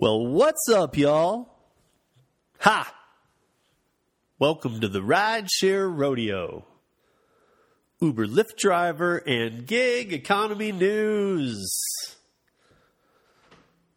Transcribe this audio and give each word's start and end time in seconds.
Well, 0.00 0.26
what's 0.26 0.68
up, 0.70 0.96
y'all? 0.96 1.50
Ha! 2.60 2.94
Welcome 4.38 4.80
to 4.80 4.88
the 4.88 5.02
Rideshare 5.02 5.94
Rodeo. 5.94 6.64
Uber 8.00 8.26
Lyft 8.26 8.56
driver 8.56 9.18
and 9.18 9.66
gig 9.66 10.14
economy 10.14 10.72
news. 10.72 11.70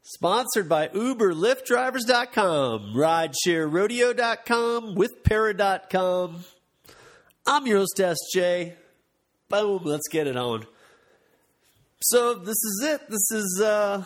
Sponsored 0.02 0.68
by 0.68 0.90
UberLyftDrivers.com, 0.90 2.94
RideshareRodeo.com, 2.94 4.96
WithPara.com. 4.98 6.44
I'm 7.48 7.66
your 7.66 7.78
host, 7.78 8.02
SJ. 8.36 8.74
Boom, 9.48 9.84
let's 9.86 10.10
get 10.10 10.28
it 10.28 10.36
on. 10.36 10.68
So 12.02 12.34
this 12.34 12.62
is 12.62 12.82
it. 12.84 13.10
This 13.10 13.32
is 13.32 13.62
uh 13.64 14.04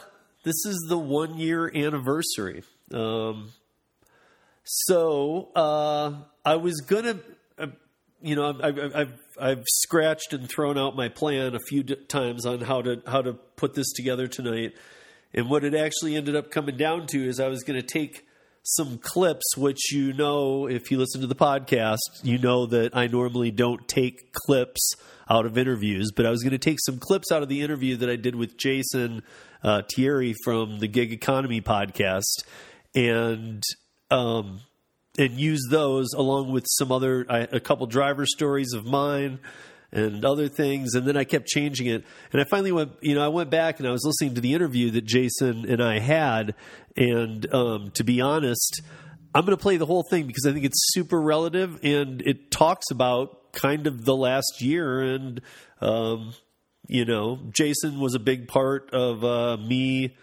this 0.48 0.66
is 0.66 0.86
the 0.88 0.98
one 0.98 1.38
year 1.38 1.70
anniversary. 1.73 2.64
Um 2.93 3.51
so 4.64 5.50
uh 5.56 6.14
I 6.46 6.56
was 6.56 6.82
gonna 6.82 7.20
uh, 7.60 7.68
you 8.21 8.36
know 8.36 8.57
I've, 8.64 8.96
I've, 8.96 9.14
I've 9.39 9.64
scratched 9.68 10.33
and 10.33 10.50
thrown 10.50 10.78
out 10.78 10.96
my 10.96 11.10
plan 11.10 11.56
a 11.56 11.60
few 11.60 11.83
times 11.83 12.46
on 12.46 12.61
how 12.61 12.82
to 12.82 13.01
how 13.06 13.21
to 13.21 13.33
put 13.33 13.73
this 13.73 13.92
together 13.93 14.28
tonight. 14.28 14.73
And 15.33 15.50
what 15.50 15.64
it 15.64 15.75
actually 15.75 16.15
ended 16.15 16.36
up 16.36 16.50
coming 16.51 16.78
down 16.78 17.07
to 17.07 17.28
is 17.28 17.39
I 17.39 17.50
was 17.50 17.64
going 17.64 17.79
to 17.79 17.86
take 17.86 18.25
some 18.64 18.98
clips, 18.98 19.56
which 19.56 19.92
you 19.92 20.14
know, 20.14 20.68
if 20.68 20.89
you 20.89 20.98
listen 20.98 21.21
to 21.21 21.28
the 21.28 21.36
podcast, 21.36 21.98
you 22.23 22.37
know 22.37 22.65
that 22.68 22.95
I 22.95 23.07
normally 23.07 23.51
don't 23.51 23.87
take 23.87 24.34
clips 24.34 24.95
out 25.29 25.45
of 25.45 25.57
interviews, 25.57 26.11
but 26.15 26.25
I 26.25 26.29
was 26.29 26.43
going 26.43 26.51
to 26.51 26.57
take 26.57 26.79
some 26.86 26.99
clips 26.99 27.31
out 27.31 27.43
of 27.43 27.49
the 27.49 27.61
interview 27.61 27.97
that 27.97 28.09
I 28.09 28.15
did 28.15 28.36
with 28.36 28.57
Jason 28.57 29.23
uh, 29.63 29.81
Thierry 29.93 30.36
from 30.43 30.79
the 30.79 30.87
Gig 30.87 31.11
Economy 31.11 31.61
podcast 31.61 32.44
and 32.95 33.63
um, 34.09 34.61
and 35.17 35.31
use 35.31 35.61
those 35.69 36.14
along 36.14 36.52
with 36.52 36.66
some 36.67 36.92
other 36.92 37.25
a 37.30 37.59
couple 37.59 37.88
driver 37.88 38.25
stories 38.25 38.73
of 38.73 38.86
mine 38.86 39.39
and 39.92 40.23
other 40.25 40.47
things 40.47 40.95
and 40.95 41.08
then 41.08 41.17
I 41.17 41.23
kept 41.23 41.47
changing 41.47 41.88
it. 41.88 42.06
And 42.31 42.41
I 42.41 42.45
finally 42.50 42.72
went 42.72 42.91
you 43.02 43.16
know 43.16 43.23
I 43.23 43.30
went 43.30 43.50
back 43.50 43.80
and 43.80 43.88
I 43.88 43.91
was 43.91 44.03
listening 44.06 44.36
to 44.36 44.41
the 44.41 44.53
interview 44.53 44.91
that 44.91 45.06
Jason 45.06 45.69
and 45.69 45.81
I 45.81 46.00
had 46.00 46.56
and 46.95 47.52
um, 47.53 47.91
to 47.91 48.03
be 48.03 48.22
honest 48.22 48.81
I'm 49.34 49.45
going 49.45 49.58
to 49.58 49.62
play 49.62 49.78
the 49.78 49.86
whole 49.86 50.03
thing 50.09 50.25
because 50.25 50.45
I 50.47 50.53
think 50.53 50.66
it's 50.66 50.94
super 50.94 51.22
relative 51.22 51.80
and 51.84 52.22
it 52.22 52.50
talks 52.50 52.89
about 52.91 53.47
kind 53.61 53.88
of 53.88 54.05
the 54.05 54.16
last 54.16 54.61
year 54.61 55.02
and 55.02 55.41
um, 55.81 56.33
you 56.88 57.05
know 57.05 57.39
Jason 57.52 58.00
was 58.00 58.16
a 58.16 58.19
big 58.19 58.47
part 58.47 58.94
of 58.94 59.23
uh, 59.23 59.58
me 59.58 60.16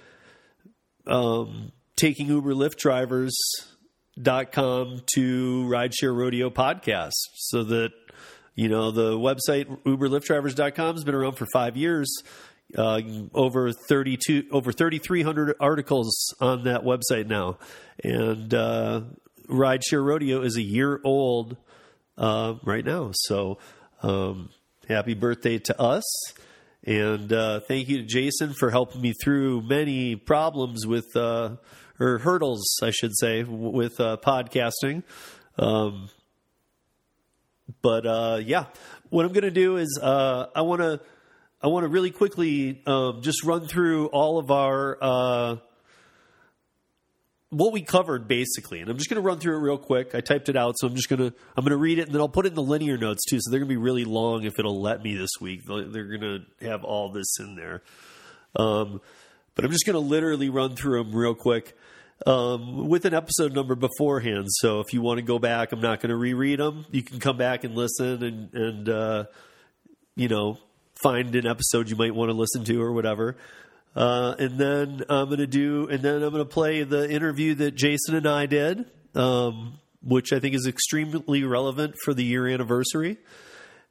um, 1.06 1.72
taking 1.96 2.28
Uber 2.28 2.55
Lyft 2.55 2.77
drivers 2.77 3.36
dot 4.20 4.52
com 4.52 5.02
to 5.14 5.66
rideshare 5.66 6.16
rodeo 6.16 6.48
podcast 6.48 7.12
so 7.34 7.64
that 7.64 7.90
you 8.55 8.68
know, 8.68 8.90
the 8.90 9.12
website 9.12 9.66
uberlyftdrivers.com 9.82 10.94
has 10.94 11.05
been 11.05 11.14
around 11.14 11.34
for 11.34 11.46
five 11.52 11.77
years. 11.77 12.22
Uh, 12.77 13.00
over 13.34 13.70
32 13.72 14.44
over 14.50 14.72
3300 14.72 15.55
articles 15.60 16.34
on 16.40 16.64
that 16.64 16.80
website 16.80 17.27
now 17.27 17.58
and 18.02 18.55
uh, 18.55 19.02
rideshare 19.48 20.05
rodeo 20.05 20.40
is 20.40 20.56
a 20.56 20.62
year 20.62 20.98
old 21.05 21.58
uh, 22.19 22.55
right 22.62 22.84
now. 22.84 23.11
So 23.12 23.59
um, 24.03 24.51
happy 24.89 25.15
birthday 25.15 25.59
to 25.59 25.81
us. 25.81 26.05
And 26.87 27.33
uh, 27.33 27.61
thank 27.61 27.89
you 27.89 27.98
to 27.98 28.05
jason 28.05 28.53
for 28.53 28.70
helping 28.70 29.01
me 29.01 29.15
through 29.23 29.62
many 29.62 30.17
problems 30.17 30.87
with 30.87 31.07
uh, 31.17 31.57
or 31.98 32.19
hurdles 32.19 32.79
i 32.83 32.91
should 32.91 33.17
say 33.17 33.42
with 33.42 33.98
uh, 34.01 34.19
podcasting. 34.23 35.03
Um, 35.57 36.11
but 37.81 38.07
uh, 38.07 38.41
yeah, 38.45 38.67
what 39.11 39.24
I'm 39.24 39.33
going 39.33 39.45
to 39.45 39.51
do 39.51 39.77
is 39.77 39.98
uh, 40.03 40.47
I 40.55 40.63
want 40.63 40.83
to 40.83 41.01
I 41.63 41.69
want 41.69 41.85
to 41.85 41.89
really 41.89 42.11
quickly 42.11 42.83
um, 42.86 43.23
just 43.23 43.45
run 43.45 43.67
through 43.67 44.08
all 44.08 44.39
of 44.39 44.51
our 44.51 44.98
uh, 45.01 45.57
what 47.57 47.73
we 47.73 47.83
covered 47.83 48.27
basically, 48.29 48.81
and 48.81 48.91
I'm 48.91 48.97
just 48.97 49.09
going 49.09 49.23
to 49.23 49.27
run 49.27 49.39
through 49.39 49.57
it 49.57 49.61
real 49.61 49.79
quick. 49.79 50.15
I 50.15 50.20
typed 50.20 50.48
it 50.48 50.57
out, 50.57 50.75
so 50.79 50.87
I'm 50.87 50.95
just 50.95 51.09
going 51.09 51.20
to 51.20 51.37
I'm 51.57 51.65
going 51.65 51.70
to 51.70 51.77
read 51.77 51.98
it, 51.98 52.07
and 52.07 52.15
then 52.15 52.20
I'll 52.20 52.29
put 52.29 52.47
it 52.47 52.51
in 52.51 52.55
the 52.55 52.63
linear 52.63 52.97
notes 52.97 53.25
too. 53.25 53.39
So 53.41 53.51
they're 53.51 53.61
going 53.61 53.69
to 53.69 53.75
be 53.75 53.81
really 53.81 54.05
long 54.05 54.45
if 54.45 54.59
it'll 54.59 54.81
let 54.81 55.03
me 55.03 55.17
this 55.17 55.31
week. 55.41 55.63
They're 55.67 56.19
going 56.19 56.20
to 56.20 56.67
have 56.67 56.85
all 56.85 57.11
this 57.11 57.39
in 57.39 57.55
there. 57.55 57.83
Um, 58.57 59.01
but 59.55 59.65
I'm 59.65 59.70
just 59.70 59.87
going 59.87 59.95
to 59.95 60.01
literally 60.01 60.48
run 60.48 60.77
through 60.77 61.03
them 61.03 61.15
real 61.15 61.35
quick 61.35 61.77
um, 62.27 62.89
with 62.89 63.05
an 63.05 63.15
episode 63.15 63.53
number 63.53 63.75
beforehand. 63.75 64.47
So 64.48 64.81
if 64.81 64.92
you 64.92 65.01
want 65.01 65.19
to 65.19 65.23
go 65.23 65.39
back, 65.39 65.73
I'm 65.73 65.81
not 65.81 66.01
going 66.01 66.11
to 66.11 66.17
reread 66.17 66.59
them. 66.59 66.86
You 66.91 67.03
can 67.03 67.21
come 67.21 67.36
back 67.36 67.65
and 67.65 67.75
listen 67.75 68.23
and, 68.23 68.55
and 68.55 68.89
uh, 68.89 69.25
you 70.17 70.29
know, 70.29 70.59
find 71.03 71.35
an 71.35 71.47
episode 71.47 71.91
you 71.91 71.97
might 71.97 72.15
want 72.15 72.31
to 72.31 72.35
listen 72.35 72.65
to 72.65 72.83
or 72.83 72.92
whatever. 72.92 73.36
Uh, 73.94 74.34
and 74.38 74.58
then 74.58 75.02
I'm 75.08 75.27
going 75.27 75.38
to 75.38 75.46
do, 75.46 75.88
and 75.88 76.02
then 76.02 76.22
I'm 76.22 76.30
going 76.30 76.42
to 76.42 76.44
play 76.44 76.82
the 76.82 77.08
interview 77.08 77.55
that 77.56 77.72
Jason 77.72 78.16
and 78.16 78.27
I 78.27 78.46
did, 78.46 78.86
um, 79.14 79.78
which 80.02 80.32
I 80.32 80.40
think 80.40 80.55
is 80.55 80.66
extremely 80.66 81.44
relevant 81.44 81.94
for 82.05 82.12
the 82.12 82.24
year 82.24 82.48
anniversary. 82.48 83.18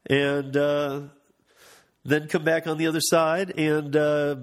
And 0.10 0.56
uh, 0.58 1.02
then 2.04 2.28
come 2.28 2.44
back 2.44 2.68
on 2.68 2.78
the 2.78 2.88
other 2.88 3.00
side 3.02 3.58
and 3.58 3.96
uh, 3.96 4.36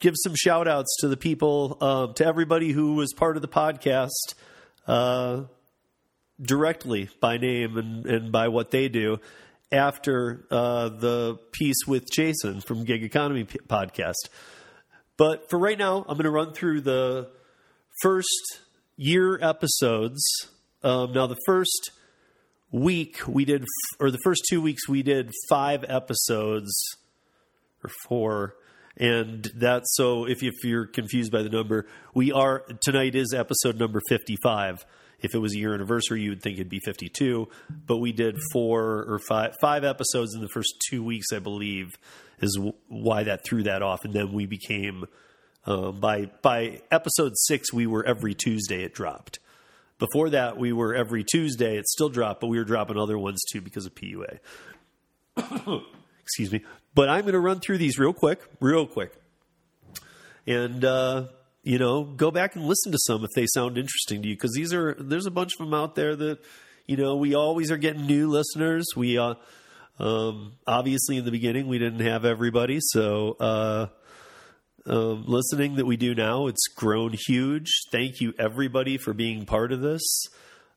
give 0.00 0.14
some 0.22 0.34
shout 0.36 0.68
outs 0.68 0.94
to 1.00 1.08
the 1.08 1.16
people, 1.16 1.78
uh, 1.80 2.12
to 2.12 2.26
everybody 2.26 2.72
who 2.72 2.94
was 2.94 3.14
part 3.14 3.36
of 3.36 3.42
the 3.42 3.48
podcast 3.48 4.34
uh, 4.86 5.44
directly 6.40 7.08
by 7.20 7.38
name 7.38 7.78
and, 7.78 8.04
and 8.04 8.32
by 8.32 8.48
what 8.48 8.70
they 8.70 8.88
do 8.88 9.18
after 9.72 10.46
uh, 10.50 10.90
the 10.90 11.38
piece 11.52 11.86
with 11.86 12.10
Jason 12.10 12.60
from 12.60 12.84
Gig 12.84 13.02
Economy 13.02 13.44
podcast. 13.44 14.28
But 15.16 15.48
for 15.50 15.58
right 15.58 15.78
now, 15.78 16.04
I'm 16.08 16.16
going 16.16 16.24
to 16.24 16.30
run 16.30 16.52
through 16.52 16.82
the 16.82 17.30
first 18.02 18.60
year 18.96 19.38
episodes. 19.40 20.22
Um, 20.82 21.12
now, 21.12 21.26
the 21.26 21.38
first 21.46 21.90
week 22.70 23.18
we 23.26 23.44
did, 23.44 23.64
or 23.98 24.10
the 24.10 24.18
first 24.24 24.42
two 24.48 24.60
weeks 24.60 24.88
we 24.88 25.02
did 25.02 25.30
five 25.48 25.84
episodes, 25.88 26.72
or 27.82 27.90
four 28.08 28.54
and 28.96 29.50
that's 29.54 29.94
so 29.94 30.26
if, 30.26 30.42
if 30.42 30.64
you're 30.64 30.86
confused 30.86 31.30
by 31.30 31.42
the 31.42 31.50
number, 31.50 31.86
we 32.14 32.32
are 32.32 32.60
tonight 32.80 33.14
is 33.14 33.34
episode 33.34 33.78
number 33.78 34.00
55. 34.08 34.86
If 35.20 35.34
it 35.34 35.38
was 35.38 35.54
a 35.54 35.58
year 35.58 35.74
anniversary, 35.74 36.22
you 36.22 36.30
would 36.30 36.42
think 36.42 36.56
it'd 36.56 36.68
be 36.68 36.80
52, 36.80 37.48
but 37.86 37.98
we 37.98 38.12
did 38.12 38.38
four 38.52 39.04
or 39.08 39.18
five 39.18 39.54
five 39.60 39.84
episodes 39.84 40.34
in 40.34 40.40
the 40.40 40.48
first 40.48 40.74
two 40.88 41.02
weeks, 41.02 41.26
I 41.32 41.38
believe, 41.38 41.98
is 42.40 42.58
why 42.88 43.24
that 43.24 43.44
threw 43.44 43.62
that 43.64 43.82
off, 43.82 44.04
and 44.04 44.12
then 44.12 44.32
we 44.32 44.46
became 44.46 45.06
um, 45.66 45.98
by 45.98 46.30
by 46.42 46.80
episode 46.90 47.32
six, 47.36 47.72
we 47.72 47.86
were 47.86 48.04
every 48.04 48.34
Tuesday 48.34 48.84
it 48.84 48.94
dropped. 48.94 49.40
Before 49.98 50.30
that, 50.30 50.58
we 50.58 50.72
were 50.72 50.94
every 50.94 51.24
Tuesday. 51.24 51.76
It 51.76 51.88
still 51.88 52.08
dropped, 52.08 52.40
but 52.40 52.48
we 52.48 52.58
were 52.58 52.64
dropping 52.64 52.98
other 52.98 53.18
ones 53.18 53.42
too 53.50 53.60
because 53.60 53.86
of 53.86 53.94
PUA. 53.94 54.38
Excuse 56.22 56.52
me. 56.52 56.64
But 56.94 57.08
I'm 57.08 57.22
going 57.22 57.32
to 57.32 57.40
run 57.40 57.60
through 57.60 57.78
these 57.78 57.98
real 57.98 58.12
quick, 58.12 58.40
real 58.60 58.86
quick. 58.86 59.12
And, 60.46 60.84
uh, 60.84 61.28
you 61.62 61.78
know, 61.78 62.04
go 62.04 62.30
back 62.30 62.56
and 62.56 62.64
listen 62.64 62.92
to 62.92 62.98
some 63.00 63.24
if 63.24 63.30
they 63.34 63.46
sound 63.46 63.78
interesting 63.78 64.22
to 64.22 64.28
you 64.28 64.34
because 64.34 64.52
these 64.52 64.72
are, 64.72 64.94
there's 64.98 65.26
a 65.26 65.30
bunch 65.30 65.52
of 65.54 65.58
them 65.58 65.74
out 65.74 65.94
there 65.94 66.14
that, 66.14 66.38
you 66.86 66.96
know, 66.96 67.16
we 67.16 67.34
always 67.34 67.70
are 67.70 67.76
getting 67.76 68.06
new 68.06 68.28
listeners. 68.28 68.86
We, 68.96 69.18
uh, 69.18 69.34
um, 69.98 70.54
obviously 70.66 71.16
in 71.16 71.24
the 71.24 71.30
beginning 71.30 71.68
we 71.68 71.78
didn't 71.78 72.00
have 72.00 72.24
everybody. 72.24 72.78
So, 72.80 73.36
uh, 73.40 73.86
um, 74.86 75.24
listening 75.26 75.76
that 75.76 75.86
we 75.86 75.96
do 75.96 76.14
now, 76.14 76.46
it's 76.46 76.68
grown 76.68 77.14
huge. 77.26 77.70
Thank 77.90 78.20
you 78.20 78.34
everybody 78.38 78.98
for 78.98 79.12
being 79.12 79.44
part 79.44 79.72
of 79.72 79.80
this. 79.80 80.02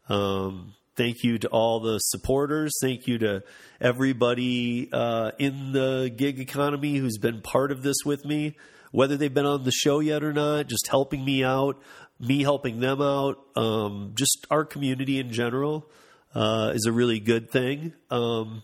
Um, 0.08 0.74
Thank 1.00 1.24
you 1.24 1.38
to 1.38 1.48
all 1.48 1.80
the 1.80 1.98
supporters. 2.00 2.74
Thank 2.82 3.08
you 3.08 3.20
to 3.20 3.42
everybody 3.80 4.90
uh, 4.92 5.32
in 5.40 5.72
the 5.72 6.12
gig 6.14 6.42
economy 6.42 6.98
who's 6.98 7.18
been 7.18 7.40
part 7.40 7.72
of 7.72 7.84
this 7.84 7.96
with 8.04 8.26
me, 8.26 8.58
whether 8.92 9.16
they've 9.16 9.34
been 9.34 9.46
on 9.46 9.64
the 9.64 9.72
show 9.72 10.02
yet 10.02 10.26
or 10.26 10.34
not, 10.34 10.68
just 10.68 10.88
helping 10.88 11.24
me 11.24 11.42
out, 11.42 11.82
me 12.20 12.44
helping 12.44 12.82
them 12.82 13.02
out. 13.02 13.38
Um, 13.56 14.12
just 14.14 14.46
our 14.52 14.66
community 14.66 15.20
in 15.20 15.32
general 15.32 15.90
uh, 16.36 16.74
is 16.76 16.86
a 16.86 16.92
really 16.92 17.22
good 17.22 17.50
thing. 17.50 17.94
Um, 18.12 18.64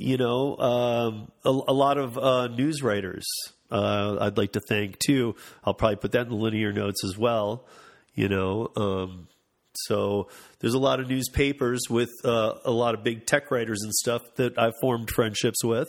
you 0.00 0.16
know, 0.16 0.56
um, 0.56 1.32
a, 1.44 1.50
a, 1.50 1.74
lot 1.74 1.98
of 1.98 2.16
uh, 2.16 2.46
news 2.46 2.82
writers 2.82 3.26
uh, 3.70 4.16
I'd 4.18 4.38
like 4.38 4.52
to 4.52 4.60
thank 4.60 4.98
too. 4.98 5.36
I'll 5.62 5.74
probably 5.74 5.96
put 5.96 6.12
that 6.12 6.22
in 6.22 6.30
the 6.30 6.36
linear 6.36 6.72
notes 6.72 7.04
as 7.04 7.18
well. 7.18 7.66
You 8.14 8.28
know, 8.28 8.70
um, 8.76 9.28
so 9.74 10.28
there's 10.58 10.74
a 10.74 10.78
lot 10.78 11.00
of 11.00 11.08
newspapers 11.08 11.82
with 11.88 12.10
uh, 12.24 12.54
a 12.64 12.70
lot 12.70 12.94
of 12.94 13.04
big 13.04 13.26
tech 13.26 13.50
writers 13.50 13.82
and 13.82 13.92
stuff 13.94 14.22
that 14.36 14.58
I've 14.58 14.72
formed 14.80 15.10
friendships 15.10 15.62
with, 15.62 15.88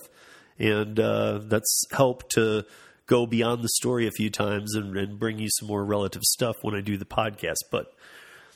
and 0.59 0.99
uh, 0.99 1.39
that's 1.43 1.85
helped 1.91 2.31
to 2.33 2.65
go 3.07 3.25
beyond 3.25 3.63
the 3.63 3.69
story 3.69 4.07
a 4.07 4.11
few 4.11 4.29
times 4.29 4.75
and, 4.75 4.95
and 4.97 5.19
bring 5.19 5.39
you 5.39 5.47
some 5.49 5.67
more 5.67 5.83
relative 5.83 6.21
stuff 6.23 6.55
when 6.61 6.75
I 6.75 6.81
do 6.81 6.97
the 6.97 7.05
podcast. 7.05 7.63
But 7.71 7.93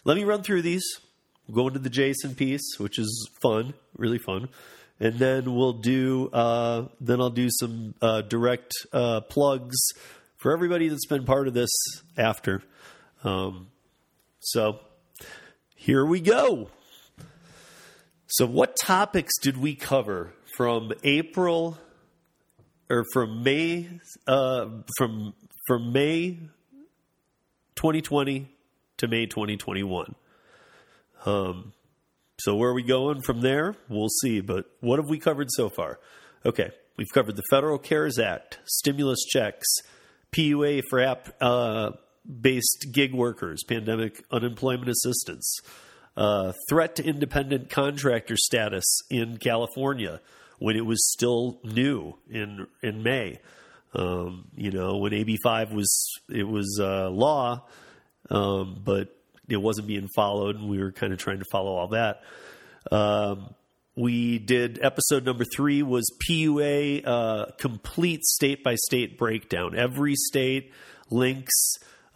let 0.04 0.18
me 0.18 0.26
run 0.26 0.44
through 0.44 0.62
these. 0.62 0.86
We'll 1.48 1.56
go 1.56 1.68
into 1.68 1.80
the 1.80 1.90
Jason 1.90 2.36
piece, 2.36 2.78
which 2.78 3.00
is 3.00 3.30
fun, 3.42 3.74
really 3.98 4.20
fun, 4.20 4.50
and 5.00 5.16
then 5.16 5.54
we'll 5.54 5.74
do. 5.74 6.30
Uh, 6.32 6.88
then 7.00 7.20
I'll 7.22 7.30
do 7.30 7.50
some 7.50 7.96
uh, 8.02 8.22
direct 8.22 8.74
uh, 8.94 9.22
plugs 9.22 9.78
for 10.38 10.52
everybody 10.52 10.88
that's 10.88 11.08
been 11.08 11.26
part 11.26 11.48
of 11.48 11.54
this 11.54 11.72
after. 12.18 12.62
Um, 13.24 13.68
so 14.40 14.80
here 15.76 16.06
we 16.06 16.22
go. 16.22 16.70
So, 18.28 18.46
what 18.46 18.76
topics 18.76 19.34
did 19.42 19.58
we 19.58 19.76
cover 19.76 20.34
from 20.56 20.92
April 21.04 21.78
or 22.90 23.06
from 23.14 23.44
May 23.44 23.90
uh, 24.28 24.68
from 24.98 25.34
from 25.68 25.94
May 25.94 26.40
2020 27.76 28.48
to 28.98 29.08
May 29.08 29.26
2021? 29.26 30.16
Um, 31.26 31.74
so 32.40 32.56
where 32.56 32.70
are 32.70 32.74
we 32.74 32.84
going 32.84 33.22
from 33.22 33.42
there? 33.42 33.76
We'll 33.90 34.10
see. 34.10 34.42
But 34.42 34.66
what 34.82 35.00
have 35.00 35.10
we 35.10 35.20
covered 35.20 35.48
so 35.52 35.70
far? 35.70 36.00
Okay, 36.46 36.72
we've 36.98 37.12
covered 37.14 37.36
the 37.36 37.44
Federal 37.50 37.78
CARES 37.78 38.20
Act, 38.20 38.60
stimulus 38.66 39.24
checks, 39.26 39.68
PUA 40.36 40.84
for 40.90 41.00
app 41.00 41.30
uh, 41.42 41.92
based 42.42 42.88
gig 42.92 43.14
workers, 43.14 43.64
pandemic 43.64 44.24
unemployment 44.32 44.90
assistance, 44.90 45.60
uh, 46.18 46.54
threat 46.70 46.96
to 46.98 47.04
independent 47.04 47.70
contractor 47.70 48.36
status 48.38 48.84
in 49.10 49.38
California 49.38 50.20
when 50.60 50.76
it 50.76 50.86
was 50.86 51.12
still 51.12 51.60
new 51.64 52.18
in 52.30 52.68
in 52.82 53.04
May. 53.04 53.40
Um, 53.94 54.50
you 54.56 54.72
know, 54.72 54.98
when 54.98 55.14
AB 55.14 55.38
five 55.42 55.72
was 55.72 56.20
it 56.30 56.48
was 56.48 56.80
uh, 56.82 57.10
law, 57.10 57.66
um, 58.30 58.82
but 58.84 59.15
it 59.50 59.58
wasn't 59.58 59.88
being 59.88 60.08
followed, 60.16 60.56
and 60.56 60.70
we 60.70 60.80
were 60.80 60.92
kind 60.92 61.14
of 61.14 61.20
trying 61.20 61.40
to 61.40 61.46
follow 61.52 61.76
all 61.76 61.90
that. 61.90 62.22
Um, 62.92 63.54
we 63.96 64.40
did 64.40 64.80
episode 64.84 65.24
number 65.24 65.46
three 65.56 65.82
was 65.82 66.06
PUA 66.28 67.08
uh, 67.08 67.46
complete 67.58 68.24
state 68.26 68.64
by 68.64 68.76
state 68.76 69.18
breakdown. 69.18 69.78
Every 69.78 70.16
state 70.16 70.74
links. 71.10 71.54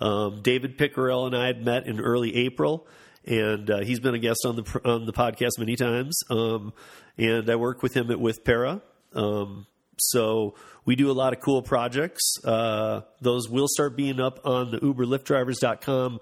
Um, 0.02 0.42
David 0.42 0.78
Pickerel 0.78 1.26
and 1.26 1.36
I 1.36 1.48
had 1.48 1.64
met 1.64 1.86
in 1.86 2.00
early 2.00 2.36
April, 2.36 2.88
and 3.26 3.70
uh, 3.70 3.80
he's 3.80 4.00
been 4.00 4.16
a 4.16 4.20
guest 4.20 4.46
on 4.46 4.56
the 4.56 4.82
on 4.86 5.06
the 5.06 5.14
podcast 5.14 5.58
many 5.58 5.76
times. 5.76 6.20
Um, 6.30 6.74
and 7.18 7.50
I 7.50 7.56
work 7.56 7.84
with 7.84 7.94
him 7.94 8.12
at 8.12 8.20
with 8.20 8.44
Para. 8.44 8.82
Um, 9.14 9.66
so 9.98 10.56
we 10.86 10.96
do 10.96 11.12
a 11.12 11.14
lot 11.14 11.34
of 11.34 11.42
cool 11.42 11.62
projects. 11.62 12.34
Uh, 12.44 13.02
those 13.22 13.50
will 13.50 13.68
start 13.68 13.98
being 13.98 14.20
up 14.20 14.46
on 14.46 14.72
the 14.72 14.80
UberLyftDrivers.com 14.80 16.20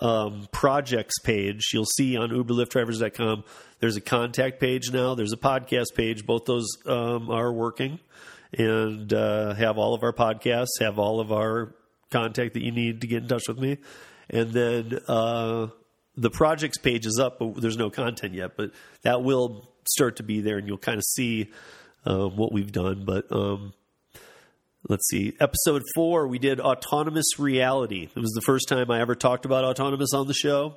um, 0.00 0.48
projects 0.52 1.18
page. 1.20 1.70
You'll 1.72 1.84
see 1.84 2.16
on 2.16 2.30
UberLyftDrivers.com 2.30 3.44
there's 3.80 3.96
a 3.96 4.00
contact 4.00 4.60
page 4.60 4.90
now. 4.92 5.14
There's 5.14 5.32
a 5.32 5.36
podcast 5.36 5.94
page. 5.94 6.26
Both 6.26 6.46
those 6.46 6.66
um, 6.86 7.30
are 7.30 7.52
working 7.52 8.00
and 8.56 9.12
uh, 9.12 9.54
have 9.54 9.78
all 9.78 9.94
of 9.94 10.02
our 10.02 10.12
podcasts, 10.12 10.80
have 10.80 10.98
all 10.98 11.20
of 11.20 11.30
our 11.30 11.74
contact 12.10 12.54
that 12.54 12.62
you 12.62 12.72
need 12.72 13.02
to 13.02 13.06
get 13.06 13.22
in 13.22 13.28
touch 13.28 13.44
with 13.46 13.58
me. 13.58 13.78
And 14.30 14.52
then 14.52 14.98
uh, 15.06 15.68
the 16.16 16.30
projects 16.30 16.78
page 16.78 17.06
is 17.06 17.20
up, 17.22 17.38
but 17.38 17.60
there's 17.60 17.76
no 17.76 17.90
content 17.90 18.34
yet. 18.34 18.56
But 18.56 18.72
that 19.02 19.22
will 19.22 19.68
start 19.86 20.16
to 20.16 20.22
be 20.22 20.40
there, 20.40 20.58
and 20.58 20.66
you'll 20.66 20.78
kind 20.78 20.98
of 20.98 21.04
see 21.04 21.50
uh, 22.04 22.26
what 22.26 22.52
we've 22.52 22.72
done. 22.72 23.04
But 23.04 23.30
um, 23.30 23.74
let's 24.88 25.08
see. 25.08 25.34
Episode 25.40 25.82
four, 25.94 26.26
we 26.26 26.38
did 26.38 26.60
autonomous 26.60 27.38
reality. 27.38 28.08
It 28.14 28.20
was 28.20 28.32
the 28.32 28.42
first 28.42 28.68
time 28.68 28.90
I 28.90 29.00
ever 29.00 29.14
talked 29.14 29.44
about 29.44 29.64
autonomous 29.64 30.12
on 30.14 30.26
the 30.26 30.34
show. 30.34 30.76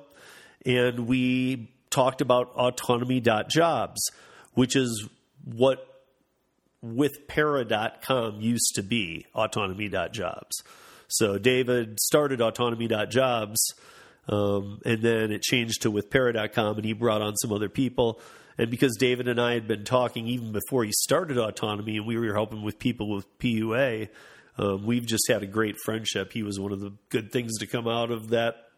And 0.64 1.06
we 1.06 1.70
talked 1.90 2.20
about 2.20 2.52
autonomy.jobs, 2.54 4.00
which 4.54 4.76
is 4.76 5.08
what 5.44 5.86
with 6.80 7.28
para.com 7.28 8.40
used 8.40 8.72
to 8.74 8.82
be 8.82 9.26
autonomy.jobs. 9.34 10.62
So 11.08 11.38
David 11.38 12.00
started 12.00 12.40
autonomy.jobs 12.40 13.74
um, 14.28 14.80
and 14.84 15.02
then 15.02 15.30
it 15.32 15.42
changed 15.42 15.82
to 15.82 15.90
with 15.90 16.10
para.com 16.10 16.76
and 16.76 16.84
he 16.84 16.92
brought 16.92 17.22
on 17.22 17.36
some 17.36 17.52
other 17.52 17.68
people. 17.68 18.20
And 18.58 18.70
because 18.70 18.96
David 18.98 19.28
and 19.28 19.40
I 19.40 19.54
had 19.54 19.66
been 19.66 19.84
talking 19.84 20.26
even 20.26 20.52
before 20.52 20.84
he 20.84 20.92
started 20.92 21.38
autonomy 21.38 21.96
and 21.96 22.06
we 22.06 22.18
were 22.18 22.34
helping 22.34 22.62
with 22.62 22.78
people 22.78 23.08
with 23.10 23.38
PUA, 23.38 24.08
um, 24.58 24.84
we've 24.84 25.06
just 25.06 25.24
had 25.28 25.42
a 25.42 25.46
great 25.46 25.76
friendship. 25.84 26.32
He 26.32 26.42
was 26.42 26.60
one 26.60 26.72
of 26.72 26.80
the 26.80 26.92
good 27.08 27.32
things 27.32 27.58
to 27.58 27.66
come 27.66 27.88
out 27.88 28.10
of 28.10 28.30
that 28.30 28.68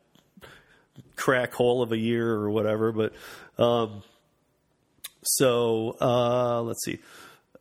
crack 1.17 1.53
hole 1.55 1.83
of 1.83 1.93
a 1.93 1.99
year 1.99 2.31
or 2.31 2.51
whatever. 2.51 2.93
But 2.93 3.13
um, 3.59 4.03
so 5.23 5.97
uh, 6.01 6.63
let's 6.63 6.85
see. 6.85 7.01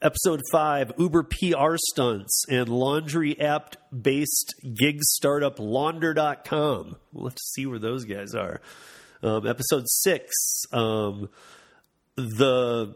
Episode 0.01 0.42
five 0.51 0.92
Uber 0.98 1.24
PR 1.24 1.75
stunts 1.77 2.44
and 2.50 2.68
laundry 2.68 3.39
app 3.39 3.77
based 3.89 4.54
gig 4.74 5.01
startup 5.01 5.60
launder.com. 5.60 6.98
We'll 7.13 7.27
have 7.27 7.36
to 7.36 7.44
see 7.54 7.65
where 7.65 7.80
those 7.80 8.04
guys 8.04 8.36
are. 8.36 8.60
Um, 9.24 9.48
episode 9.48 9.86
six 9.88 10.33
um, 10.74 11.30
the 12.15 12.95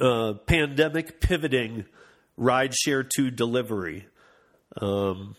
uh, 0.00 0.34
pandemic 0.46 1.20
pivoting 1.20 1.84
rideshare 2.38 3.08
to 3.16 3.30
delivery. 3.30 4.06
Um, 4.80 5.36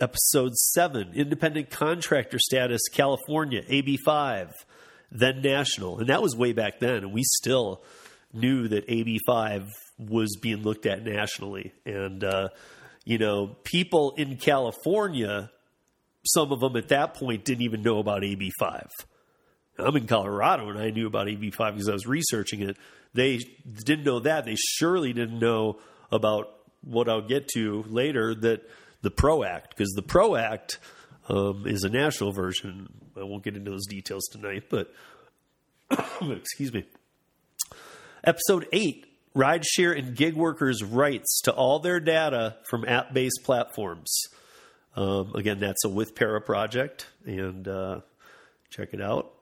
Episode 0.00 0.54
7, 0.54 1.12
Independent 1.14 1.70
Contractor 1.70 2.38
Status, 2.38 2.80
California, 2.92 3.62
AB5, 3.62 4.50
then 5.12 5.42
national. 5.42 6.00
And 6.00 6.08
that 6.08 6.20
was 6.20 6.34
way 6.34 6.52
back 6.52 6.80
then. 6.80 6.96
And 6.96 7.12
we 7.12 7.22
still 7.22 7.84
knew 8.32 8.66
that 8.68 8.88
AB5 8.88 9.68
was 9.98 10.36
being 10.40 10.62
looked 10.62 10.86
at 10.86 11.04
nationally. 11.04 11.72
And, 11.86 12.24
uh, 12.24 12.48
you 13.04 13.18
know, 13.18 13.56
people 13.62 14.14
in 14.16 14.38
California, 14.38 15.50
some 16.26 16.50
of 16.50 16.60
them 16.60 16.76
at 16.76 16.88
that 16.88 17.14
point 17.14 17.44
didn't 17.44 17.62
even 17.62 17.82
know 17.82 17.98
about 17.98 18.22
AB5. 18.22 18.88
I'm 19.82 19.96
in 19.96 20.06
Colorado 20.06 20.68
and 20.68 20.78
I 20.78 20.90
knew 20.90 21.06
about 21.06 21.26
AB5 21.26 21.56
because 21.72 21.88
I 21.88 21.92
was 21.92 22.06
researching 22.06 22.62
it. 22.62 22.76
They 23.14 23.38
didn't 23.84 24.04
know 24.04 24.20
that. 24.20 24.44
They 24.44 24.56
surely 24.56 25.12
didn't 25.12 25.38
know 25.38 25.78
about 26.10 26.54
what 26.82 27.08
I'll 27.08 27.26
get 27.26 27.48
to 27.48 27.84
later 27.88 28.34
that 28.34 28.68
the 29.02 29.10
PRO 29.10 29.44
Act 29.44 29.70
because 29.70 29.90
the 29.90 30.02
PRO 30.02 30.36
Act 30.36 30.78
um, 31.28 31.66
is 31.66 31.84
a 31.84 31.88
national 31.88 32.32
version. 32.32 32.88
I 33.16 33.24
won't 33.24 33.42
get 33.42 33.56
into 33.56 33.70
those 33.70 33.86
details 33.86 34.24
tonight, 34.32 34.64
but 34.70 34.92
excuse 36.22 36.72
me. 36.72 36.84
Episode 38.24 38.66
8 38.72 39.06
Rideshare 39.34 39.98
and 39.98 40.14
gig 40.14 40.34
workers' 40.34 40.84
rights 40.84 41.40
to 41.44 41.52
all 41.52 41.78
their 41.78 42.00
data 42.00 42.56
from 42.64 42.84
app 42.86 43.14
based 43.14 43.40
platforms. 43.44 44.12
Um, 44.94 45.32
again, 45.34 45.58
that's 45.58 45.84
a 45.84 45.88
With 45.88 46.14
Para 46.14 46.40
project, 46.40 47.06
and 47.24 47.66
uh, 47.66 48.00
check 48.68 48.90
it 48.92 49.00
out. 49.00 49.32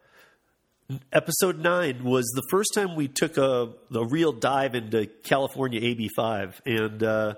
Episode 1.12 1.58
9 1.58 2.04
was 2.04 2.26
the 2.34 2.42
first 2.50 2.70
time 2.74 2.96
we 2.96 3.06
took 3.06 3.36
a, 3.36 3.72
a 3.94 4.04
real 4.04 4.32
dive 4.32 4.74
into 4.74 5.06
California 5.22 5.80
AB5, 5.80 6.60
and 6.66 7.02
uh, 7.02 7.34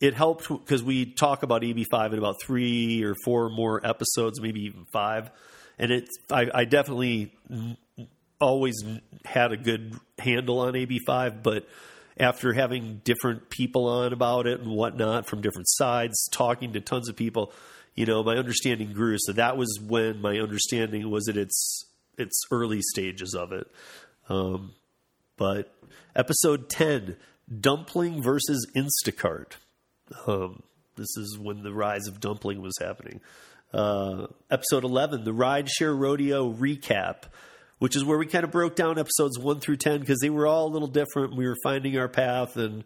it 0.00 0.14
helped 0.14 0.48
because 0.48 0.82
we 0.82 1.06
talk 1.06 1.42
about 1.42 1.62
AB5 1.62 2.12
in 2.12 2.18
about 2.18 2.36
three 2.42 3.02
or 3.02 3.14
four 3.24 3.48
more 3.48 3.80
episodes, 3.86 4.40
maybe 4.40 4.60
even 4.62 4.84
five. 4.92 5.30
And 5.78 5.90
it, 5.92 6.08
I, 6.30 6.50
I 6.52 6.64
definitely 6.64 7.32
always 8.38 8.82
had 9.24 9.52
a 9.52 9.56
good 9.56 9.94
handle 10.18 10.60
on 10.60 10.74
AB5, 10.74 11.42
but 11.42 11.66
after 12.18 12.52
having 12.52 13.00
different 13.04 13.48
people 13.48 13.86
on 13.86 14.12
about 14.12 14.46
it 14.46 14.60
and 14.60 14.70
whatnot 14.70 15.26
from 15.26 15.40
different 15.40 15.68
sides, 15.70 16.28
talking 16.32 16.74
to 16.74 16.80
tons 16.80 17.08
of 17.08 17.16
people, 17.16 17.52
you 17.94 18.04
know, 18.04 18.22
my 18.22 18.36
understanding 18.36 18.92
grew. 18.92 19.16
So 19.18 19.32
that 19.32 19.56
was 19.56 19.78
when 19.80 20.20
my 20.20 20.38
understanding 20.38 21.10
was 21.10 21.24
that 21.24 21.36
its 21.36 21.86
its 22.20 22.42
early 22.50 22.80
stages 22.82 23.34
of 23.34 23.52
it. 23.52 23.66
Um, 24.28 24.74
but 25.36 25.74
episode 26.14 26.68
ten, 26.68 27.16
dumpling 27.60 28.22
versus 28.22 28.66
Instacart. 28.76 29.52
Um, 30.26 30.62
this 30.96 31.16
is 31.16 31.38
when 31.38 31.62
the 31.62 31.72
rise 31.72 32.06
of 32.06 32.20
dumpling 32.20 32.60
was 32.60 32.74
happening. 32.80 33.20
Uh, 33.72 34.26
episode 34.50 34.82
11, 34.84 35.24
the 35.24 35.32
Rideshare 35.32 35.96
Rodeo 35.96 36.52
Recap, 36.52 37.22
which 37.78 37.94
is 37.94 38.04
where 38.04 38.18
we 38.18 38.26
kind 38.26 38.44
of 38.44 38.50
broke 38.50 38.74
down 38.74 38.98
episodes 38.98 39.38
1 39.38 39.60
through 39.60 39.76
10 39.76 40.00
because 40.00 40.18
they 40.20 40.30
were 40.30 40.46
all 40.46 40.66
a 40.66 40.72
little 40.72 40.88
different. 40.88 41.36
We 41.36 41.46
were 41.46 41.56
finding 41.62 41.96
our 41.96 42.08
path 42.08 42.56
and 42.56 42.84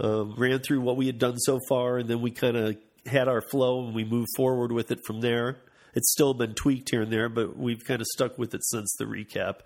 um, 0.00 0.34
ran 0.36 0.58
through 0.58 0.80
what 0.80 0.96
we 0.96 1.06
had 1.06 1.18
done 1.18 1.38
so 1.38 1.60
far, 1.68 1.98
and 1.98 2.08
then 2.08 2.20
we 2.20 2.32
kind 2.32 2.56
of 2.56 2.76
had 3.06 3.28
our 3.28 3.40
flow 3.40 3.86
and 3.86 3.94
we 3.94 4.04
moved 4.04 4.28
forward 4.36 4.72
with 4.72 4.90
it 4.90 5.00
from 5.06 5.20
there. 5.20 5.58
It's 5.94 6.10
still 6.10 6.34
been 6.34 6.54
tweaked 6.54 6.90
here 6.90 7.02
and 7.02 7.12
there, 7.12 7.28
but 7.28 7.56
we've 7.56 7.84
kind 7.84 8.00
of 8.00 8.06
stuck 8.08 8.38
with 8.38 8.54
it 8.54 8.64
since 8.64 8.94
the 8.98 9.04
recap. 9.04 9.60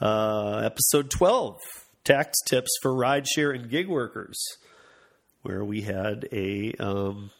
Uh, 0.00 0.58
episode 0.58 1.10
12, 1.10 1.58
tax 2.04 2.38
tips 2.46 2.70
for 2.82 2.92
rideshare 2.92 3.54
and 3.54 3.70
gig 3.70 3.88
workers 3.88 4.38
where 5.46 5.64
we 5.64 5.82
had 5.82 6.28
a 6.32 6.72
um, 6.80 7.30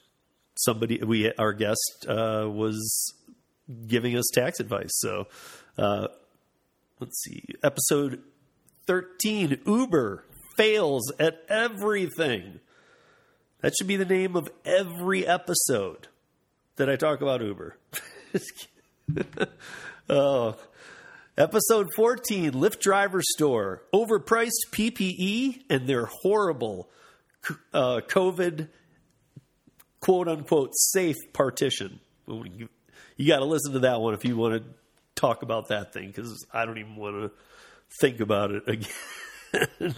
somebody 0.57 0.99
we 1.03 1.33
our 1.35 1.53
guest 1.53 2.07
uh, 2.09 2.49
was 2.49 3.13
giving 3.87 4.17
us 4.17 4.25
tax 4.33 4.61
advice. 4.61 4.91
So 4.99 5.27
uh, 5.77 6.09
let's 7.01 7.21
see, 7.23 7.45
episode 7.63 8.23
thirteen, 8.87 9.61
Uber 9.67 10.25
fails 10.57 11.13
at 11.19 11.43
everything. 11.49 12.61
That 13.61 13.75
should 13.77 13.89
be 13.89 13.97
the 13.97 14.05
name 14.05 14.37
of 14.37 14.49
every 14.65 15.27
episode 15.27 16.09
that 16.77 16.89
I 16.89 16.97
talk 16.97 17.21
about 17.21 17.43
Uber. 17.43 17.77
oh. 20.09 20.57
Episode 21.39 21.89
14 21.95 22.53
Lyft 22.53 22.81
Driver 22.81 23.21
Store. 23.23 23.83
Overpriced 23.93 24.71
PPE 24.71 25.65
and 25.69 25.87
their 25.87 26.07
horrible 26.07 26.89
uh, 27.75 28.01
COVID 28.09 28.69
quote 30.01 30.29
unquote 30.29 30.71
safe 30.75 31.17
partition. 31.33 32.01
You, 32.27 32.69
you 33.17 33.27
got 33.29 33.41
to 33.41 33.45
listen 33.45 33.73
to 33.75 33.81
that 33.81 34.01
one 34.01 34.15
if 34.15 34.25
you 34.25 34.37
want 34.37 34.63
to 34.63 34.71
talk 35.15 35.43
about 35.43 35.69
that 35.69 35.93
thing 35.93 36.09
because 36.09 36.47
I 36.53 36.65
don't 36.65 36.79
even 36.79 36.97
want 36.97 37.17
to 37.17 37.31
think 38.01 38.21
about 38.21 38.51
it 38.51 38.63
again. 38.69 39.95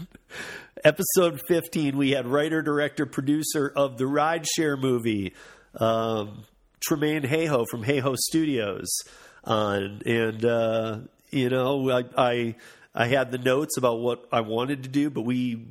Episode 0.85 1.41
15, 1.49 1.97
we 1.97 2.11
had 2.11 2.27
writer, 2.27 2.63
director, 2.63 3.07
producer 3.07 3.73
of 3.75 3.99
the 3.99 4.05
Rideshare 4.05 4.79
movie, 4.79 5.35
um, 5.75 6.45
Tremaine 6.81 7.23
Hayhoe 7.23 7.67
from 7.71 7.85
Hayhoe 7.85 8.17
Studios 8.17 8.89
on. 9.45 10.03
And, 10.07 10.45
uh, 10.45 10.99
you 11.31 11.49
know, 11.51 11.91
I, 11.91 12.05
I, 12.17 12.55
I 12.95 13.07
had 13.07 13.31
the 13.31 13.39
notes 13.39 13.77
about 13.77 14.01
what 14.01 14.27
I 14.33 14.41
wanted 14.41 14.83
to 14.85 14.89
do, 14.89 15.11
but 15.11 15.23
we 15.23 15.69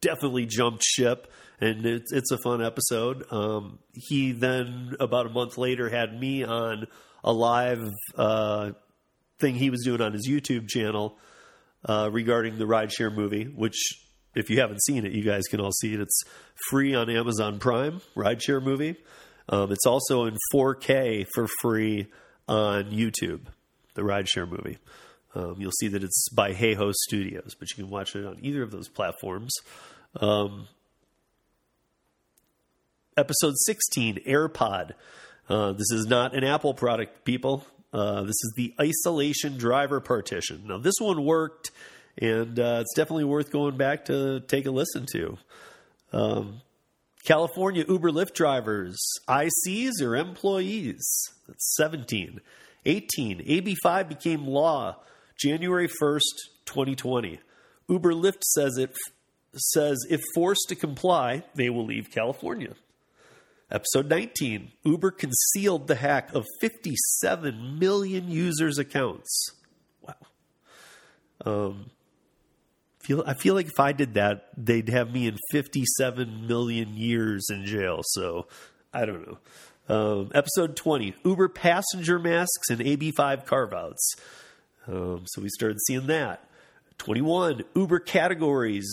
definitely 0.00 0.46
jumped 0.46 0.82
ship 0.82 1.30
and 1.60 1.84
it's 1.84 2.12
it's 2.12 2.30
a 2.30 2.38
fun 2.38 2.64
episode. 2.64 3.24
Um, 3.30 3.78
he 3.92 4.32
then 4.32 4.96
about 4.98 5.26
a 5.26 5.30
month 5.30 5.58
later 5.58 5.88
had 5.88 6.18
me 6.18 6.42
on 6.42 6.86
a 7.22 7.32
live 7.32 7.82
uh, 8.16 8.70
thing 9.38 9.54
he 9.54 9.70
was 9.70 9.82
doing 9.84 10.00
on 10.00 10.12
his 10.12 10.28
YouTube 10.28 10.68
channel 10.68 11.18
uh, 11.84 12.08
regarding 12.10 12.58
the 12.58 12.64
rideshare 12.64 13.14
movie, 13.14 13.44
which 13.44 13.76
if 14.34 14.48
you 14.48 14.60
haven't 14.60 14.82
seen 14.82 15.04
it, 15.04 15.12
you 15.12 15.22
guys 15.22 15.42
can 15.50 15.60
all 15.60 15.72
see 15.72 15.92
it. 15.92 16.00
It's 16.00 16.22
free 16.70 16.94
on 16.94 17.10
Amazon 17.10 17.58
Prime, 17.58 18.00
rideshare 18.16 18.62
movie. 18.62 18.96
Um, 19.50 19.72
it's 19.72 19.84
also 19.84 20.24
in 20.24 20.36
4K 20.54 21.26
for 21.34 21.48
free 21.60 22.06
on 22.48 22.84
YouTube, 22.84 23.42
the 23.94 24.02
rideshare 24.02 24.48
movie. 24.48 24.78
Um, 25.34 25.56
you'll 25.58 25.72
see 25.72 25.88
that 25.88 26.02
it's 26.02 26.28
by 26.30 26.54
Hayhoe 26.54 26.94
Studios, 26.94 27.54
but 27.58 27.68
you 27.70 27.84
can 27.84 27.90
watch 27.90 28.16
it 28.16 28.24
on 28.24 28.38
either 28.40 28.62
of 28.62 28.70
those 28.70 28.88
platforms. 28.88 29.52
Um, 30.20 30.68
episode 33.16 33.54
16, 33.66 34.20
AirPod. 34.26 34.92
Uh, 35.48 35.72
this 35.72 35.90
is 35.92 36.06
not 36.06 36.34
an 36.34 36.44
Apple 36.44 36.74
product, 36.74 37.24
people. 37.24 37.66
Uh, 37.92 38.22
this 38.22 38.28
is 38.30 38.54
the 38.56 38.72
isolation 38.80 39.58
driver 39.58 40.00
partition. 40.00 40.62
Now, 40.66 40.78
this 40.78 40.94
one 41.00 41.24
worked, 41.24 41.72
and 42.16 42.58
uh, 42.58 42.78
it's 42.82 42.94
definitely 42.94 43.24
worth 43.24 43.50
going 43.50 43.76
back 43.76 44.04
to 44.06 44.40
take 44.40 44.66
a 44.66 44.70
listen 44.70 45.06
to. 45.12 45.38
Um, 46.12 46.60
California 47.24 47.84
Uber 47.88 48.10
Lyft 48.10 48.34
drivers, 48.34 48.98
ICs 49.28 50.02
or 50.02 50.16
employees? 50.16 51.06
That's 51.46 51.76
17. 51.76 52.40
18. 52.86 53.38
AB5 53.40 54.08
became 54.08 54.46
law 54.46 54.96
January 55.38 55.88
1st, 55.88 56.20
2020. 56.66 57.40
Uber 57.88 58.12
Lyft 58.12 58.42
says 58.42 58.78
it 58.78 58.94
says 59.54 60.06
if 60.08 60.20
forced 60.34 60.66
to 60.68 60.74
comply, 60.76 61.42
they 61.54 61.70
will 61.70 61.84
leave 61.84 62.10
California. 62.10 62.74
Episode 63.70 64.08
19 64.08 64.72
Uber 64.84 65.10
concealed 65.10 65.86
the 65.86 65.94
hack 65.96 66.34
of 66.34 66.44
57 66.60 67.78
million 67.78 68.30
users' 68.30 68.78
accounts. 68.78 69.52
Wow. 70.02 70.14
Um, 71.44 71.90
feel, 73.10 73.24
I 73.26 73.34
feel 73.34 73.54
like 73.54 73.66
if 73.66 73.80
I 73.80 73.92
did 73.92 74.14
that, 74.14 74.48
they'd 74.56 74.88
have 74.88 75.12
me 75.12 75.26
in 75.26 75.36
57 75.50 76.46
million 76.46 76.96
years 76.96 77.46
in 77.50 77.66
jail. 77.66 78.02
So 78.04 78.46
I 78.92 79.04
don't 79.04 79.26
know. 79.26 79.38
Um, 79.88 80.30
episode 80.34 80.76
20 80.76 81.16
Uber 81.24 81.48
passenger 81.48 82.18
masks 82.20 82.70
and 82.70 82.80
AB5 82.80 83.44
carve 83.44 83.72
outs. 83.72 84.14
Um, 84.86 85.24
so 85.26 85.42
we 85.42 85.48
started 85.48 85.78
seeing 85.86 86.06
that. 86.06 86.48
21 86.98 87.62
Uber 87.74 87.98
categories 87.98 88.88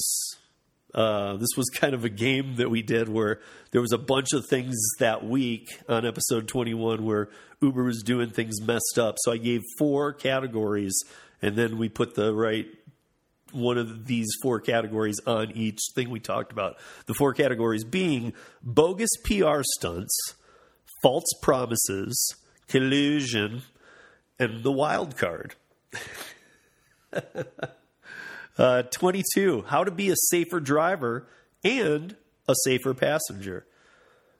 uh, 0.93 1.35
this 1.35 1.49
was 1.55 1.69
kind 1.75 1.93
of 1.93 2.05
a 2.05 2.09
game 2.09 2.55
that 2.55 2.69
we 2.69 2.81
did 2.81 3.07
where 3.09 3.39
there 3.71 3.81
was 3.81 3.91
a 3.91 3.97
bunch 3.97 4.33
of 4.33 4.45
things 4.49 4.75
that 4.99 5.23
week 5.23 5.67
on 5.87 6.05
episode 6.05 6.47
21 6.47 7.05
where 7.05 7.29
Uber 7.61 7.83
was 7.83 8.01
doing 8.03 8.29
things 8.31 8.61
messed 8.61 8.97
up. 8.97 9.15
So 9.19 9.31
I 9.31 9.37
gave 9.37 9.61
four 9.77 10.13
categories, 10.13 10.97
and 11.41 11.55
then 11.55 11.77
we 11.77 11.89
put 11.89 12.15
the 12.15 12.33
right 12.33 12.67
one 13.51 13.77
of 13.77 14.07
these 14.07 14.27
four 14.41 14.59
categories 14.59 15.19
on 15.25 15.51
each 15.51 15.79
thing 15.95 16.09
we 16.09 16.19
talked 16.19 16.51
about. 16.51 16.77
The 17.05 17.13
four 17.13 17.33
categories 17.33 17.83
being 17.83 18.33
bogus 18.63 19.09
PR 19.23 19.61
stunts, 19.61 20.15
false 21.01 21.31
promises, 21.41 22.35
collusion, 22.67 23.63
and 24.39 24.63
the 24.63 24.71
wild 24.71 25.17
card. 25.17 25.55
Uh, 28.57 28.81
22, 28.81 29.65
how 29.67 29.83
to 29.83 29.91
be 29.91 30.09
a 30.09 30.15
safer 30.29 30.59
driver 30.59 31.27
and 31.63 32.15
a 32.47 32.55
safer 32.63 32.93
passenger. 32.95 33.67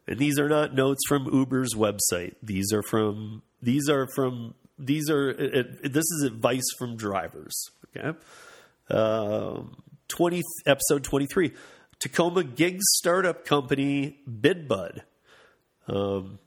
And 0.07 0.17
these 0.17 0.39
are 0.39 0.49
not 0.49 0.73
notes 0.73 1.01
from 1.07 1.31
Uber's 1.31 1.75
website. 1.75 2.33
These 2.41 2.73
are 2.73 2.81
from 2.81 3.43
these 3.61 3.89
are 3.89 4.07
from 4.15 4.55
these 4.79 5.09
are 5.09 5.29
it, 5.29 5.79
it, 5.83 5.93
this 5.93 6.05
is 6.05 6.23
advice 6.23 6.65
from 6.79 6.95
drivers. 6.95 7.55
Okay, 7.95 8.17
um, 8.89 9.77
20 10.07 10.41
episode 10.65 11.03
23, 11.03 11.53
Tacoma 11.99 12.43
gig 12.43 12.79
startup 12.81 13.45
company 13.45 14.19
BidBud. 14.29 15.01
Um, 15.87 16.39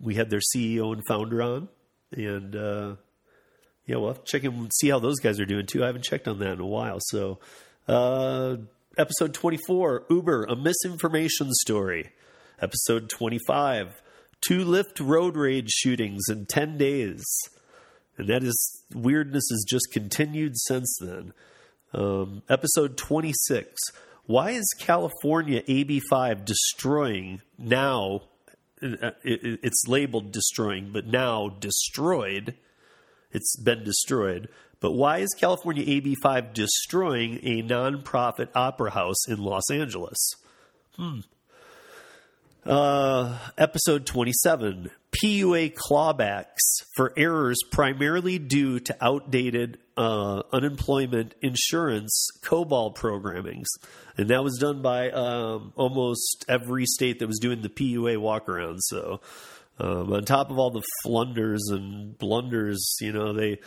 we 0.00 0.14
had 0.14 0.30
their 0.30 0.40
CEO 0.40 0.92
and 0.92 1.02
founder 1.08 1.42
on, 1.42 1.68
and 2.12 2.54
uh, 2.54 2.96
yeah, 3.86 3.96
well, 3.96 4.14
check 4.24 4.44
and 4.44 4.70
see 4.74 4.88
how 4.88 4.98
those 4.98 5.18
guys 5.18 5.40
are 5.40 5.46
doing 5.46 5.66
too. 5.66 5.82
I 5.82 5.86
haven't 5.86 6.04
checked 6.04 6.28
on 6.28 6.38
that 6.40 6.52
in 6.52 6.60
a 6.60 6.66
while. 6.66 6.98
So, 7.00 7.38
uh, 7.88 8.56
episode 8.98 9.32
24 9.34 10.06
Uber, 10.10 10.44
a 10.44 10.56
misinformation 10.56 11.52
story. 11.52 12.10
Episode 12.60 13.10
25 13.10 14.02
Two 14.46 14.64
Lyft 14.64 15.00
road 15.00 15.36
rage 15.36 15.70
shootings 15.70 16.24
in 16.28 16.46
10 16.46 16.78
days. 16.78 17.24
And 18.16 18.28
that 18.28 18.42
is, 18.42 18.82
weirdness 18.94 19.44
has 19.50 19.64
just 19.68 19.88
continued 19.92 20.58
since 20.58 20.94
then. 21.00 21.32
Um, 21.94 22.42
episode 22.48 22.96
26 22.96 23.80
Why 24.26 24.50
is 24.50 24.66
California 24.78 25.62
AB5 25.62 26.44
destroying 26.44 27.42
now? 27.58 28.22
Uh, 28.82 29.12
it's 29.24 29.84
labeled 29.88 30.32
destroying, 30.32 30.90
but 30.92 31.06
now 31.06 31.48
destroyed 31.48 32.54
it's 33.36 33.56
been 33.56 33.84
destroyed. 33.84 34.48
But 34.80 34.92
why 34.92 35.18
is 35.18 35.28
California 35.38 35.84
AB5 35.84 36.54
destroying 36.54 37.38
a 37.42 37.62
nonprofit 37.62 38.48
opera 38.54 38.90
house 38.92 39.28
in 39.28 39.38
Los 39.38 39.70
Angeles? 39.70 40.16
Hmm. 40.96 41.20
Uh, 42.66 43.38
episode 43.56 44.06
27 44.06 44.90
PUA 45.12 45.72
clawbacks 45.74 46.82
for 46.96 47.12
errors 47.16 47.58
primarily 47.70 48.40
due 48.40 48.80
to 48.80 48.96
outdated 49.00 49.78
uh, 49.96 50.42
unemployment 50.52 51.36
insurance 51.42 52.28
COBOL 52.42 52.96
programmings. 52.96 53.66
And 54.16 54.30
that 54.30 54.42
was 54.42 54.58
done 54.58 54.82
by 54.82 55.10
um, 55.10 55.74
almost 55.76 56.44
every 56.48 56.86
state 56.86 57.20
that 57.20 57.28
was 57.28 57.38
doing 57.38 57.62
the 57.62 57.68
PUA 57.68 58.16
walkaround. 58.16 58.78
So 58.80 59.20
um, 59.78 60.12
on 60.12 60.24
top 60.24 60.50
of 60.50 60.58
all 60.58 60.70
the 60.70 60.82
flunders 61.04 61.68
and 61.70 62.18
blunders, 62.18 62.96
you 63.00 63.12
know, 63.12 63.32
they 63.32 63.60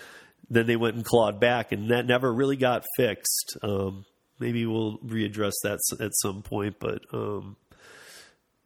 then 0.49 0.65
they 0.65 0.75
went 0.75 0.95
and 0.95 1.05
clawed 1.05 1.39
back, 1.39 1.71
and 1.71 1.91
that 1.91 2.05
never 2.05 2.33
really 2.33 2.57
got 2.57 2.83
fixed. 2.97 3.55
Um, 3.61 4.03
maybe 4.39 4.65
we'll 4.65 4.97
readdress 4.97 5.53
that 5.63 5.79
at 6.01 6.11
some 6.15 6.41
point, 6.41 6.77
but 6.79 7.03
um, 7.13 7.55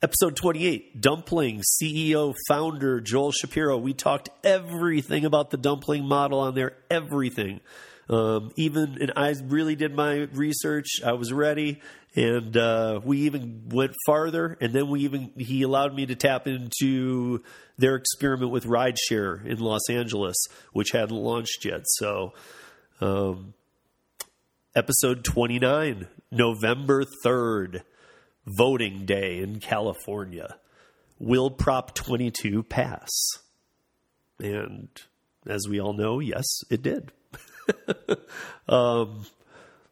episode 0.04 0.36
28 0.36 1.00
dumpling 1.00 1.62
ceo 1.62 2.36
founder 2.50 3.00
joel 3.00 3.32
shapiro. 3.32 3.78
We 3.78 3.94
talked 3.94 4.30
everything 4.44 5.24
about 5.24 5.50
the 5.50 5.56
dumpling 5.56 6.04
model 6.04 6.40
on 6.40 6.56
there 6.56 6.76
everything. 6.92 7.62
Um, 8.10 8.52
even 8.58 8.98
and 9.00 9.14
i 9.16 9.34
really 9.46 9.78
did 9.78 9.96
my 9.96 10.28
research 10.34 11.00
i 11.06 11.14
was 11.14 11.32
ready 11.32 11.80
and 12.16 12.56
uh, 12.58 13.00
we 13.02 13.20
even 13.20 13.70
went 13.70 13.96
farther 14.06 14.58
and 14.60 14.74
then 14.74 14.90
we 14.90 15.00
even 15.02 15.32
he 15.38 15.62
allowed 15.62 15.96
me 15.96 16.06
to 16.06 16.16
tap 16.16 16.48
into 16.48 17.42
their 17.78 17.96
experiment 17.96 18.52
with 18.52 18.66
rideshare 18.66 19.46
in 19.46 19.60
los 19.60 19.90
angeles 19.90 20.36
which 20.74 20.92
hadn't 20.92 21.16
launched 21.16 21.64
yet. 21.64 21.84
So 21.86 22.34
um, 23.00 23.54
episode 24.76 25.24
29 25.24 26.08
november 26.30 27.06
3rd 27.26 27.84
voting 28.46 29.06
day 29.06 29.40
in 29.40 29.60
California. 29.60 30.58
Will 31.20 31.50
Prop 31.50 31.94
22 31.94 32.64
pass? 32.64 33.10
And 34.40 34.90
as 35.48 35.68
we 35.70 35.80
all 35.80 35.94
know, 35.94 36.20
yes, 36.20 36.46
it 36.70 36.82
did. 36.82 37.12
um, 38.68 39.26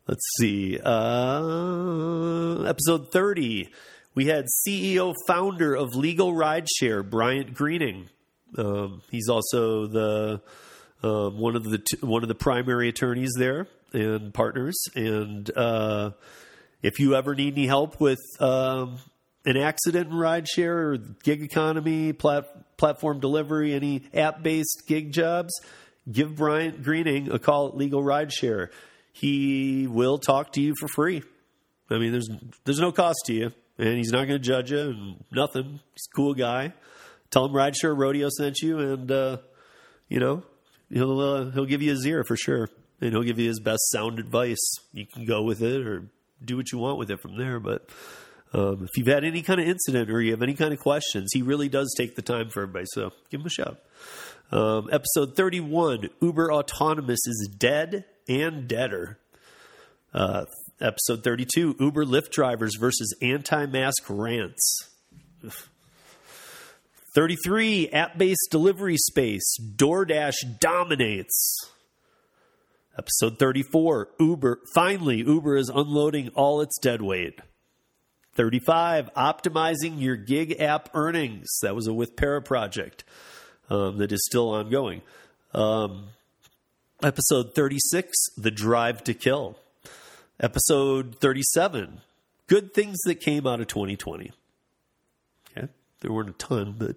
let's 0.07 0.25
see. 0.37 0.79
Uh, 0.83 2.63
episode 2.63 3.11
30. 3.11 3.69
We 4.13 4.25
had 4.25 4.47
CEO 4.67 5.13
founder 5.25 5.73
of 5.73 5.95
Legal 5.95 6.33
Rideshare, 6.33 7.09
Bryant 7.09 7.53
Greening. 7.53 8.09
Um, 8.57 9.01
he's 9.09 9.29
also 9.29 9.87
the 9.87 10.41
um, 11.03 11.39
one 11.39 11.55
of 11.55 11.63
the 11.63 11.77
t- 11.77 11.97
one 12.01 12.21
of 12.21 12.27
the 12.27 12.35
primary 12.35 12.89
attorneys 12.89 13.31
there 13.37 13.67
and 13.93 14.33
partners. 14.33 14.77
And 14.95 15.49
uh, 15.55 16.11
if 16.81 16.99
you 16.99 17.15
ever 17.15 17.35
need 17.35 17.53
any 17.53 17.67
help 17.67 17.99
with 17.99 18.19
um, 18.39 18.97
an 19.45 19.57
accident 19.57 20.09
in 20.09 20.15
rideshare 20.15 20.93
or 20.93 20.97
gig 21.23 21.41
economy, 21.41 22.13
plat- 22.13 22.77
platform 22.77 23.19
delivery, 23.19 23.73
any 23.73 24.03
app 24.13 24.41
based 24.43 24.83
gig 24.87 25.11
jobs, 25.11 25.53
give 26.11 26.35
Bryant 26.35 26.83
Greening 26.83 27.31
a 27.31 27.39
call 27.39 27.67
at 27.69 27.77
Legal 27.77 28.01
Rideshare. 28.01 28.69
He 29.13 29.87
will 29.87 30.17
talk 30.17 30.53
to 30.53 30.61
you 30.61 30.73
for 30.79 30.87
free. 30.87 31.23
I 31.89 31.97
mean, 31.97 32.11
there's 32.11 32.29
there's 32.63 32.79
no 32.79 32.91
cost 32.91 33.19
to 33.25 33.33
you, 33.33 33.51
and 33.77 33.97
he's 33.97 34.11
not 34.11 34.27
going 34.27 34.39
to 34.41 34.47
judge 34.47 34.71
you 34.71 34.79
and 34.79 35.23
nothing. 35.31 35.81
He's 35.93 36.07
a 36.11 36.15
cool 36.15 36.33
guy. 36.33 36.73
Tell 37.29 37.45
him 37.45 37.51
Rideshare 37.51 37.97
Rodeo 37.97 38.29
sent 38.29 38.59
you, 38.59 38.79
and 38.79 39.11
uh, 39.11 39.37
you 40.07 40.19
know 40.19 40.43
he'll 40.89 41.19
uh, 41.19 41.51
he'll 41.51 41.65
give 41.65 41.81
you 41.81 41.91
his 41.91 42.05
ear 42.05 42.23
for 42.23 42.37
sure, 42.37 42.69
and 43.01 43.11
he'll 43.11 43.23
give 43.23 43.39
you 43.39 43.47
his 43.47 43.59
best 43.59 43.91
sound 43.91 44.19
advice. 44.19 44.61
You 44.93 45.05
can 45.05 45.25
go 45.25 45.43
with 45.43 45.61
it 45.61 45.85
or 45.85 46.05
do 46.43 46.57
what 46.57 46.71
you 46.71 46.77
want 46.77 46.97
with 46.97 47.11
it 47.11 47.19
from 47.19 47.37
there, 47.37 47.59
but 47.59 47.89
um, 48.53 48.83
if 48.83 48.97
you've 48.97 49.07
had 49.07 49.23
any 49.23 49.41
kind 49.41 49.61
of 49.61 49.67
incident 49.67 50.09
or 50.09 50.21
you 50.21 50.31
have 50.31 50.41
any 50.41 50.53
kind 50.53 50.73
of 50.73 50.79
questions, 50.79 51.31
he 51.33 51.41
really 51.41 51.69
does 51.69 51.93
take 51.97 52.15
the 52.15 52.21
time 52.21 52.49
for 52.49 52.63
everybody. 52.63 52.85
So 52.89 53.11
give 53.29 53.39
him 53.41 53.47
a 53.47 53.49
shout. 53.49 53.77
Um, 54.51 54.89
episode 54.91 55.37
31 55.37 56.09
Uber 56.21 56.51
Autonomous 56.51 57.25
is 57.25 57.49
dead 57.57 58.05
and 58.27 58.67
deader. 58.67 59.17
Uh, 60.13 60.43
episode 60.81 61.23
32 61.23 61.77
Uber 61.79 62.05
Lyft 62.05 62.31
drivers 62.31 62.75
versus 62.77 63.15
anti 63.21 63.65
mask 63.65 64.03
rants. 64.09 64.89
33 67.15 67.89
app 67.89 68.17
based 68.17 68.47
delivery 68.51 68.97
space. 68.97 69.55
DoorDash 69.75 70.59
dominates. 70.59 71.69
Episode 72.97 73.39
34 73.39 74.09
Uber. 74.19 74.59
Finally, 74.73 75.17
Uber 75.19 75.55
is 75.55 75.69
unloading 75.69 76.29
all 76.29 76.61
its 76.61 76.77
dead 76.79 77.01
weight. 77.01 77.39
35, 78.33 79.13
optimizing 79.13 80.01
your 80.01 80.15
gig 80.15 80.59
app 80.59 80.89
earnings. 80.93 81.47
That 81.61 81.75
was 81.75 81.87
a 81.87 81.93
with 81.93 82.15
Para 82.15 82.41
project 82.41 83.03
um, 83.69 83.97
that 83.97 84.11
is 84.11 84.25
still 84.25 84.49
ongoing. 84.49 85.01
Um, 85.53 86.09
episode 87.03 87.53
36, 87.55 88.11
The 88.37 88.51
Drive 88.51 89.03
to 89.05 89.13
Kill. 89.13 89.57
Episode 90.39 91.15
37, 91.19 92.01
Good 92.47 92.73
Things 92.73 92.97
That 93.05 93.19
Came 93.19 93.45
Out 93.45 93.61
of 93.61 93.67
2020. 93.67 94.31
Okay, 95.57 95.67
there 95.99 96.11
weren't 96.11 96.29
a 96.29 96.33
ton, 96.33 96.75
but 96.77 96.95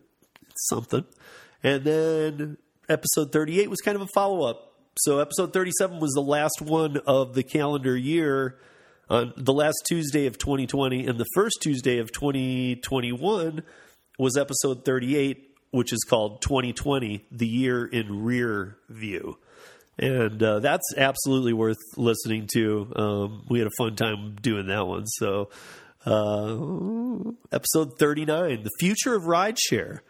it's 0.51 0.69
something. 0.69 1.05
And 1.63 1.85
then 1.85 2.59
episode 2.89 3.33
38 3.33 3.71
was 3.71 3.81
kind 3.81 3.97
of 3.97 4.03
a 4.03 4.09
follow 4.09 4.49
up. 4.49 4.74
So 4.97 5.19
episode 5.19 5.53
37 5.53 5.99
was 5.99 6.13
the 6.13 6.21
last 6.21 6.63
one 6.63 6.99
of 6.99 7.35
the 7.35 7.43
calendar 7.43 7.97
year 7.97 8.59
on 9.11 9.33
the 9.37 9.53
last 9.53 9.83
Tuesday 9.89 10.27
of 10.27 10.39
2020 10.39 11.09
and 11.09 11.19
the 11.19 11.27
first 11.35 11.59
Tuesday 11.61 11.99
of 11.99 12.13
2021 12.13 13.65
was 14.21 14.37
episode 14.37 14.85
38, 14.85 15.57
which 15.73 15.93
is 15.93 16.05
called 16.09 16.43
2020, 16.43 17.25
the 17.33 17.47
year 17.47 17.85
in 17.85 18.23
rear 18.23 18.77
view. 18.89 19.37
And 19.99 20.41
uh, 20.41 20.61
that's 20.61 20.95
absolutely 20.97 21.53
worth 21.53 21.79
listening 21.97 22.49
to. 22.53 22.93
Um, 22.95 23.47
we 23.49 23.59
had 23.59 23.67
a 23.67 23.73
fun 23.77 23.97
time 23.97 24.37
doing 24.41 24.69
that 24.69 24.87
one. 24.87 25.07
So, 25.07 25.51
uh, 26.07 27.33
episode 27.53 27.99
39, 27.99 28.63
the 28.63 28.71
future 28.79 29.17
of 29.17 29.25
rideshare. 29.25 30.01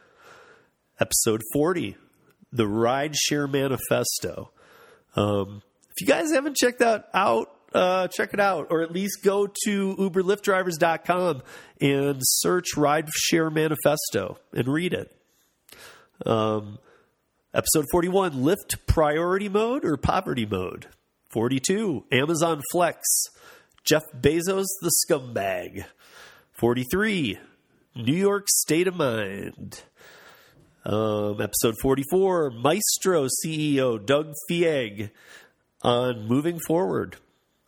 Episode 1.01 1.41
40, 1.55 1.97
the 2.53 2.65
rideshare 2.65 3.51
manifesto. 3.51 4.51
Um, 5.17 5.63
if 5.91 6.01
you 6.01 6.07
guys 6.07 6.33
haven't 6.33 6.57
checked 6.57 6.81
that 6.81 7.09
out, 7.15 7.51
uh, 7.73 8.09
check 8.09 8.35
it 8.35 8.41
out, 8.41 8.69
or 8.71 8.83
at 8.83 8.93
least 8.93 9.23
go 9.23 9.49
to 9.65 9.97
uberlyftdrivers.com 9.97 11.43
and 11.81 12.19
search 12.21 12.69
Rideshare 12.77 13.53
Manifesto 13.53 14.39
and 14.53 14.69
read 14.69 14.93
it. 14.93 15.15
Um, 16.25 16.79
episode 17.53 17.85
41 17.91 18.33
Lyft 18.33 18.87
Priority 18.87 19.49
Mode 19.49 19.85
or 19.85 19.97
Poverty 19.97 20.47
Mode. 20.47 20.87
42 21.31 22.05
Amazon 22.13 22.63
Flex. 22.71 23.03
Jeff 23.85 24.05
Bezos 24.19 24.67
the 24.81 24.93
Scumbag. 25.07 25.85
43 26.53 27.39
New 27.97 28.13
York 28.13 28.47
State 28.49 28.87
of 28.87 28.97
Mind. 28.97 29.83
Um, 30.85 31.41
episode 31.41 31.77
44 31.81 32.51
Maestro 32.51 33.27
CEO 33.27 34.05
Doug 34.05 34.35
Fieg 34.49 35.11
on 35.83 36.27
moving 36.27 36.59
forward. 36.59 37.17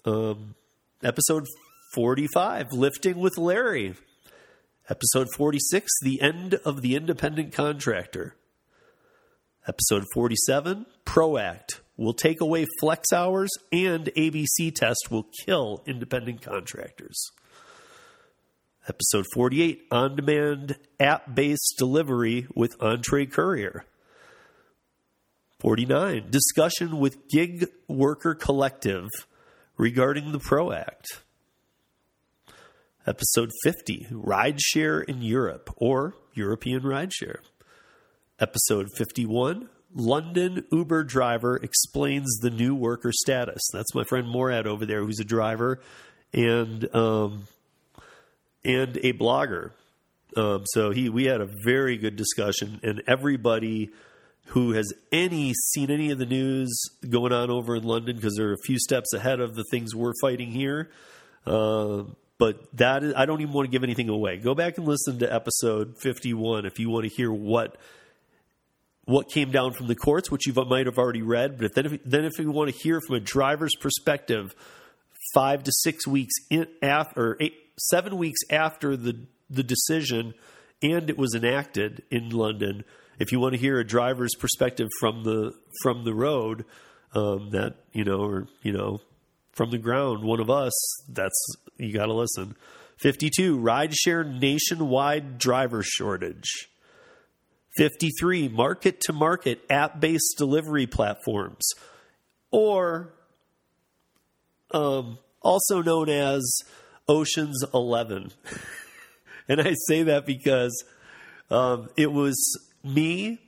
Um, 0.05 0.55
episode 1.03 1.47
45, 1.95 2.73
Lifting 2.73 3.19
with 3.19 3.39
Larry. 3.39 3.95
Episode 4.91 5.29
46, 5.35 5.91
The 6.03 6.21
End 6.21 6.55
of 6.65 6.83
the 6.83 6.95
Independent 6.95 7.53
Contractor. 7.53 8.37
Episode 9.67 10.05
47, 10.15 10.87
ProAct 11.05 11.81
will 11.97 12.13
take 12.13 12.41
away 12.41 12.67
flex 12.81 13.13
hours 13.13 13.51
and 13.73 14.11
ABC 14.17 14.75
test 14.75 15.11
will 15.11 15.27
kill 15.45 15.83
independent 15.87 16.43
contractors. 16.43 17.31
Episode 18.89 19.27
48, 19.35 19.87
On 19.91 20.15
Demand 20.15 20.77
App 21.01 21.35
Based 21.35 21.75
Delivery 21.77 22.47
with 22.55 22.81
Entree 22.81 23.27
Courier. 23.27 23.85
49, 25.59 26.31
Discussion 26.31 26.99
with 26.99 27.29
Gig 27.29 27.67
Worker 27.89 28.35
Collective 28.35 29.09
regarding 29.77 30.31
the 30.31 30.39
PRO 30.39 30.71
Act. 30.71 31.23
Episode 33.07 33.51
50 33.65 34.07
Rideshare 34.13 35.05
in 35.05 35.21
Europe 35.21 35.71
or 35.77 36.15
European 36.35 36.83
Rideshare. 36.83 37.39
Episode 38.39 38.89
51 38.97 39.69
London 39.95 40.65
Uber 40.71 41.05
driver 41.05 41.57
explains 41.57 42.39
the 42.41 42.51
new 42.51 42.75
worker 42.75 43.11
status. 43.13 43.63
That's 43.73 43.95
my 43.95 44.05
friend 44.05 44.29
Morad 44.29 44.67
over 44.67 44.85
there, 44.87 45.03
who's 45.03 45.21
a 45.21 45.25
driver 45.25 45.81
and 46.33 46.95
um, 46.95 47.49
and 48.65 48.97
a 48.99 49.13
blogger. 49.13 49.73
Um, 50.37 50.65
so 50.67 50.91
he 50.91 51.09
we 51.09 51.25
had 51.25 51.41
a 51.41 51.49
very 51.65 51.97
good 51.97 52.17
discussion, 52.17 52.81
and 52.83 53.03
everybody 53.07 53.91
who 54.49 54.73
has 54.73 54.93
any 55.11 55.53
seen 55.73 55.91
any 55.91 56.11
of 56.11 56.19
the 56.19 56.27
news 56.27 56.79
going 57.09 57.33
on 57.33 57.51
over 57.51 57.77
in 57.77 57.83
London 57.83 58.17
because 58.17 58.35
they're 58.37 58.53
a 58.53 58.65
few 58.65 58.79
steps 58.79 59.13
ahead 59.13 59.41
of 59.41 59.55
the 59.55 59.65
things 59.71 59.95
we're 59.95 60.13
fighting 60.21 60.51
here. 60.51 60.91
Uh, 61.47 62.05
but 62.39 62.65
that 62.77 63.03
is, 63.03 63.15
I 63.17 63.27
don't 63.27 63.41
even 63.41 63.53
want 63.53 63.67
to 63.67 63.71
give 63.71 63.83
anything 63.83 64.09
away. 64.09 64.37
Go 64.37 64.55
back 64.55 64.79
and 64.79 64.87
listen 64.87 65.19
to 65.21 65.33
episode 65.33 65.97
51 65.99 66.67
if 66.67 66.79
you 66.79 66.91
want 66.91 67.05
to 67.05 67.11
hear 67.11 67.33
what 67.33 67.77
what 69.07 69.31
came 69.31 69.53
down 69.53 69.73
from 69.73 69.87
the 69.87 69.95
courts, 69.95 70.31
which 70.31 70.47
you 70.47 70.53
might 70.53 70.87
have 70.87 70.99
already 70.99 71.23
read. 71.23 71.59
But 71.59 71.75
then, 71.75 71.87
if, 71.87 72.05
then 72.05 72.25
if 72.25 72.39
you 72.39 72.51
want 72.51 72.73
to 72.73 72.77
hear 72.77 73.01
from 73.01 73.17
a 73.17 73.21
driver's 73.21 73.75
perspective, 73.77 74.53
five 75.33 75.63
to 75.63 75.73
six 75.73 76.07
weeks 76.07 76.35
in 76.51 76.67
after, 76.83 77.37
eight, 77.41 77.55
seven 77.79 78.17
weeks 78.17 78.41
after 78.51 78.97
the 78.97 79.27
the 79.49 79.63
decision, 79.63 80.35
and 80.83 81.09
it 81.09 81.17
was 81.17 81.35
enacted 81.35 82.03
in 82.11 82.31
London 82.31 82.85
if 83.19 83.33
you 83.33 83.41
want 83.41 83.55
to 83.55 83.61
hear 83.61 83.79
a 83.79 83.87
driver's 83.87 84.35
perspective 84.39 84.89
from 85.01 85.25
the 85.25 85.53
from 85.83 86.05
the 86.05 86.15
road, 86.15 86.65
um, 87.15 87.51
that 87.51 87.77
you 87.93 88.05
know, 88.05 88.21
or 88.21 88.49
you 88.63 88.73
know, 88.73 89.01
from 89.53 89.71
the 89.71 89.79
ground, 89.79 90.23
one 90.23 90.41
of 90.41 90.51
us, 90.51 90.73
that's 91.09 91.57
you 91.79 91.93
got 91.93 92.07
to 92.07 92.15
listen. 92.15 92.57
Fifty-two, 92.99 93.59
rideshare 93.59 94.41
nationwide 94.41 95.39
driver 95.39 95.83
shortage. 95.83 96.69
Fifty-three, 97.77 98.49
market 98.49 99.01
to 99.03 99.13
market 99.13 99.63
app 99.69 100.01
based 100.01 100.35
delivery 100.39 100.87
platforms, 100.87 101.67
or 102.51 103.13
um, 104.73 105.19
also 105.43 105.83
known 105.83 106.09
as 106.09 106.43
Ocean's 107.09 107.65
Eleven. 107.73 108.33
and 109.49 109.61
I 109.61 109.75
say 109.87 110.05
that 110.05 110.27
because 110.27 110.85
um, 111.51 111.89
it 111.97 112.11
was 112.13 112.37
me. 112.83 113.41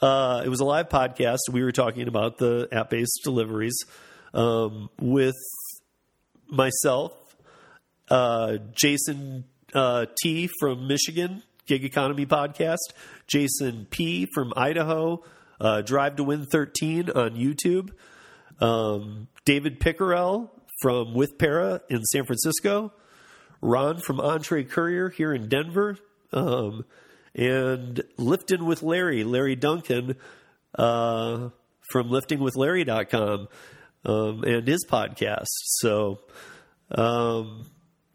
Uh, 0.00 0.42
it 0.44 0.48
was 0.48 0.60
a 0.60 0.64
live 0.64 0.88
podcast. 0.88 1.38
We 1.50 1.62
were 1.62 1.72
talking 1.72 2.08
about 2.08 2.38
the 2.38 2.68
app 2.72 2.90
based 2.90 3.20
deliveries 3.24 3.84
um, 4.34 4.90
with 5.00 5.36
myself, 6.48 7.12
uh, 8.08 8.58
Jason 8.72 9.44
uh, 9.74 10.06
T 10.22 10.48
from 10.58 10.86
Michigan, 10.86 11.42
Gig 11.66 11.84
Economy 11.84 12.26
Podcast, 12.26 12.78
Jason 13.26 13.86
P 13.90 14.26
from 14.34 14.52
Idaho, 14.56 15.22
uh, 15.60 15.82
Drive 15.82 16.16
to 16.16 16.24
Win 16.24 16.46
13 16.46 17.10
on 17.10 17.36
YouTube, 17.36 17.90
um, 18.60 19.28
David 19.44 19.80
Pickerel 19.80 20.50
from 20.80 21.14
With 21.14 21.38
Para 21.38 21.82
in 21.88 22.02
San 22.04 22.24
Francisco, 22.24 22.92
Ron 23.60 23.98
from 23.98 24.20
Entree 24.20 24.64
Courier 24.64 25.10
here 25.10 25.32
in 25.32 25.48
Denver, 25.48 25.98
um, 26.32 26.84
and 27.34 28.02
Lifting 28.16 28.64
with 28.64 28.82
Larry, 28.82 29.24
Larry 29.24 29.56
Duncan 29.56 30.16
uh, 30.74 31.50
from 31.90 32.08
liftingwithlarry.com 32.08 33.48
um, 34.04 34.44
and 34.44 34.66
his 34.66 34.84
podcast. 34.88 35.46
So, 35.46 36.20
um, 36.90 37.66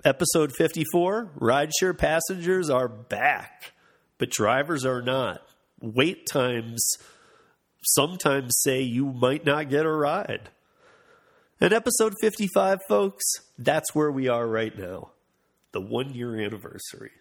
episode 0.04 0.52
54 0.58 1.32
rideshare 1.40 1.98
passengers 1.98 2.70
are 2.70 2.88
back, 2.88 3.74
but 4.18 4.30
drivers 4.30 4.86
are 4.86 5.02
not. 5.02 5.42
Wait 5.82 6.26
times 6.26 6.98
sometimes 7.82 8.56
say 8.62 8.82
you 8.82 9.06
might 9.06 9.46
not 9.46 9.70
get 9.70 9.86
a 9.86 9.92
ride. 9.92 10.50
And 11.62 11.74
episode 11.74 12.14
55, 12.20 12.80
folks, 12.88 13.24
that's 13.58 13.96
where 13.96 14.12
we 14.12 14.28
are 14.28 14.46
right 14.46 14.78
now. 14.78 15.12
The 15.72 15.82
one 15.82 16.14
year 16.14 16.40
anniversary. 16.40 17.12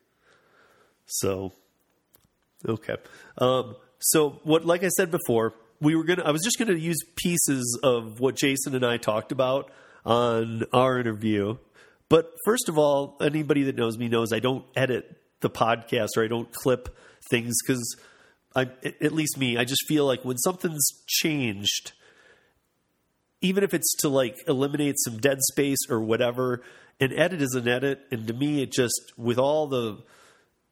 So, 1.06 1.52
okay. 2.66 2.96
Um, 3.38 3.76
so, 4.00 4.40
what, 4.42 4.64
like 4.64 4.82
I 4.82 4.88
said 4.88 5.10
before, 5.10 5.54
we 5.80 5.94
were 5.94 6.04
gonna. 6.04 6.22
I 6.24 6.30
was 6.30 6.42
just 6.42 6.58
gonna 6.58 6.74
use 6.74 6.98
pieces 7.16 7.78
of 7.82 8.20
what 8.20 8.36
Jason 8.36 8.74
and 8.74 8.84
I 8.84 8.96
talked 8.96 9.32
about 9.32 9.70
on 10.04 10.64
our 10.72 10.98
interview. 10.98 11.56
But 12.08 12.32
first 12.44 12.68
of 12.68 12.78
all, 12.78 13.16
anybody 13.20 13.64
that 13.64 13.76
knows 13.76 13.98
me 13.98 14.08
knows 14.08 14.32
I 14.32 14.38
don't 14.38 14.64
edit 14.76 15.16
the 15.40 15.50
podcast 15.50 16.10
or 16.16 16.24
I 16.24 16.28
don't 16.28 16.52
clip 16.52 16.96
things 17.30 17.54
because 17.64 17.96
I, 18.54 18.68
at 19.02 19.12
least 19.12 19.36
me, 19.36 19.56
I 19.56 19.64
just 19.64 19.84
feel 19.88 20.06
like 20.06 20.24
when 20.24 20.38
something's 20.38 20.86
changed, 21.06 21.92
even 23.44 23.62
if 23.62 23.74
it's 23.74 23.94
to 23.96 24.08
like 24.08 24.38
eliminate 24.48 24.96
some 25.04 25.18
dead 25.18 25.38
space 25.42 25.78
or 25.90 26.00
whatever, 26.00 26.62
an 26.98 27.12
edit 27.12 27.42
is 27.42 27.54
an 27.54 27.68
edit. 27.68 28.00
And 28.10 28.26
to 28.26 28.32
me, 28.32 28.62
it 28.62 28.72
just, 28.72 29.12
with 29.18 29.38
all 29.38 29.66
the, 29.66 29.98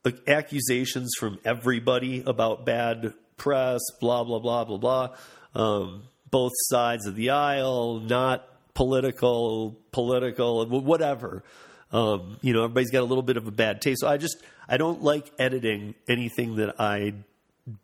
the 0.04 0.18
accusations 0.26 1.12
from 1.18 1.38
everybody 1.44 2.22
about 2.24 2.64
bad 2.64 3.12
press, 3.36 3.80
blah, 4.00 4.24
blah, 4.24 4.38
blah, 4.38 4.64
blah, 4.64 4.78
blah, 4.78 5.16
um, 5.54 6.04
both 6.30 6.52
sides 6.70 7.06
of 7.06 7.14
the 7.14 7.28
aisle, 7.28 8.00
not 8.00 8.48
political, 8.72 9.76
political, 9.90 10.64
whatever. 10.64 11.44
Um, 11.92 12.38
you 12.40 12.54
know, 12.54 12.64
everybody's 12.64 12.90
got 12.90 13.02
a 13.02 13.04
little 13.04 13.22
bit 13.22 13.36
of 13.36 13.46
a 13.46 13.50
bad 13.50 13.82
taste. 13.82 14.00
So 14.00 14.08
I 14.08 14.16
just, 14.16 14.42
I 14.66 14.78
don't 14.78 15.02
like 15.02 15.30
editing 15.38 15.94
anything 16.08 16.56
that 16.56 16.80
I 16.80 17.12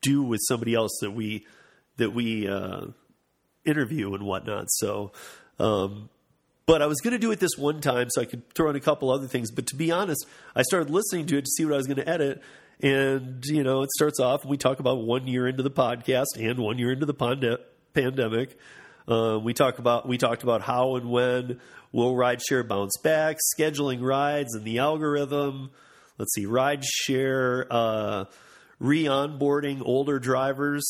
do 0.01 0.23
with 0.23 0.41
somebody 0.49 0.75
else 0.75 0.97
that 1.03 1.11
we 1.11 1.47
that 1.99 2.15
we 2.15 2.49
uh, 2.49 2.87
interview 3.69 4.15
and 4.15 4.25
whatnot. 4.25 4.67
So, 4.71 5.13
um, 5.59 6.09
but 6.67 6.83
I 6.83 6.87
was 6.87 7.01
going 7.01 7.13
to 7.13 7.19
do 7.19 7.31
it 7.31 7.41
this 7.41 7.57
one 7.57 7.81
time 7.81 8.09
so 8.11 8.21
I 8.21 8.25
could 8.25 8.53
throw 8.55 8.71
in 8.71 8.77
a 8.77 8.81
couple 8.81 9.11
other 9.11 9.27
things. 9.27 9.51
But 9.51 9.67
to 9.69 9.77
be 9.77 9.91
honest, 9.91 10.27
I 10.55 10.63
started 10.63 10.91
listening 10.91 11.27
to 11.27 11.39
it 11.39 11.45
to 11.45 11.51
see 11.51 11.65
what 11.65 11.75
I 11.75 11.77
was 11.79 11.87
going 11.87 11.97
to 11.97 12.09
edit. 12.09 12.43
And, 12.81 13.45
you 13.47 13.63
know, 13.63 13.83
it 13.83 13.91
starts 13.91 14.21
off, 14.21 14.45
we 14.45 14.57
talk 14.57 14.79
about 14.79 14.99
one 14.99 15.27
year 15.27 15.49
into 15.49 15.63
the 15.63 15.71
podcast 15.71 16.37
and 16.37 16.59
one 16.59 16.79
year 16.79 16.93
into 16.93 17.07
the 17.07 17.15
pande- 17.15 17.59
pandemic. 17.95 18.57
Uh, 19.09 19.39
we 19.43 19.55
talk 19.55 19.79
about 19.79 20.07
we 20.07 20.19
talked 20.19 20.43
about 20.43 20.61
how 20.61 20.97
and 20.97 21.11
when 21.11 21.59
will 21.93 22.15
rideshare 22.15 22.67
bounce 22.67 22.97
back, 23.03 23.39
scheduling 23.59 24.03
rides 24.03 24.55
and 24.55 24.65
the 24.65 24.79
algorithm. 24.79 25.71
Let's 26.19 26.35
see, 26.35 26.45
rideshare 26.45 27.67
uh, 27.71 28.27
re 28.79 29.05
onboarding 29.05 29.81
older 29.83 30.19
drivers 30.19 30.87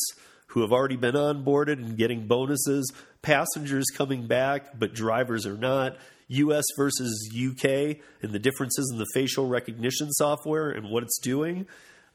who 0.49 0.63
have 0.63 0.73
already 0.73 0.97
been 0.97 1.15
onboarded 1.15 1.75
and 1.75 1.97
getting 1.97 2.27
bonuses, 2.27 2.93
passengers 3.23 3.87
coming 3.95 4.27
back, 4.27 4.79
but 4.79 4.95
drivers 4.95 5.47
are 5.47 5.57
not. 5.57 5.97
US 6.29 6.65
versus 6.77 7.31
UK 7.35 7.99
and 8.23 8.33
the 8.33 8.39
differences 8.39 8.91
in 8.93 8.99
the 8.99 9.07
facial 9.15 9.47
recognition 9.47 10.11
software 10.13 10.71
and 10.71 10.91
what 10.91 11.03
it's 11.03 11.19
doing. 11.19 11.67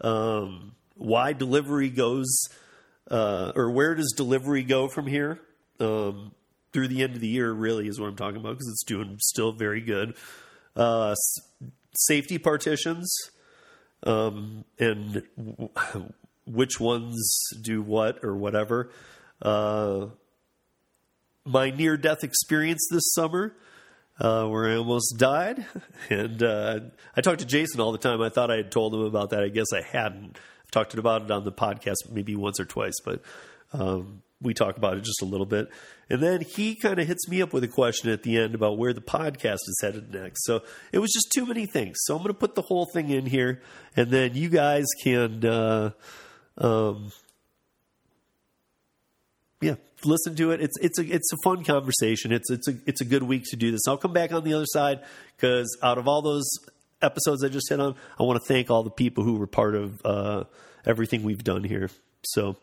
Um, 0.02 0.76
why 0.96 1.34
delivery 1.34 1.90
goes, 1.90 2.32
uh, 3.10 3.52
or 3.56 3.72
where 3.72 3.96
does 3.96 4.14
delivery 4.16 4.64
go 4.64 4.88
from 4.88 5.08
here? 5.08 5.40
Um, 5.80 6.34
through 6.72 6.88
the 6.88 7.04
end 7.04 7.16
of 7.16 7.22
the 7.22 7.28
year, 7.28 7.52
really, 7.52 7.88
is 7.88 8.00
what 8.00 8.08
I'm 8.08 8.16
talking 8.16 8.40
about 8.40 8.54
because 8.54 8.68
it's 8.68 8.84
doing 8.84 9.18
still 9.20 9.52
very 9.52 9.82
good. 9.82 10.16
Uh, 10.76 11.16
safety 11.94 12.40
partitions 12.40 13.16
um, 14.04 14.66
and 14.80 15.24
w- 15.38 15.70
which 16.46 16.80
ones 16.80 17.50
do 17.62 17.82
what 17.82 18.24
or 18.24 18.36
whatever. 18.36 18.92
Uh, 19.42 20.08
my 21.46 21.70
near 21.70 21.98
death 21.98 22.24
experience 22.24 22.88
this 22.92 23.14
summer, 23.14 23.56
uh, 24.20 24.46
where 24.48 24.70
I 24.70 24.76
almost 24.76 25.16
died. 25.18 25.66
And 26.10 26.44
uh, 26.44 26.80
I 27.16 27.22
talked 27.22 27.40
to 27.40 27.46
Jason 27.46 27.80
all 27.80 27.94
the 27.94 27.98
time. 27.98 28.22
I 28.22 28.30
thought 28.30 28.52
I 28.52 28.58
had 28.58 28.72
told 28.72 28.94
him 28.94 29.02
about 29.02 29.30
that. 29.30 29.42
I 29.42 29.48
guess 29.48 29.68
I 29.74 29.82
hadn't. 29.82 30.38
I've 30.64 30.72
talked 30.72 30.94
about 30.96 31.24
it 31.24 31.32
on 31.32 31.46
the 31.46 31.52
podcast 31.52 32.12
maybe 32.12 32.36
once 32.36 32.60
or 32.60 32.66
twice, 32.66 33.00
but 33.04 33.22
um, 33.72 34.22
we 34.42 34.54
talk 34.54 34.78
about 34.78 34.98
it 34.98 35.04
just 35.04 35.22
a 35.22 35.26
little 35.26 35.46
bit. 35.46 35.70
And 36.10 36.22
then 36.22 36.42
he 36.42 36.76
kind 36.76 37.00
of 37.00 37.08
hits 37.08 37.28
me 37.30 37.42
up 37.42 37.54
with 37.54 37.64
a 37.64 37.70
question 37.70 38.12
at 38.12 38.24
the 38.24 38.38
end 38.38 38.54
about 38.54 38.78
where 38.78 38.94
the 38.94 39.02
podcast 39.02 39.56
is 39.68 39.80
headed 39.82 40.14
next. 40.14 40.44
So 40.46 40.62
it 40.92 41.00
was 41.00 41.12
just 41.12 41.32
too 41.34 41.46
many 41.46 41.66
things. 41.66 41.98
So 42.02 42.16
I'm 42.16 42.22
going 42.22 42.34
to 42.34 42.40
put 42.40 42.56
the 42.56 42.62
whole 42.62 42.86
thing 42.86 43.10
in 43.10 43.26
here, 43.26 43.62
and 43.96 44.12
then 44.12 44.36
you 44.36 44.50
guys 44.50 44.86
can, 45.04 45.44
uh, 45.46 45.92
um, 46.58 47.12
yeah, 49.62 49.76
listen 50.04 50.36
to 50.36 50.52
it. 50.52 50.62
It's 50.62 50.78
it's 50.80 51.00
a 51.00 51.04
it's 51.04 51.32
a 51.34 51.38
fun 51.44 51.64
conversation. 51.64 52.32
It's 52.32 52.50
it's 52.50 52.68
a 52.68 52.74
it's 52.86 53.02
a 53.02 53.06
good 53.06 53.24
week 53.24 53.44
to 53.52 53.56
do 53.56 53.72
this. 53.72 53.82
I'll 53.88 53.98
come 53.98 54.14
back 54.14 54.32
on 54.34 54.44
the 54.44 54.54
other 54.54 54.66
side 54.68 55.02
because 55.36 55.78
out 55.82 55.98
of 55.98 56.08
all 56.08 56.22
those 56.22 56.50
episodes 57.02 57.44
I 57.44 57.50
just 57.50 57.70
hit 57.70 57.80
on, 57.80 57.96
I 58.20 58.24
want 58.24 58.42
to 58.42 58.48
thank 58.48 58.70
all 58.70 58.84
the 58.84 58.92
people 58.92 59.24
who 59.24 59.38
were 59.38 59.48
part 59.48 59.76
of 59.76 60.02
uh, 60.06 60.44
everything 60.86 61.24
we've 61.24 61.44
done 61.44 61.64
here. 61.64 61.90
So. 62.24 62.58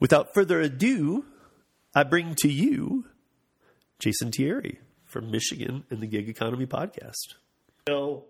Without 0.00 0.32
further 0.32 0.62
ado, 0.62 1.26
I 1.94 2.04
bring 2.04 2.34
to 2.36 2.48
you 2.48 3.04
Jason 3.98 4.32
Thierry 4.32 4.80
from 5.04 5.30
Michigan 5.30 5.84
and 5.90 6.00
the 6.00 6.06
Gig 6.06 6.26
Economy 6.26 6.64
Podcast. 6.64 7.34
You 7.86 8.24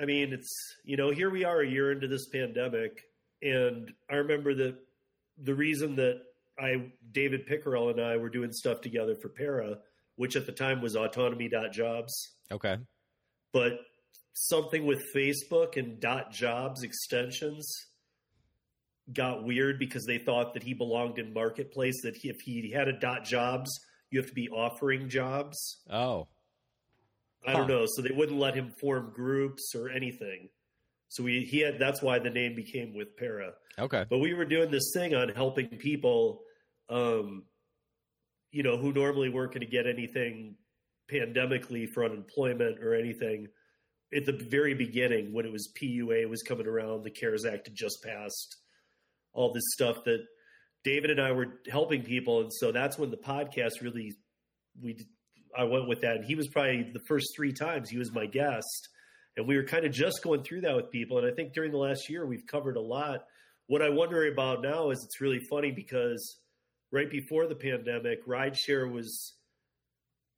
I 0.00 0.04
mean, 0.04 0.32
it's, 0.32 0.48
you 0.84 0.96
know, 0.96 1.10
here 1.10 1.30
we 1.30 1.44
are 1.44 1.60
a 1.60 1.68
year 1.68 1.92
into 1.92 2.08
this 2.08 2.26
pandemic. 2.26 3.04
And 3.42 3.92
I 4.10 4.16
remember 4.16 4.54
that 4.54 4.76
the 5.42 5.54
reason 5.54 5.96
that 5.96 6.20
I, 6.58 6.90
David 7.12 7.46
Pickerel 7.46 7.90
and 7.90 8.00
I 8.00 8.16
were 8.16 8.28
doing 8.28 8.52
stuff 8.52 8.80
together 8.80 9.14
for 9.20 9.28
Para, 9.28 9.78
which 10.16 10.36
at 10.36 10.46
the 10.46 10.52
time 10.52 10.82
was 10.82 10.96
autonomy.jobs. 10.96 12.12
Okay. 12.52 12.76
But 13.52 13.72
something 14.34 14.86
with 14.86 15.02
Facebook 15.14 15.76
and 15.76 16.00
dot 16.00 16.32
.jobs 16.32 16.82
extensions 16.82 17.66
got 19.12 19.44
weird 19.44 19.78
because 19.78 20.04
they 20.04 20.18
thought 20.18 20.54
that 20.54 20.62
he 20.62 20.74
belonged 20.74 21.18
in 21.18 21.32
marketplace 21.32 22.00
that 22.02 22.16
he, 22.16 22.28
if 22.28 22.36
he 22.44 22.70
had 22.70 22.88
a 22.88 22.92
dot 22.92 23.24
jobs 23.24 23.70
you 24.10 24.20
have 24.20 24.28
to 24.28 24.34
be 24.34 24.48
offering 24.48 25.08
jobs. 25.08 25.80
Oh. 25.88 26.26
I 27.46 27.52
don't 27.52 27.68
know. 27.68 27.86
So 27.86 28.02
they 28.02 28.14
wouldn't 28.14 28.38
let 28.38 28.54
him 28.54 28.74
form 28.80 29.12
groups 29.14 29.72
or 29.74 29.88
anything 29.88 30.48
so 31.10 31.22
we 31.22 31.46
he 31.50 31.60
had 31.60 31.78
that's 31.78 32.00
why 32.00 32.18
the 32.18 32.30
name 32.30 32.54
became 32.54 32.94
with 32.94 33.16
para. 33.16 33.52
Okay. 33.78 34.06
But 34.08 34.18
we 34.18 34.32
were 34.32 34.46
doing 34.46 34.70
this 34.70 34.92
thing 34.94 35.14
on 35.14 35.28
helping 35.28 35.68
people 35.68 36.40
um 36.88 37.44
you 38.50 38.62
know 38.62 38.76
who 38.76 38.92
normally 38.92 39.28
weren't 39.28 39.52
going 39.52 39.60
to 39.60 39.70
get 39.70 39.86
anything 39.86 40.56
pandemically 41.12 41.86
for 41.92 42.04
unemployment 42.04 42.82
or 42.82 42.94
anything 42.94 43.48
at 44.14 44.24
the 44.24 44.32
very 44.32 44.74
beginning 44.74 45.32
when 45.32 45.46
it 45.46 45.52
was 45.52 45.72
PUA 45.80 46.28
was 46.28 46.42
coming 46.42 46.66
around, 46.66 47.04
the 47.04 47.10
CARES 47.10 47.44
Act 47.44 47.68
had 47.68 47.76
just 47.76 48.02
passed 48.02 48.56
all 49.32 49.52
this 49.52 49.62
stuff 49.72 50.04
that 50.04 50.24
David 50.82 51.10
and 51.10 51.20
I 51.20 51.32
were 51.32 51.60
helping 51.70 52.02
people, 52.02 52.40
and 52.40 52.52
so 52.52 52.72
that's 52.72 52.98
when 52.98 53.10
the 53.10 53.16
podcast 53.16 53.82
really 53.82 54.12
we 54.82 54.96
I 55.56 55.64
went 55.64 55.88
with 55.88 56.00
that, 56.02 56.16
and 56.16 56.24
he 56.24 56.34
was 56.34 56.48
probably 56.48 56.90
the 56.92 57.02
first 57.06 57.28
three 57.36 57.52
times 57.52 57.90
he 57.90 57.98
was 57.98 58.12
my 58.12 58.26
guest, 58.26 58.88
and 59.36 59.46
we 59.46 59.56
were 59.56 59.64
kind 59.64 59.84
of 59.84 59.92
just 59.92 60.22
going 60.22 60.42
through 60.42 60.62
that 60.62 60.76
with 60.76 60.90
people, 60.90 61.18
and 61.18 61.26
I 61.26 61.34
think 61.34 61.52
during 61.52 61.70
the 61.70 61.78
last 61.78 62.08
year 62.08 62.26
we've 62.26 62.46
covered 62.46 62.76
a 62.76 62.80
lot. 62.80 63.24
What 63.66 63.82
I 63.82 63.88
wonder 63.88 64.26
about 64.26 64.62
now 64.62 64.90
is 64.90 65.02
it's 65.04 65.20
really 65.20 65.40
funny 65.48 65.70
because 65.70 66.38
right 66.90 67.10
before 67.10 67.46
the 67.46 67.54
pandemic, 67.54 68.26
rideshare 68.26 68.90
was, 68.90 69.34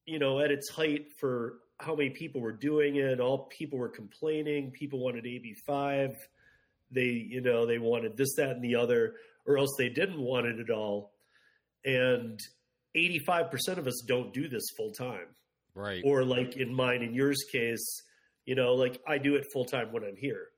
you 0.05 0.18
know, 0.18 0.40
at 0.40 0.50
its 0.50 0.68
height 0.68 1.07
for 1.18 1.55
how 1.78 1.94
many 1.94 2.11
people 2.11 2.40
were 2.40 2.52
doing 2.52 2.96
it. 2.96 3.20
All 3.20 3.48
people 3.57 3.78
were 3.78 3.88
complaining. 3.88 4.70
People 4.70 5.00
wanted 5.00 5.24
AB5 5.24 6.16
they 6.94 7.05
you 7.05 7.40
know 7.40 7.64
they 7.64 7.78
wanted 7.78 8.18
this 8.18 8.35
that 8.37 8.50
and 8.50 8.62
the 8.62 8.76
other 8.76 9.14
or 9.46 9.57
else 9.57 9.74
they 9.78 9.88
didn't 9.88 10.20
want 10.20 10.44
it 10.44 10.61
at 10.61 10.68
all 10.68 11.14
and 11.87 12.38
85% 12.94 13.78
of 13.78 13.87
us 13.87 14.05
don't 14.07 14.35
do 14.35 14.46
this 14.46 14.64
full 14.76 14.92
time 14.92 15.28
Right. 15.74 16.02
Or 16.05 16.24
like 16.24 16.57
in 16.57 16.74
mine, 16.74 17.02
in 17.02 17.14
yours 17.14 17.44
case, 17.50 18.02
you 18.46 18.55
know, 18.55 18.74
like 18.74 19.00
I 19.07 19.18
do 19.18 19.35
it 19.37 19.46
full 19.52 19.64
time 19.64 19.92
when 19.92 20.05
I'm 20.05 20.16
here. 20.16 20.48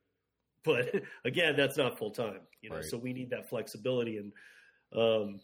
But 0.64 0.94
again, 1.24 1.54
that's 1.56 1.76
not 1.76 1.98
full 1.98 2.10
time, 2.10 2.40
you 2.62 2.70
know. 2.70 2.76
Right. 2.76 2.84
So 2.84 2.98
we 2.98 3.12
need 3.12 3.30
that 3.30 3.48
flexibility, 3.48 4.18
and 4.18 4.32
um, 4.96 5.40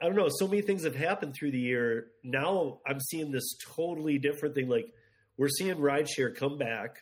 I 0.00 0.06
don't 0.06 0.16
know. 0.16 0.28
So 0.30 0.46
many 0.46 0.62
things 0.62 0.84
have 0.84 0.96
happened 0.96 1.34
through 1.34 1.52
the 1.52 1.60
year. 1.60 2.08
Now 2.22 2.80
I'm 2.86 3.00
seeing 3.00 3.30
this 3.30 3.56
totally 3.76 4.18
different 4.18 4.54
thing. 4.54 4.68
Like 4.68 4.92
we're 5.36 5.48
seeing 5.48 5.76
rideshare 5.76 6.34
come 6.34 6.58
back, 6.58 6.98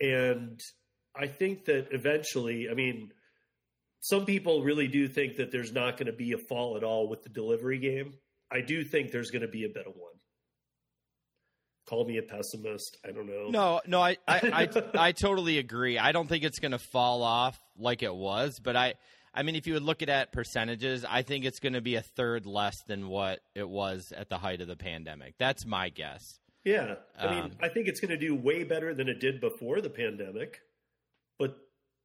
and 0.00 0.60
I 1.14 1.26
think 1.26 1.66
that 1.66 1.88
eventually, 1.92 2.68
I 2.70 2.74
mean, 2.74 3.10
some 4.00 4.26
people 4.26 4.62
really 4.62 4.88
do 4.88 5.06
think 5.06 5.36
that 5.36 5.52
there's 5.52 5.72
not 5.72 5.96
going 5.96 6.06
to 6.06 6.12
be 6.12 6.32
a 6.32 6.38
fall 6.38 6.76
at 6.76 6.82
all 6.82 7.08
with 7.08 7.22
the 7.22 7.28
delivery 7.28 7.78
game. 7.78 8.14
I 8.50 8.60
do 8.60 8.84
think 8.84 9.10
there's 9.10 9.30
going 9.30 9.42
to 9.42 9.48
be 9.48 9.64
a 9.64 9.68
bit 9.68 9.86
of 9.86 9.94
one. 9.94 10.12
Call 11.86 12.04
me 12.06 12.18
a 12.18 12.22
pessimist. 12.22 12.98
I 13.06 13.10
don't 13.10 13.26
know. 13.26 13.48
No, 13.50 13.80
no, 13.86 14.00
I, 14.00 14.16
I, 14.28 14.40
I, 14.94 15.08
I 15.08 15.12
totally 15.12 15.58
agree. 15.58 15.98
I 15.98 16.12
don't 16.12 16.28
think 16.28 16.44
it's 16.44 16.58
going 16.58 16.72
to 16.72 16.78
fall 16.78 17.22
off 17.22 17.58
like 17.76 18.02
it 18.02 18.14
was, 18.14 18.60
but 18.62 18.76
I, 18.76 18.94
I 19.34 19.42
mean, 19.42 19.56
if 19.56 19.66
you 19.66 19.74
would 19.74 19.82
look 19.82 20.02
at 20.02 20.08
at 20.08 20.32
percentages, 20.32 21.04
I 21.08 21.22
think 21.22 21.44
it's 21.44 21.58
going 21.58 21.72
to 21.72 21.80
be 21.80 21.96
a 21.96 22.02
third 22.02 22.46
less 22.46 22.76
than 22.86 23.08
what 23.08 23.40
it 23.54 23.68
was 23.68 24.12
at 24.16 24.28
the 24.28 24.38
height 24.38 24.60
of 24.60 24.68
the 24.68 24.76
pandemic. 24.76 25.34
That's 25.38 25.66
my 25.66 25.88
guess. 25.88 26.38
Yeah, 26.64 26.94
I 27.18 27.34
mean, 27.34 27.44
Um, 27.44 27.50
I 27.60 27.68
think 27.68 27.88
it's 27.88 27.98
going 27.98 28.10
to 28.10 28.16
do 28.16 28.36
way 28.36 28.62
better 28.62 28.94
than 28.94 29.08
it 29.08 29.18
did 29.18 29.40
before 29.40 29.80
the 29.80 29.90
pandemic. 29.90 30.60
But 31.38 31.56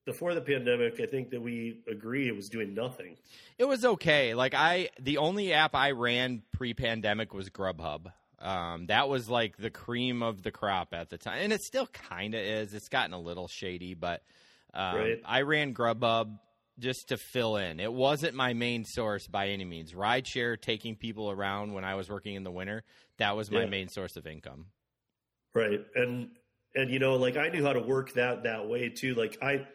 before 0.05 0.33
the 0.33 0.41
pandemic, 0.41 0.99
I 0.99 1.05
think 1.05 1.29
that 1.29 1.41
we 1.41 1.81
agree 1.87 2.27
it 2.27 2.35
was 2.35 2.49
doing 2.49 2.73
nothing. 2.73 3.17
It 3.59 3.65
was 3.65 3.85
okay. 3.85 4.33
Like 4.33 4.55
I, 4.55 4.89
the 4.99 5.17
only 5.17 5.53
app 5.53 5.75
I 5.75 5.91
ran 5.91 6.41
pre-pandemic 6.53 7.33
was 7.33 7.49
Grubhub. 7.51 8.11
Um, 8.39 8.85
that 8.87 9.09
was 9.09 9.29
like 9.29 9.57
the 9.57 9.69
cream 9.71 10.21
of 10.21 10.43
the 10.43 10.51
crop 10.51 10.93
at 10.93 11.09
the 11.09 11.17
time, 11.17 11.39
and 11.41 11.51
it 11.53 11.61
still 11.61 11.87
kind 11.87 12.35
of 12.35 12.41
is. 12.41 12.73
It's 12.73 12.89
gotten 12.89 13.13
a 13.13 13.19
little 13.19 13.47
shady, 13.47 13.93
but 13.95 14.21
um, 14.73 14.95
Right. 14.97 15.21
I 15.25 15.41
ran 15.41 15.73
Grubhub 15.73 16.37
just 16.77 17.09
to 17.09 17.17
fill 17.17 17.57
in. 17.57 17.79
It 17.79 17.91
wasn't 17.91 18.35
my 18.35 18.53
main 18.53 18.85
source 18.85 19.25
by 19.27 19.47
any 19.47 19.65
means. 19.65 19.93
Rideshare, 19.93 20.61
taking 20.61 20.95
people 20.95 21.31
around 21.31 21.73
when 21.73 21.83
I 21.83 21.95
was 21.95 22.09
working 22.09 22.35
in 22.35 22.43
the 22.43 22.51
winter, 22.51 22.83
that 23.17 23.35
was 23.35 23.49
my 23.49 23.61
Yeah. 23.63 23.69
main 23.69 23.89
source 23.89 24.15
of 24.15 24.27
income. 24.27 24.67
Right. 25.55 25.79
And 25.95 26.29
and 26.75 26.91
you 26.91 26.99
know, 26.99 27.15
like 27.15 27.37
I 27.37 27.49
knew 27.49 27.63
how 27.63 27.73
to 27.73 27.79
work 27.81 28.13
that 28.13 28.43
that 28.43 28.67
way 28.67 28.89
too. 28.89 29.15
Like 29.15 29.39
I 29.41 29.65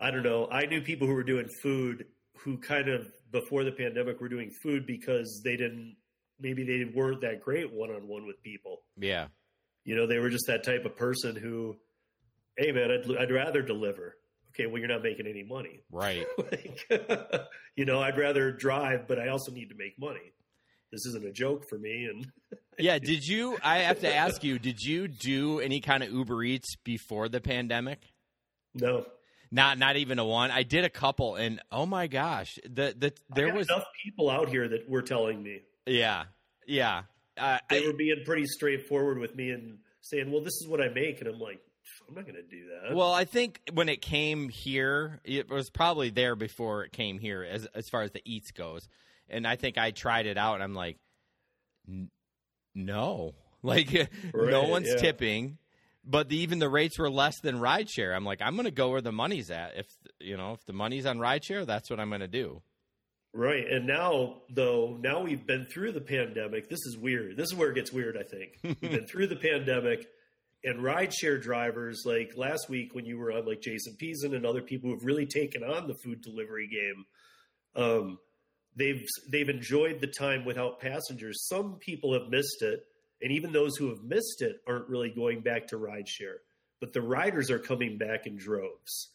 I 0.00 0.10
don't 0.10 0.24
know, 0.24 0.48
I 0.50 0.66
knew 0.66 0.80
people 0.80 1.06
who 1.06 1.14
were 1.14 1.22
doing 1.22 1.46
food 1.46 2.06
who 2.38 2.58
kind 2.58 2.88
of 2.88 3.12
before 3.30 3.62
the 3.62 3.70
pandemic 3.72 4.20
were 4.20 4.28
doing 4.28 4.50
food 4.50 4.86
because 4.86 5.42
they 5.44 5.56
didn't 5.56 5.96
maybe 6.40 6.64
they 6.64 6.90
weren't 6.94 7.20
that 7.22 7.42
great 7.42 7.72
one 7.72 7.90
on 7.90 8.08
one 8.08 8.26
with 8.26 8.42
people. 8.42 8.82
Yeah, 8.98 9.26
You 9.84 9.96
know, 9.96 10.06
they 10.06 10.18
were 10.18 10.30
just 10.30 10.46
that 10.46 10.64
type 10.64 10.84
of 10.84 10.96
person 10.96 11.36
who 11.36 11.76
hey 12.56 12.72
man, 12.72 12.90
I'd 12.90 13.16
I'd 13.16 13.30
rather 13.30 13.62
deliver. 13.62 14.16
Okay, 14.54 14.66
well 14.66 14.78
you're 14.78 14.88
not 14.88 15.02
making 15.02 15.26
any 15.26 15.44
money. 15.44 15.80
right. 15.90 16.26
like, 16.38 16.80
you 17.76 17.84
know, 17.84 18.00
I'd 18.00 18.18
rather 18.18 18.50
drive, 18.52 19.06
but 19.06 19.18
I 19.18 19.28
also 19.28 19.52
need 19.52 19.68
to 19.68 19.76
make 19.76 19.98
money. 19.98 20.32
This 20.90 21.04
isn't 21.06 21.24
a 21.24 21.32
joke 21.32 21.68
for 21.68 21.78
me 21.78 22.08
and 22.10 22.26
yeah. 22.78 22.98
Did 22.98 23.26
you? 23.26 23.58
I 23.62 23.78
have 23.80 24.00
to 24.00 24.14
ask 24.14 24.42
you. 24.42 24.58
Did 24.58 24.80
you 24.80 25.06
do 25.06 25.60
any 25.60 25.80
kind 25.80 26.02
of 26.02 26.10
Uber 26.10 26.42
Eats 26.42 26.76
before 26.84 27.28
the 27.28 27.40
pandemic? 27.40 28.00
no. 28.74 29.04
Not 29.50 29.78
not 29.78 29.96
even 29.96 30.18
a 30.18 30.26
one. 30.26 30.50
I 30.50 30.62
did 30.62 30.84
a 30.84 30.90
couple, 30.90 31.36
and 31.36 31.58
oh 31.72 31.86
my 31.86 32.06
gosh, 32.06 32.58
the 32.64 32.94
the 32.94 33.14
there 33.34 33.54
was 33.54 33.66
enough 33.70 33.86
people 34.04 34.28
out 34.28 34.50
here 34.50 34.68
that 34.68 34.86
were 34.86 35.00
telling 35.00 35.42
me. 35.42 35.62
Yeah 35.88 36.24
yeah. 36.68 37.02
Uh, 37.36 37.58
they 37.70 37.82
I- 37.82 37.86
were 37.86 37.92
being 37.94 38.22
pretty 38.24 38.46
straightforward 38.46 39.18
with 39.18 39.34
me 39.34 39.50
and 39.50 39.78
saying, 40.02 40.30
"Well, 40.30 40.42
this 40.42 40.54
is 40.54 40.68
what 40.68 40.80
I 40.80 40.88
make," 40.88 41.20
and 41.20 41.28
I'm 41.28 41.40
like, 41.40 41.60
"I'm 42.06 42.14
not 42.14 42.24
going 42.24 42.36
to 42.36 42.42
do 42.42 42.68
that." 42.68 42.94
well, 42.94 43.12
I 43.12 43.24
think 43.24 43.60
when 43.72 43.88
it 43.88 44.02
came 44.02 44.48
here, 44.48 45.20
it 45.24 45.48
was 45.48 45.70
probably 45.70 46.10
there 46.10 46.36
before 46.36 46.84
it 46.84 46.92
came 46.92 47.18
here, 47.18 47.42
as 47.42 47.66
as 47.74 47.88
far 47.88 48.02
as 48.02 48.12
the 48.12 48.22
eats 48.24 48.52
goes. 48.52 48.86
And 49.30 49.46
I 49.46 49.56
think 49.56 49.76
I 49.78 49.90
tried 49.90 50.26
it 50.26 50.38
out, 50.38 50.54
and 50.54 50.62
I'm 50.62 50.74
like, 50.74 50.98
no, 52.74 53.34
like 53.62 54.10
no 54.34 54.64
one's 54.64 54.88
yeah. 54.88 54.96
tipping. 54.96 55.58
But 56.04 56.30
the, 56.30 56.38
even 56.38 56.58
the 56.58 56.70
rates 56.70 56.98
were 56.98 57.10
less 57.10 57.38
than 57.40 57.58
rideshare. 57.58 58.16
I'm 58.16 58.24
like, 58.24 58.40
I'm 58.40 58.54
going 58.54 58.64
to 58.64 58.70
go 58.70 58.88
where 58.88 59.02
the 59.02 59.12
money's 59.12 59.50
at. 59.50 59.76
If 59.76 59.86
you 60.20 60.36
know, 60.36 60.52
if 60.52 60.64
the 60.64 60.72
money's 60.72 61.04
on 61.04 61.18
rideshare, 61.18 61.66
that's 61.66 61.90
what 61.90 62.00
I'm 62.00 62.08
going 62.08 62.22
to 62.22 62.28
do. 62.28 62.62
Right, 63.32 63.66
and 63.66 63.86
now 63.86 64.42
though, 64.50 64.98
now 65.00 65.22
we've 65.22 65.46
been 65.46 65.66
through 65.66 65.92
the 65.92 66.00
pandemic. 66.00 66.68
This 66.68 66.84
is 66.86 66.96
weird. 66.96 67.36
This 67.36 67.46
is 67.46 67.54
where 67.54 67.70
it 67.70 67.74
gets 67.74 67.92
weird. 67.92 68.16
I 68.16 68.22
think 68.22 68.58
we've 68.62 68.80
been 68.80 69.06
through 69.06 69.28
the 69.28 69.36
pandemic, 69.36 70.06
and 70.64 70.80
rideshare 70.80 71.40
drivers, 71.40 72.02
like 72.04 72.32
last 72.36 72.68
week 72.68 72.94
when 72.94 73.06
you 73.06 73.18
were 73.18 73.32
on, 73.32 73.46
like 73.46 73.60
Jason 73.60 73.96
Peason 73.98 74.34
and 74.34 74.44
other 74.44 74.62
people 74.62 74.90
who've 74.90 75.04
really 75.04 75.26
taken 75.26 75.62
on 75.62 75.86
the 75.86 75.94
food 75.94 76.20
delivery 76.20 76.68
game. 76.68 77.04
Um, 77.76 78.18
they've 78.76 79.06
they've 79.30 79.48
enjoyed 79.48 80.00
the 80.00 80.06
time 80.06 80.44
without 80.44 80.80
passengers. 80.80 81.46
Some 81.46 81.74
people 81.74 82.12
have 82.14 82.30
missed 82.30 82.62
it, 82.62 82.84
and 83.22 83.32
even 83.32 83.52
those 83.52 83.76
who 83.76 83.88
have 83.88 84.02
missed 84.02 84.42
it 84.42 84.56
aren't 84.66 84.88
really 84.88 85.10
going 85.10 85.40
back 85.40 85.68
to 85.68 85.76
rideshare. 85.76 86.38
But 86.80 86.92
the 86.92 87.02
riders 87.02 87.50
are 87.50 87.58
coming 87.58 87.98
back 87.98 88.26
in 88.26 88.36
droves. 88.36 89.10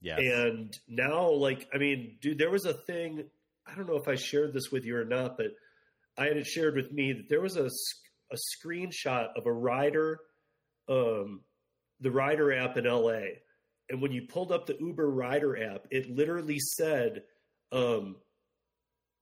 Yes. 0.00 0.18
And 0.20 0.78
now, 0.88 1.30
like, 1.30 1.68
I 1.74 1.78
mean, 1.78 2.16
dude, 2.20 2.38
there 2.38 2.50
was 2.50 2.64
a 2.64 2.72
thing. 2.72 3.24
I 3.66 3.74
don't 3.74 3.88
know 3.88 3.96
if 3.96 4.08
I 4.08 4.14
shared 4.14 4.52
this 4.52 4.70
with 4.70 4.84
you 4.84 4.96
or 4.96 5.04
not, 5.04 5.36
but 5.36 5.48
I 6.18 6.26
had 6.26 6.36
it 6.36 6.46
shared 6.46 6.76
with 6.76 6.92
me 6.92 7.12
that 7.12 7.28
there 7.28 7.40
was 7.40 7.56
a, 7.56 7.68
a 8.32 8.36
screenshot 8.36 9.28
of 9.36 9.46
a 9.46 9.52
rider, 9.52 10.18
um, 10.88 11.40
the 12.00 12.10
rider 12.10 12.52
app 12.52 12.76
in 12.76 12.84
LA, 12.84 13.20
and 13.88 14.00
when 14.00 14.12
you 14.12 14.22
pulled 14.22 14.52
up 14.52 14.66
the 14.66 14.76
Uber 14.80 15.10
rider 15.10 15.62
app, 15.62 15.86
it 15.90 16.10
literally 16.10 16.58
said, 16.58 17.22
um, 17.72 18.16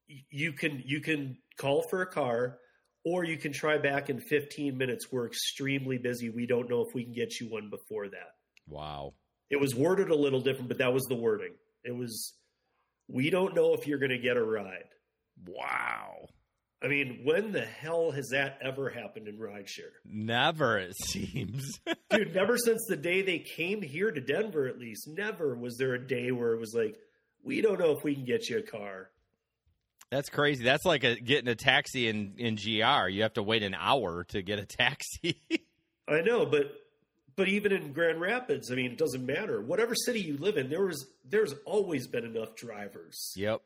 you 0.07 0.53
can 0.53 0.83
you 0.85 1.01
can 1.01 1.37
call 1.59 1.83
for 1.83 2.03
a 2.03 2.07
car. 2.07 2.59
Or 3.07 3.23
you 3.23 3.37
can 3.37 3.53
try 3.53 3.77
back 3.77 4.09
in 4.09 4.19
15 4.19 4.79
minutes. 4.79 5.13
We're 5.13 5.27
extremely 5.27 5.99
busy. 5.99 6.31
We 6.31 6.47
don't 6.47 6.71
know 6.71 6.81
if 6.81 6.95
we 6.95 7.05
can 7.05 7.13
get 7.13 7.39
you 7.39 7.51
one 7.51 7.69
before 7.69 8.09
that 8.09 8.33
wow. 8.69 9.15
it 9.51 9.61
was 9.61 9.75
worded 9.75 10.11
a 10.11 10.15
little 10.15 10.41
different, 10.41 10.69
but 10.69 10.79
that 10.79 10.93
was 10.93 11.05
the 11.05 11.15
wording. 11.15 11.55
It 11.85 11.95
was, 11.95 12.35
we 13.09 13.31
don't 13.31 13.55
know 13.55 13.75
if 13.75 13.87
you're 13.87 13.99
going 13.99 14.11
to 14.11 14.19
get 14.19 14.37
a 14.37 14.43
ride. 14.43 14.89
Wow. 15.47 16.29
I 16.83 16.89
mean, 16.89 17.21
when 17.25 17.53
the 17.53 17.65
hell 17.65 18.11
has 18.11 18.29
that 18.29 18.59
ever 18.61 18.91
happened 18.91 19.27
in 19.27 19.39
rideshare? 19.39 19.93
Never, 20.05 20.79
it 20.79 20.95
seems. 20.97 21.81
Dude, 22.11 22.35
never 22.35 22.59
since 22.59 22.85
the 22.87 22.97
day 22.97 23.23
they 23.23 23.39
came 23.39 23.81
here 23.81 24.11
to 24.11 24.21
Denver, 24.21 24.67
at 24.67 24.79
least, 24.79 25.09
never 25.09 25.57
was 25.57 25.79
there 25.79 25.95
a 25.95 26.07
day 26.07 26.31
where 26.31 26.53
it 26.53 26.61
was 26.61 26.75
like, 26.75 26.97
we 27.43 27.63
don't 27.63 27.81
know 27.81 27.93
if 27.93 28.05
we 28.05 28.15
can 28.15 28.27
get 28.27 28.51
you 28.51 28.59
a 28.59 28.63
car. 28.63 29.09
That's 30.11 30.29
crazy. 30.29 30.63
That's 30.63 30.85
like 30.85 31.05
a, 31.05 31.17
getting 31.17 31.49
a 31.49 31.55
taxi 31.55 32.07
in, 32.09 32.35
in 32.37 32.57
GR. 32.57 33.09
You 33.09 33.23
have 33.23 33.35
to 33.35 33.43
wait 33.43 33.63
an 33.63 33.75
hour 33.75 34.25
to 34.29 34.43
get 34.43 34.59
a 34.59 34.67
taxi. 34.67 35.41
I 36.07 36.21
know, 36.21 36.45
but 36.45 36.71
but 37.37 37.49
even 37.49 37.73
in 37.73 37.93
Grand 37.93 38.21
Rapids, 38.21 38.71
I 38.71 38.75
mean, 38.75 38.93
it 38.93 38.99
doesn't 38.99 39.25
matter. 39.25 39.61
Whatever 39.61 39.95
city 39.95 40.21
you 40.21 40.37
live 40.37 40.57
in, 40.57 40.69
there 40.71 40.85
was 40.85 41.07
there's 41.29 41.55
always 41.65 42.07
been 42.07 42.25
enough 42.25 42.55
drivers. 42.57 43.33
yep. 43.37 43.61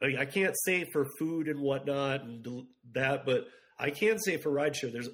I, 0.00 0.16
I 0.20 0.24
can't 0.26 0.54
say 0.64 0.84
for 0.92 1.06
food 1.18 1.48
and 1.48 1.60
whatnot 1.60 2.22
and 2.22 2.66
that, 2.92 3.26
but 3.26 3.48
I 3.78 3.90
can 3.90 4.18
say 4.18 4.36
for 4.36 4.50
rideshare, 4.50 4.92
there's 4.92 5.08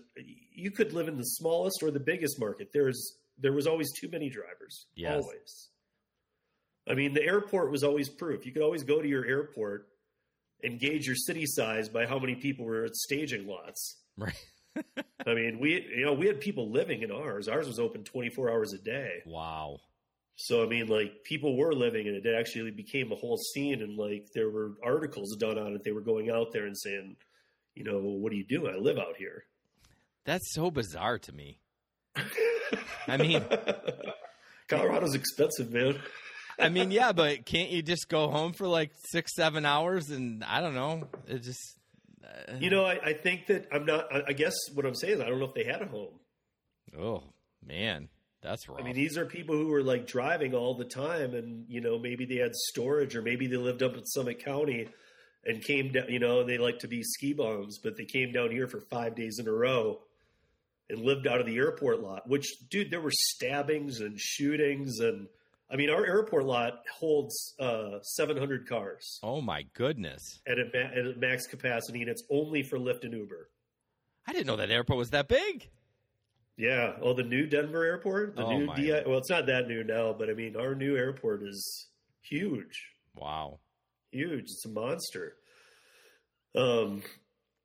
you 0.52 0.70
could 0.70 0.92
live 0.92 1.08
in 1.08 1.16
the 1.16 1.24
smallest 1.24 1.82
or 1.82 1.90
the 1.90 2.00
biggest 2.00 2.38
market. 2.38 2.68
There's 2.72 3.16
there 3.38 3.52
was 3.52 3.66
always 3.66 3.92
too 3.92 4.08
many 4.10 4.30
drivers. 4.30 4.86
Yes. 4.94 5.22
Always. 5.22 5.68
I 6.88 6.94
mean, 6.94 7.14
the 7.14 7.22
airport 7.22 7.70
was 7.70 7.82
always 7.82 8.08
proof. 8.08 8.44
You 8.44 8.52
could 8.52 8.62
always 8.62 8.84
go 8.84 9.00
to 9.00 9.08
your 9.08 9.24
airport 9.24 9.88
and 10.62 10.78
gauge 10.78 11.06
your 11.06 11.16
city 11.16 11.46
size 11.46 11.88
by 11.88 12.06
how 12.06 12.18
many 12.18 12.34
people 12.34 12.64
were 12.66 12.84
at 12.84 12.94
staging 12.94 13.46
lots. 13.46 13.96
Right. 14.16 14.34
I 15.26 15.34
mean, 15.34 15.58
we 15.60 15.87
you 15.96 16.04
know 16.04 16.12
we 16.12 16.26
had 16.26 16.40
people 16.40 16.70
living 16.70 17.02
in 17.02 17.10
ours. 17.10 17.48
Ours 17.48 17.66
was 17.66 17.78
open 17.78 18.04
twenty 18.04 18.30
four 18.30 18.50
hours 18.50 18.72
a 18.72 18.78
day. 18.78 19.22
Wow. 19.26 19.78
So 20.37 20.62
I 20.64 20.66
mean, 20.66 20.88
like 20.88 21.24
people 21.24 21.56
were 21.56 21.72
living 21.72 22.06
in 22.06 22.14
it. 22.14 22.26
It 22.26 22.34
actually 22.38 22.70
became 22.70 23.12
a 23.12 23.16
whole 23.16 23.37
scene, 23.37 23.82
and 23.82 23.96
like 23.96 24.28
there 24.34 24.50
were 24.50 24.72
articles 24.84 25.37
done 25.37 25.58
on 25.58 25.74
it. 25.74 25.84
They 25.84 25.92
were 25.92 26.00
going 26.00 26.30
out 26.30 26.52
there 26.52 26.66
and 26.66 26.76
saying, 26.76 27.16
you 27.74 27.84
know, 27.84 28.00
what 28.00 28.30
do 28.30 28.37
you 28.37 28.44
do? 28.44 28.68
I 28.68 28.76
live 28.76 28.98
out 28.98 29.16
here. 29.16 29.44
That's 30.24 30.52
so 30.52 30.70
bizarre 30.70 31.18
to 31.18 31.32
me. 31.32 31.60
I 33.06 33.16
mean, 33.16 33.44
Colorado's 34.68 35.14
expensive, 35.14 35.72
man. 35.72 36.00
I 36.58 36.68
mean, 36.68 36.90
yeah, 36.90 37.12
but 37.12 37.44
can't 37.44 37.70
you 37.70 37.82
just 37.82 38.08
go 38.08 38.28
home 38.28 38.52
for 38.52 38.66
like 38.66 38.92
six, 39.10 39.34
seven 39.34 39.66
hours 39.66 40.10
and 40.10 40.42
I 40.44 40.60
don't 40.60 40.74
know? 40.74 41.08
It 41.26 41.42
just. 41.42 41.78
You 42.60 42.70
know, 42.70 42.84
I, 42.84 42.98
I 43.04 43.12
think 43.14 43.46
that 43.46 43.66
I'm 43.72 43.84
not. 43.87 44.12
I, 44.12 44.22
I 44.28 44.32
guess 44.32 44.54
what 44.74 44.87
I'm 44.87 44.94
saying 44.94 45.14
is 45.14 45.20
I 45.20 45.28
don't 45.28 45.38
know 45.38 45.46
if 45.46 45.54
they 45.54 45.64
had 45.64 45.82
a 45.82 45.87
home. 45.87 46.18
oh 46.98 47.22
man, 47.64 48.08
that's 48.42 48.68
rough. 48.68 48.80
I 48.80 48.82
mean, 48.82 48.94
these 48.94 49.16
are 49.18 49.26
people 49.26 49.56
who 49.56 49.68
were 49.68 49.82
like 49.82 50.06
driving 50.06 50.54
all 50.54 50.74
the 50.74 50.84
time, 50.84 51.34
and 51.34 51.64
you 51.68 51.80
know, 51.80 51.98
maybe 51.98 52.24
they 52.26 52.37
had 52.37 52.54
storage, 52.54 53.16
or 53.16 53.22
maybe 53.22 53.46
they 53.46 53.56
lived 53.56 53.82
up 53.82 53.96
in 53.96 54.04
Summit 54.04 54.44
County 54.44 54.88
and 55.44 55.62
came 55.62 55.92
down. 55.92 56.06
You 56.08 56.18
know, 56.20 56.44
they 56.44 56.58
like 56.58 56.78
to 56.80 56.88
be 56.88 57.02
ski 57.02 57.32
bums, 57.32 57.78
but 57.82 57.96
they 57.96 58.04
came 58.04 58.32
down 58.32 58.50
here 58.50 58.68
for 58.68 58.80
five 58.90 59.14
days 59.16 59.38
in 59.38 59.48
a 59.48 59.52
row. 59.52 60.00
and 60.90 61.00
lived 61.00 61.26
out 61.26 61.40
of 61.40 61.46
the 61.46 61.56
airport 61.56 62.00
lot. 62.00 62.28
Which, 62.28 62.46
dude, 62.70 62.90
there 62.90 63.00
were 63.00 63.10
stabbings 63.10 64.00
and 64.00 64.20
shootings, 64.20 65.00
and 65.00 65.28
I 65.70 65.77
mean, 65.77 65.90
our 65.90 66.05
airport 66.07 66.44
lot 66.44 66.74
holds 66.98 67.55
uh, 67.59 68.00
700 68.03 68.68
cars 68.68 69.18
Oh 69.22 69.40
my 69.40 69.62
goodness! 69.74 70.40
at 70.46 70.59
a, 70.59 70.64
ma- 70.72 70.90
at 70.92 71.07
a 71.07 71.14
max 71.18 71.46
capacity, 71.46 72.00
and 72.03 72.11
it's 72.11 72.22
only 72.31 72.62
for 72.62 72.79
Lyft 72.79 73.05
and 73.05 73.12
Uber. 73.14 73.48
I 74.27 74.33
didn't 74.33 74.46
know 74.46 74.57
that 74.57 74.70
airport 74.70 74.98
was 74.98 75.11
that 75.11 75.29
big. 75.29 75.68
Yeah. 76.57 76.92
Oh, 77.03 77.14
the 77.14 77.24
new 77.24 77.46
Denver 77.46 77.85
airport, 77.85 78.37
the 78.37 78.44
Oh, 78.44 78.57
new. 78.59 78.66
DI. 78.66 79.03
Well, 79.07 79.18
it's 79.18 79.31
not 79.31 79.46
that 79.46 79.66
new 79.66 79.83
now, 79.85 80.12
but 80.16 80.31
I 80.31 80.35
mean, 80.35 80.55
our 80.57 80.74
new 80.74 80.96
airport 80.96 81.42
is 81.42 81.88
huge. 82.22 82.87
Wow. 83.16 83.59
huge. 84.12 84.44
It's 84.44 84.64
a 84.64 84.68
monster. 84.68 85.35
Um, 86.55 87.03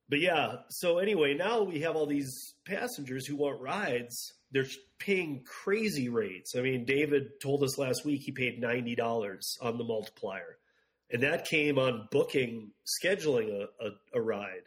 but 0.10 0.19
yeah. 0.19 0.58
So 0.69 0.98
anyway, 0.98 1.36
now 1.36 1.62
we 1.62 1.82
have 1.82 1.95
all 1.95 2.08
these 2.08 2.56
passengers 2.65 3.26
who 3.26 3.36
want 3.36 3.62
rides. 3.62 4.34
They're 4.52 4.65
paying 4.98 5.43
crazy 5.45 6.10
rates. 6.10 6.56
I 6.58 6.62
mean, 6.62 6.86
David 6.86 7.39
told 7.41 7.63
us 7.63 7.78
last 7.78 8.04
week 8.04 8.22
he 8.22 8.32
paid 8.32 8.60
ninety 8.60 8.95
dollars 8.95 9.58
on 9.62 9.78
the 9.78 9.84
multiplier, 9.84 10.58
and 11.12 11.24
that 11.24 11.45
came 11.45 11.78
on 11.78 12.08
booking 12.12 12.72
scheduling 13.04 13.52
a, 13.52 13.86
a, 13.86 13.89
a 14.15 14.22
ride. 14.22 14.63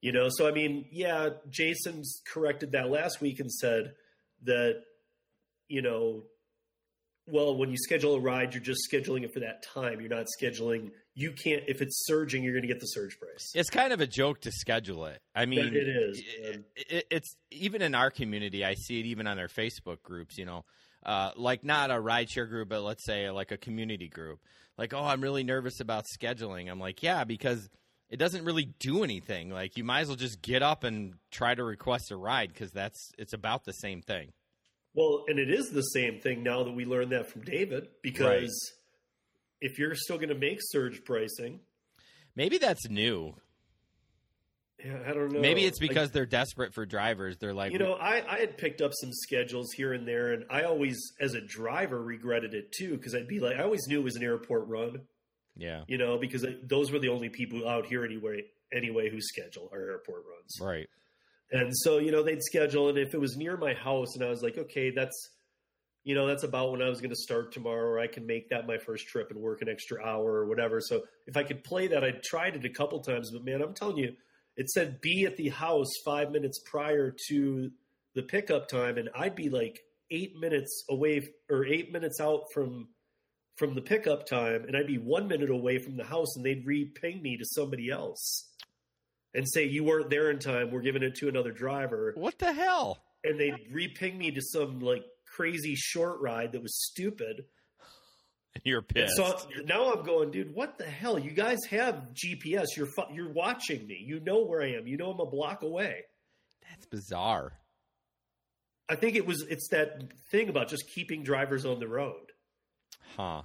You 0.00 0.12
know, 0.12 0.28
so 0.30 0.48
I 0.48 0.52
mean, 0.52 0.86
yeah, 0.90 1.30
Jason's 1.50 2.22
corrected 2.26 2.72
that 2.72 2.88
last 2.88 3.20
week 3.20 3.40
and 3.40 3.52
said 3.52 3.94
that 4.44 4.82
you 5.68 5.82
know 5.82 6.22
well, 7.30 7.56
when 7.56 7.70
you 7.70 7.76
schedule 7.78 8.14
a 8.14 8.20
ride, 8.20 8.54
you're 8.54 8.62
just 8.62 8.88
scheduling 8.90 9.22
it 9.24 9.32
for 9.32 9.40
that 9.40 9.62
time. 9.62 10.00
You're 10.00 10.08
not 10.10 10.26
scheduling. 10.40 10.90
You 11.14 11.32
can't. 11.32 11.62
If 11.68 11.82
it's 11.82 12.06
surging, 12.06 12.42
you're 12.42 12.52
going 12.52 12.62
to 12.62 12.68
get 12.68 12.80
the 12.80 12.86
surge 12.86 13.18
price. 13.18 13.52
It's 13.54 13.70
kind 13.70 13.92
of 13.92 14.00
a 14.00 14.06
joke 14.06 14.40
to 14.42 14.52
schedule 14.52 15.06
it. 15.06 15.20
I 15.34 15.46
mean, 15.46 15.74
it 15.74 15.88
is, 15.88 16.22
it- 16.40 16.64
it- 16.76 17.06
it's 17.10 17.34
even 17.50 17.82
in 17.82 17.94
our 17.94 18.10
community. 18.10 18.64
I 18.64 18.74
see 18.74 19.00
it 19.00 19.06
even 19.06 19.26
on 19.26 19.36
their 19.36 19.48
Facebook 19.48 20.02
groups. 20.02 20.38
You 20.38 20.44
know, 20.46 20.64
uh, 21.04 21.32
like 21.36 21.64
not 21.64 21.90
a 21.90 21.94
rideshare 21.94 22.48
group, 22.48 22.68
but 22.68 22.82
let's 22.82 23.04
say 23.04 23.30
like 23.30 23.50
a 23.52 23.56
community 23.56 24.08
group. 24.08 24.40
Like, 24.76 24.94
oh, 24.94 25.02
I'm 25.04 25.20
really 25.20 25.42
nervous 25.42 25.80
about 25.80 26.04
scheduling. 26.06 26.70
I'm 26.70 26.78
like, 26.78 27.02
yeah, 27.02 27.24
because 27.24 27.68
it 28.10 28.16
doesn't 28.18 28.44
really 28.44 28.72
do 28.78 29.02
anything. 29.02 29.50
Like, 29.50 29.76
you 29.76 29.82
might 29.84 30.00
as 30.02 30.06
well 30.08 30.16
just 30.16 30.40
get 30.40 30.62
up 30.62 30.84
and 30.84 31.14
try 31.32 31.54
to 31.54 31.64
request 31.64 32.10
a 32.12 32.16
ride 32.16 32.52
because 32.52 32.70
that's 32.70 33.10
it's 33.18 33.32
about 33.32 33.64
the 33.64 33.72
same 33.72 34.02
thing. 34.02 34.32
Well, 34.98 35.24
and 35.28 35.38
it 35.38 35.48
is 35.48 35.70
the 35.70 35.82
same 35.82 36.18
thing 36.18 36.42
now 36.42 36.64
that 36.64 36.72
we 36.72 36.84
learned 36.84 37.12
that 37.12 37.30
from 37.30 37.42
David 37.42 37.86
because 38.02 38.72
if 39.60 39.78
you're 39.78 39.94
still 39.94 40.16
going 40.16 40.30
to 40.30 40.34
make 40.34 40.58
surge 40.60 41.04
pricing, 41.04 41.60
Maybe 42.34 42.58
that's 42.58 42.88
new. 42.88 43.34
yeah, 44.84 44.98
I 45.06 45.12
don't 45.12 45.32
know. 45.32 45.40
Maybe 45.40 45.64
it's 45.64 45.80
Like, 45.80 45.90
because 45.90 46.10
they're 46.10 46.26
desperate 46.26 46.74
for 46.74 46.84
drivers. 46.84 47.36
They're 47.38 47.54
like, 47.54 47.72
you 47.72 47.78
know, 47.78 47.94
I, 47.94 48.24
I 48.28 48.38
had 48.40 48.56
picked 48.58 48.80
up 48.80 48.92
some 48.92 49.10
schedules 49.12 49.72
here 49.72 49.92
and 49.92 50.06
there, 50.06 50.32
and 50.32 50.44
I 50.50 50.62
always, 50.62 50.98
as 51.20 51.34
a 51.34 51.40
driver, 51.40 52.00
regretted 52.02 52.54
it 52.54 52.72
too 52.72 52.96
because 52.96 53.14
I'd 53.14 53.28
be 53.28 53.38
like, 53.40 53.56
I 53.56 53.62
always 53.62 53.86
knew 53.86 54.00
it 54.00 54.04
was 54.04 54.16
an 54.16 54.22
airport 54.24 54.66
run, 54.68 55.02
yeah, 55.56 55.82
you 55.86 55.98
know, 55.98 56.18
because 56.18 56.44
those 56.64 56.90
were 56.90 56.98
the 56.98 57.08
only 57.08 57.28
people 57.28 57.68
out 57.68 57.86
here 57.86 58.04
anyway, 58.04 58.44
anyway, 58.72 59.10
who 59.10 59.20
schedule 59.20 59.68
our 59.72 59.80
airport 59.80 60.24
runs. 60.28 60.58
right. 60.60 60.88
And 61.50 61.74
so, 61.74 61.98
you 61.98 62.12
know, 62.12 62.22
they'd 62.22 62.42
schedule, 62.42 62.88
and 62.88 62.98
if 62.98 63.14
it 63.14 63.20
was 63.20 63.36
near 63.36 63.56
my 63.56 63.72
house, 63.72 64.14
and 64.14 64.24
I 64.24 64.28
was 64.28 64.42
like, 64.42 64.58
okay, 64.58 64.90
that's, 64.90 65.30
you 66.04 66.14
know, 66.14 66.26
that's 66.26 66.42
about 66.42 66.72
when 66.72 66.82
I 66.82 66.88
was 66.88 67.00
going 67.00 67.10
to 67.10 67.16
start 67.16 67.52
tomorrow, 67.52 67.88
or 67.88 67.98
I 67.98 68.06
can 68.06 68.26
make 68.26 68.50
that 68.50 68.66
my 68.66 68.76
first 68.78 69.06
trip 69.06 69.30
and 69.30 69.40
work 69.40 69.62
an 69.62 69.68
extra 69.68 70.04
hour 70.04 70.30
or 70.30 70.46
whatever. 70.46 70.80
So 70.80 71.02
if 71.26 71.36
I 71.36 71.42
could 71.42 71.64
play 71.64 71.88
that, 71.88 72.04
I 72.04 72.12
tried 72.22 72.56
it 72.56 72.64
a 72.64 72.70
couple 72.70 73.00
times, 73.00 73.30
but 73.30 73.44
man, 73.44 73.62
I'm 73.62 73.74
telling 73.74 73.96
you, 73.96 74.14
it 74.56 74.68
said 74.68 75.00
be 75.00 75.24
at 75.24 75.36
the 75.36 75.48
house 75.48 75.90
five 76.04 76.32
minutes 76.32 76.60
prior 76.66 77.14
to 77.28 77.70
the 78.14 78.22
pickup 78.22 78.68
time, 78.68 78.98
and 78.98 79.08
I'd 79.14 79.36
be 79.36 79.48
like 79.48 79.80
eight 80.10 80.36
minutes 80.36 80.84
away 80.90 81.28
or 81.48 81.64
eight 81.64 81.92
minutes 81.92 82.20
out 82.20 82.44
from 82.52 82.88
from 83.56 83.74
the 83.74 83.82
pickup 83.82 84.26
time, 84.26 84.64
and 84.66 84.76
I'd 84.76 84.86
be 84.86 84.98
one 84.98 85.26
minute 85.26 85.50
away 85.50 85.78
from 85.78 85.96
the 85.96 86.04
house, 86.04 86.36
and 86.36 86.44
they'd 86.44 86.64
re-ping 86.64 87.20
me 87.20 87.36
to 87.38 87.44
somebody 87.44 87.90
else 87.90 88.48
and 89.34 89.46
say 89.48 89.64
you 89.64 89.84
weren't 89.84 90.10
there 90.10 90.30
in 90.30 90.38
time. 90.38 90.70
We're 90.70 90.80
giving 90.82 91.02
it 91.02 91.14
to 91.16 91.28
another 91.28 91.52
driver, 91.52 92.12
What 92.16 92.38
the 92.38 92.52
hell? 92.52 93.02
and 93.24 93.38
they'd 93.38 93.54
re-ping 93.72 94.16
me 94.16 94.30
to 94.32 94.40
some 94.40 94.80
like 94.80 95.04
crazy 95.26 95.74
short 95.76 96.20
ride 96.20 96.52
that 96.52 96.62
was 96.62 96.74
stupid. 96.86 97.44
You're 98.64 98.78
And 98.78 98.88
pissed. 98.88 99.16
so 99.16 99.36
now 99.66 99.92
I'm 99.92 100.04
going, 100.04 100.30
dude. 100.30 100.54
What 100.54 100.78
the 100.78 100.84
hell? 100.86 101.18
You 101.18 101.30
guys 101.30 101.58
have 101.70 102.08
GPS. 102.14 102.66
You're 102.76 102.86
fu- 102.86 103.12
you're 103.14 103.32
watching 103.32 103.86
me. 103.86 104.02
You 104.04 104.20
know 104.20 104.44
where 104.44 104.62
I 104.62 104.72
am. 104.72 104.86
You 104.86 104.96
know 104.96 105.10
I'm 105.10 105.20
a 105.20 105.26
block 105.26 105.62
away. 105.62 106.04
That's 106.70 106.86
bizarre. 106.86 107.52
I 108.88 108.94
think 108.96 109.16
it 109.16 109.26
was 109.26 109.42
it's 109.48 109.68
that 109.70 110.02
thing 110.30 110.48
about 110.48 110.68
just 110.68 110.88
keeping 110.88 111.22
drivers 111.22 111.64
on 111.66 111.78
the 111.78 111.86
road. 111.88 112.32
Huh. 113.16 113.42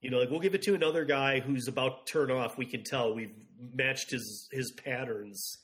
You 0.00 0.10
know, 0.10 0.18
like 0.18 0.30
we'll 0.30 0.40
give 0.40 0.54
it 0.54 0.62
to 0.62 0.74
another 0.74 1.04
guy 1.04 1.40
who's 1.40 1.66
about 1.68 2.06
to 2.06 2.12
turn 2.12 2.30
off. 2.30 2.56
We 2.56 2.66
can 2.66 2.84
tell 2.84 3.14
we've 3.14 3.34
matched 3.72 4.10
his 4.10 4.48
his 4.52 4.72
patterns, 4.84 5.58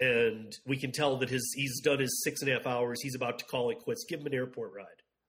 and 0.00 0.56
we 0.66 0.76
can 0.76 0.92
tell 0.92 1.16
that 1.18 1.28
his 1.28 1.52
he's 1.56 1.80
done 1.80 1.98
his 1.98 2.22
six 2.24 2.40
and 2.42 2.50
a 2.50 2.54
half 2.54 2.66
hours. 2.66 3.00
He's 3.02 3.14
about 3.14 3.38
to 3.40 3.44
call 3.44 3.70
it 3.70 3.78
quits. 3.80 4.04
Give 4.08 4.20
him 4.20 4.26
an 4.26 4.34
airport 4.34 4.72
ride. 4.74 4.86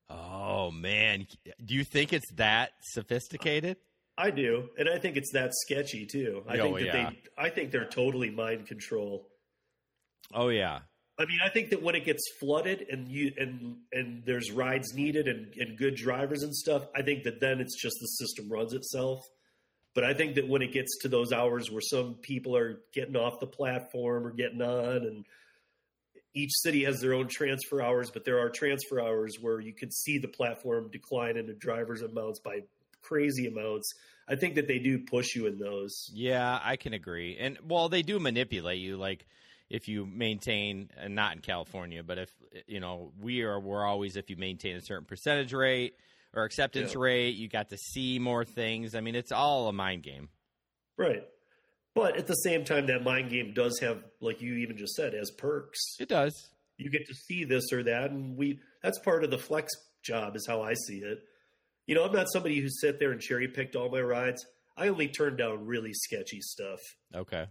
Oh 0.10 0.72
man, 0.72 1.28
do 1.66 1.74
you 1.76 1.84
think 1.84 2.14
it's 2.14 2.32
that 2.36 2.72
sophisticated? 2.92 3.78
I 4.18 4.30
do, 4.30 4.70
and 4.78 4.90
I 4.90 5.00
think 5.00 5.18
it's 5.18 5.32
that 5.34 5.52
sketchy 5.54 6.06
too. 6.06 6.44
I 6.48 6.60
Oh, 6.60 6.64
think 6.64 6.78
that 6.80 6.86
yeah. 6.86 7.10
they, 7.10 7.18
I 7.38 7.50
think 7.50 7.72
they're 7.72 7.86
totally 7.88 8.30
mind 8.30 8.68
control. 8.68 9.28
Oh 10.34 10.50
yeah. 10.50 10.80
I 11.18 11.26
mean, 11.26 11.40
I 11.44 11.50
think 11.50 11.70
that 11.70 11.84
when 11.84 11.94
it 11.96 12.04
gets 12.04 12.22
flooded 12.40 12.86
and 12.90 13.08
you 13.08 13.32
and 13.38 13.78
and 13.92 14.24
there's 14.26 14.52
rides 14.52 14.94
needed 14.94 15.28
and, 15.28 15.54
and 15.58 15.78
good 15.78 15.96
drivers 15.96 16.42
and 16.44 16.54
stuff, 16.56 16.88
I 16.96 17.02
think 17.04 17.24
that 17.24 17.40
then 17.40 17.60
it's 17.62 17.80
just 17.82 17.96
the 18.02 18.08
system 18.08 18.50
runs 18.52 18.74
itself. 18.74 19.20
But 19.94 20.04
I 20.06 20.14
think 20.14 20.36
that 20.36 20.48
when 20.48 20.62
it 20.62 20.72
gets 20.72 21.00
to 21.00 21.10
those 21.10 21.34
hours 21.34 21.70
where 21.70 21.82
some 21.82 22.16
people 22.16 22.56
are 22.56 22.80
getting 22.94 23.16
off 23.16 23.40
the 23.40 23.48
platform 23.48 24.26
or 24.26 24.32
getting 24.32 24.62
on, 24.62 24.98
and 24.98 25.26
each 26.34 26.52
city 26.54 26.86
has 26.86 27.02
their 27.02 27.14
own 27.14 27.28
transfer 27.28 27.82
hours, 27.82 28.10
but 28.10 28.24
there 28.24 28.40
are 28.40 28.50
transfer 28.50 29.02
hours 29.02 29.38
where 29.42 29.60
you 29.60 29.74
can 29.74 29.92
see 29.92 30.18
the 30.18 30.30
platform 30.30 30.90
decline 30.92 31.36
in 31.36 31.46
the 31.46 31.54
drivers' 31.54 32.02
amounts 32.02 32.40
by 32.40 32.60
crazy 33.02 33.48
amounts. 33.48 33.94
I 34.30 34.36
think 34.36 34.56
that 34.56 34.68
they 34.68 34.80
do 34.80 35.00
push 35.00 35.36
you 35.36 35.48
in 35.48 35.58
those. 35.60 36.10
Yeah, 36.14 36.60
I 36.64 36.78
can 36.78 36.94
agree. 36.94 37.38
And 37.38 37.58
well, 37.68 37.90
they 37.90 38.02
do 38.02 38.18
manipulate 38.18 38.80
you 38.80 38.96
like 38.96 39.26
if 39.70 39.88
you 39.88 40.06
maintain 40.06 40.90
and 40.98 41.16
not 41.16 41.36
in 41.36 41.42
California, 41.42 42.04
but 42.04 42.18
if 42.18 42.32
you 42.68 42.80
know, 42.80 43.12
we 43.20 43.42
are 43.42 43.60
we're 43.60 43.86
always 43.86 44.16
if 44.16 44.30
you 44.30 44.38
maintain 44.38 44.78
a 44.78 44.82
certain 44.82 45.06
percentage 45.06 45.54
rate 45.54 45.96
or 46.34 46.44
acceptance 46.44 46.94
Yeah. 46.94 47.00
rate, 47.02 47.36
you 47.36 47.48
got 47.48 47.70
to 47.70 47.78
see 47.78 48.20
more 48.20 48.46
things. 48.46 48.96
I 48.96 49.02
mean, 49.02 49.16
it's 49.16 49.32
all 49.32 49.68
a 49.68 49.74
mind 49.74 50.04
game. 50.04 50.30
Right. 50.98 51.24
But 51.94 52.16
at 52.18 52.28
the 52.28 52.36
same 52.36 52.64
time, 52.64 52.88
that 52.88 53.04
mind 53.04 53.30
game 53.32 53.54
does 53.54 53.80
have, 53.80 54.04
like 54.22 54.42
you 54.42 54.56
even 54.56 54.78
just 54.78 54.94
said, 54.94 55.14
as 55.14 55.30
perks. 55.32 55.80
It 56.00 56.08
does. 56.08 56.34
You 56.78 56.90
get 56.90 57.06
to 57.08 57.14
see 57.14 57.44
this 57.44 57.72
or 57.74 57.84
that, 57.84 58.12
and 58.12 58.38
we 58.38 58.60
that's 58.82 58.98
part 59.00 59.24
of 59.24 59.30
the 59.30 59.38
flex 59.38 59.72
job, 60.02 60.36
is 60.36 60.48
how 60.48 60.62
I 60.62 60.74
see 60.74 61.00
it. 61.00 61.20
You 61.86 61.96
know, 61.96 62.06
I'm 62.06 62.14
not 62.14 62.28
somebody 62.32 62.60
who 62.62 62.70
sit 62.70 62.98
there 63.00 63.12
and 63.12 63.20
cherry 63.22 63.48
picked 63.50 63.76
all 63.76 63.90
my 63.90 64.00
rides. 64.02 64.46
I 64.78 64.88
only 64.88 65.10
turn 65.10 65.36
down 65.36 65.66
really 65.66 65.92
sketchy 65.94 66.40
stuff. 66.40 66.80
Okay. 67.14 67.46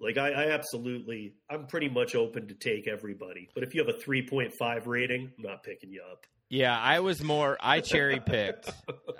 Like 0.00 0.16
I, 0.16 0.30
I 0.30 0.50
absolutely, 0.52 1.34
I'm 1.50 1.66
pretty 1.66 1.88
much 1.88 2.14
open 2.14 2.48
to 2.48 2.54
take 2.54 2.88
everybody. 2.88 3.48
But 3.54 3.64
if 3.64 3.74
you 3.74 3.84
have 3.84 3.94
a 3.94 3.98
3.5 3.98 4.86
rating, 4.86 5.30
I'm 5.36 5.44
not 5.44 5.62
picking 5.62 5.90
you 5.92 6.02
up. 6.10 6.24
Yeah, 6.50 6.78
I 6.78 7.00
was 7.00 7.22
more. 7.22 7.56
I 7.60 7.80
cherry 7.82 8.20
picked. 8.20 8.70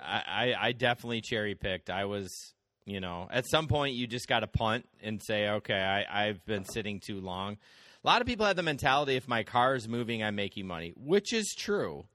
I, 0.01 0.23
I, 0.27 0.67
I 0.67 0.71
definitely 0.71 1.21
cherry 1.21 1.55
picked. 1.55 1.89
I 1.89 2.05
was, 2.05 2.53
you 2.85 2.99
know, 2.99 3.27
at 3.31 3.45
some 3.47 3.67
point 3.67 3.95
you 3.95 4.07
just 4.07 4.27
got 4.27 4.39
to 4.39 4.47
punt 4.47 4.87
and 5.01 5.21
say, 5.23 5.47
okay, 5.49 5.79
I, 5.79 6.27
I've 6.27 6.43
been 6.45 6.65
sitting 6.65 6.99
too 6.99 7.19
long. 7.21 7.57
A 8.03 8.07
lot 8.07 8.21
of 8.21 8.27
people 8.27 8.45
have 8.45 8.55
the 8.55 8.63
mentality: 8.63 9.15
if 9.15 9.27
my 9.27 9.43
car 9.43 9.75
is 9.75 9.87
moving, 9.87 10.23
I'm 10.23 10.35
making 10.35 10.65
money, 10.65 10.93
which 10.95 11.33
is 11.33 11.53
true. 11.57 12.05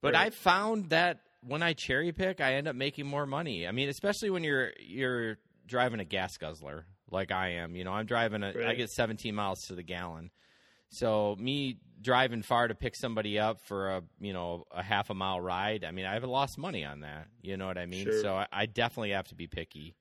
But 0.00 0.14
Right. 0.14 0.26
I 0.26 0.30
found 0.30 0.90
that 0.90 1.18
when 1.46 1.62
I 1.62 1.72
cherry 1.72 2.12
pick, 2.12 2.40
I 2.40 2.54
end 2.54 2.68
up 2.68 2.76
making 2.76 3.06
more 3.06 3.26
money. 3.26 3.66
I 3.66 3.72
mean, 3.72 3.88
especially 3.88 4.30
when 4.30 4.44
you're 4.44 4.70
you're 4.78 5.38
driving 5.66 5.98
a 6.00 6.04
gas 6.04 6.36
guzzler 6.36 6.86
like 7.10 7.32
I 7.32 7.54
am. 7.54 7.74
You 7.74 7.82
know, 7.84 7.92
I'm 7.92 8.06
driving 8.06 8.42
a. 8.44 8.50
I 8.50 8.54
Right. 8.54 8.76
get 8.76 8.90
17 8.90 9.34
miles 9.34 9.60
to 9.66 9.74
the 9.74 9.82
gallon. 9.82 10.30
So 10.90 11.36
me 11.38 11.78
driving 12.00 12.42
far 12.42 12.68
to 12.68 12.74
pick 12.74 12.94
somebody 12.96 13.38
up 13.38 13.60
for 13.62 13.96
a 13.96 14.02
you 14.20 14.32
know 14.32 14.64
a 14.70 14.82
half 14.82 15.10
a 15.10 15.14
mile 15.14 15.40
ride. 15.40 15.84
I 15.84 15.90
mean, 15.90 16.06
I've 16.06 16.24
lost 16.24 16.58
money 16.58 16.84
on 16.84 17.00
that. 17.00 17.26
You 17.42 17.56
know 17.56 17.66
what 17.66 17.78
I 17.78 17.86
mean? 17.86 18.04
Sure. 18.04 18.22
So 18.22 18.34
I, 18.34 18.46
I 18.52 18.66
definitely 18.66 19.10
have 19.10 19.28
to 19.28 19.34
be 19.34 19.46
picky. 19.46 19.96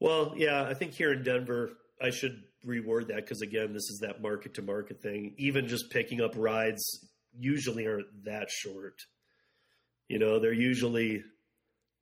Well, 0.00 0.34
yeah, 0.36 0.62
I 0.62 0.74
think 0.74 0.92
here 0.92 1.12
in 1.12 1.22
Denver, 1.22 1.70
I 2.02 2.10
should 2.10 2.42
reward 2.64 3.08
that 3.08 3.16
because 3.16 3.40
again, 3.42 3.72
this 3.72 3.88
is 3.90 4.00
that 4.02 4.20
market 4.20 4.54
to 4.54 4.62
market 4.62 5.00
thing. 5.00 5.34
Even 5.38 5.68
just 5.68 5.90
picking 5.90 6.20
up 6.20 6.32
rides 6.36 6.82
usually 7.38 7.86
aren't 7.86 8.24
that 8.24 8.50
short. 8.50 9.00
You 10.08 10.18
know, 10.18 10.38
they're 10.38 10.52
usually 10.52 11.24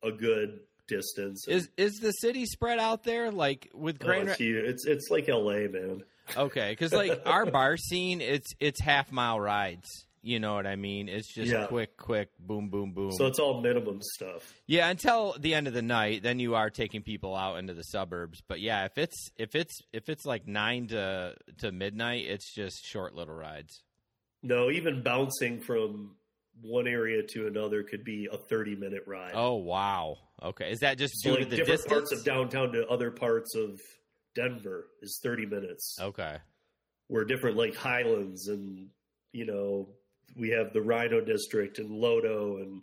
a 0.03 0.11
good 0.11 0.61
distance. 0.89 1.47
Is 1.49 1.69
is 1.77 1.95
the 1.95 2.13
city 2.13 2.47
spread 2.47 2.79
out 2.79 3.05
there 3.05 3.31
like 3.31 3.71
with 3.75 3.99
Oh, 4.05 4.11
it's, 4.11 4.37
huge. 4.37 4.65
it's 4.65 4.87
it's 4.87 5.11
like 5.11 5.29
L.A., 5.29 5.69
man. 5.69 6.03
Okay, 6.37 6.71
because 6.71 6.93
like 6.93 7.23
our 7.27 7.47
bar 7.47 7.77
scene, 7.77 8.21
it's 8.21 8.53
it's 8.61 8.81
half 8.81 9.13
mile 9.13 9.39
rides. 9.41 9.89
You 10.23 10.41
know 10.41 10.55
what 10.55 10.67
I 10.67 10.77
mean? 10.77 11.11
It's 11.11 11.29
just 11.33 11.53
Yeah. 11.53 11.67
quick, 11.67 11.99
quick, 11.99 12.31
boom, 12.39 12.71
boom, 12.71 12.93
boom. 12.93 13.13
So 13.13 13.27
it's 13.27 13.39
all 13.39 13.61
minimum 13.61 13.99
stuff. 14.01 14.55
yeah, 14.67 14.89
until 14.89 15.37
the 15.39 15.53
end 15.53 15.69
of 15.69 15.75
the 15.75 15.83
night, 15.83 16.23
then 16.23 16.39
you 16.39 16.55
are 16.55 16.71
taking 16.71 17.03
people 17.03 17.37
out 17.37 17.57
into 17.59 17.75
the 17.75 17.83
suburbs. 17.83 18.43
But 18.49 18.61
yeah, 18.61 18.87
if 18.87 18.97
it's 18.97 19.31
if 19.37 19.55
it's 19.55 19.79
if 19.93 20.09
it's 20.09 20.25
like 20.25 20.47
nine 20.49 20.87
to 20.89 21.35
to 21.59 21.73
midnight, 21.73 22.25
it's 22.27 22.55
just 22.55 22.87
short 22.87 23.15
little 23.15 23.35
rides. 23.35 23.83
No, 24.43 24.71
even 24.71 25.03
bouncing 25.03 25.61
from 25.61 26.17
one 26.63 26.87
area 26.87 27.23
to 27.35 27.47
another 27.47 27.83
could 27.83 28.05
be 28.05 28.29
a 28.33 28.37
30 28.39 28.77
minute 28.77 29.03
ride. 29.07 29.33
Oh 29.35 29.57
wow. 29.57 30.17
Okay, 30.43 30.71
is 30.71 30.81
that 30.81 30.97
just 30.97 31.21
so 31.23 31.31
due 31.33 31.37
like 31.37 31.45
to 31.45 31.51
the 31.51 31.57
different 31.57 31.81
distance? 31.83 31.93
parts 31.93 32.13
of 32.13 32.25
downtown 32.25 32.73
to 32.73 32.87
other 32.89 33.11
parts 33.11 33.55
of 33.57 33.79
Denver 34.35 34.87
is 35.03 35.21
30 35.23 35.47
minutes. 35.47 35.97
okay. 36.01 36.37
We're 37.09 37.25
different 37.25 37.57
like 37.57 37.77
Highlands 37.77 38.49
and 38.49 38.89
you 39.33 39.47
know 39.47 39.89
we 40.37 40.51
have 40.51 40.73
the 40.73 40.81
RiNo 40.81 41.25
District 41.27 41.79
and 41.79 41.91
Lodo 41.91 42.61
and 42.63 42.83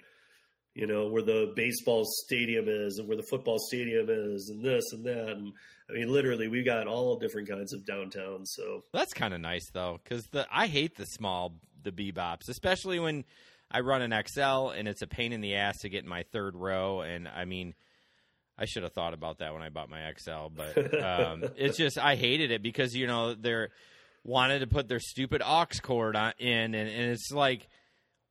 you 0.76 0.86
know 0.88 1.08
where 1.10 1.24
the 1.24 1.52
baseball 1.56 2.04
stadium 2.26 2.66
is 2.68 2.98
and 3.00 3.08
where 3.08 3.18
the 3.18 3.26
football 3.30 3.58
stadium 3.60 4.08
is 4.10 4.50
and 4.50 4.64
this 4.64 4.84
and 4.94 5.04
that 5.06 5.30
and 5.30 5.52
I 5.90 5.94
mean 5.94 6.14
literally 6.14 6.48
we've 6.48 6.66
got 6.66 6.88
all 6.88 7.18
different 7.18 7.50
kinds 7.50 7.74
of 7.74 7.86
downtown. 7.86 8.46
So 8.46 8.84
That's 8.94 9.14
kind 9.14 9.34
of 9.34 9.42
nice 9.42 9.70
though, 9.74 10.00
because 10.04 10.26
the 10.28 10.46
I 10.52 10.68
hate 10.68 10.96
the 10.96 11.06
small 11.06 11.56
the 11.84 11.92
bebops, 11.92 12.48
especially 12.48 13.00
when 13.00 13.26
I 13.72 13.80
run 13.80 14.02
an 14.02 14.14
XL 14.28 14.70
and 14.70 14.88
it's 14.88 15.02
a 15.02 15.08
pain 15.08 15.34
in 15.34 15.42
the 15.42 15.56
ass 15.56 15.80
to 15.80 15.90
get 15.90 16.04
in 16.04 16.10
my 16.10 16.24
third 16.32 16.56
row. 16.56 17.02
And 17.02 17.28
I 17.28 17.46
mean, 17.46 17.74
I 18.62 18.66
should 18.66 18.84
have 18.84 18.94
thought 18.94 19.16
about 19.16 19.40
that 19.40 19.54
when 19.54 19.64
I 19.64 19.70
bought 19.70 19.90
my 19.90 20.02
XL, 20.18 20.50
but 20.56 21.04
um, 21.04 21.44
it's 21.58 21.78
just 21.78 21.98
I 21.98 22.16
hated 22.16 22.52
it 22.52 22.62
because 22.62 22.96
you 22.96 23.08
know 23.08 23.34
they're 23.34 23.70
wanted 24.24 24.60
to 24.60 24.68
put 24.68 24.88
their 24.88 25.00
stupid 25.00 25.42
aux 25.44 25.66
cord 25.82 26.16
on, 26.16 26.34
in, 26.38 26.76
and, 26.76 26.88
and 26.90 27.12
it's 27.12 27.32
like 27.32 27.68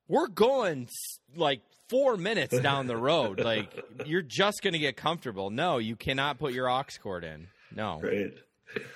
we're 0.06 0.28
going 0.28 0.88
like 1.34 1.62
four 1.88 2.16
minutes 2.16 2.56
down 2.60 2.86
the 2.86 2.96
road. 2.96 3.40
Like 3.44 3.84
you're 4.06 4.22
just 4.22 4.62
going 4.62 4.74
to 4.74 4.78
get 4.78 4.96
comfortable. 4.96 5.50
No, 5.50 5.78
you 5.78 5.96
cannot 5.96 6.38
put 6.38 6.52
your 6.52 6.70
aux 6.70 6.84
cord 7.02 7.24
in. 7.24 7.48
No. 7.74 8.00
Right. 8.00 8.32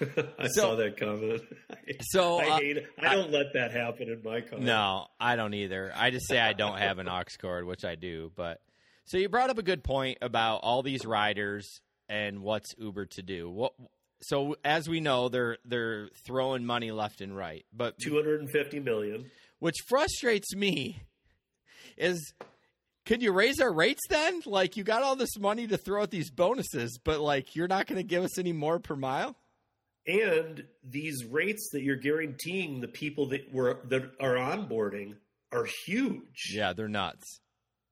I 0.38 0.46
So- 0.46 0.60
saw 0.62 0.74
that 0.76 0.96
comment. 0.96 1.42
So, 2.12 2.38
I 2.38 2.44
uh, 2.44 2.58
hate 2.58 2.76
it. 2.76 2.86
I 2.98 3.16
don't 3.16 3.32
let 3.32 3.52
that 3.54 3.72
happen 3.72 4.08
in 4.08 4.22
my 4.22 4.40
car. 4.40 4.60
No, 4.60 5.08
I 5.18 5.34
don't 5.34 5.52
either. 5.54 5.92
I 5.96 6.10
just 6.10 6.28
say 6.28 6.38
I 6.38 6.52
don't 6.52 6.78
have 6.78 6.98
an 6.98 7.08
aux 7.08 7.24
cord, 7.40 7.66
which 7.66 7.84
I 7.84 7.96
do. 7.96 8.30
But 8.36 8.60
so 9.04 9.16
you 9.18 9.28
brought 9.28 9.50
up 9.50 9.58
a 9.58 9.62
good 9.62 9.84
point 9.84 10.18
about 10.22 10.60
all 10.62 10.82
these 10.82 11.04
riders 11.04 11.80
and 12.08 12.40
what's 12.40 12.74
Uber 12.78 13.06
to 13.06 13.22
do. 13.22 13.50
What? 13.50 13.72
So 14.22 14.56
as 14.64 14.88
we 14.88 15.00
know, 15.00 15.28
they're 15.28 15.58
they're 15.64 16.08
throwing 16.24 16.64
money 16.64 16.90
left 16.90 17.20
and 17.20 17.36
right. 17.36 17.64
But 17.72 17.98
250 17.98 18.80
million. 18.80 19.30
which 19.58 19.76
frustrates 19.88 20.54
me 20.54 21.02
is 21.96 22.32
could 23.04 23.22
you 23.22 23.32
raise 23.32 23.60
our 23.60 23.72
rates 23.72 24.02
then? 24.08 24.40
Like 24.46 24.76
you 24.76 24.84
got 24.84 25.02
all 25.02 25.16
this 25.16 25.36
money 25.38 25.66
to 25.66 25.76
throw 25.76 26.02
at 26.02 26.10
these 26.10 26.30
bonuses, 26.30 26.98
but 27.02 27.20
like 27.20 27.54
you're 27.54 27.68
not 27.68 27.86
going 27.86 27.98
to 27.98 28.02
give 28.02 28.24
us 28.24 28.38
any 28.38 28.52
more 28.52 28.78
per 28.78 28.96
mile? 28.96 29.36
And 30.06 30.64
these 30.82 31.24
rates 31.30 31.70
that 31.72 31.82
you're 31.82 31.96
guaranteeing 31.96 32.80
the 32.80 32.88
people 32.88 33.28
that 33.28 33.52
were 33.52 33.80
that 33.88 34.12
are 34.20 34.34
onboarding 34.36 35.16
are 35.52 35.66
huge. 35.86 36.50
Yeah, 36.52 36.72
they're 36.72 36.88
nuts. 36.88 37.40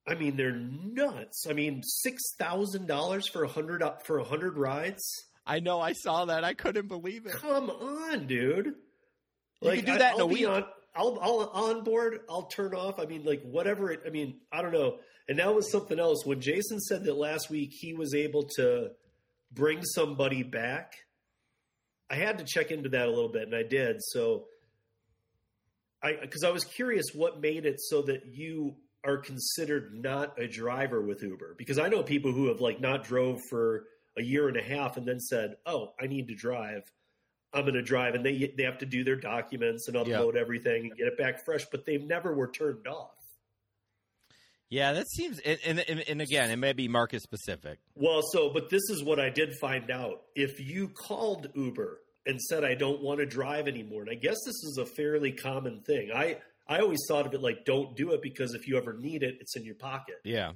I 0.07 0.15
mean, 0.15 0.37
they're 0.37 0.53
nuts. 0.53 1.47
I 1.49 1.53
mean, 1.53 1.83
six 1.83 2.35
thousand 2.39 2.87
dollars 2.87 3.29
for 3.29 3.45
a 3.45 3.49
hundred 3.49 3.83
for 4.05 4.19
a 4.19 4.25
hundred 4.25 4.59
rides. 4.59 5.03
I 5.47 5.61
know 5.61 5.81
I 5.81 5.93
saw 5.93 6.25
that. 6.27 6.45
I 6.45 6.55
couldn't 6.55 6.89
believe 6.89 7.27
it. 7.27 7.33
Come 7.33 7.71
on, 7.71 8.27
dude. 8.27 8.75
You 9.61 9.71
can 9.71 9.85
do 9.85 9.99
that 9.99 10.15
in 10.15 10.21
I'll 10.21 10.27
a 10.27 10.27
week. 10.27 10.49
On, 10.49 10.65
I'll, 10.95 11.19
I'll 11.21 11.51
on 11.55 11.85
board. 11.85 12.21
I'll 12.29 12.47
turn 12.47 12.75
off. 12.75 12.99
I 12.99 13.07
mean, 13.07 13.25
like 13.25 13.43
whatever. 13.43 13.91
It, 13.91 14.03
I 14.07 14.11
mean, 14.11 14.41
I 14.53 14.63
don't 14.63 14.73
know. 14.73 14.99
And 15.29 15.39
that 15.39 15.55
was 15.55 15.71
something 15.71 15.99
else. 15.99 16.27
When 16.27 16.41
Jason 16.41 16.81
said 16.81 17.05
that 17.05 17.17
last 17.17 17.49
week, 17.49 17.71
he 17.73 17.95
was 17.95 18.15
able 18.15 18.45
to 18.57 18.91
bring 19.53 19.85
somebody 19.85 20.43
back. 20.43 20.95
I 22.11 22.17
had 22.17 22.39
to 22.39 22.45
check 22.45 22.71
into 22.71 22.91
that 22.91 23.07
a 23.07 23.11
little 23.11 23.31
bit, 23.31 23.45
and 23.45 23.55
I 23.55 23.63
did. 23.63 23.97
So, 24.01 24.47
I 26.03 26.17
because 26.21 26.45
I 26.45 26.51
was 26.51 26.65
curious 26.65 27.07
what 27.15 27.41
made 27.41 27.65
it 27.67 27.81
so 27.81 28.03
that 28.03 28.27
you 28.27 28.75
are 29.05 29.19
considered 29.19 29.93
not 29.95 30.39
a 30.39 30.47
driver 30.47 31.01
with 31.01 31.23
Uber. 31.23 31.55
Because 31.59 31.79
I 31.79 31.89
know 31.89 32.03
people 32.03 32.33
who 32.33 32.49
have 32.49 32.61
like 32.61 32.81
not 32.81 33.05
drove 33.05 33.41
for 33.51 33.85
a 34.17 34.23
year 34.23 34.49
and 34.49 34.57
a 34.57 34.63
half 34.63 34.97
and 34.97 35.07
then 35.07 35.21
said, 35.21 35.57
"Oh, 35.67 35.93
I 36.01 36.07
need 36.07 36.29
to 36.29 36.35
drive." 36.35 36.83
I'm 37.55 37.63
going 37.63 37.75
to 37.75 37.83
drive, 37.83 38.15
and 38.15 38.25
they 38.25 38.53
they 38.57 38.65
have 38.65 38.79
to 38.79 38.87
do 38.87 39.05
their 39.05 39.17
documents 39.17 39.87
and 39.89 39.97
upload 39.97 40.37
everything 40.37 40.87
and 40.87 40.97
get 40.97 41.07
it 41.07 41.19
back 41.19 41.45
fresh, 41.45 41.67
but 41.71 41.85
they 41.85 41.99
never 41.99 42.35
were 42.35 42.51
turned 42.51 42.87
off. 42.87 43.11
Yeah, 44.71 44.95
that 44.95 45.07
seems 45.11 45.39
and, 45.41 45.59
and 45.67 45.79
and 45.81 46.01
and 46.01 46.23
again, 46.23 46.51
it 46.51 46.57
may 46.57 46.73
be 46.73 46.89
market 46.89 47.21
specific. 47.21 47.79
Well, 47.95 48.23
so 48.23 48.49
but 48.49 48.71
this 48.71 48.89
is 48.89 49.05
what 49.05 49.21
I 49.21 49.29
did 49.29 49.53
find 49.61 49.91
out. 49.91 50.23
If 50.35 50.61
you 50.61 50.89
called 50.89 51.49
Uber 51.55 52.01
and 52.25 52.41
said 52.41 52.65
I 52.65 52.75
don't 52.75 53.03
want 53.03 53.21
to 53.21 53.27
drive 53.27 53.69
anymore, 53.69 54.01
and 54.01 54.11
I 54.11 54.15
guess 54.15 54.39
this 54.47 54.65
is 54.65 54.79
a 54.81 54.87
fairly 54.87 55.33
common 55.33 55.83
thing. 55.83 56.11
I 56.15 56.39
I 56.67 56.79
always 56.79 57.01
thought 57.09 57.27
of 57.27 57.35
it 57.35 57.43
like 57.43 57.65
don't 57.65 57.97
do 57.97 58.13
it 58.13 58.23
because 58.23 58.55
if 58.55 58.69
you 58.69 58.77
ever 58.77 58.95
need 58.95 59.23
it, 59.23 59.37
it's 59.41 59.57
in 59.57 59.65
your 59.65 59.75
pocket. 59.75 60.17
Yeah. 60.25 60.53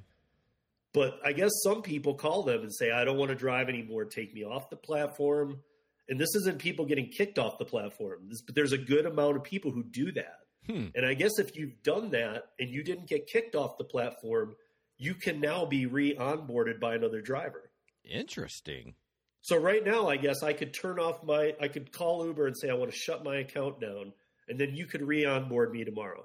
But 0.92 1.18
I 1.24 1.32
guess 1.32 1.50
some 1.62 1.82
people 1.82 2.14
call 2.14 2.42
them 2.42 2.62
and 2.62 2.74
say 2.74 2.90
I 2.90 3.04
don't 3.04 3.18
want 3.18 3.30
to 3.30 3.34
drive 3.34 3.68
anymore, 3.68 4.04
take 4.04 4.32
me 4.32 4.44
off 4.44 4.70
the 4.70 4.76
platform. 4.76 5.60
And 6.08 6.20
this 6.20 6.34
isn't 6.36 6.58
people 6.58 6.86
getting 6.86 7.08
kicked 7.08 7.38
off 7.38 7.58
the 7.58 7.64
platform. 7.64 8.28
This, 8.28 8.40
but 8.40 8.54
there's 8.54 8.72
a 8.72 8.78
good 8.78 9.06
amount 9.06 9.36
of 9.36 9.42
people 9.42 9.72
who 9.72 9.82
do 9.82 10.12
that. 10.12 10.38
Hmm. 10.66 10.86
And 10.94 11.04
I 11.04 11.14
guess 11.14 11.38
if 11.38 11.56
you've 11.56 11.82
done 11.82 12.10
that 12.10 12.44
and 12.58 12.70
you 12.70 12.82
didn't 12.82 13.08
get 13.08 13.26
kicked 13.26 13.54
off 13.54 13.76
the 13.76 13.84
platform, 13.84 14.56
you 14.98 15.14
can 15.14 15.40
now 15.40 15.64
be 15.66 15.86
re-onboarded 15.86 16.80
by 16.80 16.94
another 16.94 17.20
driver. 17.20 17.70
Interesting. 18.04 18.94
So 19.42 19.56
right 19.56 19.84
now, 19.84 20.08
I 20.08 20.16
guess 20.16 20.42
I 20.42 20.52
could 20.52 20.72
turn 20.72 20.98
off 20.98 21.22
my, 21.22 21.54
I 21.60 21.68
could 21.68 21.92
call 21.92 22.26
Uber 22.26 22.46
and 22.46 22.56
say 22.56 22.70
I 22.70 22.74
want 22.74 22.90
to 22.90 22.96
shut 22.96 23.22
my 23.22 23.36
account 23.36 23.80
down, 23.80 24.12
and 24.48 24.58
then 24.58 24.74
you 24.74 24.86
could 24.86 25.02
re-onboard 25.02 25.72
me 25.72 25.84
tomorrow. 25.84 26.24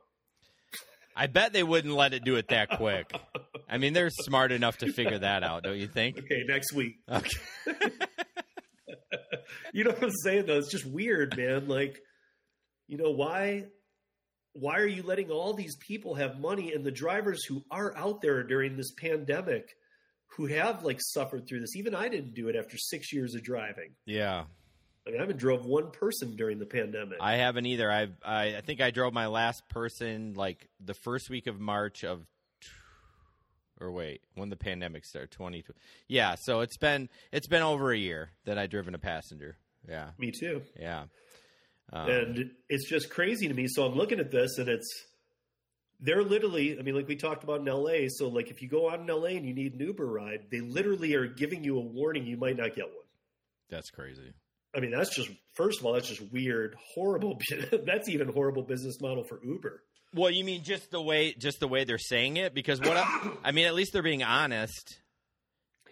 I 1.16 1.28
bet 1.28 1.52
they 1.52 1.64
wouldn't 1.64 1.94
let 1.94 2.14
it 2.14 2.24
do 2.24 2.36
it 2.36 2.48
that 2.50 2.70
quick. 2.78 3.12
I 3.70 3.78
mean, 3.78 3.94
they're 3.94 4.10
smart 4.10 4.52
enough 4.52 4.78
to 4.78 4.92
figure 4.94 5.20
that 5.20 5.44
out, 5.44 5.64
don't 5.64 5.78
you 5.78 5.88
think? 5.88 6.18
Okay, 6.18 6.44
next 6.48 6.74
week. 6.74 6.96
Okay. 7.10 7.30
You 9.74 9.84
know 9.84 9.92
what 9.92 10.04
I'm 10.04 10.12
saying 10.24 10.46
though? 10.48 10.58
It's 10.58 10.72
just 10.72 10.86
weird, 10.86 11.36
man. 11.38 11.68
Like, 11.68 12.00
you 12.88 12.98
know 12.98 13.12
why? 13.12 13.66
Why 14.54 14.80
are 14.80 14.88
you 14.88 15.04
letting 15.04 15.30
all 15.30 15.54
these 15.54 15.78
people 15.78 16.16
have 16.16 16.40
money 16.40 16.74
and 16.74 16.84
the 16.86 16.92
drivers 16.92 17.46
who 17.46 17.64
are 17.72 17.96
out 17.96 18.22
there 18.22 18.44
during 18.44 18.76
this 18.76 18.92
pandemic, 18.94 19.70
who 20.36 20.48
have 20.48 20.84
like 20.84 21.00
suffered 21.02 21.48
through 21.48 21.62
this? 21.62 21.76
Even 21.78 21.96
I 21.96 22.10
didn't 22.10 22.34
do 22.34 22.50
it 22.50 22.56
after 22.56 22.78
six 22.78 23.14
years 23.14 23.34
of 23.34 23.44
driving. 23.44 23.96
Yeah. 24.06 24.46
I 25.06 25.12
mean, 25.12 25.20
I 25.20 25.24
haven't 25.24 25.40
drove 25.40 25.66
one 25.66 25.92
person 25.92 26.36
during 26.36 26.60
the 26.60 26.66
pandemic. 26.66 27.18
I 27.20 27.36
haven't 27.36 27.66
either. 27.66 27.92
I've 27.92 28.14
I, 28.24 28.58
I 28.58 28.62
think 28.62 28.82
I 28.82 28.92
drove 28.92 29.14
my 29.14 29.28
last 29.28 29.68
person 29.68 30.34
like 30.36 30.70
the 30.80 30.94
first 30.94 31.30
week 31.30 31.48
of 31.48 31.60
March 31.60 32.04
of 32.04 32.26
or 33.82 33.92
wait, 33.92 34.22
when 34.36 34.50
the 34.50 34.56
pandemic 34.56 35.06
started, 35.06 35.32
20 35.32 35.64
Yeah, 36.08 36.36
so 36.40 36.62
it's 36.62 36.78
been 36.78 37.10
it's 37.32 37.48
been 37.48 37.64
over 37.64 37.92
a 37.92 37.98
year 37.98 38.32
that 38.46 38.58
I've 38.58 38.70
driven 38.70 38.94
a 38.94 39.00
passenger. 39.00 39.58
Yeah. 39.90 40.10
Me 40.20 40.32
too. 40.32 40.62
Yeah. 40.80 41.06
Um, 41.92 42.10
and 42.10 42.52
it's 42.70 42.88
just 42.88 43.10
crazy 43.10 43.48
to 43.48 43.54
me. 43.54 43.68
So 43.68 43.84
I'm 43.86 43.96
looking 43.96 44.20
at 44.20 44.32
this, 44.32 44.60
and 44.60 44.70
it's 44.70 45.06
they're 46.00 46.24
literally. 46.24 46.80
I 46.80 46.84
mean, 46.84 46.96
like 46.96 47.08
we 47.08 47.16
talked 47.16 47.44
about 47.44 47.62
in 47.62 47.68
L.A. 47.68 48.08
So 48.08 48.30
like, 48.30 48.50
if 48.50 48.62
you 48.62 48.70
go 48.70 48.90
out 48.90 49.00
in 49.00 49.10
L.A. 49.10 49.32
and 49.32 49.46
you 49.46 49.54
need 49.54 49.74
an 49.74 49.80
Uber 49.82 50.06
ride, 50.06 50.46
they 50.52 50.62
literally 50.62 51.16
are 51.16 51.28
giving 51.28 51.64
you 51.64 51.78
a 51.78 51.82
warning 51.82 52.26
you 52.26 52.38
might 52.38 52.56
not 52.56 52.76
get 52.76 52.86
one. 52.86 53.06
that's 53.70 53.90
crazy. 53.90 54.34
I 54.76 54.80
mean, 54.80 54.92
that's 54.92 55.14
just 55.16 55.30
first 55.54 55.80
of 55.80 55.86
all, 55.86 55.94
that's 55.94 56.08
just 56.08 56.22
weird, 56.32 56.76
horrible. 56.94 57.38
that's 57.86 58.10
even 58.10 58.30
horrible 58.30 58.64
business 58.64 59.00
model 59.02 59.24
for 59.24 59.40
Uber. 59.44 59.84
Well, 60.14 60.30
you 60.30 60.44
mean 60.44 60.64
just 60.64 60.92
the 60.92 61.02
way 61.02 61.34
just 61.34 61.60
the 61.60 61.68
way 61.68 61.84
they're 61.84 61.98
saying 61.98 62.38
it 62.38 62.54
because 62.54 62.80
what 62.80 62.98
I, 62.98 63.32
I 63.44 63.52
mean 63.52 63.66
at 63.66 63.74
least 63.74 63.94
they're 63.94 64.04
being 64.04 64.24
honest. 64.24 64.98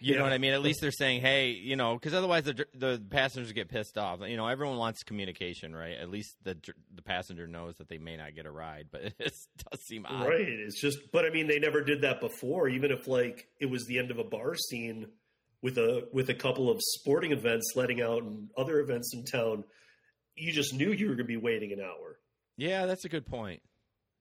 You 0.02 0.16
know 0.16 0.22
what 0.22 0.32
I 0.32 0.38
mean? 0.38 0.54
At 0.54 0.62
least 0.62 0.80
they're 0.80 0.90
saying, 0.90 1.20
"Hey, 1.20 1.50
you 1.50 1.76
know," 1.76 1.92
because 1.92 2.14
otherwise 2.14 2.44
the 2.44 2.64
the 2.74 3.02
passengers 3.10 3.52
get 3.52 3.68
pissed 3.68 3.98
off. 3.98 4.20
You 4.26 4.38
know, 4.38 4.46
everyone 4.46 4.78
wants 4.78 5.02
communication, 5.02 5.76
right? 5.76 5.94
At 6.00 6.08
least 6.08 6.36
the 6.42 6.56
the 6.94 7.02
passenger 7.02 7.46
knows 7.46 7.76
that 7.76 7.88
they 7.90 7.98
may 7.98 8.16
not 8.16 8.34
get 8.34 8.46
a 8.46 8.50
ride, 8.50 8.86
but 8.90 9.02
it 9.18 9.18
does 9.18 9.80
seem 9.82 10.06
odd. 10.06 10.26
Right. 10.26 10.48
It's 10.48 10.80
just, 10.80 11.12
but 11.12 11.26
I 11.26 11.30
mean, 11.30 11.48
they 11.48 11.58
never 11.58 11.82
did 11.82 12.00
that 12.00 12.20
before. 12.20 12.68
Even 12.68 12.90
if 12.90 13.06
like 13.06 13.46
it 13.60 13.66
was 13.66 13.84
the 13.84 13.98
end 13.98 14.10
of 14.10 14.18
a 14.18 14.24
bar 14.24 14.54
scene 14.54 15.06
with 15.62 15.78
a 15.78 16.08
with 16.12 16.30
a 16.30 16.34
couple 16.34 16.70
of 16.70 16.78
sporting 16.80 17.32
events 17.32 17.72
letting 17.76 18.00
out 18.00 18.22
and 18.22 18.48
other 18.56 18.80
events 18.80 19.12
in 19.14 19.24
town, 19.24 19.64
you 20.34 20.52
just 20.52 20.74
knew 20.74 20.92
you 20.92 21.08
were 21.08 21.14
going 21.14 21.26
to 21.26 21.32
be 21.32 21.36
waiting 21.36 21.72
an 21.72 21.80
hour 21.80 22.18
Yeah, 22.56 22.86
that's 22.86 23.04
a 23.04 23.08
good 23.08 23.26
point. 23.26 23.62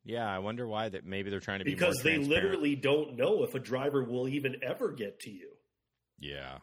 Yeah, 0.04 0.28
I 0.28 0.40
wonder 0.40 0.68
why 0.68 0.90
that 0.90 1.06
maybe 1.06 1.30
they're 1.30 1.40
trying 1.40 1.60
to 1.60 1.66
be 1.66 1.74
because 1.74 2.02
they 2.04 2.18
literally 2.18 2.76
don't 2.76 3.16
know 3.18 3.44
if 3.44 3.54
a 3.54 3.60
driver 3.60 4.04
will 4.04 4.28
even 4.28 4.56
ever 4.64 4.92
get 4.92 5.20
to 5.22 5.30
you. 5.30 5.50
Yeah. 6.20 6.60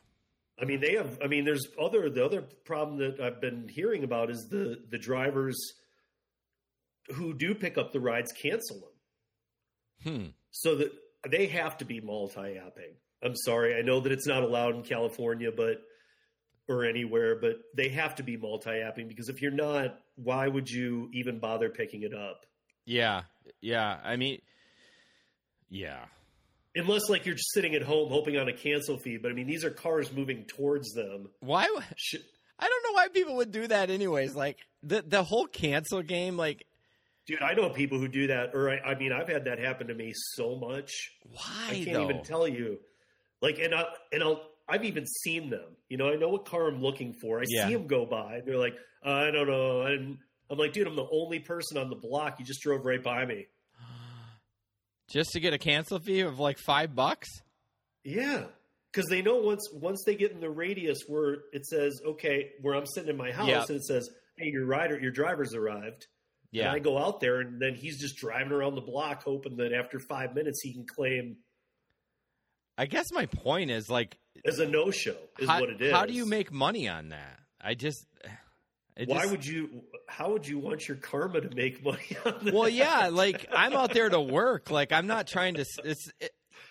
I 0.61 0.65
mean, 0.65 0.81
they 0.81 0.95
have. 0.95 1.19
I 1.23 1.27
mean, 1.27 1.45
there's 1.45 1.67
other. 1.81 2.09
The 2.09 2.25
other 2.25 2.43
problem 2.65 2.99
that 2.99 3.21
I've 3.21 3.41
been 3.41 3.69
hearing 3.69 4.05
about 4.05 4.31
is 4.31 4.49
the 4.49 4.79
the 4.91 4.99
drivers 4.99 5.57
who 7.15 7.35
do 7.35 7.55
pick 7.55 7.77
up 7.77 7.93
the 7.93 8.01
rides 8.01 8.33
cancel 8.33 8.81
them. 8.81 10.13
Hmm. 10.13 10.27
So 10.51 10.77
that 10.77 10.93
they 11.29 11.47
have 11.47 11.77
to 11.79 11.85
be 11.85 12.01
multi-apping. 12.01 12.95
I'm 13.23 13.37
sorry, 13.37 13.77
I 13.77 13.83
know 13.83 14.01
that 14.01 14.13
it's 14.13 14.27
not 14.27 14.43
allowed 14.43 14.77
in 14.77 14.83
California, 14.83 15.51
but 15.51 15.83
or 16.69 16.85
anywhere, 16.85 17.37
but 17.37 17.57
they 17.75 17.89
have 17.91 18.17
to 18.17 18.23
be 18.23 18.37
multi-apping 18.37 19.09
because 19.09 19.29
if 19.29 19.41
you're 19.41 19.53
not, 19.53 19.99
why 20.17 20.49
would 20.49 20.69
you 20.71 21.09
even 21.13 21.39
bother 21.39 21.69
picking 21.69 22.03
it 22.03 22.13
up? 22.13 22.45
Yeah. 22.85 23.23
Yeah. 23.61 23.99
I 24.03 24.17
mean, 24.17 24.41
yeah. 25.69 26.05
Unless 26.75 27.09
like 27.09 27.25
you're 27.25 27.37
just 27.37 27.53
sitting 27.53 27.75
at 27.75 27.83
home 27.83 28.11
hoping 28.11 28.37
on 28.37 28.49
a 28.49 28.53
cancel 28.53 28.99
fee, 28.99 29.17
but 29.17 29.31
I 29.31 29.35
mean 29.35 29.47
these 29.47 29.65
are 29.65 29.71
cars 29.71 30.13
moving 30.13 30.45
towards 30.45 30.93
them. 30.93 31.29
Why? 31.41 31.63
I 31.65 32.69
don't 32.69 32.85
know 32.85 32.93
why 32.93 33.09
people 33.09 33.37
would 33.37 33.51
do 33.51 33.67
that 33.69 33.91
anyways. 33.91 34.35
Like 34.35 34.59
the 34.83 35.03
the 35.07 35.23
whole 35.23 35.47
cancel 35.47 36.03
game, 36.03 36.37
like 36.37 36.67
Dude, 37.27 37.43
I 37.43 37.55
know 37.55 37.71
people 37.71 37.99
who 37.99 38.07
do 38.07 38.29
that, 38.29 38.51
or 38.55 38.71
I, 38.71 38.79
I 38.79 38.95
mean, 38.95 39.11
I've 39.11 39.29
had 39.29 39.47
that 39.47 39.59
happen 39.59 39.89
to 39.89 39.95
me 39.95 40.13
so 40.15 40.55
much. 40.55 41.11
why 41.25 41.69
I 41.71 41.75
can't 41.75 41.93
though? 41.93 42.05
even 42.05 42.23
tell 42.23 42.47
you. 42.47 42.79
Like, 43.43 43.59
and 43.59 43.75
I 43.75 43.85
and 44.13 44.23
I'll 44.23 44.43
I've 44.69 44.85
even 44.85 45.07
seen 45.07 45.51
them. 45.51 45.77
You 45.89 45.97
know, 45.97 46.09
I 46.09 46.17
know 46.17 46.29
what 46.31 46.45
car 46.47 46.67
I'm 46.69 46.81
looking 46.83 47.15
for. 47.21 47.41
I 47.41 47.45
Yeah. 47.49 47.69
see 47.69 47.75
them 47.75 47.87
go 47.87 48.05
by. 48.07 48.41
They're 48.45 48.59
like, 48.59 48.75
uh, 49.05 49.11
I 49.11 49.31
don't 49.31 49.47
know, 49.49 49.83
and 49.83 50.19
I'm 50.51 50.59
like, 50.59 50.73
dude, 50.73 50.87
I'm 50.87 50.97
the 50.97 51.07
only 51.13 51.39
person 51.41 51.79
on 51.79 51.89
the 51.91 51.97
block. 51.97 52.39
You 52.39 52.45
just 52.45 52.61
drove 52.63 52.85
right 52.85 53.03
by 53.03 53.25
me. 53.27 53.47
Just 55.09 55.31
to 55.33 55.41
get 55.41 55.53
a 55.55 55.59
cancel 55.59 55.99
fee 56.01 56.21
of 56.21 56.39
like 56.41 56.59
five 56.59 56.95
bucks? 56.95 57.29
Yeah, 58.05 58.45
because 58.93 59.09
they 59.09 59.23
know 59.23 59.37
once 59.37 59.69
once 59.73 60.03
they 60.05 60.17
get 60.17 60.33
in 60.33 60.41
the 60.41 60.51
radius 60.51 60.99
where 61.07 61.39
it 61.53 61.65
says, 61.67 62.01
okay, 62.07 62.51
where 62.61 62.75
I'm 62.75 62.87
sitting 62.87 63.11
in 63.11 63.17
my 63.17 63.31
house, 63.33 63.49
Yeah. 63.49 63.65
and 63.69 63.77
it 63.77 63.85
says, 63.85 64.09
hey, 64.37 64.47
your 64.49 64.67
rider, 64.67 64.99
your 64.99 65.13
driver's 65.13 65.55
arrived. 65.55 66.07
Yeah. 66.53 66.67
And 66.69 66.73
I 66.77 66.79
go 66.79 66.97
out 66.99 67.21
there, 67.21 67.41
and 67.41 67.61
then 67.61 67.75
he's 67.75 68.01
just 68.01 68.17
driving 68.17 68.53
around 68.53 68.75
the 68.77 68.81
block, 68.81 69.23
hoping 69.25 69.57
that 69.57 69.73
after 69.73 69.99
five 70.01 70.35
minutes 70.35 70.61
he 70.63 70.73
can 70.73 70.87
claim 70.87 71.37
I 72.79 72.87
guess 72.87 73.07
my 73.13 73.27
point 73.27 73.71
is 73.71 73.89
like, 73.89 74.19
as 74.45 74.59
a 74.59 74.67
no 74.67 74.91
show. 74.91 75.17
Is 75.39 75.49
how, 75.49 75.61
what 75.61 75.71
it 75.71 75.81
is. 75.81 75.93
how 75.93 76.07
do 76.07 76.13
you 76.13 76.27
make 76.27 76.53
money 76.53 76.89
on 76.89 77.09
that? 77.09 77.39
I 77.61 77.75
just, 77.75 78.07
it 78.97 79.09
Why 79.09 79.21
just- 79.21 79.31
would 79.31 79.47
you? 79.47 79.83
How 80.09 80.31
would 80.31 80.47
you 80.47 80.59
want 80.59 80.87
your 80.87 80.97
karma 80.97 81.41
to 81.41 81.55
make 81.55 81.85
money 81.85 82.17
on 82.25 82.45
that? 82.45 82.55
Well, 82.55 82.69
yeah, 82.69 83.09
like 83.13 83.47
I'm 83.53 83.73
out 83.73 83.93
there 83.93 84.09
to 84.09 84.21
work. 84.21 84.71
Like 84.71 84.93
I'm 84.93 85.07
not 85.07 85.27
trying 85.27 85.55
to. 85.55 85.65
It's 85.85 86.11
it, 86.21 86.31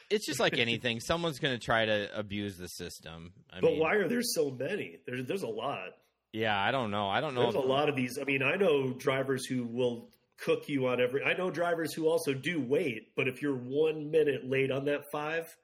it's 0.09 0.25
just 0.25 0.39
like 0.39 0.57
anything. 0.57 0.99
Someone's 0.99 1.39
going 1.39 1.53
to 1.53 1.63
try 1.63 1.85
to 1.85 2.17
abuse 2.17 2.57
the 2.57 2.67
system. 2.67 3.33
I 3.51 3.59
but 3.59 3.71
mean, 3.71 3.79
why 3.79 3.95
are 3.95 4.07
there 4.07 4.21
so 4.21 4.49
many? 4.51 4.99
There's 5.05 5.25
there's 5.25 5.43
a 5.43 5.47
lot. 5.47 5.89
Yeah, 6.31 6.57
I 6.57 6.71
don't 6.71 6.91
know. 6.91 7.07
I 7.07 7.21
don't 7.21 7.33
know. 7.33 7.43
There's 7.43 7.55
a 7.55 7.59
lot 7.59 7.89
of 7.89 7.95
these. 7.95 8.17
I 8.19 8.23
mean, 8.23 8.43
I 8.43 8.55
know 8.55 8.91
drivers 8.93 9.45
who 9.45 9.65
will 9.65 10.09
cook 10.37 10.67
you 10.67 10.87
on 10.87 11.01
every. 11.01 11.23
I 11.23 11.33
know 11.33 11.49
drivers 11.49 11.93
who 11.93 12.07
also 12.07 12.33
do 12.33 12.59
wait, 12.61 13.15
but 13.15 13.27
if 13.27 13.41
you're 13.41 13.55
one 13.55 14.11
minute 14.11 14.49
late 14.49 14.71
on 14.71 14.85
that 14.85 15.11
five, 15.11 15.55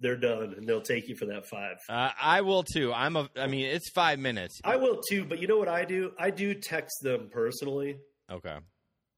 they're 0.00 0.16
done, 0.16 0.54
and 0.56 0.66
they'll 0.66 0.80
take 0.80 1.08
you 1.08 1.16
for 1.16 1.26
that 1.26 1.46
five. 1.46 1.76
Uh, 1.88 2.10
I 2.20 2.40
will 2.40 2.62
too. 2.62 2.92
I'm 2.92 3.16
a. 3.16 3.28
I 3.36 3.46
mean, 3.46 3.66
it's 3.66 3.90
five 3.90 4.18
minutes. 4.18 4.60
I 4.64 4.76
will 4.76 5.00
too, 5.08 5.24
but 5.24 5.40
you 5.40 5.46
know 5.46 5.58
what 5.58 5.68
I 5.68 5.84
do? 5.84 6.12
I 6.18 6.30
do 6.30 6.54
text 6.54 7.02
them 7.02 7.28
personally. 7.30 7.98
okay. 8.30 8.56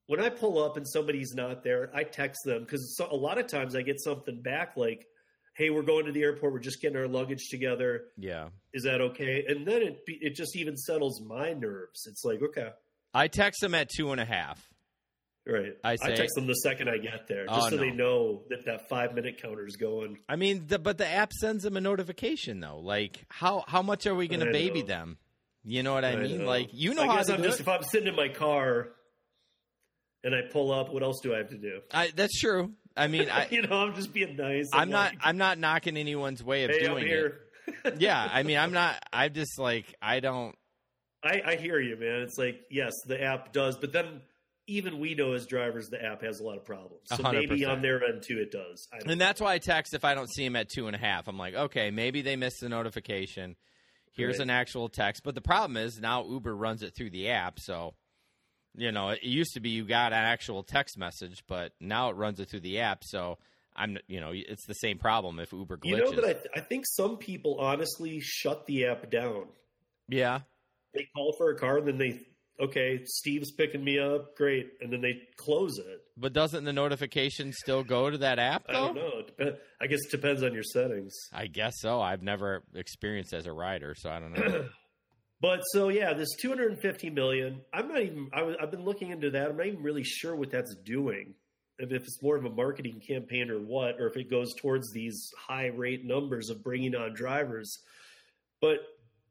When 0.08 0.20
I 0.20 0.28
pull 0.28 0.62
up 0.62 0.76
and 0.76 0.86
somebody's 0.86 1.32
not 1.34 1.62
there, 1.62 1.90
I 1.94 2.02
text 2.04 2.40
them 2.44 2.64
because 2.64 2.96
so, 2.96 3.06
a 3.10 3.16
lot 3.16 3.38
of 3.38 3.46
times 3.46 3.74
I 3.76 3.82
get 3.82 4.00
something 4.00 4.42
back 4.42 4.76
like, 4.76 5.06
"Hey, 5.56 5.70
we're 5.70 5.82
going 5.82 6.06
to 6.06 6.12
the 6.12 6.22
airport. 6.22 6.52
We're 6.52 6.58
just 6.58 6.82
getting 6.82 6.98
our 6.98 7.06
luggage 7.08 7.48
together. 7.48 8.06
Yeah. 8.18 8.48
Is 8.74 8.82
that 8.82 9.00
okay?" 9.00 9.44
And 9.48 9.66
then 9.66 9.80
it 9.82 10.00
it 10.06 10.34
just 10.34 10.56
even 10.56 10.76
settles 10.76 11.22
my 11.24 11.52
nerves. 11.52 12.06
It's 12.06 12.24
like, 12.24 12.42
okay, 12.42 12.70
I 13.14 13.28
text 13.28 13.60
them 13.60 13.74
at 13.74 13.88
two 13.88 14.10
and 14.10 14.20
a 14.20 14.24
half. 14.24 14.71
Right. 15.46 15.72
I 15.84 15.96
say- 15.96 16.16
text 16.16 16.34
them 16.34 16.46
the 16.46 16.54
second 16.54 16.88
I 16.88 16.98
get 16.98 17.26
there, 17.28 17.46
just 17.46 17.58
Oh, 17.60 17.68
so 17.70 17.76
no. 17.76 17.82
they 17.82 17.90
know 17.90 18.42
that 18.50 18.64
that 18.66 18.88
five 18.88 19.14
minute 19.14 19.40
counter 19.42 19.66
is 19.66 19.76
going. 19.76 20.18
I 20.28 20.36
mean, 20.36 20.66
the, 20.66 20.78
but 20.78 20.98
the 20.98 21.06
app 21.08 21.32
sends 21.32 21.64
them 21.64 21.76
a 21.76 21.80
notification 21.80 22.60
though. 22.60 22.78
Like, 22.78 23.24
how 23.28 23.64
how 23.66 23.82
much 23.82 24.06
are 24.06 24.14
we 24.14 24.28
going 24.28 24.40
to 24.40 24.52
baby 24.52 24.80
know. 24.82 24.86
them? 24.88 25.18
You 25.64 25.82
know 25.84 25.94
what 25.94 26.04
I, 26.04 26.16
mean? 26.16 26.38
know. 26.38 26.44
Like, 26.46 26.70
you 26.72 26.92
know 26.94 27.02
I 27.04 27.06
how 27.06 27.22
to 27.22 27.34
I'm 27.34 27.40
do 27.42 27.46
just 27.46 27.60
it. 27.60 27.62
if 27.62 27.68
I'm 27.68 27.82
sitting 27.84 28.08
in 28.08 28.16
my 28.16 28.28
car 28.28 28.88
and 30.24 30.34
I 30.34 30.40
pull 30.50 30.72
up, 30.72 30.92
what 30.92 31.02
else 31.02 31.20
do 31.22 31.34
I 31.34 31.38
have 31.38 31.50
to 31.50 31.58
do? 31.58 31.80
I, 31.92 32.10
that's 32.14 32.38
true. 32.40 32.72
I 32.96 33.06
mean, 33.06 33.28
I, 33.30 33.46
you 33.50 33.62
know, 33.62 33.76
I'm 33.76 33.94
just 33.94 34.12
being 34.12 34.36
nice. 34.36 34.70
I'm 34.72 34.90
not. 34.90 35.12
like, 35.12 35.18
I'm 35.22 35.36
not 35.38 35.58
knocking 35.58 35.96
anyone's 35.96 36.42
way 36.42 36.64
of 36.64 36.70
hey, 36.70 36.86
I'm 36.86 36.92
doing 36.94 37.08
it. 37.08 37.34
Yeah, 37.98 38.28
I 38.30 38.42
mean, 38.42 38.58
I'm 38.58 38.72
not. 38.72 38.96
I'm 39.12 39.32
just 39.32 39.56
like 39.58 39.94
I 40.02 40.18
don't. 40.18 40.56
I, 41.24 41.40
I 41.46 41.56
hear 41.56 41.78
you, 41.78 41.96
man. 41.96 42.22
It's 42.22 42.36
like 42.36 42.62
yes, 42.70 42.92
the 43.06 43.22
app 43.22 43.52
does, 43.52 43.76
but 43.76 43.92
then 43.92 44.20
even 44.66 44.98
we 44.98 45.14
know 45.14 45.32
as 45.32 45.46
drivers, 45.46 45.88
the 45.88 46.02
app 46.02 46.22
has 46.22 46.40
a 46.40 46.44
lot 46.44 46.56
of 46.56 46.64
problems. 46.64 47.02
So 47.06 47.22
hundred 47.22 47.48
maybe 47.50 47.64
on 47.64 47.82
their 47.82 48.02
end 48.04 48.22
too, 48.22 48.38
it 48.38 48.52
does. 48.52 48.86
And 49.06 49.20
that's 49.20 49.40
why 49.40 49.54
I 49.54 49.58
text 49.58 49.94
if 49.94 50.04
I 50.04 50.14
don't 50.14 50.30
see 50.30 50.44
him 50.44 50.56
at 50.56 50.68
two 50.68 50.86
and 50.86 50.94
a 50.96 50.98
half. 50.98 51.28
I'm 51.28 51.38
like, 51.38 51.54
okay, 51.54 51.90
maybe 51.90 52.22
they 52.22 52.36
missed 52.36 52.60
the 52.60 52.68
notification. 52.68 53.56
Here's 54.12 54.38
Right. 54.38 54.44
an 54.44 54.50
actual 54.50 54.88
text. 54.88 55.22
But 55.24 55.34
the 55.34 55.40
problem 55.40 55.76
is 55.76 55.98
now 55.98 56.24
Uber 56.26 56.54
runs 56.54 56.82
it 56.82 56.94
through 56.94 57.10
the 57.10 57.30
app. 57.30 57.58
So, 57.58 57.94
you 58.76 58.92
know, 58.92 59.08
it 59.10 59.22
used 59.22 59.54
to 59.54 59.60
be 59.60 59.70
you 59.70 59.84
got 59.86 60.12
an 60.12 60.18
actual 60.24 60.62
text 60.62 60.96
message, 60.98 61.42
but 61.48 61.72
now 61.80 62.10
it 62.10 62.16
runs 62.16 62.38
it 62.38 62.48
through 62.48 62.60
the 62.60 62.80
app. 62.80 63.04
So 63.04 63.38
I'm, 63.74 63.98
you 64.06 64.20
know, 64.20 64.32
it's 64.34 64.66
the 64.66 64.74
same 64.74 64.98
problem 64.98 65.38
if 65.38 65.52
Uber 65.52 65.78
glitches. 65.78 65.88
You 65.88 65.96
know 65.96 66.10
that 66.12 66.42
I, 66.54 66.58
I 66.58 66.62
think 66.62 66.84
some 66.86 67.16
people 67.16 67.58
honestly 67.58 68.20
shut 68.20 68.66
the 68.66 68.86
app 68.86 69.10
down. 69.10 69.46
yeah. 70.08 70.40
They 70.94 71.08
call 71.16 71.32
for 71.38 71.48
a 71.48 71.58
car, 71.58 71.78
and 71.78 71.88
then 71.88 71.96
they 71.96 72.20
okay, 72.60 73.00
Steve's 73.04 73.50
picking 73.52 73.82
me 73.82 73.98
up, 73.98 74.36
great, 74.36 74.72
and 74.80 74.92
then 74.92 75.00
they 75.00 75.22
close 75.36 75.78
it. 75.78 76.02
But 76.16 76.32
doesn't 76.32 76.64
the 76.64 76.72
notification 76.72 77.52
still 77.52 77.82
go 77.82 78.10
to 78.10 78.18
that 78.18 78.38
app 78.38 78.64
I 78.68 78.72
don't 78.72 78.94
know. 78.94 79.22
Dep- 79.38 79.60
I 79.80 79.86
guess 79.86 80.00
it 80.04 80.10
depends 80.10 80.42
on 80.42 80.52
your 80.52 80.62
settings. 80.62 81.14
I 81.32 81.46
guess 81.46 81.74
so. 81.78 82.00
I've 82.00 82.22
never 82.22 82.62
experienced 82.74 83.32
as 83.32 83.46
a 83.46 83.52
rider, 83.52 83.94
so 83.96 84.10
I 84.10 84.20
don't 84.20 84.32
know. 84.32 84.68
But 85.42 85.62
so 85.72 85.88
yeah, 85.88 86.14
this 86.14 86.28
250 86.40 87.10
million. 87.10 87.62
I'm 87.74 87.88
not 87.88 88.00
even. 88.00 88.30
I 88.32 88.42
was, 88.42 88.54
I've 88.62 88.70
been 88.70 88.84
looking 88.84 89.10
into 89.10 89.32
that. 89.32 89.50
I'm 89.50 89.56
not 89.56 89.66
even 89.66 89.82
really 89.82 90.04
sure 90.04 90.36
what 90.36 90.52
that's 90.52 90.72
doing. 90.84 91.34
If, 91.80 91.90
if 91.90 92.02
it's 92.04 92.22
more 92.22 92.36
of 92.36 92.44
a 92.44 92.50
marketing 92.50 93.02
campaign 93.06 93.50
or 93.50 93.58
what, 93.58 94.00
or 94.00 94.06
if 94.06 94.16
it 94.16 94.30
goes 94.30 94.54
towards 94.54 94.92
these 94.92 95.32
high 95.36 95.66
rate 95.66 96.04
numbers 96.04 96.48
of 96.48 96.62
bringing 96.62 96.94
on 96.94 97.12
drivers. 97.12 97.76
But 98.60 98.78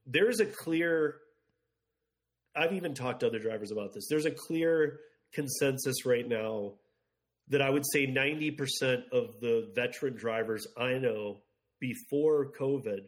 there's 0.06 0.42
a 0.42 0.46
clear. 0.46 1.16
I've 2.56 2.74
even 2.74 2.94
talked 2.94 3.22
to 3.22 3.28
other 3.28 3.40
drivers 3.40 3.72
about 3.72 3.94
this. 3.94 4.08
There's 4.10 4.26
a 4.26 4.32
clear 4.32 5.00
consensus 5.34 6.06
right 6.06 6.28
now 6.28 6.74
that 7.50 7.62
I 7.62 7.70
would 7.70 7.86
say 7.92 8.08
90% 8.08 9.10
of 9.12 9.40
the 9.42 9.72
veteran 9.76 10.16
drivers 10.16 10.68
I 10.78 10.94
know 10.94 11.38
before 11.80 12.52
COVID 12.60 13.02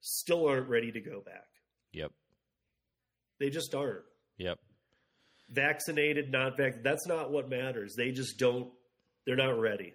still 0.00 0.46
aren't 0.48 0.68
ready 0.68 0.92
to 0.92 1.00
go 1.00 1.20
back. 1.20 1.46
yep. 1.92 2.12
They 3.40 3.50
just 3.50 3.74
aren't. 3.74 4.04
Yep. 4.38 4.58
Vaccinated, 5.50 6.30
not 6.30 6.56
vac. 6.56 6.82
That's 6.82 7.06
not 7.06 7.30
what 7.30 7.48
matters. 7.48 7.94
They 7.96 8.10
just 8.10 8.38
don't. 8.38 8.70
They're 9.26 9.36
not 9.36 9.58
ready. 9.58 9.94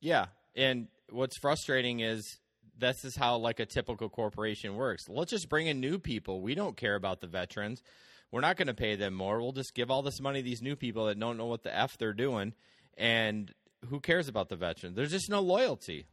Yeah, 0.00 0.26
and 0.56 0.86
what's 1.10 1.38
frustrating 1.38 2.00
is 2.00 2.38
this 2.78 3.04
is 3.04 3.16
how 3.16 3.36
like 3.36 3.60
a 3.60 3.66
typical 3.66 4.08
corporation 4.08 4.76
works. 4.76 5.08
Let's 5.08 5.30
just 5.30 5.48
bring 5.48 5.66
in 5.66 5.80
new 5.80 5.98
people. 5.98 6.40
We 6.40 6.54
don't 6.54 6.76
care 6.76 6.94
about 6.94 7.20
the 7.20 7.26
veterans. 7.26 7.82
We're 8.30 8.40
not 8.42 8.56
going 8.56 8.66
to 8.68 8.74
pay 8.74 8.94
them 8.96 9.14
more. 9.14 9.40
We'll 9.40 9.52
just 9.52 9.74
give 9.74 9.90
all 9.90 10.02
this 10.02 10.20
money 10.20 10.40
to 10.40 10.44
these 10.44 10.60
new 10.62 10.76
people 10.76 11.06
that 11.06 11.18
don't 11.18 11.36
know 11.38 11.46
what 11.46 11.62
the 11.62 11.74
f 11.74 11.96
they're 11.98 12.12
doing, 12.12 12.52
and 12.96 13.52
who 13.88 14.00
cares 14.00 14.28
about 14.28 14.48
the 14.48 14.56
veterans? 14.56 14.96
There's 14.96 15.10
just 15.10 15.30
no 15.30 15.40
loyalty. 15.40 16.06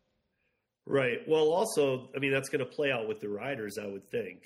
Right. 0.85 1.17
Well, 1.27 1.49
also, 1.49 2.09
I 2.15 2.19
mean, 2.19 2.31
that's 2.31 2.49
going 2.49 2.59
to 2.59 2.65
play 2.65 2.91
out 2.91 3.07
with 3.07 3.19
the 3.19 3.27
riders. 3.29 3.77
I 3.81 3.87
would 3.87 4.09
think 4.11 4.43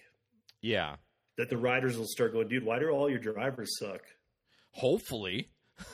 Yeah, 0.61 0.95
that 1.37 1.49
the 1.49 1.57
riders 1.57 1.97
will 1.97 2.07
start 2.07 2.31
going, 2.33 2.47
dude. 2.47 2.63
Why 2.63 2.79
do 2.79 2.89
all 2.89 3.09
your 3.09 3.19
drivers 3.19 3.77
suck? 3.79 4.01
hopefully. 4.71 5.49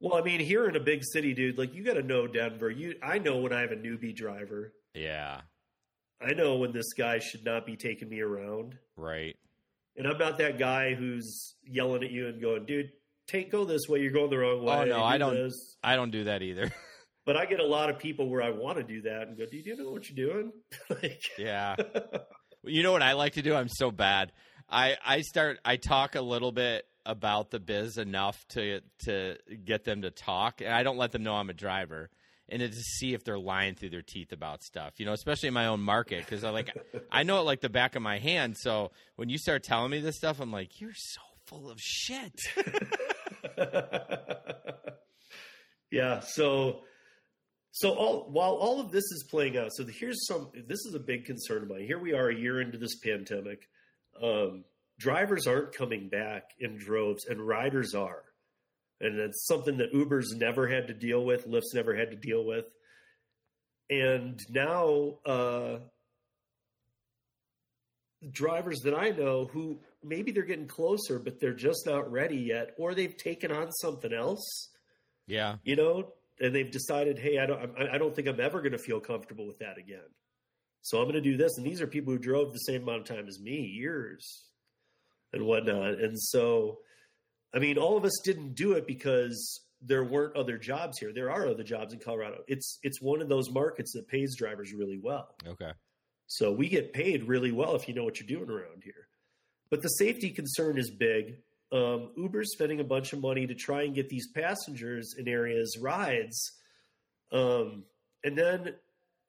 Well, 0.00 0.16
I 0.16 0.22
mean, 0.22 0.40
here 0.40 0.68
in 0.68 0.74
a 0.74 0.80
big 0.80 1.04
city, 1.04 1.32
dude, 1.32 1.56
like 1.58 1.74
you 1.76 1.84
got 1.84 1.94
to 1.94 2.02
know 2.02 2.26
Denver. 2.26 2.68
You, 2.68 2.96
I 3.00 3.18
know 3.20 3.36
when 3.36 3.52
I 3.52 3.60
have 3.60 3.70
a 3.70 3.76
newbie 3.76 4.12
driver. 4.16 4.72
Yeah, 4.94 5.42
I 6.20 6.32
know 6.32 6.56
when 6.56 6.72
this 6.72 6.92
guy 6.94 7.20
should 7.20 7.44
not 7.44 7.64
be 7.66 7.76
taking 7.76 8.08
me 8.08 8.20
around. 8.20 8.76
right. 8.96 9.36
And 9.96 10.06
I'm 10.06 10.18
not 10.18 10.38
that 10.38 10.58
guy 10.58 10.94
who's 10.94 11.54
yelling 11.64 12.02
at 12.02 12.10
you 12.10 12.28
and 12.28 12.40
going, 12.40 12.64
dude, 12.64 12.90
take 13.26 13.50
go 13.52 13.64
this 13.64 13.82
way. 13.88 14.00
You're 14.00 14.12
going 14.12 14.30
the 14.30 14.38
wrong 14.38 14.60
oh, 14.60 14.64
way. 14.64 14.74
Oh, 14.74 14.84
no, 14.84 14.96
Do 14.96 15.02
I 15.02 15.18
don't- 15.18 15.34
this." 15.34 15.76
I 15.82 15.96
don't 15.96 16.10
do 16.10 16.24
that 16.24 16.42
either. 16.42 16.70
But 17.24 17.36
I 17.36 17.46
get 17.46 17.60
a 17.60 17.64
lot 17.64 17.88
of 17.88 18.00
people 18.00 18.28
where 18.28 18.42
I 18.42 18.50
want 18.50 18.78
to 18.78 18.82
do 18.82 19.02
that 19.02 19.28
and 19.28 19.38
go, 19.38 19.44
do 19.48 19.56
you 19.56 19.76
know 19.76 19.92
what 19.92 20.10
you're 20.10 20.28
doing? 20.28 20.52
like, 20.90 21.22
Yeah. 21.38 21.76
you 22.64 22.82
know 22.82 22.90
what 22.90 23.02
I 23.02 23.12
like 23.12 23.34
to 23.34 23.42
do? 23.42 23.54
I'm 23.54 23.68
so 23.68 23.92
bad. 23.92 24.32
I 24.68 24.96
I 25.04 25.20
start 25.20 25.60
I 25.64 25.76
talk 25.76 26.16
a 26.16 26.20
little 26.20 26.50
bit 26.50 26.84
about 27.06 27.50
the 27.50 27.60
biz 27.60 27.98
enough 27.98 28.44
to 28.50 28.80
to 29.04 29.36
get 29.64 29.84
them 29.84 30.02
to 30.02 30.10
talk, 30.10 30.62
and 30.62 30.72
I 30.72 30.82
don't 30.82 30.96
let 30.96 31.12
them 31.12 31.22
know 31.22 31.34
I'm 31.34 31.50
a 31.50 31.54
driver. 31.54 32.10
And 32.52 32.60
to 32.60 32.72
see 32.72 33.14
if 33.14 33.24
they're 33.24 33.38
lying 33.38 33.74
through 33.74 33.90
their 33.90 34.02
teeth 34.02 34.32
about 34.32 34.62
stuff. 34.62 34.94
You 34.98 35.06
know, 35.06 35.12
especially 35.12 35.48
in 35.48 35.54
my 35.54 35.66
own 35.66 35.80
market 35.80 36.24
because 36.24 36.44
I 36.44 36.50
like 36.50 36.76
I 37.10 37.22
know 37.22 37.40
it 37.40 37.44
like 37.44 37.60
the 37.60 37.70
back 37.70 37.96
of 37.96 38.02
my 38.02 38.18
hand. 38.18 38.56
So 38.58 38.92
when 39.16 39.28
you 39.28 39.38
start 39.38 39.64
telling 39.64 39.90
me 39.90 40.00
this 40.00 40.16
stuff, 40.16 40.40
I'm 40.40 40.52
like, 40.52 40.80
you're 40.80 40.94
so 40.94 41.20
full 41.46 41.70
of 41.70 41.78
shit. 41.80 42.40
yeah. 45.90 46.20
So 46.20 46.82
so 47.72 47.94
all 47.94 48.28
while 48.30 48.52
all 48.52 48.80
of 48.80 48.92
this 48.92 49.04
is 49.04 49.24
playing 49.30 49.56
out, 49.56 49.70
so 49.72 49.86
here's 49.86 50.26
some. 50.26 50.50
This 50.54 50.84
is 50.84 50.94
a 50.94 51.00
big 51.00 51.24
concern 51.24 51.62
of 51.62 51.70
mine. 51.70 51.84
Here 51.86 51.98
we 51.98 52.12
are, 52.12 52.28
a 52.28 52.34
year 52.34 52.60
into 52.60 52.76
this 52.76 52.98
pandemic. 52.98 53.66
Um, 54.22 54.64
drivers 54.98 55.46
aren't 55.46 55.74
coming 55.74 56.10
back 56.10 56.50
in 56.60 56.76
droves, 56.76 57.24
and 57.24 57.40
riders 57.40 57.94
are, 57.94 58.24
and 59.02 59.18
it's 59.18 59.46
something 59.46 59.76
that 59.78 59.92
Uber's 59.92 60.32
never 60.36 60.66
had 60.66 60.88
to 60.88 60.94
deal 60.94 61.24
with, 61.24 61.46
Lyft's 61.46 61.74
never 61.74 61.94
had 61.94 62.10
to 62.10 62.16
deal 62.16 62.44
with, 62.44 62.64
and 63.90 64.40
now 64.48 65.18
uh, 65.26 65.78
drivers 68.30 68.80
that 68.84 68.94
I 68.94 69.10
know 69.10 69.46
who 69.52 69.80
maybe 70.02 70.32
they're 70.32 70.44
getting 70.44 70.68
closer, 70.68 71.18
but 71.18 71.40
they're 71.40 71.52
just 71.52 71.86
not 71.86 72.10
ready 72.10 72.38
yet, 72.38 72.70
or 72.78 72.94
they've 72.94 73.16
taken 73.16 73.52
on 73.52 73.70
something 73.72 74.12
else. 74.12 74.70
Yeah, 75.26 75.56
you 75.64 75.76
know, 75.76 76.12
and 76.40 76.54
they've 76.54 76.70
decided, 76.70 77.18
hey, 77.18 77.38
I 77.38 77.46
don't, 77.46 77.78
I 77.78 77.98
don't 77.98 78.14
think 78.14 78.28
I'm 78.28 78.40
ever 78.40 78.60
going 78.60 78.72
to 78.72 78.78
feel 78.78 79.00
comfortable 79.00 79.46
with 79.46 79.58
that 79.58 79.78
again. 79.78 80.00
So 80.82 80.98
I'm 80.98 81.04
going 81.04 81.14
to 81.14 81.20
do 81.20 81.36
this. 81.36 81.56
And 81.56 81.64
these 81.64 81.80
are 81.80 81.86
people 81.86 82.12
who 82.12 82.18
drove 82.18 82.52
the 82.52 82.58
same 82.58 82.82
amount 82.82 83.08
of 83.08 83.16
time 83.16 83.28
as 83.28 83.38
me, 83.38 83.60
years 83.60 84.46
and 85.32 85.46
whatnot. 85.46 86.00
And 86.00 86.20
so, 86.20 86.78
I 87.54 87.58
mean, 87.58 87.78
all 87.78 87.96
of 87.96 88.04
us 88.04 88.20
didn't 88.24 88.54
do 88.54 88.72
it 88.72 88.86
because 88.86 89.60
there 89.80 90.04
weren't 90.04 90.36
other 90.36 90.56
jobs 90.56 90.98
here. 90.98 91.12
There 91.12 91.30
are 91.30 91.48
other 91.48 91.64
jobs 91.64 91.92
in 91.92 92.00
Colorado. 92.00 92.42
It's 92.48 92.78
it's 92.82 93.00
one 93.00 93.20
of 93.20 93.28
those 93.28 93.50
markets 93.50 93.92
that 93.94 94.08
pays 94.08 94.36
drivers 94.36 94.72
really 94.72 94.98
well. 94.98 95.34
Okay. 95.46 95.72
So 96.28 96.52
we 96.52 96.68
get 96.68 96.92
paid 96.92 97.24
really 97.24 97.52
well 97.52 97.74
if 97.74 97.88
you 97.88 97.94
know 97.94 98.04
what 98.04 98.18
you're 98.18 98.28
doing 98.28 98.50
around 98.50 98.82
here. 98.84 99.08
But 99.70 99.82
the 99.82 99.88
safety 99.88 100.30
concern 100.30 100.78
is 100.78 100.90
big 100.90 101.36
um, 101.72 102.10
Uber's 102.16 102.52
spending 102.52 102.80
a 102.80 102.84
bunch 102.84 103.12
of 103.12 103.20
money 103.20 103.46
to 103.46 103.54
try 103.54 103.82
and 103.82 103.94
get 103.94 104.10
these 104.10 104.28
passengers 104.28 105.14
in 105.18 105.26
areas 105.26 105.78
rides. 105.80 106.52
Um, 107.32 107.84
and 108.22 108.36
then 108.36 108.74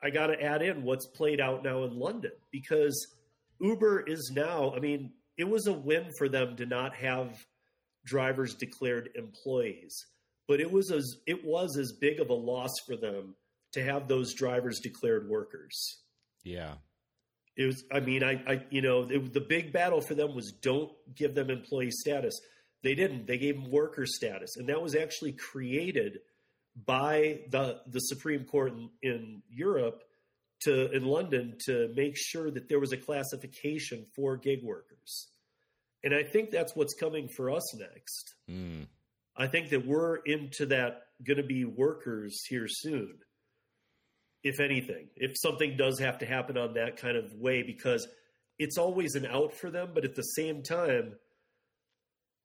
I 0.04 0.10
got 0.10 0.28
to 0.28 0.42
add 0.42 0.62
in 0.62 0.84
what's 0.84 1.08
played 1.08 1.40
out 1.40 1.64
now 1.64 1.84
in 1.86 1.98
London 1.98 2.34
because 2.52 3.08
Uber 3.60 4.02
is 4.02 4.32
now, 4.36 4.74
I 4.76 4.80
mean, 4.80 5.14
it 5.38 5.46
was 5.46 5.68
a 5.68 5.74
win 5.74 6.12
for 6.18 6.28
them 6.28 6.58
to 6.58 6.66
not 6.66 6.94
have 6.96 7.34
drivers 8.06 8.56
declared 8.56 9.10
employees, 9.16 10.06
but 10.48 10.60
it 10.60 10.72
was 10.72 10.92
as 10.92 11.18
it 11.28 11.44
was 11.46 11.78
as 11.78 11.92
big 11.92 12.20
of 12.20 12.30
a 12.30 12.34
loss 12.34 12.72
for 12.86 12.96
them 12.96 13.36
to 13.74 13.84
have 13.84 14.08
those 14.08 14.34
drivers 14.34 14.80
declared 14.80 15.28
workers. 15.28 16.02
Yeah. 16.44 16.76
It 17.56 17.66
was, 17.66 17.84
I 17.92 18.00
mean, 18.00 18.24
I, 18.24 18.44
I 18.48 18.66
you 18.70 18.82
know, 18.82 19.08
it, 19.10 19.34
the 19.34 19.42
big 19.42 19.72
battle 19.72 20.02
for 20.02 20.16
them 20.16 20.36
was 20.36 20.52
don't 20.52 20.92
give 21.16 21.36
them 21.36 21.50
employee 21.50 21.92
status. 21.92 22.40
They 22.84 22.96
didn't. 22.96 23.28
They 23.28 23.38
gave 23.38 23.56
them 23.56 23.72
worker 23.72 24.06
status, 24.06 24.58
and 24.58 24.68
that 24.70 24.82
was 24.82 24.96
actually 24.96 25.34
created 25.34 26.20
by 26.86 27.42
the 27.50 27.82
the 27.88 28.00
Supreme 28.00 28.44
Court 28.46 28.74
in, 28.74 28.90
in 29.02 29.42
Europe 29.50 30.04
to 30.64 30.92
in 30.92 31.06
London 31.06 31.56
to 31.66 31.94
make 31.96 32.18
sure 32.18 32.52
that 32.52 32.68
there 32.68 32.80
was 32.80 32.92
a 32.92 32.98
classification 32.98 34.06
for 34.16 34.36
gig 34.36 34.64
workers. 34.64 35.28
And 36.04 36.14
I 36.14 36.24
think 36.24 36.52
that's 36.52 36.76
what's 36.76 36.94
coming 36.94 37.30
for 37.36 37.52
us 37.52 37.76
next. 37.78 38.34
Mm. 38.50 38.88
I 39.38 39.48
think 39.48 39.70
that 39.70 39.86
we're 39.86 40.18
into 40.18 40.68
that 40.68 41.02
going 41.26 41.38
to 41.38 41.44
be 41.44 41.66
workers 41.66 42.42
here 42.50 42.68
soon 42.68 43.18
if 44.44 44.60
anything, 44.60 45.08
if 45.16 45.32
something 45.36 45.78
does 45.78 46.00
have 46.00 46.20
to 46.20 46.26
happen 46.26 46.58
on 46.58 46.74
that 46.74 46.98
kind 46.98 47.16
of 47.16 47.32
way, 47.34 47.64
because 47.64 48.08
it's 48.60 48.78
always 48.78 49.16
an 49.16 49.26
out 49.26 49.54
for 49.54 49.72
them. 49.72 49.92
But 49.94 50.06
at 50.06 50.16
the 50.16 50.22
same 50.22 50.64
time, 50.64 51.14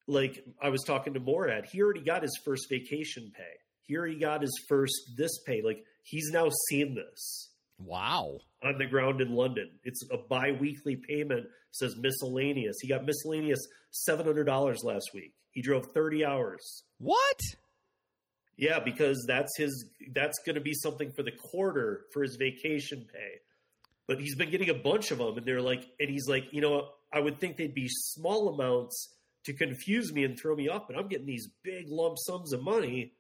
like 0.07 0.45
I 0.63 0.69
was 0.71 0.83
talking 0.85 1.15
to 1.15 1.21
Morad, 1.21 1.67
he 1.71 1.83
already 1.83 2.05
got 2.05 2.23
his 2.23 2.41
first 2.45 2.69
vacation 2.71 3.33
pay. 3.37 3.43
Here 3.83 3.89
He 3.89 3.97
already 3.97 4.21
got 4.21 4.43
his 4.43 4.65
first 4.69 4.95
this 5.17 5.43
pay. 5.45 5.61
Like 5.63 5.85
he's 6.05 6.31
now 6.31 6.49
seen 6.69 6.95
this. 6.95 7.51
Wow. 7.79 8.39
On 8.63 8.79
the 8.79 8.87
ground 8.87 9.21
in 9.21 9.35
London. 9.35 9.71
It's 9.85 10.03
a 10.11 10.19
bi 10.19 10.53
weekly 10.53 10.97
payment, 10.97 11.47
says 11.71 11.97
miscellaneous. 11.97 12.77
He 12.81 12.89
got 12.89 13.05
miscellaneous 13.05 13.61
$700 14.09 14.85
last 14.85 15.11
week. 15.15 15.33
He 15.51 15.63
drove 15.63 15.87
30 15.95 16.25
hours. 16.25 16.85
What? 16.99 17.41
Yeah, 18.57 18.81
because 18.81 19.25
that's 19.27 19.57
his 19.57 19.87
that's 20.13 20.41
going 20.45 20.57
to 20.57 20.61
be 20.61 20.75
something 20.75 21.13
for 21.13 21.23
the 21.23 21.31
quarter 21.31 22.07
for 22.13 22.23
his 22.23 22.37
vacation 22.37 23.07
pay. 23.13 23.41
But 24.09 24.21
he's 24.21 24.35
been 24.35 24.51
getting 24.51 24.71
a 24.71 24.75
bunch 24.75 25.11
of 25.11 25.19
them 25.19 25.37
and 25.37 25.47
they're 25.47 25.63
like 25.63 25.85
and 26.01 26.11
he's 26.11 26.29
like, 26.29 26.45
you 26.53 26.61
know, 26.61 26.89
I 27.13 27.21
would 27.21 27.41
think 27.41 27.57
they'd 27.57 27.75
be 27.75 27.89
small 27.89 28.49
amounts 28.53 29.15
to 29.45 29.53
confuse 29.53 30.13
me 30.13 30.25
and 30.25 30.39
throw 30.39 30.57
me 30.57 30.69
off, 30.69 30.89
but 30.89 30.99
I'm 30.99 31.09
getting 31.09 31.27
these 31.27 31.49
big 31.63 31.87
lump 31.89 32.19
sums 32.19 32.53
of 32.53 32.63
money. 32.63 33.13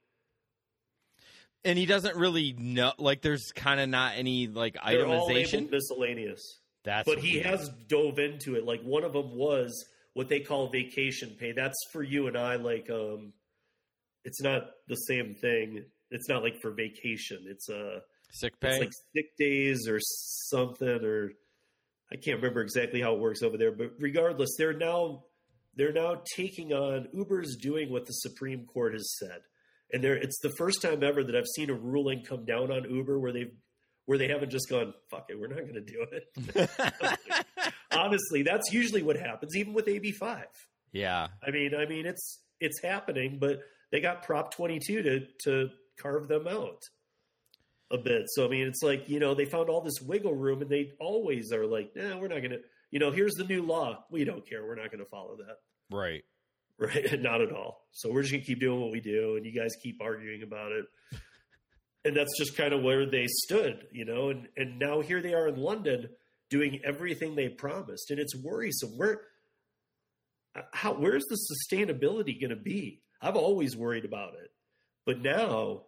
And 1.64 1.78
he 1.78 1.86
doesn't 1.86 2.16
really 2.16 2.54
know 2.58 2.92
like 2.98 3.22
there's 3.22 3.52
kind 3.52 3.80
of 3.80 3.88
not 3.88 4.14
any 4.16 4.48
like 4.48 4.74
they're 4.74 5.04
itemization 5.04 5.70
miscellaneous. 5.70 6.58
That's 6.88 7.06
But 7.06 7.18
he 7.18 7.34
weird. 7.34 7.46
has 7.46 7.70
dove 7.86 8.18
into 8.18 8.56
it. 8.56 8.64
Like 8.64 8.80
one 8.82 9.04
of 9.04 9.12
them 9.12 9.36
was 9.36 9.84
what 10.14 10.30
they 10.30 10.40
call 10.40 10.70
vacation 10.70 11.36
pay. 11.38 11.52
That's 11.52 11.76
for 11.92 12.02
you 12.02 12.28
and 12.28 12.36
I 12.36 12.56
like 12.56 12.88
um 12.90 13.34
it's 14.24 14.40
not 14.40 14.62
the 14.88 14.94
same 14.94 15.34
thing. 15.34 15.84
It's 16.10 16.28
not 16.30 16.42
like 16.42 16.60
for 16.62 16.70
vacation. 16.70 17.44
It's 17.46 17.68
uh 17.68 18.00
sick 18.32 18.58
pay. 18.58 18.68
it's 18.70 18.78
like 18.78 18.92
sick 19.14 19.26
days 19.38 19.86
or 19.86 19.98
something 20.00 21.04
or 21.04 21.32
I 22.10 22.16
can't 22.16 22.38
remember 22.38 22.62
exactly 22.62 23.02
how 23.02 23.14
it 23.14 23.20
works 23.20 23.42
over 23.42 23.58
there, 23.58 23.70
but 23.72 23.90
regardless, 23.98 24.56
they're 24.56 24.72
now 24.72 25.24
they're 25.76 25.92
now 25.92 26.22
taking 26.34 26.72
on 26.72 27.08
Uber's 27.12 27.56
doing 27.60 27.92
what 27.92 28.06
the 28.06 28.12
Supreme 28.14 28.64
Court 28.64 28.94
has 28.94 29.14
said. 29.18 29.40
And 29.92 30.02
there 30.02 30.16
it's 30.16 30.38
the 30.40 30.54
first 30.56 30.80
time 30.80 31.02
ever 31.02 31.22
that 31.22 31.36
I've 31.36 31.46
seen 31.54 31.68
a 31.68 31.74
ruling 31.74 32.24
come 32.24 32.46
down 32.46 32.72
on 32.72 32.88
Uber 32.90 33.20
where 33.20 33.32
they've 33.32 33.52
where 34.08 34.16
they 34.16 34.28
haven't 34.28 34.48
just 34.50 34.70
gone, 34.70 34.94
fuck 35.10 35.26
it, 35.28 35.38
we're 35.38 35.48
not 35.48 35.66
gonna 35.66 35.82
do 35.82 36.06
it. 36.10 36.70
Honestly, 37.92 38.42
that's 38.42 38.72
usually 38.72 39.02
what 39.02 39.16
happens, 39.18 39.54
even 39.54 39.74
with 39.74 39.86
AB 39.86 40.12
five. 40.12 40.46
yeah. 40.92 41.26
I 41.46 41.50
mean, 41.50 41.74
I 41.74 41.84
mean 41.84 42.06
it's 42.06 42.40
it's 42.58 42.80
happening, 42.82 43.36
but 43.38 43.60
they 43.92 44.00
got 44.00 44.22
Prop 44.22 44.54
22 44.54 45.02
to 45.02 45.20
to 45.44 45.68
carve 45.98 46.26
them 46.26 46.48
out 46.48 46.80
a 47.90 47.98
bit. 47.98 48.22
So 48.28 48.46
I 48.46 48.48
mean, 48.48 48.66
it's 48.66 48.82
like 48.82 49.10
you 49.10 49.20
know 49.20 49.34
they 49.34 49.44
found 49.44 49.68
all 49.68 49.82
this 49.82 50.00
wiggle 50.00 50.34
room, 50.34 50.62
and 50.62 50.70
they 50.70 50.92
always 50.98 51.52
are 51.52 51.66
like, 51.66 51.92
"Nah, 51.94 52.16
we're 52.16 52.28
not 52.28 52.38
going 52.38 52.52
to." 52.52 52.60
You 52.90 53.00
know, 53.00 53.10
here's 53.10 53.34
the 53.34 53.44
new 53.44 53.60
law. 53.62 54.06
We 54.10 54.24
don't 54.24 54.48
care. 54.48 54.64
We're 54.64 54.74
not 54.74 54.90
going 54.90 55.04
to 55.04 55.10
follow 55.10 55.36
that. 55.36 55.58
Right. 55.94 56.24
Right? 56.80 57.20
not 57.20 57.40
at 57.40 57.50
all. 57.50 57.88
So 57.90 58.08
we're 58.08 58.22
just 58.22 58.32
going 58.32 58.42
to 58.42 58.46
keep 58.46 58.60
doing 58.60 58.80
what 58.80 58.92
we 58.92 59.00
do, 59.00 59.34
and 59.34 59.44
you 59.44 59.50
guys 59.52 59.74
keep 59.82 60.00
arguing 60.00 60.44
about 60.44 60.70
it. 60.70 60.84
And 62.04 62.16
that's 62.16 62.36
just 62.38 62.56
kind 62.56 62.72
of 62.72 62.82
where 62.82 63.06
they 63.06 63.26
stood, 63.26 63.86
you 63.92 64.04
know. 64.04 64.30
And 64.30 64.48
and 64.56 64.78
now 64.78 65.00
here 65.00 65.20
they 65.20 65.34
are 65.34 65.48
in 65.48 65.56
London 65.56 66.08
doing 66.50 66.80
everything 66.84 67.34
they 67.34 67.48
promised, 67.48 68.10
and 68.10 68.18
it's 68.18 68.36
worrisome. 68.36 68.96
Where 68.96 69.20
uh, 70.56 70.62
how 70.72 70.94
where's 70.94 71.24
the 71.24 71.36
sustainability 71.36 72.40
going 72.40 72.50
to 72.50 72.56
be? 72.56 73.02
I've 73.20 73.36
always 73.36 73.76
worried 73.76 74.04
about 74.04 74.34
it, 74.34 74.50
but 75.04 75.20
now, 75.20 75.82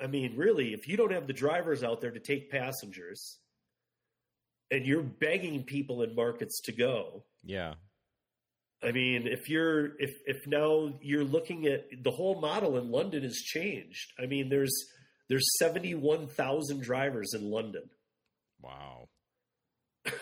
I 0.00 0.06
mean, 0.06 0.36
really, 0.36 0.74
if 0.74 0.86
you 0.86 0.96
don't 0.96 1.12
have 1.12 1.26
the 1.26 1.32
drivers 1.32 1.82
out 1.82 2.00
there 2.00 2.10
to 2.10 2.20
take 2.20 2.50
passengers, 2.50 3.38
and 4.70 4.84
you're 4.84 5.02
begging 5.02 5.64
people 5.64 6.02
in 6.02 6.14
markets 6.14 6.60
to 6.64 6.72
go, 6.72 7.24
Yeah. 7.42 7.74
I 8.80 8.92
mean, 8.92 9.26
if 9.26 9.48
you're 9.48 9.98
if 9.98 10.12
if 10.26 10.46
now 10.46 10.98
you're 11.00 11.24
looking 11.24 11.66
at 11.66 11.86
the 12.04 12.12
whole 12.12 12.40
model 12.40 12.76
in 12.78 12.92
London 12.92 13.24
has 13.24 13.36
changed. 13.38 14.12
I 14.22 14.26
mean, 14.26 14.48
there's 14.50 14.72
there's 15.28 15.46
seventy 15.58 15.94
one 15.94 16.26
thousand 16.26 16.82
drivers 16.82 17.34
in 17.34 17.50
London. 17.50 17.88
Wow. 18.60 19.08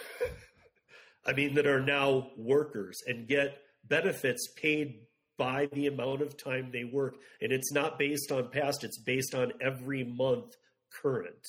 I 1.27 1.33
mean, 1.33 1.55
that 1.55 1.67
are 1.67 1.83
now 1.83 2.31
workers 2.37 2.99
and 3.07 3.27
get 3.27 3.59
benefits 3.89 4.49
paid 4.57 5.01
by 5.39 5.69
the 5.73 5.87
amount 5.87 6.23
of 6.23 6.37
time 6.37 6.71
they 6.73 6.85
work. 6.85 7.17
And 7.41 7.53
it's 7.53 7.73
not 7.73 7.99
based 7.99 8.33
on 8.33 8.51
past, 8.51 8.85
it's 8.85 8.99
based 8.99 9.35
on 9.35 9.53
every 9.61 10.05
month 10.05 10.55
current. 11.03 11.47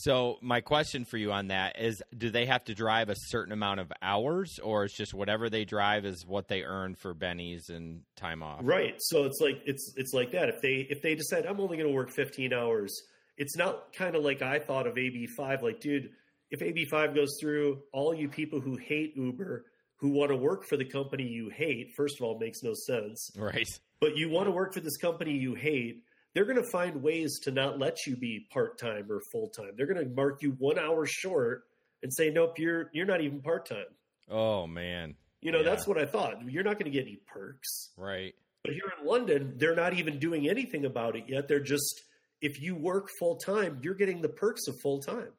So 0.00 0.38
my 0.40 0.60
question 0.60 1.04
for 1.04 1.16
you 1.16 1.32
on 1.32 1.48
that 1.48 1.80
is 1.80 2.00
do 2.16 2.30
they 2.30 2.46
have 2.46 2.62
to 2.66 2.74
drive 2.74 3.08
a 3.08 3.16
certain 3.16 3.52
amount 3.52 3.80
of 3.80 3.92
hours 4.00 4.60
or 4.62 4.84
it's 4.84 4.94
just 4.94 5.12
whatever 5.12 5.50
they 5.50 5.64
drive 5.64 6.04
is 6.04 6.24
what 6.24 6.46
they 6.46 6.62
earn 6.62 6.94
for 6.94 7.16
bennies 7.16 7.68
and 7.68 8.02
time 8.14 8.44
off? 8.44 8.60
Right. 8.62 8.94
So 8.98 9.24
it's 9.24 9.40
like 9.40 9.60
it's 9.66 9.94
it's 9.96 10.12
like 10.12 10.30
that. 10.30 10.48
If 10.50 10.62
they 10.62 10.86
if 10.88 11.02
they 11.02 11.16
decide 11.16 11.46
I'm 11.46 11.58
only 11.58 11.76
going 11.76 11.88
to 11.88 11.94
work 11.94 12.12
15 12.12 12.52
hours, 12.52 12.96
it's 13.36 13.56
not 13.56 13.92
kind 13.92 14.14
of 14.14 14.22
like 14.22 14.40
I 14.40 14.60
thought 14.60 14.86
of 14.86 14.94
AB5 14.94 15.62
like 15.62 15.80
dude, 15.80 16.10
if 16.52 16.60
AB5 16.60 17.16
goes 17.16 17.36
through 17.40 17.80
all 17.92 18.14
you 18.14 18.28
people 18.28 18.60
who 18.60 18.76
hate 18.76 19.16
Uber 19.16 19.64
who 19.96 20.10
want 20.10 20.30
to 20.30 20.36
work 20.36 20.64
for 20.64 20.76
the 20.76 20.84
company 20.84 21.24
you 21.24 21.48
hate, 21.48 21.90
first 21.96 22.20
of 22.20 22.24
all, 22.24 22.38
makes 22.38 22.62
no 22.62 22.72
sense. 22.72 23.32
Right. 23.36 23.66
but 24.00 24.16
you 24.16 24.30
want 24.30 24.46
to 24.46 24.52
work 24.52 24.72
for 24.72 24.80
this 24.80 24.96
company 24.96 25.32
you 25.32 25.54
hate, 25.54 26.04
they're 26.38 26.44
going 26.44 26.62
to 26.62 26.70
find 26.70 27.02
ways 27.02 27.40
to 27.40 27.50
not 27.50 27.80
let 27.80 28.06
you 28.06 28.14
be 28.16 28.46
part 28.52 28.78
time 28.78 29.10
or 29.10 29.20
full 29.32 29.48
time. 29.48 29.72
They're 29.76 29.92
going 29.92 29.98
to 30.08 30.14
mark 30.14 30.40
you 30.40 30.52
one 30.60 30.78
hour 30.78 31.04
short 31.04 31.64
and 32.04 32.14
say, 32.14 32.30
nope, 32.30 32.60
you're 32.60 32.90
you're 32.92 33.06
not 33.06 33.20
even 33.22 33.40
part 33.40 33.66
time. 33.66 33.86
Oh 34.30 34.68
man. 34.68 35.16
You 35.40 35.50
know, 35.50 35.58
Yeah. 35.58 35.64
that's 35.70 35.84
what 35.84 35.98
I 35.98 36.06
thought. 36.06 36.36
You're 36.48 36.62
not 36.62 36.74
going 36.78 36.84
to 36.84 36.96
get 36.96 37.02
any 37.06 37.16
perks. 37.26 37.90
Right. 37.96 38.36
But 38.62 38.74
here 38.74 38.84
in 39.00 39.04
London, 39.04 39.54
they're 39.56 39.74
not 39.74 39.94
even 39.94 40.20
doing 40.20 40.48
anything 40.48 40.84
about 40.84 41.16
it 41.16 41.24
yet. 41.26 41.48
They're 41.48 41.58
just 41.58 42.02
if 42.40 42.60
you 42.62 42.76
work 42.76 43.08
full 43.18 43.34
time, 43.38 43.80
you're 43.82 43.94
getting 43.96 44.22
the 44.22 44.28
perks 44.28 44.68
of 44.68 44.76
full 44.80 45.00
time, 45.00 45.32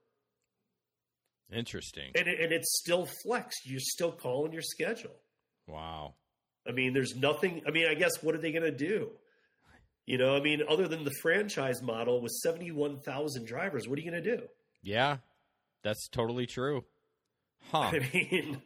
Interesting. 1.53 2.11
and 2.15 2.27
it, 2.27 2.41
and 2.41 2.51
it's 2.51 2.77
still 2.77 3.07
flex. 3.23 3.55
You're 3.65 3.79
still 3.79 4.11
calling 4.11 4.51
your 4.51 4.61
schedule. 4.61 5.15
Wow. 5.65 6.15
I 6.67 6.71
mean, 6.73 6.93
there's 6.93 7.15
nothing. 7.15 7.61
I 7.65 7.71
mean, 7.71 7.87
I 7.89 7.93
guess 7.95 8.21
what 8.21 8.35
are 8.35 8.37
they 8.37 8.51
going 8.51 8.63
to 8.65 8.71
do? 8.71 9.11
You 10.09 10.17
know, 10.17 10.35
I 10.35 10.41
mean, 10.41 10.63
other 10.67 10.87
than 10.87 11.03
the 11.03 11.13
franchise 11.21 11.83
model 11.83 12.19
with 12.19 12.31
71,000 12.41 13.45
drivers, 13.45 13.87
what 13.87 13.99
are 13.99 14.01
you 14.01 14.09
going 14.09 14.23
to 14.23 14.37
do? 14.37 14.43
Yeah. 14.81 15.17
That's 15.83 16.07
totally 16.07 16.47
true. 16.47 16.83
Huh. 17.71 17.77
I 17.93 18.09
mean, 18.11 18.59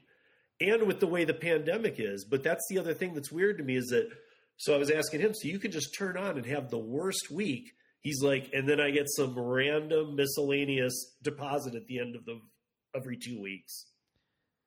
and 0.62 0.88
with 0.88 1.02
the 1.02 1.08
way 1.08 1.26
the 1.26 1.34
pandemic 1.34 1.96
is, 1.98 2.24
but 2.24 2.44
that's 2.44 2.66
the 2.70 2.80
other 2.80 2.94
thing 2.94 3.14
that's 3.14 3.30
weird 3.30 3.58
to 3.58 3.64
me 3.66 3.76
is 3.76 3.88
that. 3.88 4.08
So 4.56 4.74
I 4.74 4.78
was 4.78 4.90
asking 4.90 5.20
him, 5.20 5.34
so 5.34 5.50
you 5.50 5.60
can 5.60 5.72
just 5.72 5.94
turn 5.98 6.16
on 6.16 6.38
and 6.38 6.46
have 6.46 6.70
the 6.70 6.80
worst 6.80 7.30
week. 7.30 7.74
He's 8.00 8.24
like, 8.24 8.52
and 8.54 8.70
then 8.70 8.80
I 8.80 8.92
get 8.92 9.10
some 9.10 9.38
random 9.38 10.16
miscellaneous 10.16 10.94
deposit 11.24 11.76
at 11.76 11.88
the 11.88 12.00
end 12.00 12.16
of 12.16 12.24
the 12.24 12.40
every 12.96 13.18
two 13.18 13.42
weeks. 13.42 13.88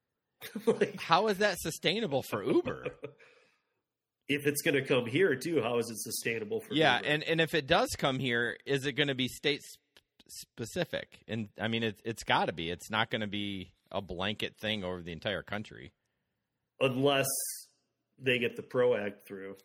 like, 0.66 1.00
How 1.00 1.28
is 1.28 1.38
that 1.38 1.58
sustainable 1.58 2.22
for 2.22 2.44
Uber? 2.44 2.88
if 4.28 4.46
it's 4.46 4.62
going 4.62 4.74
to 4.74 4.82
come 4.82 5.06
here 5.06 5.34
too, 5.36 5.62
how 5.62 5.78
is 5.78 5.88
it 5.90 5.98
sustainable 5.98 6.60
for? 6.60 6.74
yeah, 6.74 7.00
and 7.04 7.22
and 7.24 7.40
if 7.40 7.54
it 7.54 7.66
does 7.66 7.90
come 7.98 8.18
here, 8.18 8.56
is 8.66 8.86
it 8.86 8.92
going 8.92 9.08
to 9.08 9.14
be 9.14 9.28
state 9.28 9.62
sp- 9.62 9.80
specific? 10.28 11.20
And 11.28 11.48
I 11.60 11.68
mean, 11.68 11.82
it, 11.82 12.00
it's 12.04 12.24
got 12.24 12.46
to 12.46 12.52
be. 12.52 12.70
It's 12.70 12.90
not 12.90 13.10
going 13.10 13.20
to 13.20 13.26
be 13.26 13.70
a 13.92 14.00
blanket 14.00 14.56
thing 14.60 14.82
over 14.84 15.00
the 15.02 15.12
entire 15.12 15.42
country. 15.42 15.92
unless 16.80 17.28
they 18.18 18.38
get 18.38 18.56
the 18.56 18.62
Pro 18.62 18.94
Act 18.96 19.26
through. 19.28 19.56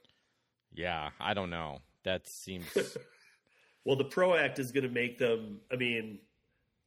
Yeah, 0.74 1.10
I 1.20 1.34
don't 1.34 1.50
know. 1.50 1.80
That 2.04 2.22
seems 2.44 2.66
Well, 3.86 3.96
the 3.96 4.04
Pro 4.06 4.36
Act 4.36 4.60
is 4.60 4.72
going 4.72 4.84
to 4.84 4.94
make 4.94 5.18
them. 5.18 5.60
I 5.72 5.76
mean, 5.76 6.20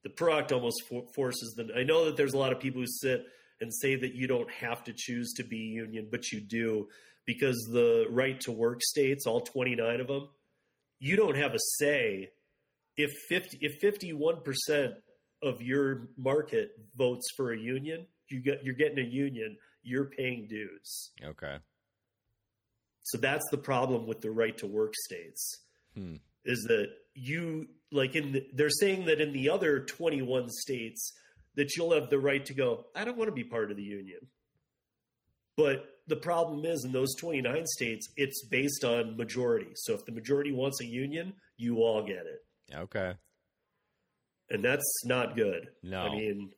the 0.05 0.11
Pro 0.11 0.39
Act 0.39 0.53
almost 0.53 0.83
for- 0.89 1.07
forces 1.15 1.55
them. 1.57 1.71
I 1.77 1.83
know 1.83 2.05
that 2.05 2.17
there's 2.17 2.35
a 2.35 2.39
lot 2.39 2.53
of 2.53 2.61
people 2.61 2.81
who 2.83 2.87
sit 2.87 3.25
and 3.61 3.73
say 3.75 3.97
that 3.97 4.15
you 4.15 4.27
don't 4.29 4.51
have 4.51 4.85
to 4.85 4.93
choose 4.97 5.33
to 5.35 5.43
be 5.45 5.57
union, 5.57 6.09
but 6.11 6.31
you 6.31 6.41
do 6.41 6.89
because 7.27 7.57
the 7.73 8.07
right 8.11 8.41
to 8.41 8.53
work 8.53 8.81
states, 8.83 9.27
all 9.27 9.41
29 9.41 10.01
of 10.01 10.07
them, 10.07 10.29
you 11.01 11.17
don't 11.17 11.37
have 11.37 11.55
a 11.55 11.59
say 11.79 12.31
if 12.97 13.11
50 13.29 13.59
if 13.61 13.75
51 13.81 14.43
percent 14.43 14.95
of 15.43 15.61
your 15.61 16.09
market 16.17 16.71
votes 16.97 17.27
for 17.37 17.53
a 17.53 17.59
union. 17.59 18.07
You 18.29 18.41
get 18.41 18.65
you're 18.65 18.75
getting 18.75 18.99
a 18.99 19.09
union. 19.09 19.57
You're 19.83 20.07
paying 20.07 20.47
dues. 20.49 21.11
okay. 21.23 21.59
So 23.03 23.19
that's 23.19 23.45
the 23.51 23.59
problem 23.59 24.07
with 24.07 24.23
the 24.23 24.31
right 24.31 24.57
to 24.59 24.67
work 24.67 24.95
states 24.97 25.61
Hmm. 25.95 26.17
is 26.45 26.65
that 26.69 26.89
you 27.15 27.69
like 27.93 28.17
in 28.17 28.33
the, 28.33 28.47
they're 28.55 28.71
saying 28.71 29.05
that 29.05 29.21
in 29.21 29.33
the 29.33 29.51
other 29.51 29.81
21 29.81 30.49
states 30.49 31.13
that 31.55 31.77
you'll 31.77 31.93
have 31.93 32.09
the 32.11 32.19
right 32.19 32.45
to 32.47 32.55
go 32.55 32.87
I 32.97 33.05
don't 33.05 33.17
want 33.19 33.29
to 33.29 33.33
be 33.35 33.45
part 33.45 33.71
of 33.71 33.77
the 33.77 33.83
union. 33.85 34.19
But 35.57 35.87
the 36.07 36.17
problem 36.17 36.65
is 36.65 36.85
in 36.85 36.93
those 36.93 37.15
29 37.17 37.67
states 37.67 38.09
it's 38.17 38.45
based 38.47 38.85
on 38.85 39.17
majority. 39.17 39.73
So 39.75 39.95
if 39.95 40.05
the 40.05 40.13
majority 40.13 40.53
wants 40.53 40.81
a 40.81 40.85
union, 40.85 41.35
you 41.57 41.79
all 41.79 42.03
get 42.03 42.27
it. 42.27 42.43
Okay. 42.75 43.15
And 44.51 44.65
that's 44.65 45.03
not 45.05 45.37
good. 45.37 45.69
No. 45.83 46.01
I 46.01 46.11
mean 46.11 46.51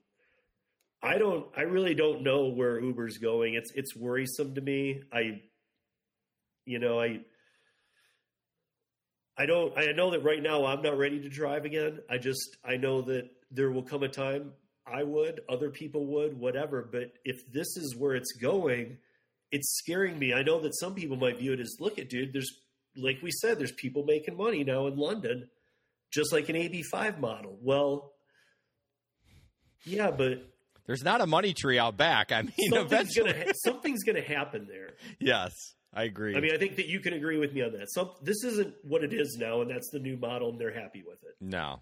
I 1.03 1.18
don't 1.18 1.47
I 1.57 1.62
really 1.62 1.94
don't 1.94 2.22
know 2.22 2.49
where 2.49 2.80
Uber's 2.80 3.18
going. 3.18 3.55
It's 3.55 3.70
it's 3.74 3.94
worrisome 3.94 4.55
to 4.55 4.61
me. 4.61 5.03
I 5.12 5.42
you 6.64 6.78
know, 6.80 7.01
I 7.01 7.20
I 9.38 9.47
don't 9.47 9.76
I 9.78 9.92
know 9.92 10.11
that 10.11 10.24
right 10.24 10.42
now 10.42 10.64
I'm 10.64 10.82
not 10.82 10.99
ready 10.99 11.20
to 11.20 11.28
drive 11.28 11.64
again. 11.64 12.01
I 12.11 12.18
just 12.18 12.57
I 12.64 12.76
know 12.76 13.03
that 13.03 13.28
there 13.51 13.70
will 13.70 13.82
come 13.82 14.03
a 14.03 14.09
time 14.09 14.53
I 14.87 15.03
would, 15.03 15.41
other 15.49 15.70
people 15.70 16.07
would, 16.07 16.39
whatever, 16.39 16.89
but 16.91 17.12
if 17.24 17.37
this 17.53 17.76
is 17.76 17.97
where 17.99 18.14
it's 18.14 18.32
going, 18.32 18.99
it's 19.51 19.78
scaring 19.78 20.18
me. 20.18 20.32
I 20.32 20.43
know 20.43 20.61
that 20.61 20.78
some 20.78 20.95
people 20.95 21.16
might 21.16 21.39
view 21.39 21.53
it 21.53 21.61
as 21.61 21.76
look 21.80 21.99
at 21.99 22.09
dude, 22.09 22.32
there's 22.32 22.51
like 22.97 23.18
we 23.22 23.30
said, 23.30 23.59
there's 23.59 23.72
people 23.72 24.05
making 24.05 24.37
money 24.37 24.64
now 24.64 24.87
in 24.87 24.97
London, 24.97 25.49
just 26.11 26.32
like 26.32 26.49
an 26.49 26.57
AB5 26.57 27.18
model. 27.20 27.59
Well, 27.61 28.12
yeah, 29.84 30.11
but 30.11 30.49
There's 30.87 31.05
not 31.05 31.20
a 31.20 31.26
money 31.26 31.53
tree 31.53 31.78
out 31.78 31.97
back. 31.97 32.32
I 32.32 32.43
mean, 32.43 32.53
something's 32.70 32.93
eventually. 33.16 33.32
gonna 33.32 33.45
ha- 33.47 33.53
something's 33.64 34.03
gonna 34.05 34.22
happen 34.22 34.66
there. 34.68 34.95
yes, 35.20 35.53
I 35.93 36.05
agree. 36.05 36.37
I 36.37 36.41
mean, 36.41 36.55
I 36.55 36.59
think 36.59 36.76
that 36.76 36.87
you 36.87 37.01
can 37.01 37.12
agree 37.12 37.39
with 37.39 37.53
me 37.53 37.62
on 37.62 37.72
that. 37.72 37.91
Some 37.93 38.11
this 38.22 38.43
isn't 38.45 38.74
what 38.82 39.05
it 39.05 39.12
is 39.12 39.37
now, 39.39 39.61
and 39.61 39.70
that's 39.70 39.91
the 39.91 39.99
new 39.99 40.16
model, 40.16 40.51
and 40.51 40.61
they're 40.61 40.72
happy 40.72 41.03
with 41.07 41.18
it. 41.24 41.34
no. 41.41 41.80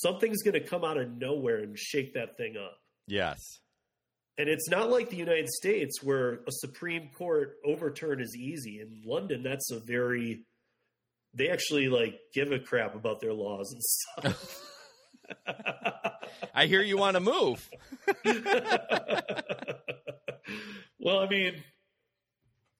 Something's 0.00 0.42
gonna 0.42 0.60
come 0.60 0.84
out 0.84 0.96
of 0.96 1.16
nowhere 1.16 1.58
and 1.58 1.78
shake 1.78 2.14
that 2.14 2.36
thing 2.36 2.56
up. 2.56 2.78
Yes. 3.06 3.60
And 4.36 4.48
it's 4.48 4.68
not 4.68 4.90
like 4.90 5.10
the 5.10 5.16
United 5.16 5.48
States 5.48 6.00
where 6.02 6.34
a 6.46 6.52
Supreme 6.52 7.10
Court 7.16 7.56
overturn 7.64 8.20
is 8.20 8.36
easy. 8.36 8.80
In 8.80 9.02
London, 9.04 9.42
that's 9.42 9.72
a 9.72 9.80
very 9.80 10.44
they 11.34 11.48
actually 11.48 11.88
like 11.88 12.18
give 12.32 12.52
a 12.52 12.58
crap 12.58 12.94
about 12.94 13.20
their 13.20 13.32
laws 13.32 13.72
and 13.72 13.82
stuff. 13.82 14.64
I 16.54 16.66
hear 16.66 16.80
you 16.82 16.96
want 16.96 17.16
to 17.16 17.20
move. 17.20 17.68
well, 20.98 21.18
I 21.18 21.28
mean, 21.28 21.62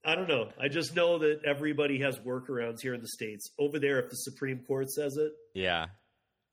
I 0.05 0.15
don't 0.15 0.29
know. 0.29 0.51
I 0.61 0.69
just 0.69 0.97
know 0.97 1.19
that 1.19 1.41
everybody 1.45 2.01
has 2.01 2.19
workarounds 2.21 2.81
here 2.81 2.95
in 2.95 3.01
the 3.01 3.09
states. 3.09 3.51
Over 3.59 3.79
there, 3.79 3.99
if 4.01 4.09
the 4.11 4.17
Supreme 4.17 4.61
Court 4.67 4.91
says 4.91 5.17
it, 5.17 5.33
Yeah. 5.55 5.87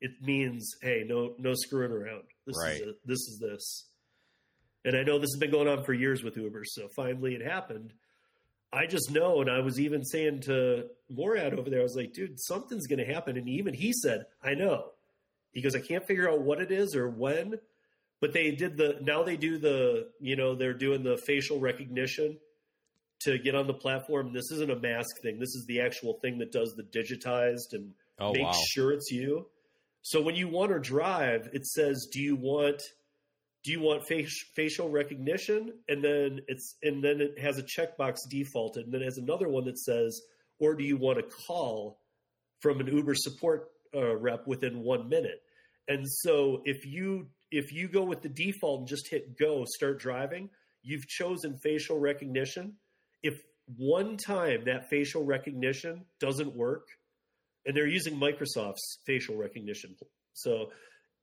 It 0.00 0.10
means 0.22 0.74
hey, 0.82 1.04
no, 1.06 1.34
no 1.38 1.54
screwing 1.54 1.92
around. 1.92 2.22
This 2.46 2.56
Right. 2.62 2.74
is 2.74 2.80
it. 2.82 2.96
this 3.04 3.18
is 3.18 3.38
this. 3.40 3.88
And 4.84 4.96
I 4.96 5.02
know 5.02 5.18
this 5.18 5.32
has 5.32 5.40
been 5.40 5.50
going 5.50 5.66
on 5.68 5.84
for 5.84 5.92
years 5.92 6.22
with 6.22 6.36
Uber. 6.36 6.62
So 6.64 6.88
finally, 6.94 7.34
it 7.34 7.42
happened. 7.42 7.92
I 8.72 8.86
just 8.86 9.10
know, 9.10 9.40
and 9.40 9.50
I 9.50 9.60
was 9.60 9.80
even 9.80 10.04
saying 10.04 10.40
to 10.42 10.86
Morad 11.08 11.54
over 11.54 11.70
there, 11.70 11.80
I 11.80 11.82
was 11.82 11.96
like, 11.96 12.12
dude, 12.12 12.38
something's 12.40 12.86
going 12.86 12.98
to 13.04 13.12
happen. 13.12 13.36
And 13.36 13.48
even 13.48 13.74
he 13.74 13.92
said, 13.92 14.26
I 14.42 14.54
know. 14.54 14.90
He 15.52 15.62
goes, 15.62 15.74
I 15.74 15.80
can't 15.80 16.06
figure 16.06 16.28
out 16.30 16.42
what 16.42 16.60
it 16.60 16.70
is 16.70 16.94
or 16.94 17.08
when, 17.08 17.58
but 18.20 18.32
they 18.32 18.50
did 18.50 18.76
the, 18.76 18.98
now 19.02 19.22
they 19.22 19.36
do 19.36 19.58
the, 19.58 20.08
you 20.20 20.36
know, 20.36 20.54
they're 20.54 20.74
doing 20.74 21.02
the 21.02 21.16
facial 21.16 21.58
recognition 21.58 22.38
to 23.20 23.38
get 23.38 23.54
on 23.54 23.66
the 23.66 23.72
platform. 23.74 24.32
This 24.32 24.50
isn't 24.52 24.70
a 24.70 24.76
mask 24.78 25.22
thing. 25.22 25.38
This 25.38 25.54
is 25.54 25.64
the 25.66 25.80
actual 25.80 26.18
thing 26.20 26.38
that 26.38 26.52
does 26.52 26.74
the 26.76 26.82
digitized 26.82 27.72
and 27.72 27.92
Oh 28.18 28.32
makes 28.32 28.44
wow. 28.44 28.62
sure 28.74 28.92
it's 28.92 29.10
you. 29.10 29.46
So 30.06 30.22
when 30.22 30.36
you 30.36 30.46
want 30.46 30.70
to 30.70 30.78
drive, 30.78 31.50
it 31.52 31.66
says, 31.66 32.06
"Do 32.12 32.22
you 32.22 32.36
want 32.36 32.80
do 33.64 33.72
you 33.72 33.80
want 33.80 34.04
facial 34.54 34.88
recognition?" 34.88 35.80
And 35.88 36.04
then 36.04 36.42
it's 36.46 36.76
and 36.84 37.02
then 37.02 37.20
it 37.20 37.36
has 37.40 37.58
a 37.58 37.64
checkbox 37.64 38.18
defaulted, 38.30 38.84
and 38.84 38.94
then 38.94 39.02
it 39.02 39.06
has 39.06 39.18
another 39.18 39.48
one 39.48 39.64
that 39.64 39.80
says, 39.80 40.22
"Or 40.60 40.76
do 40.76 40.84
you 40.84 40.96
want 40.96 41.18
a 41.18 41.24
call 41.24 41.98
from 42.60 42.78
an 42.78 42.86
Uber 42.86 43.16
support 43.16 43.72
uh, 43.96 44.14
rep 44.16 44.46
within 44.46 44.78
one 44.84 45.08
minute?" 45.08 45.42
And 45.88 46.08
so 46.08 46.62
if 46.64 46.86
you 46.86 47.26
if 47.50 47.72
you 47.72 47.88
go 47.88 48.04
with 48.04 48.22
the 48.22 48.28
default 48.28 48.82
and 48.82 48.88
just 48.88 49.08
hit 49.08 49.36
go, 49.36 49.64
start 49.64 49.98
driving, 49.98 50.50
you've 50.84 51.08
chosen 51.08 51.58
facial 51.58 51.98
recognition. 51.98 52.76
If 53.24 53.42
one 53.76 54.16
time 54.16 54.66
that 54.66 54.88
facial 54.88 55.24
recognition 55.24 56.04
doesn't 56.20 56.54
work, 56.54 56.86
and 57.66 57.76
they're 57.76 57.86
using 57.86 58.16
Microsoft's 58.16 58.98
facial 59.04 59.36
recognition. 59.36 59.96
So 60.32 60.70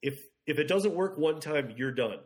if 0.02 0.20
if 0.46 0.60
it 0.60 0.68
doesn't 0.68 0.94
work 0.94 1.18
one 1.18 1.40
time, 1.40 1.74
you're 1.78 1.94
done, 1.94 2.20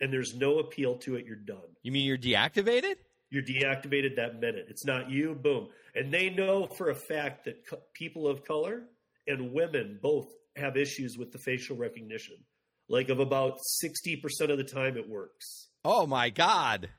and 0.00 0.12
there's 0.12 0.34
no 0.34 0.58
appeal 0.58 0.96
to 0.98 1.16
it. 1.16 1.26
You're 1.26 1.36
done. 1.36 1.74
You 1.82 1.92
mean 1.92 2.04
you're 2.04 2.18
deactivated? 2.18 2.96
You're 3.30 3.42
deactivated 3.42 4.16
that 4.16 4.38
minute. 4.38 4.66
It's 4.68 4.84
not 4.84 5.10
you. 5.10 5.34
Boom. 5.34 5.68
And 5.94 6.12
they 6.12 6.30
know 6.30 6.66
for 6.66 6.90
a 6.90 6.94
fact 6.94 7.46
that 7.46 7.66
co- 7.68 7.82
people 7.94 8.28
of 8.28 8.44
color 8.44 8.84
and 9.26 9.52
women 9.52 9.98
both 10.00 10.26
have 10.54 10.76
issues 10.76 11.16
with 11.18 11.32
the 11.32 11.38
facial 11.38 11.76
recognition. 11.76 12.36
Like 12.88 13.08
of 13.08 13.18
about 13.18 13.58
sixty 13.62 14.16
percent 14.16 14.52
of 14.52 14.58
the 14.58 14.64
time, 14.64 14.96
it 14.96 15.08
works. 15.08 15.68
Oh 15.84 16.06
my 16.06 16.30
god. 16.30 16.90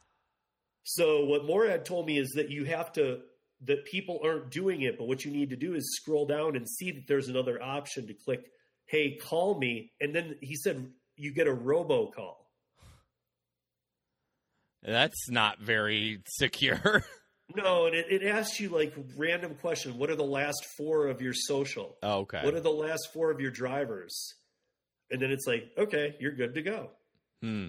So 0.83 1.25
what 1.25 1.45
Morad 1.45 1.85
told 1.85 2.07
me 2.07 2.17
is 2.17 2.31
that 2.35 2.49
you 2.49 2.65
have 2.65 2.91
to 2.93 3.19
that 3.65 3.85
people 3.85 4.19
aren't 4.23 4.51
doing 4.51 4.81
it, 4.81 4.97
but 4.97 5.07
what 5.07 5.25
you 5.25 5.31
need 5.31 5.49
to 5.49 5.55
do 5.55 5.73
is 5.73 5.95
scroll 5.95 6.25
down 6.25 6.55
and 6.55 6.69
see 6.69 6.91
that 6.91 7.07
there's 7.07 7.27
another 7.27 7.61
option 7.61 8.07
to 8.07 8.13
click, 8.13 8.41
hey, 8.85 9.17
call 9.17 9.57
me. 9.57 9.91
And 9.99 10.13
then 10.13 10.35
he 10.41 10.55
said 10.55 10.91
you 11.15 11.33
get 11.33 11.47
a 11.47 11.53
robocall. 11.55 12.35
That's 14.83 15.29
not 15.29 15.59
very 15.59 16.21
secure. 16.27 17.03
No, 17.55 17.85
and 17.85 17.95
it, 17.95 18.07
it 18.11 18.23
asks 18.25 18.59
you 18.59 18.67
like 18.67 18.93
random 19.15 19.55
question. 19.55 19.97
What 19.97 20.09
are 20.09 20.17
the 20.17 20.21
last 20.21 20.65
four 20.77 21.07
of 21.07 21.21
your 21.21 21.33
social? 21.33 21.95
Oh, 22.03 22.19
okay. 22.19 22.41
What 22.43 22.53
are 22.55 22.59
the 22.59 22.69
last 22.69 23.13
four 23.13 23.31
of 23.31 23.39
your 23.39 23.51
drivers? 23.51 24.33
And 25.11 25.21
then 25.21 25.31
it's 25.31 25.47
like, 25.47 25.63
okay, 25.77 26.17
you're 26.19 26.33
good 26.33 26.55
to 26.55 26.61
go. 26.61 26.89
Hmm. 27.41 27.67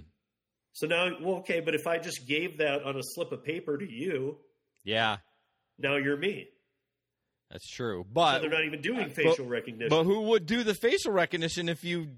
So 0.72 0.88
now, 0.88 1.10
well, 1.22 1.36
okay, 1.36 1.60
but 1.60 1.76
if 1.76 1.86
I 1.86 1.98
just 1.98 2.26
gave 2.26 2.58
that 2.58 2.82
on 2.82 2.96
a 2.96 3.02
slip 3.02 3.30
of 3.30 3.44
paper 3.44 3.78
to 3.78 3.88
you, 3.88 4.38
Yeah, 4.82 5.18
now 5.78 5.96
you're 5.96 6.16
me. 6.16 6.48
that's 7.50 7.68
true. 7.68 8.02
So 8.02 8.10
But 8.12 8.40
they're 8.40 8.50
not 8.50 8.64
even 8.64 8.80
doing 8.80 9.10
facial 9.10 9.46
recognition. 9.46 9.88
But 9.90 10.04
who 10.04 10.22
would 10.22 10.46
do 10.46 10.62
the 10.64 10.74
facial 10.74 11.12
recognition 11.12 11.68
if 11.68 11.84
you? 11.84 12.08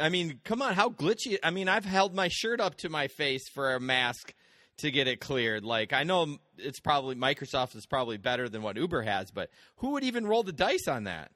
I 0.00 0.10
mean, 0.10 0.40
come 0.44 0.60
on, 0.60 0.74
how 0.74 0.90
glitchy? 0.90 1.38
I 1.42 1.50
mean, 1.50 1.68
I've 1.68 1.84
held 1.86 2.14
my 2.14 2.28
shirt 2.28 2.60
up 2.60 2.76
to 2.78 2.88
my 2.90 3.08
face 3.08 3.48
for 3.48 3.74
a 3.74 3.80
mask 3.80 4.34
to 4.78 4.90
get 4.90 5.08
it 5.08 5.20
cleared. 5.20 5.64
Like, 5.64 5.94
I 5.94 6.02
know 6.02 6.36
it's 6.58 6.80
probably 6.80 7.14
Microsoft 7.14 7.74
is 7.76 7.86
probably 7.86 8.18
better 8.18 8.48
than 8.48 8.60
what 8.62 8.76
Uber 8.76 9.02
has, 9.02 9.30
but 9.30 9.48
who 9.76 9.92
would 9.92 10.04
even 10.04 10.26
roll 10.26 10.42
the 10.42 10.52
dice 10.52 10.86
on 10.86 11.04
that? 11.04 11.30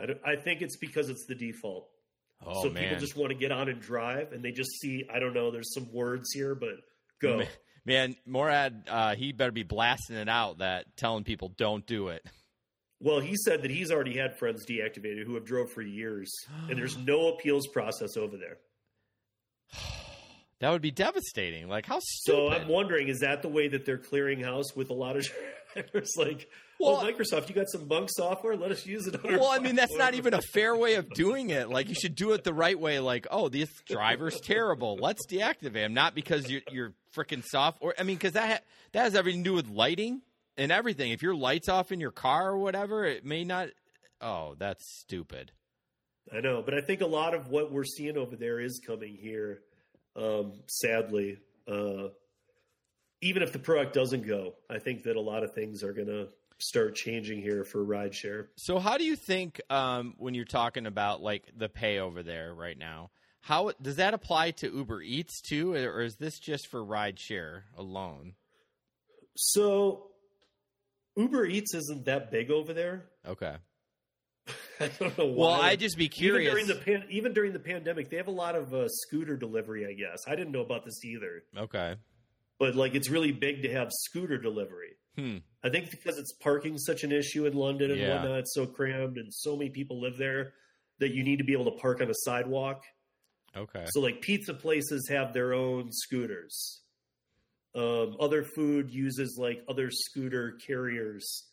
I, 0.00 0.06
don't- 0.06 0.20
I 0.24 0.36
think 0.36 0.62
it's 0.62 0.78
because 0.78 1.10
it's 1.10 1.26
the 1.26 1.34
default. 1.34 1.88
Oh 2.44 2.62
so 2.64 2.70
man, 2.70 2.84
people 2.84 2.98
just 2.98 3.14
want 3.14 3.30
to 3.30 3.36
get 3.36 3.52
on 3.52 3.68
and 3.68 3.78
drive, 3.80 4.32
and 4.32 4.42
they 4.42 4.50
just 4.52 4.70
see, 4.80 5.04
I 5.12 5.18
don't 5.18 5.34
know, 5.34 5.50
there's 5.50 5.74
some 5.74 5.92
words 5.92 6.32
here, 6.32 6.54
but 6.54 6.70
go. 7.20 7.38
man, 7.38 7.48
man 7.84 8.16
Morad, 8.26 8.84
uh, 8.88 9.14
he 9.14 9.32
better 9.32 9.52
be 9.52 9.62
blasting 9.62 10.16
it 10.16 10.28
out 10.28 10.58
that 10.58 10.96
telling 10.96 11.24
people 11.24 11.52
don't 11.56 11.86
do 11.86 12.08
it. 12.08 12.24
Well, 13.00 13.18
he 13.18 13.36
said 13.36 13.62
that 13.62 13.70
he's 13.70 13.90
already 13.90 14.16
had 14.16 14.38
friends 14.38 14.64
deactivated 14.64 15.26
who 15.26 15.34
have 15.34 15.44
drove 15.44 15.72
for 15.72 15.82
years, 15.82 16.32
and 16.68 16.78
there's 16.78 16.96
no 16.96 17.34
appeals 17.34 17.66
process 17.66 18.16
over 18.16 18.36
there. 18.36 18.58
That 20.60 20.70
would 20.70 20.80
be 20.80 20.92
devastating. 20.92 21.66
Like, 21.68 21.86
how 21.86 21.98
So? 22.00 22.48
I'm 22.48 22.68
wondering, 22.68 23.08
is 23.08 23.18
that 23.18 23.42
the 23.42 23.48
way 23.48 23.66
that 23.66 23.84
they're 23.84 23.98
clearing 23.98 24.38
house 24.38 24.76
with 24.76 24.90
a 24.90 24.94
lot 24.94 25.16
of 25.16 25.28
drivers? 25.74 26.12
Like, 26.16 26.48
Well- 26.82 27.00
oh, 27.00 27.04
Microsoft, 27.04 27.48
you 27.48 27.54
got 27.54 27.68
some 27.68 27.86
bunk 27.86 28.08
software? 28.10 28.56
Let 28.56 28.72
us 28.72 28.84
use 28.84 29.06
it. 29.06 29.14
On 29.24 29.32
Well, 29.38 29.50
I 29.50 29.58
mean, 29.58 29.76
that's 29.76 29.94
not 29.96 30.14
even 30.14 30.34
a 30.34 30.42
fair 30.52 30.76
way 30.76 30.94
of 30.94 31.08
doing 31.10 31.50
it. 31.50 31.68
Like, 31.68 31.88
you 31.88 31.94
should 31.94 32.14
do 32.14 32.32
it 32.32 32.44
the 32.44 32.52
right 32.54 32.78
way. 32.78 32.98
Like, 33.00 33.26
oh, 33.30 33.48
this 33.48 33.70
driver's 33.88 34.40
terrible. 34.40 34.96
Let's 35.00 35.26
deactivate 35.26 35.76
him. 35.76 35.94
Not 35.94 36.14
because 36.14 36.50
you're, 36.50 36.62
you're 36.70 36.92
freaking 37.14 37.44
soft. 37.44 37.78
Or 37.80 37.94
I 37.98 38.02
mean, 38.02 38.16
because 38.16 38.32
that 38.32 38.48
ha- 38.50 38.64
that 38.92 39.02
has 39.04 39.14
everything 39.14 39.44
to 39.44 39.50
do 39.50 39.54
with 39.54 39.68
lighting 39.68 40.22
and 40.56 40.72
everything. 40.72 41.12
If 41.12 41.22
your 41.22 41.34
lights 41.34 41.68
off 41.68 41.92
in 41.92 42.00
your 42.00 42.10
car 42.10 42.50
or 42.50 42.58
whatever, 42.58 43.04
it 43.04 43.24
may 43.24 43.44
not. 43.44 43.68
Oh, 44.20 44.54
that's 44.58 44.84
stupid. 45.00 45.52
I 46.32 46.40
know, 46.40 46.62
but 46.62 46.74
I 46.74 46.80
think 46.80 47.00
a 47.00 47.06
lot 47.06 47.34
of 47.34 47.48
what 47.48 47.72
we're 47.72 47.84
seeing 47.84 48.16
over 48.16 48.36
there 48.36 48.60
is 48.60 48.80
coming 48.86 49.16
here. 49.20 49.60
Um, 50.14 50.52
sadly, 50.68 51.38
uh, 51.66 52.08
even 53.22 53.42
if 53.42 53.52
the 53.52 53.58
Pro 53.58 53.80
Act 53.80 53.94
doesn't 53.94 54.26
go, 54.26 54.54
I 54.70 54.78
think 54.78 55.04
that 55.04 55.16
a 55.16 55.20
lot 55.20 55.42
of 55.42 55.52
things 55.54 55.82
are 55.82 55.92
going 55.92 56.08
to 56.08 56.28
start 56.62 56.94
changing 56.94 57.42
here 57.42 57.64
for 57.64 57.84
rideshare. 57.84 58.46
So, 58.56 58.78
how 58.78 58.96
do 58.98 59.04
you 59.04 59.16
think 59.16 59.60
um, 59.70 60.14
when 60.18 60.34
you're 60.34 60.44
talking 60.44 60.86
about 60.86 61.22
like 61.22 61.50
the 61.56 61.68
pay 61.68 61.98
over 61.98 62.22
there 62.22 62.54
right 62.54 62.78
now? 62.78 63.10
How 63.40 63.72
does 63.82 63.96
that 63.96 64.14
apply 64.14 64.52
to 64.52 64.72
Uber 64.72 65.02
Eats 65.02 65.40
too, 65.40 65.74
or 65.74 66.02
is 66.02 66.16
this 66.16 66.38
just 66.38 66.68
for 66.68 66.80
rideshare 66.84 67.62
alone? 67.76 68.34
So, 69.36 70.10
Uber 71.16 71.46
Eats 71.46 71.74
isn't 71.74 72.04
that 72.04 72.30
big 72.30 72.50
over 72.50 72.72
there. 72.72 73.06
Okay. 73.26 73.56
I 74.80 74.88
don't 74.98 75.16
know 75.18 75.26
why. 75.26 75.46
Well, 75.46 75.60
I'd 75.60 75.80
just 75.80 75.96
be 75.96 76.08
curious. 76.08 76.52
Even 76.52 76.66
during 76.66 76.78
the 76.78 76.84
pan- 76.84 77.08
even 77.10 77.32
during 77.32 77.52
the 77.52 77.58
pandemic, 77.58 78.10
they 78.10 78.16
have 78.16 78.28
a 78.28 78.32
lot 78.32 78.54
of 78.54 78.72
uh, 78.72 78.88
scooter 78.88 79.36
delivery. 79.36 79.86
I 79.86 79.92
guess 79.92 80.18
I 80.26 80.36
didn't 80.36 80.52
know 80.52 80.62
about 80.62 80.84
this 80.84 81.04
either, 81.04 81.44
okay. 81.56 81.96
but 82.58 82.74
like 82.74 82.94
it's 82.94 83.08
really 83.08 83.32
big 83.32 83.62
to 83.62 83.72
have 83.72 83.90
scooter 83.92 84.38
delivery. 84.38 84.96
Hmm. 85.16 85.38
I 85.62 85.68
think 85.68 85.90
because 85.90 86.18
it's 86.18 86.32
parking 86.40 86.78
such 86.78 87.04
an 87.04 87.12
issue 87.12 87.46
in 87.46 87.54
London 87.54 87.90
and 87.90 88.00
Yeah. 88.00 88.14
whatnot, 88.22 88.38
it's 88.40 88.54
so 88.54 88.66
crammed 88.66 89.18
and 89.18 89.32
so 89.32 89.56
many 89.56 89.70
people 89.70 90.00
live 90.00 90.16
there 90.16 90.54
that 90.98 91.12
you 91.12 91.22
need 91.22 91.38
to 91.38 91.44
be 91.44 91.52
able 91.52 91.66
to 91.66 91.78
park 91.78 92.00
on 92.00 92.08
a 92.10 92.14
sidewalk. 92.14 92.82
Okay. 93.56 93.84
So 93.90 94.00
like 94.00 94.20
pizza 94.22 94.54
places 94.54 95.08
have 95.08 95.32
their 95.34 95.52
own 95.52 95.90
scooters. 95.92 96.80
Um, 97.74 98.16
other 98.20 98.42
food 98.44 98.90
uses 98.90 99.36
like 99.40 99.62
other 99.68 99.90
scooter 99.90 100.58
carriers, 100.66 101.48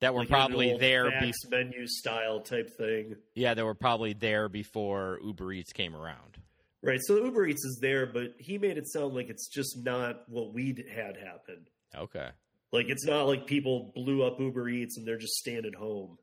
that 0.00 0.12
were 0.12 0.20
like 0.20 0.28
probably 0.28 0.76
there. 0.78 1.10
fax 1.10 1.36
menu 1.48 1.86
style 1.86 2.40
type 2.40 2.70
thing. 2.76 3.16
Yeah, 3.34 3.54
they 3.54 3.62
were 3.62 3.74
probably 3.74 4.12
there 4.12 4.48
before 4.48 5.18
Uber 5.24 5.52
Eats 5.52 5.72
came 5.72 5.96
around. 5.96 6.38
Right. 6.82 7.00
So 7.02 7.24
Uber 7.24 7.46
Eats 7.46 7.64
is 7.64 7.78
there, 7.80 8.06
but 8.06 8.34
he 8.38 8.58
made 8.58 8.76
it 8.76 8.86
sound 8.88 9.14
like 9.14 9.30
it's 9.30 9.48
just 9.48 9.78
not 9.84 10.28
what 10.28 10.52
we 10.52 10.74
had 10.94 11.16
happen. 11.16 11.66
Okay. 11.98 12.28
Like 12.72 12.86
it's 12.88 13.04
not 13.04 13.24
like 13.24 13.46
people 13.46 13.92
blew 13.94 14.24
up 14.24 14.40
Uber 14.40 14.68
Eats 14.68 14.96
and 14.98 15.06
they're 15.06 15.18
just 15.18 15.34
staying 15.34 15.64
at 15.64 15.74
home. 15.74 16.18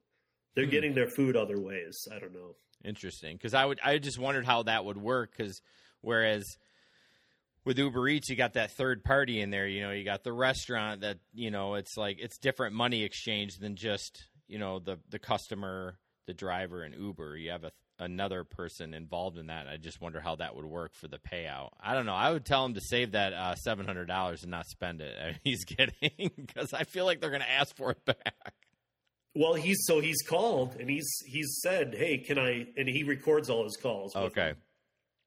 They're 0.55 0.65
Hmm. 0.65 0.71
getting 0.71 0.93
their 0.93 1.07
food 1.07 1.35
other 1.37 1.59
ways. 1.59 2.07
I 2.13 2.19
don't 2.19 2.33
know. 2.33 2.55
Interesting. 2.83 3.37
Because 3.37 3.53
I 3.53 3.63
would, 3.65 3.79
I 3.83 3.97
just 3.99 4.19
wondered 4.19 4.45
how 4.45 4.63
that 4.63 4.83
would 4.85 4.97
work. 4.97 5.31
Because 5.37 5.61
whereas 6.01 6.43
with 7.63 7.77
Uber 7.77 8.07
Eats, 8.09 8.29
you 8.29 8.35
got 8.35 8.53
that 8.53 8.71
third 8.71 9.03
party 9.03 9.39
in 9.39 9.49
there. 9.51 9.67
You 9.67 9.81
know, 9.81 9.91
you 9.91 10.03
got 10.03 10.23
the 10.23 10.33
restaurant 10.33 11.01
that 11.01 11.19
you 11.33 11.51
know 11.51 11.75
it's 11.75 11.95
like 11.95 12.17
it's 12.19 12.37
different 12.37 12.75
money 12.75 13.03
exchange 13.03 13.57
than 13.59 13.75
just 13.75 14.23
you 14.47 14.57
know 14.57 14.79
the 14.79 14.97
the 15.09 15.19
customer, 15.19 15.97
the 16.25 16.33
driver, 16.33 16.81
and 16.83 16.95
Uber. 16.95 17.37
You 17.37 17.51
have 17.51 17.63
a, 17.63 17.71
another 18.01 18.43
person 18.43 18.93
involved 18.93 19.37
in 19.37 19.47
that. 19.47 19.67
I 19.67 19.77
just 19.77 20.01
wonder 20.01 20.19
how 20.19 20.35
that 20.37 20.55
would 20.55 20.65
work 20.65 20.93
for 20.93 21.07
the 21.07 21.19
payout. 21.19 21.69
I 21.79 21.93
don't 21.93 22.05
know. 22.05 22.15
I 22.15 22.31
would 22.31 22.45
tell 22.45 22.65
him 22.65 22.73
to 22.73 22.81
save 22.81 23.11
that 23.11 23.31
uh, 23.31 23.55
seven 23.55 23.85
hundred 23.85 24.07
dollars 24.07 24.41
and 24.41 24.51
not 24.51 24.65
spend 24.65 24.99
it. 24.99 25.37
He's 25.43 25.63
kidding 25.63 26.31
because 26.35 26.73
I 26.73 26.83
feel 26.83 27.05
like 27.05 27.21
they're 27.21 27.29
going 27.29 27.41
to 27.41 27.49
ask 27.49 27.75
for 27.75 27.91
it 27.91 28.03
back. 28.03 28.53
Well, 29.33 29.53
he's 29.53 29.85
so 29.85 30.01
he's 30.01 30.21
called 30.23 30.75
and 30.77 30.89
he's 30.89 31.09
he's 31.25 31.61
said, 31.63 31.95
"Hey, 31.97 32.17
can 32.17 32.37
I?" 32.37 32.65
And 32.75 32.89
he 32.89 33.03
records 33.03 33.49
all 33.49 33.63
his 33.63 33.77
calls. 33.77 34.13
Okay. 34.13 34.49
them. 34.49 34.57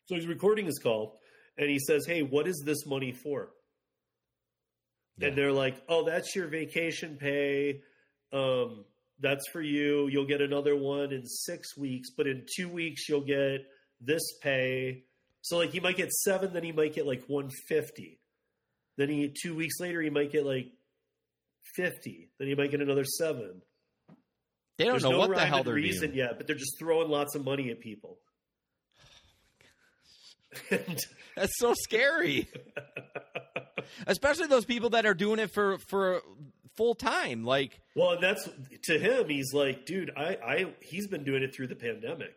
So 0.07 0.15
he's 0.17 0.27
recording 0.27 0.67
his 0.67 0.79
call, 0.79 1.21
and 1.57 1.71
he 1.71 1.79
says, 1.79 2.05
"Hey, 2.07 2.23
what 2.23 2.47
is 2.47 2.63
this 2.67 2.85
money 2.85 3.13
for?" 3.13 3.49
Yeah. 5.17 5.29
And 5.29 5.39
they're 5.39 5.53
like, 5.53 5.81
"Oh, 5.89 6.05
that's 6.05 6.37
your 6.37 6.49
vacation 6.49 7.17
pay. 7.17 7.81
Um, 8.31 8.85
that's 9.21 9.49
for 9.53 9.61
you. 9.63 10.09
You'll 10.09 10.27
get 10.27 10.41
another 10.41 10.77
one 10.77 11.13
in 11.13 11.25
six 11.27 11.77
weeks, 11.77 12.11
but 12.17 12.27
in 12.27 12.45
two 12.57 12.69
weeks 12.69 13.09
you'll 13.09 13.21
get 13.25 13.61
this 14.01 14.23
pay. 14.43 15.05
So 15.43 15.59
like, 15.59 15.71
he 15.71 15.81
might 15.81 15.97
get 15.97 16.11
seven, 16.13 16.53
then 16.53 16.65
he 16.65 16.73
might 16.73 16.95
get 16.95 17.07
like 17.07 17.23
one 17.27 17.51
fifty. 17.69 18.19
Then 18.97 19.09
he 19.09 19.33
two 19.43 19.55
weeks 19.55 19.81
later 19.81 20.01
he 20.01 20.11
might 20.11 20.33
get 20.33 20.45
like 20.47 20.67
fifty. 21.75 22.31
Then 22.39 22.49
he 22.49 22.55
might 22.55 22.71
get 22.71 22.81
another 22.81 23.05
seven. 23.05 23.63
They 24.79 24.85
don't 24.85 24.95
There's 24.95 25.05
know 25.05 25.11
no 25.13 25.19
what 25.19 25.35
the 25.35 25.41
hell 25.41 25.63
they're 25.63 25.75
reason 25.75 26.09
doing. 26.09 26.19
yet, 26.19 26.37
but 26.37 26.47
they're 26.47 26.57
just 26.57 26.79
throwing 26.79 27.09
lots 27.09 27.35
of 27.37 27.45
money 27.45 27.71
at 27.71 27.81
people. 27.81 28.19
And- 30.71 30.99
That's 31.37 31.59
so 31.59 31.75
scary. 31.75 32.49
Especially 34.07 34.47
those 34.47 34.65
people 34.65 34.91
that 34.91 35.05
are 35.05 35.15
doing 35.15 35.41
it 35.41 35.51
for 35.53 35.79
for 35.79 36.23
full 36.77 36.95
time. 36.95 37.45
Like, 37.45 37.81
well, 37.95 38.19
that's 38.21 38.49
to 38.83 38.99
him. 38.99 39.29
He's 39.29 39.53
like, 39.55 39.87
dude, 39.87 40.11
I, 40.17 40.37
I, 40.45 40.67
he's 40.81 41.07
been 41.07 41.25
doing 41.25 41.43
it 41.43 41.55
through 41.55 41.69
the 41.69 41.77
pandemic, 41.77 42.37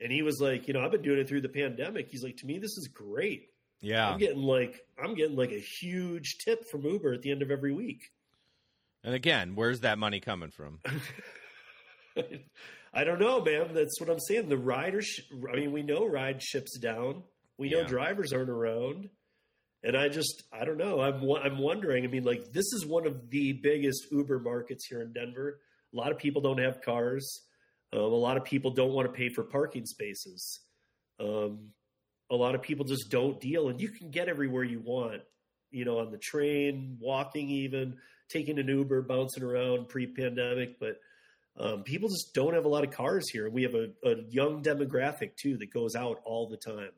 and 0.00 0.10
he 0.12 0.22
was 0.22 0.40
like, 0.40 0.68
you 0.68 0.74
know, 0.74 0.80
I've 0.80 0.92
been 0.92 1.02
doing 1.02 1.18
it 1.20 1.28
through 1.28 1.40
the 1.42 1.48
pandemic. 1.48 2.08
He's 2.10 2.22
like, 2.24 2.36
to 2.38 2.46
me, 2.46 2.58
this 2.58 2.76
is 2.76 2.88
great. 2.88 3.48
yeah. 3.80 4.08
I'm 4.10 4.18
getting 4.18 4.42
like, 4.42 4.80
I'm 5.02 5.14
getting 5.14 5.36
like 5.36 5.52
a 5.52 5.60
huge 5.60 6.38
tip 6.44 6.68
from 6.70 6.82
Uber 6.84 7.12
at 7.14 7.22
the 7.22 7.30
end 7.30 7.42
of 7.42 7.50
every 7.50 7.72
week. 7.72 8.10
And 9.02 9.14
again, 9.14 9.54
where's 9.54 9.80
that 9.80 9.98
money 9.98 10.20
coming 10.20 10.50
from? 10.50 10.80
I 12.92 13.04
don't 13.04 13.20
know, 13.20 13.40
man. 13.42 13.72
That's 13.72 14.00
what 14.00 14.10
I'm 14.10 14.18
saying. 14.18 14.48
The 14.48 14.58
rider, 14.58 15.00
sh- 15.00 15.20
I 15.52 15.56
mean, 15.56 15.72
we 15.72 15.82
know 15.82 16.06
ride 16.06 16.42
ships 16.42 16.76
down. 16.78 17.22
We 17.56 17.70
know 17.70 17.80
Yeah. 17.80 17.86
drivers 17.86 18.32
aren't 18.32 18.50
around, 18.50 19.08
and 19.82 19.96
I 19.96 20.08
just, 20.08 20.42
I 20.52 20.64
don't 20.64 20.78
know. 20.78 21.00
I'm, 21.00 21.22
I'm 21.42 21.58
wondering. 21.58 22.04
I 22.04 22.08
mean, 22.08 22.24
like, 22.24 22.52
this 22.52 22.72
is 22.72 22.84
one 22.86 23.06
of 23.06 23.30
the 23.30 23.52
biggest 23.52 24.06
Uber 24.10 24.40
markets 24.40 24.86
here 24.86 25.00
in 25.02 25.12
Denver. 25.12 25.60
A 25.92 25.96
lot 25.96 26.12
of 26.12 26.18
people 26.18 26.42
don't 26.42 26.60
have 26.60 26.82
cars. 26.82 27.42
Um, 27.92 28.00
a 28.00 28.06
lot 28.06 28.36
of 28.36 28.44
people 28.44 28.70
don't 28.70 28.92
want 28.92 29.08
to 29.08 29.12
pay 29.12 29.28
for 29.28 29.42
parking 29.42 29.86
spaces. 29.86 30.60
Um, 31.18 31.70
a 32.30 32.36
lot 32.36 32.54
of 32.54 32.62
people 32.62 32.84
just 32.84 33.10
don't 33.10 33.40
deal, 33.40 33.68
and 33.68 33.80
you 33.80 33.88
can 33.88 34.10
get 34.10 34.28
everywhere 34.28 34.64
you 34.64 34.80
want. 34.80 35.22
You 35.72 35.84
know, 35.84 35.98
on 35.98 36.10
the 36.10 36.18
train, 36.18 36.96
walking, 37.00 37.48
even 37.48 37.96
taking 38.28 38.58
an 38.58 38.68
Uber, 38.68 39.02
bouncing 39.02 39.42
around 39.42 39.88
pre-pandemic, 39.88 40.78
but 40.78 41.00
um, 41.58 41.82
people 41.82 42.08
just 42.08 42.32
don't 42.32 42.54
have 42.54 42.64
a 42.64 42.68
lot 42.68 42.84
of 42.84 42.92
cars 42.92 43.28
here. 43.28 43.50
We 43.50 43.62
have 43.64 43.74
a, 43.74 43.88
a 44.04 44.22
young 44.30 44.62
demographic 44.62 45.36
too 45.36 45.56
that 45.58 45.72
goes 45.72 45.94
out 45.94 46.20
all 46.24 46.48
the 46.48 46.56
time. 46.56 46.92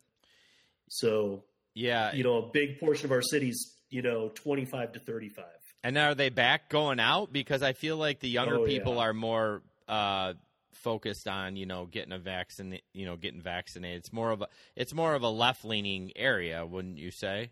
So 0.88 1.44
Yeah. 1.74 2.12
you 2.14 2.22
know, 2.24 2.36
a 2.38 2.50
big 2.52 2.78
portion 2.80 3.06
of 3.06 3.12
our 3.12 3.22
city's 3.22 3.76
you 3.90 4.02
know 4.02 4.28
twenty 4.34 4.64
five 4.64 4.92
to 4.92 5.00
thirty 5.00 5.28
five. 5.28 5.44
And 5.84 5.98
are 5.98 6.14
they 6.14 6.28
back 6.28 6.68
going 6.68 7.00
out? 7.00 7.32
Because 7.32 7.62
I 7.62 7.72
feel 7.72 7.96
like 7.96 8.20
the 8.20 8.28
younger 8.28 8.58
Oh, 8.58 8.64
people 8.66 8.94
yeah. 8.96 9.00
are 9.02 9.12
more 9.14 9.62
uh, 9.88 10.34
focused 10.74 11.26
on 11.26 11.56
you 11.56 11.66
know 11.66 11.86
getting 11.86 12.12
a 12.12 12.18
vaccine, 12.18 12.78
you 12.92 13.04
know, 13.06 13.16
getting 13.16 13.40
vaccinated. 13.42 13.98
It's 13.98 14.12
more 14.12 14.30
of 14.30 14.42
a 14.42 14.48
it's 14.76 14.94
more 14.94 15.14
of 15.14 15.22
a 15.22 15.28
left 15.28 15.64
leaning 15.64 16.12
area, 16.16 16.64
wouldn't 16.64 16.98
you 16.98 17.10
say? 17.10 17.50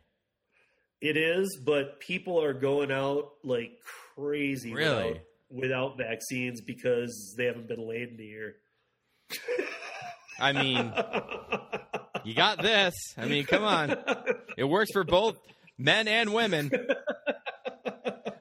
It 1.01 1.17
is, 1.17 1.59
but 1.65 1.99
people 1.99 2.43
are 2.43 2.53
going 2.53 2.93
out 2.93 3.31
like 3.43 3.79
crazy 4.15 4.75
Really? 4.75 5.21
without, 5.51 5.95
without 5.95 5.99
vaccines 5.99 6.61
because 6.61 7.35
they 7.39 7.47
haven't 7.47 7.69
been 7.69 7.89
laid 7.89 8.11
in 8.11 8.21
a 8.21 8.23
year. 8.23 8.57
I 10.39 10.53
mean, 10.53 10.93
you 12.25 12.35
got 12.35 12.63
this. 12.63 12.95
I 13.17 13.27
mean, 13.27 13.45
come 13.45 13.65
on. 13.65 13.97
It 14.57 14.65
works 14.65 14.91
for 14.93 15.05
both 15.05 15.37
men 15.79 16.09
and 16.09 16.33
women. 16.33 16.71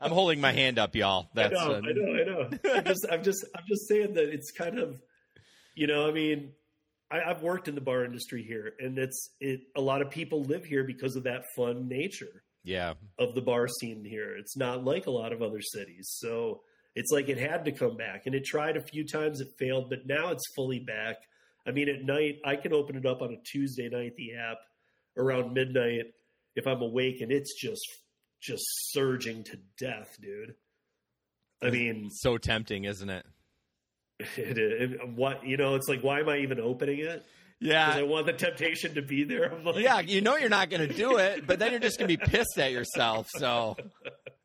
I'm 0.02 0.12
holding 0.12 0.40
my 0.40 0.52
hand 0.52 0.80
up, 0.80 0.96
y'all. 0.96 1.30
That's 1.34 1.54
I 1.54 1.68
know, 1.68 1.74
uh, 1.74 1.78
I 1.78 1.92
know, 1.92 2.14
I 2.14 2.24
know. 2.24 2.50
I'm 2.76 2.86
just, 2.86 3.06
I'm 3.12 3.24
just, 3.24 3.46
I'm 3.56 3.64
just 3.68 3.88
saying 3.88 4.14
that 4.14 4.30
it's 4.30 4.52
kind 4.52 4.80
of, 4.80 5.02
you 5.76 5.88
know, 5.88 6.08
I 6.08 6.12
mean, 6.12 6.52
I, 7.12 7.22
I've 7.22 7.42
worked 7.42 7.68
in 7.68 7.76
the 7.76 7.82
bar 7.82 8.06
industry 8.06 8.44
here, 8.44 8.74
and 8.80 8.98
it's 8.98 9.30
it. 9.40 9.62
A 9.76 9.82
lot 9.82 10.02
of 10.02 10.10
people 10.10 10.44
live 10.44 10.66
here 10.66 10.84
because 10.84 11.16
of 11.16 11.24
that 11.24 11.44
fun 11.56 11.88
nature 11.88 12.44
yeah. 12.64 12.94
of 13.18 13.36
the 13.36 13.42
bar 13.42 13.68
scene 13.68 14.06
here. 14.06 14.36
It's 14.38 14.56
not 14.56 14.86
like 14.86 15.08
a 15.08 15.12
lot 15.12 15.34
of 15.34 15.42
other 15.42 15.62
cities, 15.62 16.10
so 16.18 16.62
it's 16.96 17.12
like 17.12 17.30
it 17.30 17.38
had 17.38 17.66
to 17.66 17.72
come 17.72 17.98
back, 17.98 18.26
and 18.26 18.36
it 18.36 18.46
tried 18.46 18.78
a 18.78 18.82
few 18.82 19.06
times, 19.06 19.42
it 19.42 19.50
failed, 19.58 19.90
but 19.90 20.06
now 20.06 20.30
it's 20.30 20.44
fully 20.56 20.80
back. 20.80 21.18
I 21.70 21.72
mean, 21.72 21.88
at 21.88 22.04
night, 22.04 22.40
I 22.44 22.56
can 22.56 22.74
open 22.74 22.96
it 22.96 23.06
up 23.06 23.22
on 23.22 23.32
a 23.32 23.38
Tuesday 23.44 23.90
night, 23.90 24.16
the 24.18 24.34
app 24.34 24.58
around 25.16 25.54
midnight 25.54 26.06
if 26.56 26.66
I'm 26.66 26.82
awake, 26.82 27.22
and 27.22 27.32
it's 27.32 27.54
just 27.54 27.86
just 28.42 28.64
surging 28.92 29.44
to 29.44 29.60
death, 29.78 30.18
dude. 30.22 30.56
I 31.62 31.70
mean, 31.70 32.10
So 32.10 32.38
tempting, 32.38 32.86
isn't 32.86 33.10
it? 33.10 33.26
it, 34.38 34.58
it, 34.58 35.10
what 35.10 35.46
you 35.46 35.58
know, 35.58 35.76
it's 35.76 35.88
like, 35.88 36.02
why 36.02 36.22
am 36.22 36.30
I 36.30 36.40
even 36.40 36.60
opening 36.60 37.00
it? 37.00 37.24
Yeah, 37.62 37.94
I 37.94 38.04
want 38.04 38.26
the 38.26 38.34
temptation 38.34 38.96
to 38.96 39.02
be 39.02 39.26
there. 39.26 39.54
I'm 39.54 39.64
like, 39.64 39.78
Yeah, 39.78 40.00
you 40.00 40.22
know 40.22 40.38
you're 40.38 40.50
not 40.50 40.70
going 40.70 40.88
to 40.88 40.94
do 40.94 41.18
it, 41.18 41.46
but 41.46 41.60
then 41.60 41.72
you're 41.72 41.80
just 41.80 42.00
going 42.00 42.10
to 42.10 42.18
be 42.18 42.26
pissed 42.26 42.58
at 42.58 42.72
yourself. 42.72 43.30
So, 43.30 43.76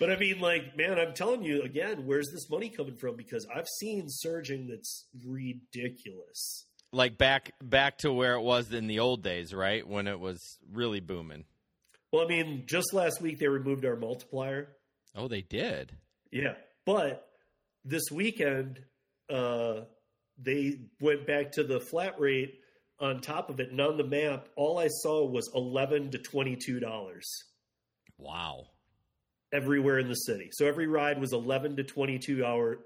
But 0.00 0.10
I 0.10 0.16
mean, 0.16 0.40
like, 0.40 0.76
man, 0.76 0.98
I'm 0.98 1.14
telling 1.14 1.42
you 1.42 1.62
again, 1.62 2.04
where's 2.06 2.28
this 2.32 2.50
money 2.50 2.68
coming 2.68 2.96
from? 2.96 3.16
Because 3.16 3.46
I've 3.54 3.68
seen 3.80 4.04
surging 4.08 4.66
that's 4.68 5.06
ridiculous. 5.24 6.66
like 6.92 7.16
back 7.18 7.52
back 7.62 7.98
to 7.98 8.12
where 8.12 8.34
it 8.34 8.42
was 8.42 8.72
in 8.72 8.86
the 8.86 8.98
old 9.00 9.22
days, 9.22 9.54
right? 9.54 9.86
When 9.86 10.06
it 10.06 10.18
was 10.18 10.58
really 10.72 11.00
booming. 11.00 11.44
Well, 12.12 12.24
I 12.24 12.28
mean, 12.28 12.64
just 12.66 12.92
last 12.92 13.20
week 13.20 13.38
they 13.38 13.48
removed 13.48 13.84
our 13.84 13.96
multiplier. 13.96 14.68
Oh, 15.16 15.28
they 15.28 15.42
did. 15.42 15.96
Yeah, 16.30 16.54
but 16.84 17.28
this 17.84 18.04
weekend 18.10 18.80
uh, 19.32 19.82
they 20.38 20.78
went 21.00 21.26
back 21.26 21.52
to 21.52 21.64
the 21.64 21.80
flat 21.80 22.18
rate 22.20 22.60
on 23.00 23.20
top 23.20 23.50
of 23.50 23.58
it, 23.60 23.70
and 23.70 23.80
on 23.80 23.96
the 23.96 24.04
map, 24.04 24.48
all 24.56 24.78
I 24.78 24.88
saw 24.88 25.24
was 25.24 25.50
eleven 25.54 26.10
to 26.12 26.18
twenty-two 26.18 26.80
dollars 26.80 27.26
Wow. 28.18 28.66
Everywhere 29.54 29.98
in 29.98 30.08
the 30.08 30.14
city. 30.14 30.50
So 30.52 30.66
every 30.66 30.86
ride 30.86 31.18
was 31.20 31.32
eleven 31.32 31.76
to 31.76 31.84
twenty-two 31.84 32.44
hour, 32.44 32.80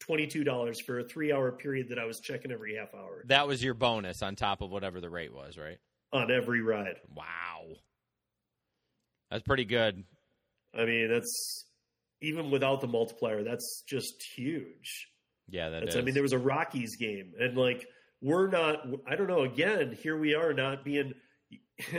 twenty-two 0.00 0.44
dollars 0.44 0.80
for 0.80 1.00
a 1.00 1.04
three-hour 1.04 1.52
period 1.52 1.88
that 1.88 1.98
I 1.98 2.04
was 2.04 2.20
checking 2.20 2.52
every 2.52 2.76
half 2.76 2.94
hour 2.94 3.24
That 3.28 3.48
was 3.48 3.64
your 3.64 3.74
bonus 3.74 4.22
on 4.22 4.36
top 4.36 4.60
of 4.60 4.70
whatever 4.70 5.00
the 5.00 5.10
rate 5.10 5.34
was, 5.34 5.56
right? 5.56 5.78
on 6.12 6.30
every 6.30 6.60
ride. 6.60 6.96
Wow. 7.14 7.76
That's 9.30 9.42
pretty 9.44 9.64
good. 9.64 10.04
I 10.74 10.84
mean, 10.84 11.08
that's 11.10 11.64
even 12.20 12.50
without 12.50 12.82
the 12.82 12.86
multiplier. 12.86 13.42
That's 13.42 13.82
just 13.88 14.22
huge. 14.36 15.08
Yeah, 15.48 15.70
that 15.70 15.80
That's, 15.80 15.94
is. 15.94 16.00
I 16.00 16.04
mean, 16.04 16.14
there 16.14 16.22
was 16.22 16.34
a 16.34 16.38
Rockies 16.38 16.96
game, 16.96 17.32
and 17.38 17.56
like 17.56 17.86
we're 18.20 18.48
not. 18.48 18.86
I 19.06 19.16
don't 19.16 19.26
know. 19.26 19.42
Again, 19.42 19.96
here 20.02 20.18
we 20.18 20.34
are 20.34 20.52
not 20.52 20.84
being. 20.84 21.14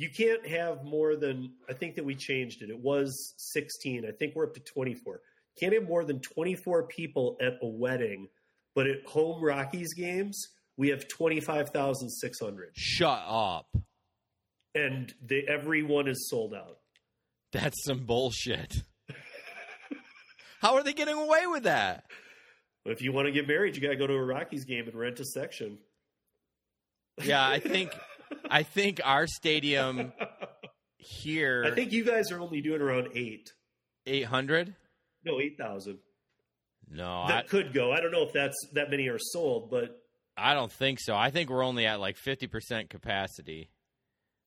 You 0.00 0.08
can't 0.08 0.46
have 0.46 0.82
more 0.82 1.14
than. 1.14 1.52
I 1.68 1.74
think 1.74 1.94
that 1.96 2.04
we 2.06 2.14
changed 2.14 2.62
it. 2.62 2.70
It 2.70 2.78
was 2.78 3.34
sixteen. 3.36 4.06
I 4.06 4.12
think 4.12 4.34
we're 4.34 4.46
up 4.46 4.54
to 4.54 4.60
twenty 4.60 4.94
four. 4.94 5.20
Can't 5.58 5.74
have 5.74 5.86
more 5.86 6.04
than 6.04 6.20
twenty 6.20 6.54
four 6.54 6.86
people 6.86 7.36
at 7.38 7.58
a 7.60 7.66
wedding, 7.66 8.28
but 8.74 8.86
at 8.86 9.04
home 9.04 9.42
Rockies 9.44 9.92
games 9.92 10.40
we 10.78 10.88
have 10.88 11.06
twenty 11.08 11.38
five 11.38 11.68
thousand 11.68 12.08
six 12.08 12.40
hundred, 12.40 12.70
Shut 12.74 13.22
up. 13.28 13.66
and 14.74 15.12
they, 15.22 15.42
everyone 15.46 16.08
is 16.08 16.30
sold 16.30 16.54
out. 16.54 16.78
That's 17.52 17.84
some 17.84 18.06
bullshit. 18.06 18.82
How 20.62 20.76
are 20.76 20.82
they 20.82 20.94
getting 20.94 21.16
away 21.18 21.46
with 21.46 21.64
that? 21.64 22.04
If 22.86 23.02
you 23.02 23.12
want 23.12 23.26
to 23.26 23.32
get 23.32 23.46
married, 23.46 23.76
you 23.76 23.82
got 23.82 23.88
to 23.90 23.96
go 23.96 24.06
to 24.06 24.14
a 24.14 24.24
Rockies 24.24 24.64
game 24.64 24.86
and 24.88 24.94
rent 24.94 25.20
a 25.20 25.26
section. 25.26 25.76
Yeah, 27.22 27.46
I 27.46 27.58
think 27.58 27.92
I 28.50 28.62
think 28.62 29.00
our 29.04 29.26
stadium 29.26 30.12
here 30.98 31.64
I 31.66 31.74
think 31.74 31.92
you 31.92 32.04
guys 32.04 32.30
are 32.30 32.40
only 32.40 32.60
doing 32.60 32.80
around 32.80 33.08
eight. 33.14 33.52
800? 34.06 34.74
No, 35.24 35.40
eight 35.40 35.58
thousand. 35.58 35.98
No, 36.90 37.26
that 37.28 37.44
I, 37.44 37.46
could 37.46 37.72
go. 37.72 37.92
I 37.92 38.00
don't 38.00 38.10
know 38.10 38.22
if 38.22 38.32
that's 38.32 38.56
that 38.72 38.90
many 38.90 39.08
are 39.08 39.18
sold, 39.18 39.70
but 39.70 40.00
I 40.36 40.54
don't 40.54 40.72
think 40.72 40.98
so. 41.00 41.14
I 41.14 41.30
think 41.30 41.50
we're 41.50 41.64
only 41.64 41.86
at 41.86 42.00
like 42.00 42.16
50% 42.16 42.88
capacity. 42.88 43.70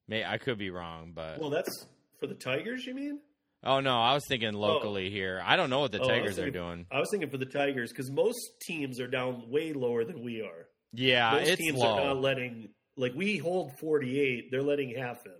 May 0.07 0.25
I 0.25 0.37
could 0.37 0.57
be 0.57 0.69
wrong, 0.69 1.13
but 1.15 1.39
well, 1.39 1.49
that's 1.49 1.85
for 2.19 2.27
the 2.27 2.33
Tigers. 2.33 2.85
You 2.85 2.95
mean? 2.95 3.19
Oh 3.63 3.79
no, 3.79 3.97
I 3.97 4.13
was 4.13 4.23
thinking 4.27 4.55
oh. 4.55 4.59
locally 4.59 5.09
here. 5.09 5.41
I 5.45 5.55
don't 5.55 5.69
know 5.69 5.79
what 5.79 5.93
the 5.93 6.01
Oh, 6.01 6.07
Tigers 6.07 6.37
are 6.39 6.51
doing. 6.51 6.85
I 6.91 6.99
was 6.99 7.09
thinking 7.09 7.29
for 7.29 7.37
the 7.37 7.45
Tigers 7.45 7.91
because 7.91 8.11
most 8.11 8.39
teams 8.61 8.99
are 8.99 9.07
down 9.07 9.49
way 9.49 9.71
lower 9.71 10.03
than 10.03 10.21
we 10.21 10.41
are. 10.41 10.67
Yeah, 10.91 11.31
most 11.31 11.47
it's 11.47 11.61
teams 11.61 11.79
low. 11.79 11.93
are 11.93 12.05
not 12.07 12.21
letting 12.21 12.69
like 12.97 13.13
we 13.15 13.37
hold 13.37 13.77
forty 13.79 14.19
eight. 14.19 14.49
They're 14.51 14.63
letting 14.63 14.95
half 14.95 15.25
in. 15.25 15.31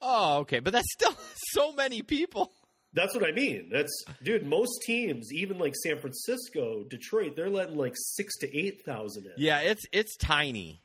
oh, 0.00 0.38
okay, 0.38 0.60
but 0.60 0.72
that's 0.72 0.92
still 0.92 1.16
so 1.52 1.72
many 1.72 2.02
people. 2.02 2.52
That's 2.92 3.14
what 3.14 3.24
I 3.26 3.32
mean. 3.32 3.68
That's 3.70 4.04
dude. 4.22 4.46
Most 4.46 4.82
teams, 4.86 5.30
even 5.32 5.58
like 5.58 5.74
San 5.76 5.98
Francisco, 5.98 6.84
Detroit, 6.88 7.36
they're 7.36 7.50
letting 7.50 7.76
like 7.76 7.94
six 7.94 8.38
to 8.38 8.56
eight 8.56 8.84
thousand 8.84 9.26
in. 9.26 9.32
Yeah, 9.36 9.60
it's 9.60 9.84
it's 9.92 10.16
tiny. 10.16 10.82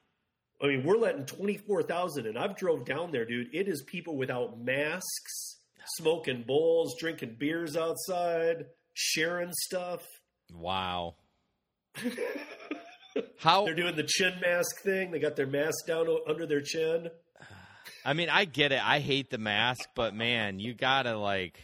I 0.61 0.67
mean, 0.67 0.83
we're 0.83 0.97
letting 0.97 1.25
twenty 1.25 1.57
four 1.57 1.83
thousand, 1.83 2.27
and 2.27 2.37
I've 2.37 2.57
drove 2.57 2.85
down 2.85 3.11
there, 3.11 3.25
dude. 3.25 3.47
It 3.53 3.67
is 3.67 3.81
people 3.83 4.17
without 4.17 4.59
masks, 4.59 5.57
smoking 5.97 6.43
bowls, 6.45 6.95
drinking 6.99 7.37
beers 7.39 7.77
outside, 7.77 8.65
sharing 8.93 9.53
stuff. 9.53 10.05
Wow. 10.53 11.15
How 13.39 13.65
They're 13.65 13.75
doing 13.75 13.95
the 13.95 14.03
chin 14.07 14.33
mask 14.41 14.81
thing. 14.81 15.11
They 15.11 15.19
got 15.19 15.35
their 15.35 15.47
mask 15.47 15.85
down 15.87 16.07
under 16.27 16.45
their 16.45 16.61
chin. 16.61 17.09
I 18.05 18.13
mean, 18.13 18.29
I 18.29 18.45
get 18.45 18.71
it. 18.71 18.81
I 18.85 18.99
hate 18.99 19.29
the 19.29 19.37
mask, 19.37 19.89
but 19.95 20.13
man, 20.15 20.59
you 20.59 20.73
gotta 20.73 21.17
like. 21.17 21.59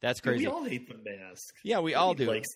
That's 0.00 0.20
Dude, 0.20 0.32
crazy. 0.32 0.46
we 0.46 0.52
all 0.52 0.64
hate 0.64 0.88
the 0.88 0.96
mask. 0.96 1.54
yeah, 1.62 1.78
we 1.78 1.94
all 1.94 2.12
do. 2.14 2.26
Likes. 2.26 2.48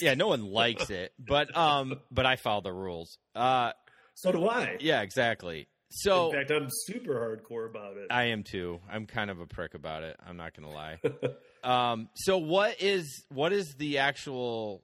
Yeah, 0.00 0.14
no 0.14 0.26
one 0.28 0.44
likes 0.44 0.90
it, 0.90 1.12
but 1.18 1.56
um, 1.56 2.00
but 2.10 2.26
I 2.26 2.34
follow 2.36 2.62
the 2.62 2.72
rules. 2.72 3.16
Uh, 3.34 3.70
So 4.14 4.32
do 4.32 4.48
I. 4.48 4.76
yeah, 4.80 5.02
exactly. 5.02 5.68
So 5.90 6.30
In 6.32 6.36
fact, 6.36 6.50
I'm 6.50 6.66
super 6.68 7.14
hardcore 7.14 7.70
about 7.70 7.96
it. 7.96 8.08
I 8.10 8.24
am 8.24 8.42
too. 8.42 8.80
I'm 8.90 9.06
kind 9.06 9.30
of 9.30 9.38
a 9.40 9.46
prick 9.46 9.74
about 9.74 10.02
it. 10.02 10.16
I'm 10.26 10.36
not 10.36 10.52
gonna 10.54 10.70
lie. 10.70 10.98
um, 11.62 12.08
so 12.14 12.38
what 12.38 12.82
is 12.82 13.24
what 13.28 13.52
is 13.52 13.74
the 13.78 13.98
actual 13.98 14.82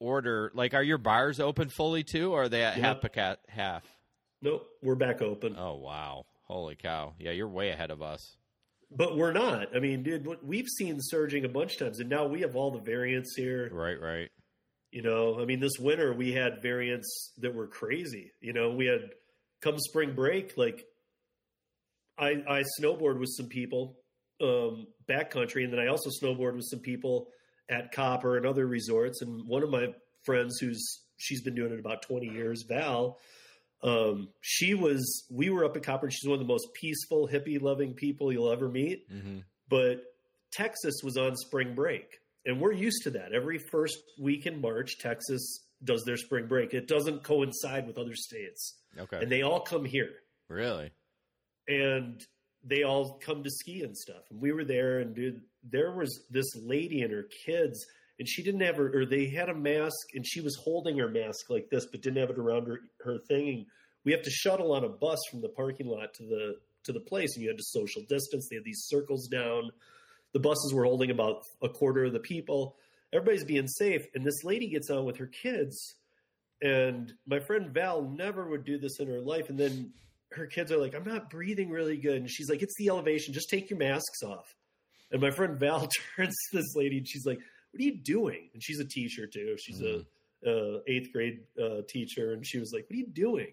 order? 0.00 0.50
Like, 0.54 0.74
are 0.74 0.82
your 0.82 0.98
bars 0.98 1.40
open 1.40 1.68
fully 1.68 2.02
too, 2.04 2.32
or 2.32 2.44
are 2.44 2.48
they 2.48 2.62
at 2.64 2.74
half 2.74 2.98
Yep. 3.02 3.12
paca- 3.14 3.36
half? 3.48 3.84
nope, 4.42 4.66
we're 4.82 4.94
back 4.94 5.22
open. 5.22 5.56
Oh 5.58 5.74
wow, 5.76 6.24
holy 6.44 6.76
cow! 6.76 7.14
Yeah, 7.18 7.30
you're 7.32 7.48
way 7.48 7.70
ahead 7.70 7.90
of 7.90 8.02
us. 8.02 8.36
But 8.90 9.16
we're 9.16 9.32
not. 9.32 9.74
I 9.74 9.80
mean, 9.80 10.02
dude, 10.04 10.26
we've 10.42 10.68
seen 10.68 10.98
surging 11.00 11.44
a 11.44 11.48
bunch 11.48 11.72
of 11.74 11.78
times, 11.80 11.98
and 12.00 12.08
now 12.08 12.26
we 12.26 12.42
have 12.42 12.54
all 12.54 12.70
the 12.70 12.78
variants 12.80 13.34
here. 13.36 13.68
Right, 13.72 14.00
right. 14.00 14.30
You 14.92 15.02
know, 15.02 15.40
I 15.40 15.44
mean, 15.44 15.58
this 15.58 15.78
winter 15.80 16.12
we 16.14 16.32
had 16.32 16.62
variants 16.62 17.32
that 17.38 17.52
were 17.52 17.66
crazy. 17.66 18.30
You 18.40 18.52
know, 18.52 18.70
we 18.70 18.86
had 18.86 19.10
come 19.60 19.78
spring 19.78 20.14
break, 20.14 20.56
like 20.56 20.84
I 22.18 22.42
I 22.48 22.62
snowboard 22.80 23.18
with 23.18 23.30
some 23.36 23.48
people 23.48 23.96
um, 24.40 24.86
backcountry, 25.08 25.64
and 25.64 25.72
then 25.72 25.80
I 25.80 25.88
also 25.88 26.10
snowboard 26.10 26.54
with 26.54 26.66
some 26.70 26.80
people 26.80 27.28
at 27.68 27.92
Copper 27.92 28.36
and 28.36 28.46
other 28.46 28.66
resorts. 28.66 29.22
And 29.22 29.46
one 29.46 29.62
of 29.62 29.70
my 29.70 29.88
friends, 30.24 30.58
who's 30.58 31.02
she's 31.16 31.42
been 31.42 31.54
doing 31.54 31.72
it 31.72 31.80
about 31.80 32.02
twenty 32.02 32.28
years, 32.28 32.64
Val. 32.68 33.18
Um, 33.82 34.28
she 34.40 34.74
was. 34.74 35.26
We 35.30 35.50
were 35.50 35.64
up 35.64 35.76
at 35.76 35.82
Copper, 35.82 36.06
and 36.06 36.12
she's 36.12 36.28
one 36.28 36.40
of 36.40 36.46
the 36.46 36.52
most 36.52 36.68
peaceful, 36.74 37.28
hippie 37.28 37.60
loving 37.60 37.92
people 37.94 38.32
you'll 38.32 38.50
ever 38.52 38.68
meet 38.68 39.06
hmm 39.10 39.38
but 39.68 40.00
Texas 40.52 41.00
was 41.02 41.16
on 41.16 41.34
spring 41.36 41.74
break. 41.74 42.06
And 42.44 42.60
we're 42.60 42.72
used 42.72 43.02
to 43.02 43.10
that. 43.10 43.32
Every 43.32 43.58
first 43.58 43.98
week 44.20 44.46
in 44.46 44.60
March, 44.60 44.98
Texas 45.00 45.64
does 45.82 46.04
their 46.04 46.16
spring 46.16 46.46
break. 46.46 46.72
It 46.72 46.86
doesn't 46.86 47.24
coincide 47.24 47.84
with 47.84 47.98
other 47.98 48.14
states. 48.14 48.78
Okay. 48.96 49.18
And 49.20 49.28
they 49.30 49.42
all 49.42 49.60
come 49.60 49.84
here. 49.84 50.10
really? 50.48 50.92
And 51.66 52.24
they 52.62 52.84
all 52.84 53.18
come 53.18 53.42
to 53.42 53.50
ski 53.50 53.82
and 53.82 53.96
stuff. 53.96 54.22
And 54.30 54.40
we 54.40 54.52
were 54.52 54.64
there 54.64 55.00
and 55.00 55.14
dude, 55.16 55.40
there 55.70 55.92
was 55.92 56.26
this 56.30 56.46
lady 56.56 57.02
and 57.02 57.12
her 57.12 57.26
kids 57.44 57.84
and 58.18 58.28
she 58.28 58.42
didn't 58.42 58.62
have 58.62 58.76
her 58.76 58.90
or 58.94 59.06
they 59.06 59.28
had 59.28 59.48
a 59.48 59.54
mask 59.54 60.14
and 60.14 60.26
she 60.26 60.40
was 60.40 60.56
holding 60.62 60.98
her 60.98 61.08
mask 61.08 61.50
like 61.50 61.68
this 61.70 61.86
but 61.86 62.02
didn't 62.02 62.20
have 62.20 62.30
it 62.30 62.38
around 62.38 62.66
her 62.66 62.80
her 63.00 63.18
thing 63.28 63.48
and 63.48 63.66
we 64.06 64.12
have 64.12 64.22
to 64.22 64.30
shuttle 64.30 64.72
on 64.72 64.84
a 64.84 64.88
bus 64.88 65.18
from 65.30 65.42
the 65.42 65.48
parking 65.48 65.88
lot 65.88 66.14
to 66.14 66.22
the 66.22 66.54
to 66.84 66.92
the 66.92 67.00
place, 67.00 67.34
and 67.34 67.42
you 67.42 67.48
had 67.50 67.58
to 67.58 67.64
social 67.64 68.02
distance. 68.08 68.48
They 68.48 68.56
had 68.56 68.64
these 68.64 68.86
circles 68.86 69.28
down. 69.28 69.70
The 70.32 70.40
buses 70.40 70.72
were 70.72 70.84
holding 70.84 71.10
about 71.10 71.42
a 71.60 71.68
quarter 71.68 72.04
of 72.04 72.12
the 72.12 72.20
people. 72.20 72.76
Everybody's 73.12 73.44
being 73.44 73.66
safe, 73.66 74.02
and 74.14 74.24
this 74.24 74.44
lady 74.44 74.68
gets 74.68 74.90
on 74.90 75.04
with 75.04 75.16
her 75.18 75.26
kids. 75.26 75.96
And 76.62 77.12
my 77.26 77.40
friend 77.40 77.70
Val 77.74 78.02
never 78.02 78.48
would 78.48 78.64
do 78.64 78.78
this 78.78 78.98
in 78.98 79.08
her 79.08 79.20
life. 79.20 79.50
And 79.50 79.58
then 79.58 79.92
her 80.32 80.46
kids 80.46 80.72
are 80.72 80.78
like, 80.78 80.94
"I'm 80.94 81.04
not 81.04 81.28
breathing 81.28 81.70
really 81.70 81.98
good," 81.98 82.16
and 82.16 82.30
she's 82.30 82.48
like, 82.48 82.62
"It's 82.62 82.76
the 82.78 82.88
elevation. 82.88 83.34
Just 83.34 83.50
take 83.50 83.68
your 83.68 83.78
masks 83.78 84.22
off." 84.22 84.54
And 85.12 85.20
my 85.20 85.30
friend 85.30 85.58
Val 85.58 85.88
turns 86.16 86.34
to 86.50 86.56
this 86.58 86.74
lady, 86.74 86.98
and 86.98 87.08
she's 87.08 87.24
like, 87.26 87.38
"What 87.70 87.80
are 87.80 87.84
you 87.84 87.96
doing?" 87.96 88.48
And 88.52 88.62
she's 88.62 88.80
a 88.80 88.84
teacher 88.84 89.26
too. 89.26 89.56
She's 89.58 89.80
Mhm. 89.80 90.04
a, 90.44 90.50
a 90.50 90.80
eighth 90.88 91.12
grade 91.12 91.40
uh, 91.62 91.82
teacher, 91.88 92.32
and 92.32 92.46
she 92.46 92.58
was 92.58 92.72
like, 92.72 92.84
"What 92.88 92.94
are 92.94 92.98
you 92.98 93.06
doing?" 93.06 93.52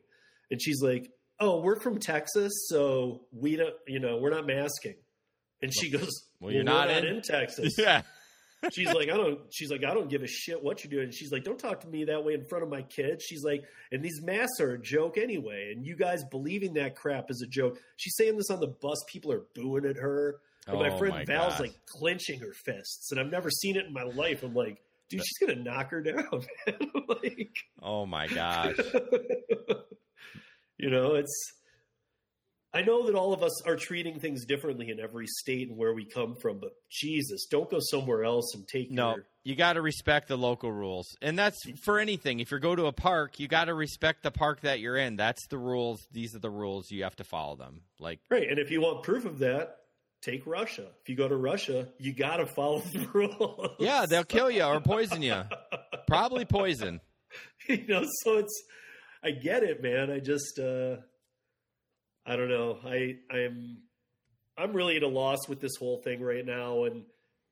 And 0.51 0.61
she's 0.61 0.81
like, 0.81 1.11
"Oh, 1.39 1.61
we're 1.61 1.79
from 1.79 1.99
Texas, 1.99 2.51
so 2.69 3.25
we 3.31 3.55
don't, 3.55 3.75
you 3.87 3.99
know, 3.99 4.17
we're 4.17 4.31
not 4.31 4.45
masking." 4.47 4.95
And 5.61 5.73
she 5.73 5.89
goes, 5.89 6.09
Well, 6.41 6.51
you're 6.51 6.59
we're 6.61 6.63
not 6.71 6.89
not 6.89 6.97
in- 7.05 7.15
in 7.17 7.21
Texas." 7.21 7.75
Yeah. 7.79 8.01
she's 8.71 8.93
like, 8.93 9.09
I 9.09 9.17
don't. 9.17 9.39
She's 9.51 9.69
like, 9.69 9.83
I 9.83 9.93
don't 9.93 10.09
give 10.09 10.23
a 10.23 10.27
shit 10.27 10.61
what 10.63 10.83
you're 10.83 10.91
doing. 10.91 11.11
She's 11.11 11.31
like, 11.33 11.43
don't 11.43 11.59
talk 11.59 11.81
to 11.81 11.87
me 11.87 12.05
that 12.05 12.23
way 12.23 12.33
in 12.33 12.45
front 12.45 12.63
of 12.63 12.69
my 12.69 12.81
kids. 12.81 13.23
She's 13.23 13.43
like, 13.43 13.63
and 13.91 14.01
these 14.01 14.21
masks 14.21 14.59
are 14.61 14.71
a 14.71 14.81
joke 14.81 15.17
anyway, 15.17 15.73
and 15.75 15.85
you 15.85 15.95
guys 15.97 16.23
believing 16.31 16.73
that 16.75 16.95
crap 16.95 17.29
is 17.29 17.41
a 17.45 17.49
joke. 17.49 17.77
She's 17.97 18.15
saying 18.15 18.37
this 18.37 18.49
on 18.49 18.59
the 18.61 18.67
bus. 18.67 19.03
People 19.09 19.31
are 19.33 19.43
booing 19.53 19.85
at 19.85 19.97
her. 19.97 20.37
And 20.68 20.80
my 20.80 20.89
Oh, 20.89 20.97
friend 20.97 21.16
my 21.16 21.26
Val's 21.26 21.53
God. 21.53 21.59
like 21.61 21.74
clenching 21.88 22.39
her 22.39 22.53
fists, 22.66 23.11
and 23.11 23.20
I've 23.20 23.32
never 23.32 23.49
seen 23.49 23.76
it 23.76 23.86
in 23.86 23.93
my 23.93 24.03
life. 24.03 24.43
I'm 24.43 24.53
like, 24.53 24.82
dude, 25.09 25.22
she's 25.26 25.47
gonna 25.47 25.61
knock 25.61 25.91
her 25.91 26.01
down. 26.01 26.45
Like, 27.07 27.55
Oh 27.82 28.05
my 28.05 28.28
gosh. 28.28 28.78
you 30.78 30.89
know, 30.89 31.16
it's. 31.16 31.53
I 32.76 32.82
know 32.82 33.05
that 33.05 33.14
all 33.14 33.34
of 33.34 33.43
us 33.43 33.61
are 33.68 33.76
treating 33.76 34.20
things 34.20 34.45
differently 34.45 34.89
in 34.89 34.99
every 34.99 35.28
state 35.28 35.70
and 35.70 35.78
where 35.78 35.93
we 35.93 36.05
come 36.05 36.36
from, 36.41 36.57
but 36.59 36.72
Jesus, 36.89 37.45
don't 37.45 37.70
go 37.70 37.78
somewhere 37.80 38.24
else 38.24 38.55
and 38.55 38.68
take 38.68 38.89
No, 38.89 39.11
your 39.14 39.26
you 39.43 39.55
got 39.55 39.74
to 39.74 39.82
respect 39.84 40.28
the 40.28 40.38
local 40.38 40.72
rules, 40.72 41.16
and 41.22 41.38
that's 41.38 41.59
for 41.84 41.99
anything. 41.99 42.39
If 42.39 42.49
you 42.49 42.57
go 42.57 42.76
to 42.76 42.88
a 42.88 42.91
park, 42.91 43.39
you 43.39 43.47
got 43.47 43.66
to 43.66 43.76
respect 43.76 44.24
the 44.24 44.32
park 44.32 44.61
that 44.61 44.80
you're 44.80 44.97
in. 44.97 45.18
That's 45.18 45.45
the 45.49 45.59
rules. 45.59 46.07
These 46.11 46.36
are 46.36 46.39
the 46.39 46.49
rules. 46.49 46.89
You 46.89 47.03
have 47.03 47.16
to 47.18 47.24
follow 47.24 47.55
them. 47.55 47.82
Like, 47.99 48.22
Right. 48.32 48.49
And 48.49 48.57
if 48.57 48.72
you 48.72 48.82
want 48.82 49.03
proof 49.03 49.26
of 49.26 49.38
that, 49.39 49.78
take 50.24 50.45
Russia. 50.45 50.88
If 51.01 51.09
you 51.09 51.15
go 51.15 51.28
to 51.28 51.36
Russia, 51.36 51.89
you 51.99 52.13
got 52.13 52.38
to 52.38 52.45
follow 52.45 52.80
the 52.93 53.07
rules. 53.13 53.76
yeah, 53.80 54.05
they'll 54.05 54.24
kill 54.24 54.49
you 54.49 54.63
or 54.63 54.80
poison 54.80 55.21
you. 55.21 55.41
Probably 56.07 56.45
poison. 56.45 57.01
you 57.69 57.86
know, 57.88 58.05
so 58.21 58.38
it's, 58.38 58.63
I 59.24 59.32
get 59.32 59.63
it, 59.63 59.82
man. 59.82 60.11
I 60.11 60.19
just, 60.19 60.59
uh, 60.59 60.97
I 62.26 62.36
don't 62.36 62.49
know. 62.49 62.80
I, 62.86 63.15
I'm, 63.32 63.78
I'm 64.57 64.74
really 64.74 64.97
at 64.97 65.03
a 65.03 65.07
loss 65.07 65.47
with 65.47 65.59
this 65.59 65.76
whole 65.78 66.01
thing 66.03 66.21
right 66.21 66.45
now. 66.45 66.86
And, 66.86 67.03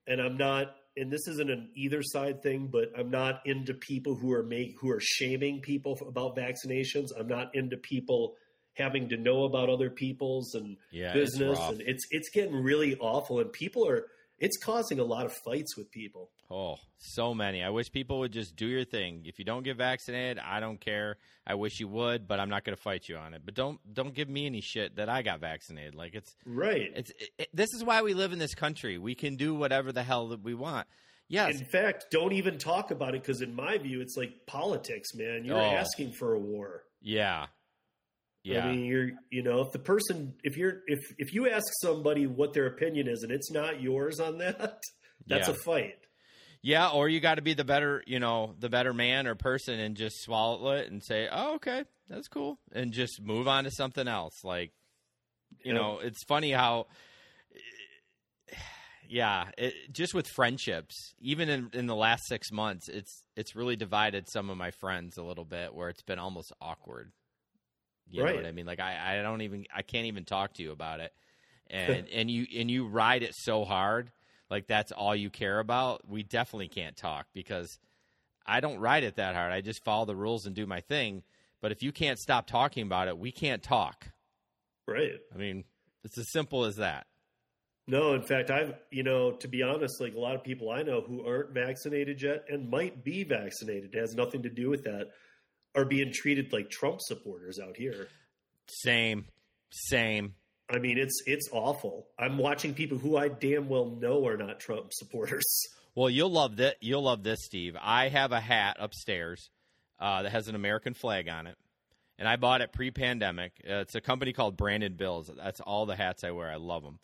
and 0.08 0.22
I'm 0.22 0.38
not, 0.38 0.76
and 0.98 1.12
this 1.12 1.28
isn't 1.28 1.50
an 1.50 1.70
either 1.76 2.02
side 2.04 2.44
thing, 2.44 2.70
but 2.72 2.92
I'm 2.98 3.10
not 3.10 3.42
into 3.46 3.74
people 3.74 4.16
who 4.16 4.34
are 4.34 4.44
make, 4.44 4.76
who 4.80 4.92
are 4.92 5.00
shaming 5.00 5.62
people 5.62 5.98
about 6.06 6.36
vaccinations. 6.36 7.08
I'm 7.18 7.28
not 7.28 7.56
into 7.56 7.78
people 7.78 8.36
having 8.76 9.10
to 9.10 9.18
know 9.18 9.44
about 9.44 9.70
other 9.70 9.90
people's 9.90 10.54
and, 10.56 10.78
Yeah, 10.92 11.14
business 11.14 11.60
It's 11.60 11.70
and 11.70 11.82
it's 11.82 12.06
it's 12.12 12.30
getting 12.30 12.56
really 12.56 12.96
awful 12.98 13.40
and 13.40 13.52
people 13.52 13.88
are 13.88 14.06
it's 14.40 14.58
causing 14.58 14.98
a 15.00 15.04
lot 15.04 15.26
of 15.28 15.34
fights 15.46 15.78
with 15.78 15.92
people 15.92 16.32
Oh, 16.54 16.76
so 16.98 17.34
many. 17.34 17.64
I 17.64 17.70
wish 17.70 17.90
people 17.92 18.20
would 18.20 18.34
just 18.34 18.58
do 18.58 18.66
your 18.68 18.84
thing. 18.84 19.22
If 19.24 19.40
you 19.40 19.46
don't 19.46 19.64
get 19.64 19.78
vaccinated, 19.78 20.38
I 20.38 20.60
don't 20.60 20.82
care. 20.82 21.16
I 21.48 21.54
wish 21.56 21.80
you 21.80 21.88
would, 21.88 22.28
but 22.28 22.42
I'm 22.42 22.50
not 22.50 22.66
going 22.66 22.76
to 22.76 22.82
fight 22.82 23.08
you 23.08 23.16
on 23.16 23.34
it. 23.34 23.44
But 23.46 23.54
don't 23.54 23.80
don't 23.94 24.14
give 24.14 24.28
me 24.28 24.46
any 24.48 24.60
shit 24.60 24.98
that 24.98 25.08
I 25.08 25.22
got 25.22 25.40
vaccinated. 25.40 25.96
Like 25.96 26.14
it's 26.14 26.36
right 26.46 26.92
it's 26.96 27.12
it, 27.12 27.30
it- 27.38 27.50
this 27.54 27.70
is 27.74 27.84
why 27.86 28.02
we 28.02 28.14
live 28.14 28.34
in 28.34 28.40
this 28.40 28.54
country. 28.54 28.98
We 28.98 29.16
can 29.16 29.38
do 29.38 29.56
whatever 29.56 29.92
the 29.94 30.04
hell 30.04 30.28
that 30.30 30.44
we 30.44 30.54
want. 30.54 30.88
Yes. 31.30 31.58
in 31.62 31.66
fact 31.68 32.08
don't 32.12 32.34
even 32.34 32.58
talk 32.58 32.92
about 32.92 33.16
it 33.16 33.22
because 33.22 33.42
in 33.42 33.56
my 33.56 33.78
view 33.78 34.02
it's 34.02 34.18
like 34.18 34.46
politics 34.48 35.14
man 35.16 35.46
you're 35.46 35.56
Oh. 35.56 35.62
asking 35.62 36.12
for 36.12 36.34
a 36.34 36.40
war 36.40 36.84
yeah. 37.02 37.46
Yeah. 38.44 38.66
i 38.66 38.72
mean 38.72 38.86
you're 38.86 39.10
you 39.30 39.44
know 39.44 39.62
if 39.62 39.72
the 39.72 39.80
person 39.80 40.34
if 40.44 40.58
you're 40.58 40.82
if 40.88 41.00
if 41.18 41.34
you 41.34 41.50
ask 41.50 41.66
somebody 41.82 42.28
what 42.28 42.54
their 42.54 42.66
opinion 42.68 43.08
is 43.08 43.24
and 43.24 43.32
it's 43.32 43.52
not 43.52 43.82
yours 43.82 44.20
on 44.20 44.38
that 44.40 44.80
that's 45.28 45.48
Yeah. 45.48 45.54
a 45.54 45.58
fight 45.66 45.96
Yeah, 46.64 46.90
or 46.90 47.10
you 47.10 47.20
got 47.20 47.36
to 47.36 47.42
be 47.42 47.54
the 47.56 47.64
better, 47.64 48.04
you 48.06 48.20
know, 48.20 48.54
the 48.60 48.70
better 48.70 48.94
man 48.94 49.26
or 49.26 49.34
person 49.36 49.80
and 49.80 49.96
just 49.98 50.22
swallow 50.22 50.72
it 50.74 50.92
and 50.92 51.04
say, 51.04 51.28
"Oh, 51.32 51.56
okay, 51.56 51.86
that's 52.08 52.28
cool," 52.28 52.60
and 52.72 52.92
just 52.92 53.20
move 53.22 53.48
on 53.48 53.64
to 53.64 53.72
something 53.72 54.08
else. 54.08 54.44
Like, 54.44 54.72
you 55.64 55.74
Yeah. 55.74 55.80
know, 55.80 56.00
it's 56.00 56.24
funny 56.26 56.52
how, 56.52 56.86
yeah, 59.10 59.46
it, 59.58 59.74
just 59.92 60.14
with 60.14 60.28
friendships, 60.28 61.14
even 61.20 61.50
in 61.50 61.70
in 61.74 61.88
the 61.88 61.96
last 61.96 62.28
six 62.28 62.52
months, 62.52 62.88
it's 62.90 63.24
it's 63.36 63.56
really 63.56 63.76
divided 63.76 64.26
some 64.30 64.50
of 64.52 64.58
my 64.58 64.70
friends 64.72 65.18
a 65.18 65.24
little 65.24 65.46
bit, 65.46 65.74
where 65.74 65.90
it's 65.90 66.04
been 66.04 66.20
almost 66.20 66.54
awkward. 66.62 67.12
You 68.12 68.20
know 68.24 68.26
Right. 68.26 68.36
what 68.36 68.46
I 68.46 68.52
mean? 68.52 68.66
Like, 68.66 68.80
I 68.80 69.20
I 69.20 69.22
don't 69.22 69.42
even 69.42 69.66
I 69.74 69.82
can't 69.82 70.06
even 70.06 70.26
talk 70.26 70.54
to 70.54 70.64
you 70.64 70.72
about 70.72 71.00
it, 71.00 71.14
and 71.70 72.08
and 72.10 72.30
you 72.30 72.46
and 72.58 72.70
you 72.70 72.88
ride 72.88 73.24
it 73.24 73.34
so 73.36 73.64
hard 73.66 74.12
like 74.52 74.68
that's 74.68 74.92
all 74.92 75.16
you 75.16 75.30
care 75.30 75.60
about, 75.60 76.08
we 76.08 76.24
definitely 76.24 76.68
can't 76.68 76.96
talk 76.98 77.26
because 77.34 77.80
I 78.46 78.60
don't 78.60 78.80
ride 78.80 79.04
it 79.04 79.16
that 79.16 79.34
hard. 79.34 79.54
I 79.54 79.62
just 79.62 79.84
follow 79.84 80.06
the 80.06 80.16
rules 80.16 80.46
and 80.46 80.54
do 80.54 80.68
my 80.68 80.82
thing. 80.82 81.24
But 81.62 81.72
if 81.72 81.82
you 81.82 81.94
can't 81.94 82.20
stop 82.20 82.48
talking 82.48 82.84
about 82.84 83.08
it, 83.08 83.18
we 83.18 83.32
can't 83.32 83.64
talk. 83.64 84.08
right 84.88 85.20
I 85.34 85.38
mean, 85.38 85.64
it's 86.04 86.18
as 86.18 86.32
simple 86.32 86.66
as 86.66 86.76
that. 86.76 87.08
No, 87.88 88.14
in 88.14 88.22
fact, 88.22 88.52
I've, 88.52 88.76
you 88.92 89.04
know, 89.04 89.32
to 89.34 89.48
be 89.48 89.64
honest, 89.64 90.00
like 90.00 90.16
a 90.16 90.20
lot 90.20 90.36
of 90.36 90.44
people 90.44 90.70
I 90.70 90.84
know 90.84 91.02
who 91.02 91.26
aren't 91.26 91.52
vaccinated 91.52 92.22
yet 92.22 92.46
and 92.50 92.70
might 92.70 93.04
be 93.04 93.24
vaccinated, 93.24 93.96
it 93.96 94.00
has 94.00 94.16
nothing 94.16 94.44
to 94.44 94.50
do 94.50 94.70
with 94.70 94.84
that, 94.84 95.08
are 95.76 95.86
being 95.86 96.12
treated 96.12 96.52
like 96.54 96.70
Trump 96.70 97.00
supporters 97.02 97.60
out 97.60 97.78
here. 97.78 98.08
Same, 98.68 99.26
same. 99.72 100.36
I 100.70 100.80
mean, 100.80 100.98
it's 100.98 101.22
it's 101.26 101.50
awful. 101.52 102.08
I'm 102.18 102.38
watching 102.38 102.74
people 102.74 102.98
who 102.98 103.18
I 103.18 103.28
damn 103.28 103.68
well 103.68 103.86
know 103.86 104.26
are 104.26 104.38
not 104.38 104.60
Trump 104.60 104.94
supporters. 104.94 105.46
Well, 105.94 106.10
you'll 106.10 106.32
love 106.32 106.56
that. 106.56 106.78
You'll 106.80 107.04
love 107.04 107.22
this, 107.22 107.40
Steve. 107.44 107.76
I 107.78 108.08
have 108.08 108.32
a 108.32 108.40
hat 108.40 108.78
upstairs 108.80 109.50
uh, 110.00 110.24
that 110.24 110.32
has 110.32 110.48
an 110.48 110.56
American 110.56 110.94
flag 110.94 111.28
on 111.28 111.48
it, 111.48 111.58
and 112.18 112.30
I 112.30 112.38
bought 112.38 112.62
it 112.62 112.72
pre-pandemic. 112.72 113.52
Uh, 113.70 113.80
it's 113.80 113.94
a 113.94 114.00
company 114.00 114.32
called 114.32 114.56
Branded 114.56 114.96
Bills. 114.96 115.30
That's 115.36 115.60
all 115.60 115.86
the 115.86 115.98
hats 115.98 116.24
I 116.24 116.32
wear. 116.32 116.50
I 116.50 116.56
love 116.56 116.84
them. 116.84 117.00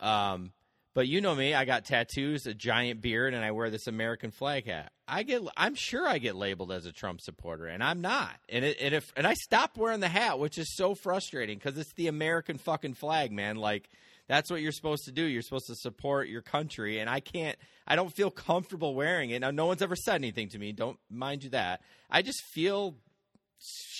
Um, 0.00 0.52
but 0.94 1.08
you 1.08 1.20
know 1.20 1.34
me. 1.34 1.54
I 1.54 1.64
got 1.64 1.84
tattoos, 1.84 2.46
a 2.46 2.54
giant 2.54 3.00
beard, 3.00 3.34
and 3.34 3.44
I 3.44 3.50
wear 3.50 3.68
this 3.70 3.86
American 3.86 4.30
flag 4.30 4.66
hat. 4.66 4.92
I 5.06 5.22
get. 5.22 5.42
I'm 5.56 5.74
sure 5.74 6.06
I 6.08 6.18
get 6.18 6.34
labeled 6.36 6.72
as 6.72 6.86
a 6.86 6.92
Trump 6.92 7.20
supporter, 7.20 7.66
and 7.66 7.82
I'm 7.82 8.00
not. 8.00 8.30
And 8.48 8.64
it, 8.64 8.78
and 8.80 8.94
if 8.94 9.12
and 9.16 9.26
I 9.26 9.34
stopped 9.34 9.76
wearing 9.76 10.00
the 10.00 10.08
hat, 10.08 10.38
which 10.38 10.56
is 10.56 10.74
so 10.76 10.94
frustrating 10.94 11.58
because 11.58 11.76
it's 11.76 11.92
the 11.94 12.06
American 12.08 12.56
fucking 12.58 12.94
flag, 12.94 13.32
man. 13.32 13.56
Like 13.56 13.88
that's 14.28 14.50
what 14.50 14.62
you're 14.62 14.72
supposed 14.72 15.04
to 15.04 15.12
do. 15.12 15.22
You're 15.24 15.42
supposed 15.42 15.66
to 15.66 15.74
support 15.74 16.28
your 16.28 16.40
country, 16.42 17.00
and 17.00 17.10
I 17.10 17.20
can't. 17.20 17.58
I 17.86 17.96
don't 17.96 18.10
feel 18.14 18.30
comfortable 18.30 18.94
wearing 18.94 19.28
it. 19.30 19.40
Now, 19.40 19.50
no 19.50 19.66
one's 19.66 19.82
ever 19.82 19.96
said 19.96 20.14
anything 20.14 20.48
to 20.50 20.58
me. 20.58 20.72
Don't 20.72 20.98
mind 21.10 21.44
you 21.44 21.50
that. 21.50 21.82
I 22.08 22.22
just 22.22 22.40
feel 22.42 22.96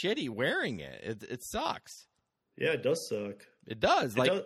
shitty 0.02 0.30
wearing 0.30 0.80
it. 0.80 1.00
It, 1.02 1.22
it 1.30 1.44
sucks. 1.44 2.06
Yeah, 2.56 2.70
it 2.70 2.82
does 2.82 3.06
suck. 3.08 3.44
It 3.66 3.80
does. 3.80 4.14
It 4.14 4.18
Like, 4.18 4.30
does- 4.30 4.42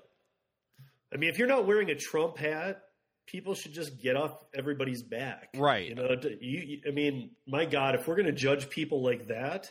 I 1.12 1.16
mean, 1.16 1.30
if 1.30 1.38
you're 1.38 1.48
not 1.48 1.66
wearing 1.66 1.90
a 1.90 1.94
Trump 1.94 2.36
hat, 2.36 2.82
people 3.26 3.54
should 3.54 3.72
just 3.72 4.00
get 4.00 4.16
off 4.16 4.32
everybody's 4.54 5.02
back. 5.02 5.50
Right. 5.56 5.88
You 5.88 5.94
know, 5.94 6.16
you, 6.40 6.80
I 6.86 6.90
mean, 6.90 7.30
my 7.46 7.64
God, 7.64 7.94
if 7.94 8.08
we're 8.08 8.16
going 8.16 8.26
to 8.26 8.32
judge 8.32 8.68
people 8.68 9.02
like 9.02 9.28
that 9.28 9.70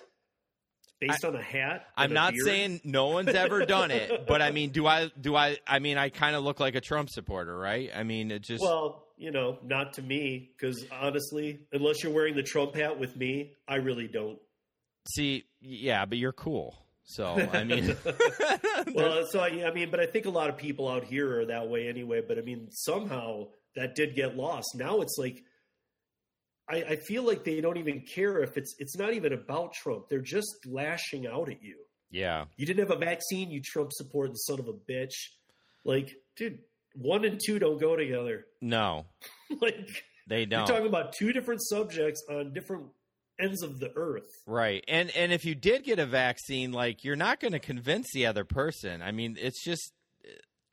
based 1.00 1.26
on 1.26 1.36
a 1.36 1.42
hat, 1.42 1.88
I'm 1.96 2.12
a 2.12 2.14
not 2.14 2.34
beard, 2.34 2.46
saying 2.46 2.82
no 2.84 3.08
one's 3.08 3.30
ever 3.30 3.66
done 3.66 3.92
it, 3.92 4.26
but 4.28 4.42
I 4.42 4.52
mean, 4.52 4.72
do 4.72 4.88
I? 4.88 5.12
Do 5.20 5.36
I? 5.36 5.58
I 5.68 5.80
mean, 5.80 5.98
I 5.98 6.10
kind 6.10 6.36
of 6.36 6.44
look 6.44 6.60
like 6.60 6.76
a 6.76 6.82
Trump 6.82 7.10
supporter, 7.10 7.58
right? 7.58 7.90
I 7.96 8.04
mean, 8.04 8.32
it 8.32 8.42
just. 8.42 8.64
Well, 8.64 9.04
you 9.18 9.32
know, 9.32 9.58
not 9.64 9.94
to 9.94 10.04
me, 10.04 10.52
because 10.56 10.86
honestly, 10.92 11.60
unless 11.72 12.04
you're 12.04 12.14
wearing 12.14 12.36
the 12.36 12.44
Trump 12.44 12.76
hat 12.76 13.00
with 13.00 13.16
me, 13.16 13.54
I 13.68 13.76
really 13.76 14.08
don't. 14.08 14.38
see, 15.10 15.46
yeah, 15.60 16.06
but 16.06 16.18
you're 16.18 16.34
cool. 16.34 16.76
So 17.10 17.50
I 17.54 17.64
mean, 17.64 17.96
Well, 18.94 19.26
so 19.32 19.40
I, 19.40 19.66
I 19.66 19.72
mean, 19.72 19.90
but 19.90 20.00
I 20.02 20.06
think 20.06 20.26
a 20.26 20.30
lot 20.30 20.50
of 20.50 20.58
people 20.58 20.90
out 20.90 21.06
here 21.06 21.40
are 21.40 21.46
that 21.46 21.68
way 21.70 21.88
anyway. 21.88 22.22
But 22.26 22.38
I 22.38 22.42
mean, 22.42 22.68
somehow 22.70 23.48
that 23.76 23.96
did 23.96 24.14
get 24.14 24.36
lost. 24.36 24.76
Now 24.76 25.00
it's 25.00 25.16
like, 25.18 25.42
I, 26.70 26.84
I 26.84 26.96
feel 26.98 27.24
like 27.24 27.46
they 27.46 27.62
don't 27.62 27.78
even 27.78 28.02
care 28.02 28.44
if 28.44 28.58
it's. 28.58 28.76
It's 28.78 28.98
not 28.98 29.14
even 29.14 29.32
about 29.32 29.74
Trump. 29.74 30.10
They're 30.10 30.20
just 30.20 30.66
lashing 30.66 31.26
out 31.28 31.50
at 31.50 31.64
you. 31.64 31.78
yeah, 32.12 32.46
You 32.58 32.66
didn't 32.66 32.88
have 32.88 32.96
a 32.96 33.00
vaccine, 33.00 33.52
you 33.52 33.62
Trump 33.62 33.92
supporting 33.94 34.36
son 34.36 34.60
of 34.60 34.68
a 34.68 34.74
bitch. 34.74 35.16
Like, 35.86 36.14
dude, 36.36 36.60
one 36.94 37.24
and 37.24 37.40
two 37.44 37.58
don't 37.58 37.80
go 37.80 37.96
together. 37.96 38.46
no, 38.60 39.06
like, 39.62 40.04
they 40.28 40.46
don't. 40.46 40.60
you're 40.68 40.76
talking 40.76 40.88
about 40.88 41.14
two 41.14 41.32
different 41.32 41.62
subjects 41.64 42.22
on 42.30 42.52
different 42.52 42.88
ends 43.40 43.62
of 43.64 43.80
the 43.80 43.92
earth. 43.96 44.30
Right. 44.46 44.84
And 44.88 45.10
and 45.16 45.32
if 45.32 45.46
you 45.46 45.56
did 45.56 45.84
get 45.84 46.00
a 46.00 46.06
vaccine, 46.06 46.72
like 46.72 47.04
you're 47.04 47.16
not 47.16 47.40
going 47.40 47.54
to 47.54 47.60
convince 47.60 48.08
the 48.14 48.26
other 48.26 48.44
person. 48.44 49.02
I 49.02 49.12
mean, 49.12 49.38
it's 49.40 49.64
just 49.64 49.94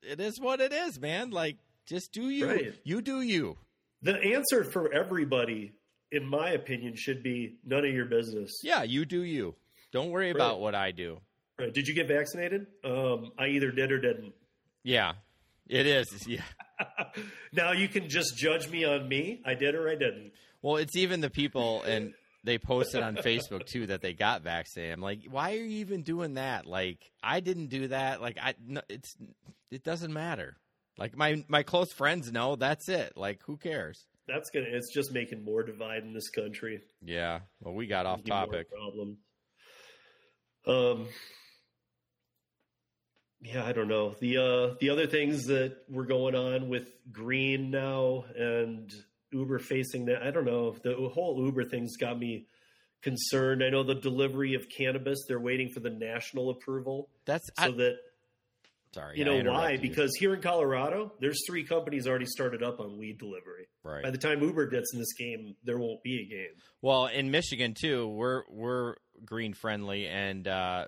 it 0.02 0.20
is 0.20 0.40
what 0.40 0.60
it 0.60 0.72
is, 0.72 1.00
man. 1.00 1.30
Like, 1.30 1.56
just 1.86 2.12
do 2.12 2.28
you. 2.28 2.46
Right. 2.48 2.74
You 2.84 3.00
do 3.00 3.20
you. 3.22 3.56
The 4.02 4.16
answer 4.18 4.64
for 4.64 4.92
everybody, 4.92 5.72
in 6.12 6.26
my 6.26 6.50
opinion, 6.50 6.94
should 6.96 7.22
be 7.22 7.56
none 7.64 7.84
of 7.86 7.92
your 7.94 8.04
business. 8.06 8.50
Yeah, 8.62 8.82
you 8.82 9.04
do 9.06 9.22
you. 9.22 9.54
Don't 9.92 10.10
worry 10.10 10.26
Right. 10.26 10.34
about 10.36 10.60
what 10.60 10.74
I 10.74 10.90
do. 10.90 11.20
Right. 11.58 11.72
Did 11.72 11.86
you 11.88 11.94
get 11.94 12.08
vaccinated? 12.08 12.66
Um, 12.84 13.30
I 13.38 13.46
either 13.48 13.70
did 13.70 13.92
or 13.92 14.00
didn't. 14.00 14.34
Yeah, 14.82 15.12
it 15.68 15.86
is. 15.86 16.06
Yeah. 16.28 16.42
now 17.52 17.72
you 17.72 17.86
can 17.88 18.08
just 18.08 18.36
judge 18.36 18.68
me 18.68 18.84
on 18.84 19.08
me. 19.08 19.40
I 19.46 19.54
did 19.54 19.74
or 19.74 19.88
I 19.88 19.94
didn't. 19.94 20.32
Well, 20.60 20.76
it's 20.76 20.96
even 20.96 21.20
the 21.20 21.30
people, 21.30 21.82
and 21.84 22.12
they 22.44 22.58
posted 22.58 23.02
on 23.02 23.16
Facebook 23.16 23.66
too 23.66 23.86
that 23.86 24.02
they 24.02 24.12
got 24.12 24.42
vaccinated. 24.42 24.94
I'm 24.94 25.00
like, 25.00 25.22
why 25.28 25.52
are 25.52 25.64
you 25.64 25.78
even 25.78 26.02
doing 26.02 26.34
that? 26.34 26.66
Like, 26.66 27.10
I 27.22 27.40
didn't 27.40 27.68
do 27.68 27.88
that. 27.88 28.20
Like, 28.20 28.38
I 28.40 28.54
no, 28.64 28.82
it's 28.88 29.16
it 29.70 29.82
doesn't 29.82 30.12
matter. 30.12 30.56
Like 30.96 31.16
my 31.16 31.44
my 31.48 31.62
close 31.62 31.92
friends 31.92 32.30
know. 32.30 32.54
That's 32.54 32.88
it. 32.88 33.16
Like, 33.16 33.40
who 33.46 33.56
cares? 33.56 34.06
That's 34.28 34.50
gonna. 34.50 34.66
It's 34.68 34.92
just 34.92 35.12
making 35.12 35.44
more 35.44 35.62
divide 35.62 36.02
in 36.02 36.12
this 36.12 36.30
country. 36.30 36.82
Yeah. 37.02 37.40
Well, 37.60 37.74
we 37.74 37.86
got 37.86 38.06
off 38.06 38.22
topic. 38.24 38.68
Problem. 38.70 39.18
Um. 40.66 41.08
Yeah, 43.40 43.64
I 43.64 43.72
don't 43.72 43.88
know 43.88 44.14
the 44.20 44.38
uh, 44.38 44.74
the 44.80 44.90
other 44.90 45.06
things 45.06 45.46
that 45.46 45.76
were 45.90 46.06
going 46.06 46.34
on 46.34 46.68
with 46.68 46.88
Green 47.12 47.70
now 47.70 48.24
and 48.36 48.90
Uber 49.34 49.58
facing 49.58 50.06
that. 50.06 50.22
I 50.22 50.30
don't 50.30 50.44
know. 50.46 50.74
The 50.82 51.10
whole 51.12 51.44
Uber 51.44 51.64
thing's 51.64 51.96
got 51.96 52.18
me 52.18 52.46
concerned. 53.02 53.62
I 53.62 53.68
know 53.70 53.82
the 53.82 53.94
delivery 53.94 54.54
of 54.54 54.66
cannabis. 54.68 55.24
They're 55.28 55.40
waiting 55.40 55.68
for 55.68 55.80
the 55.80 55.90
national 55.90 56.50
approval 56.50 57.08
That's 57.26 57.46
so 57.58 57.64
I, 57.64 57.70
that 57.72 57.96
sorry. 58.92 59.18
you 59.18 59.24
know 59.24 59.42
why? 59.52 59.72
you. 59.72 59.78
Because 59.78 60.14
here 60.18 60.34
in 60.34 60.40
Colorado, 60.40 61.12
there's 61.20 61.40
three 61.46 61.64
companies 61.64 62.06
already 62.06 62.26
started 62.26 62.62
up 62.62 62.80
on 62.80 62.96
weed 62.96 63.18
delivery. 63.18 63.68
By 64.02 64.10
the 64.10 64.16
time 64.18 64.40
Uber 64.42 64.68
gets 64.68 64.94
in 64.94 64.98
this 64.98 65.12
game, 65.12 65.56
there 65.64 65.76
won't 65.76 66.02
be 66.02 66.22
a 66.22 66.24
game. 66.24 66.54
Well, 66.80 67.06
in 67.06 67.30
Michigan 67.30 67.74
too, 67.74 68.08
we're 68.08 68.44
we're 68.48 68.94
green 69.26 69.52
friendly, 69.52 70.06
and 70.06 70.48
uh, 70.48 70.86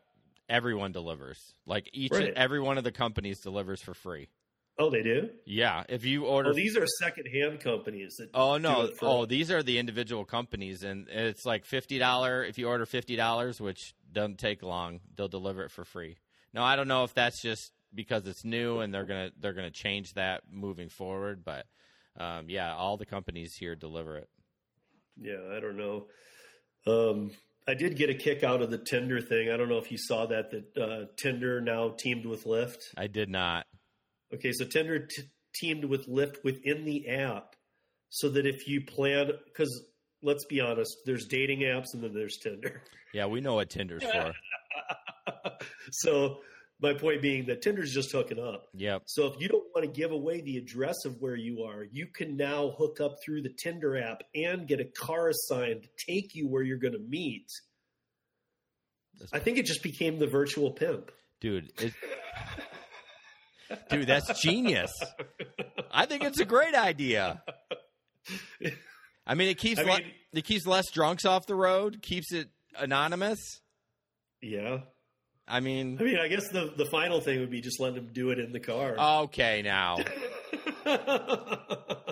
everyone 0.49 0.93
delivers. 0.93 1.39
Like 1.67 1.91
each 1.93 2.13
Right. 2.13 2.33
every 2.35 2.61
one 2.61 2.79
of 2.79 2.85
the 2.85 2.93
companies 2.93 3.41
delivers 3.41 3.83
for 3.83 3.93
free. 3.93 4.29
Oh, 4.79 4.91
they 4.91 5.03
do. 5.03 5.31
Yeah. 5.47 5.85
If 5.89 6.05
you 6.05 6.27
order 6.27 6.51
Oh, 6.51 6.53
these 6.53 6.77
are 6.77 6.87
secondhand 7.03 7.61
companies 7.61 8.17
that. 8.19 8.29
Oh 8.35 8.59
no! 8.59 8.89
for- 8.99 9.07
Oh, 9.09 9.27
these 9.27 9.51
are 9.51 9.63
the 9.63 9.79
individual 9.79 10.25
companies, 10.25 10.83
and 10.83 11.09
it's 11.09 11.47
like 11.47 11.65
fifty 11.65 11.99
dollar 11.99 12.45
if 12.45 12.59
you 12.59 12.69
order 12.69 12.85
fifty 12.85 13.17
dollars, 13.17 13.61
which 13.61 13.95
doesn't 14.13 14.39
take 14.39 14.63
long. 14.63 15.01
They'll 15.17 15.29
deliver 15.29 15.65
it 15.65 15.71
for 15.71 15.85
free. 15.85 16.17
Now 16.53 16.63
I 16.65 16.77
don't 16.77 16.89
know 16.89 17.05
if 17.05 17.15
that's 17.15 17.41
just 17.41 17.73
because 17.95 18.27
it's 18.27 18.45
new 18.45 18.81
and 18.81 18.93
they're 18.93 19.07
gonna 19.07 19.31
they're 19.41 19.55
gonna 19.55 19.71
change 19.71 20.13
that 20.15 20.43
moving 20.51 20.91
forward, 20.91 21.43
but 21.45 21.65
um, 22.19 22.51
yeah, 22.51 22.75
all 22.75 22.97
the 22.99 23.07
companies 23.07 23.55
here 23.59 23.75
deliver 23.77 24.17
it. 24.19 24.29
Yeah, 25.19 25.41
I 25.57 25.61
don't 25.61 25.77
know. 25.79 26.07
Um, 26.87 27.31
I 27.67 27.75
did 27.75 27.97
get 27.97 28.11
a 28.11 28.15
kick 28.15 28.45
out 28.45 28.63
of 28.63 28.71
the 28.71 28.79
Tinder 28.79 29.21
thing. 29.21 29.51
I 29.51 29.57
don't 29.57 29.69
know 29.69 29.79
if 29.79 29.91
you 29.91 29.99
saw 29.99 30.27
that. 30.27 30.51
That 30.51 30.83
uh, 30.83 31.05
Tinder 31.17 31.61
now 31.61 31.95
teamed 31.99 32.27
with 32.27 32.45
Lyft. 32.45 32.79
I 32.97 33.07
did 33.07 33.29
not. 33.29 33.67
Okay, 34.37 34.53
so 34.53 34.65
Tinder 34.65 35.07
t- 35.07 35.23
teamed 35.55 35.85
with 35.85 36.09
Lyft 36.09 36.45
within 36.45 36.85
the 36.85 37.09
app, 37.09 37.57
so 38.11 38.29
that 38.31 38.47
if 38.47 38.69
you 38.69 38.83
plan, 38.83 39.31
because 39.47 39.85
let's 40.23 40.45
be 40.45 40.61
honest, 40.61 40.95
there's 41.07 41.27
dating 41.27 41.61
apps 41.61 41.95
and 41.95 42.03
then 42.03 42.13
there's 42.13 42.37
Tinder. 42.39 42.83
Yeah, 43.15 43.27
we 43.27 43.41
know 43.41 43.55
what 43.55 43.71
Tinder's 43.71 44.05
for. 44.05 44.33
so 45.91 46.41
my 46.81 46.93
point 46.93 47.23
being 47.23 47.47
that 47.47 47.63
Tinder's 47.63 47.93
just 47.93 48.13
hooking 48.13 48.39
up. 48.39 48.67
Yep. 48.75 49.03
So 49.07 49.27
if 49.27 49.41
you 49.41 49.49
don't 49.49 49.65
want 49.75 49.87
to 49.87 50.01
give 50.01 50.13
away 50.13 50.43
the 50.43 50.59
address 50.59 51.05
of 51.07 51.17
where 51.21 51.37
you 51.37 51.63
are, 51.63 51.85
you 51.91 52.07
can 52.07 52.37
now 52.37 52.75
hook 52.77 53.01
up 53.01 53.17
through 53.25 53.43
the 53.43 53.53
Tinder 53.57 53.97
app 53.97 54.23
and 54.35 54.69
get 54.69 54.81
a 54.81 54.85
car 54.85 55.29
assigned 55.29 55.83
to 55.83 55.89
take 56.07 56.35
you 56.35 56.47
where 56.49 56.63
you're 56.63 56.77
going 56.77 56.93
to 56.93 57.07
meet. 57.09 57.51
I 59.33 59.39
think 59.39 59.57
it 59.57 59.65
just 59.65 59.83
became 59.83 60.19
the 60.19 60.27
virtual 60.27 60.73
pimp. 60.73 61.11
Dude, 61.41 61.73
it, 61.81 61.95
dude, 63.91 64.07
that's 64.07 64.41
genius. 64.41 64.91
I 65.93 66.07
think 66.07 66.25
it's 66.25 66.41
a 66.41 66.45
great 66.45 66.75
idea. 66.75 67.43
I 69.27 69.35
mean, 69.35 69.49
it 69.49 69.59
keeps 69.59 69.81
I 69.81 69.85
le- 69.85 70.01
it 70.33 70.45
keeps 70.45 70.67
less 70.67 70.91
drunks 70.91 71.25
off 71.25 71.47
the 71.47 71.55
road, 71.55 72.03
keeps 72.03 72.33
it 72.33 72.49
anonymous. 72.79 73.61
Yeah. 74.41 74.81
I 75.49 75.61
mean, 75.61 75.97
I 76.01 76.03
mean, 76.03 76.19
I 76.19 76.27
guess 76.29 76.49
the, 76.49 76.73
the 76.77 76.87
final 76.87 77.21
thing 77.21 77.39
would 77.39 77.51
be 77.51 77.61
just 77.61 77.79
letting 77.81 77.95
them 77.97 78.11
do 78.13 78.31
it 78.31 78.41
in 78.41 78.53
the 78.53 78.59
car. 78.61 78.97
okay, 79.23 79.63
now 79.63 79.99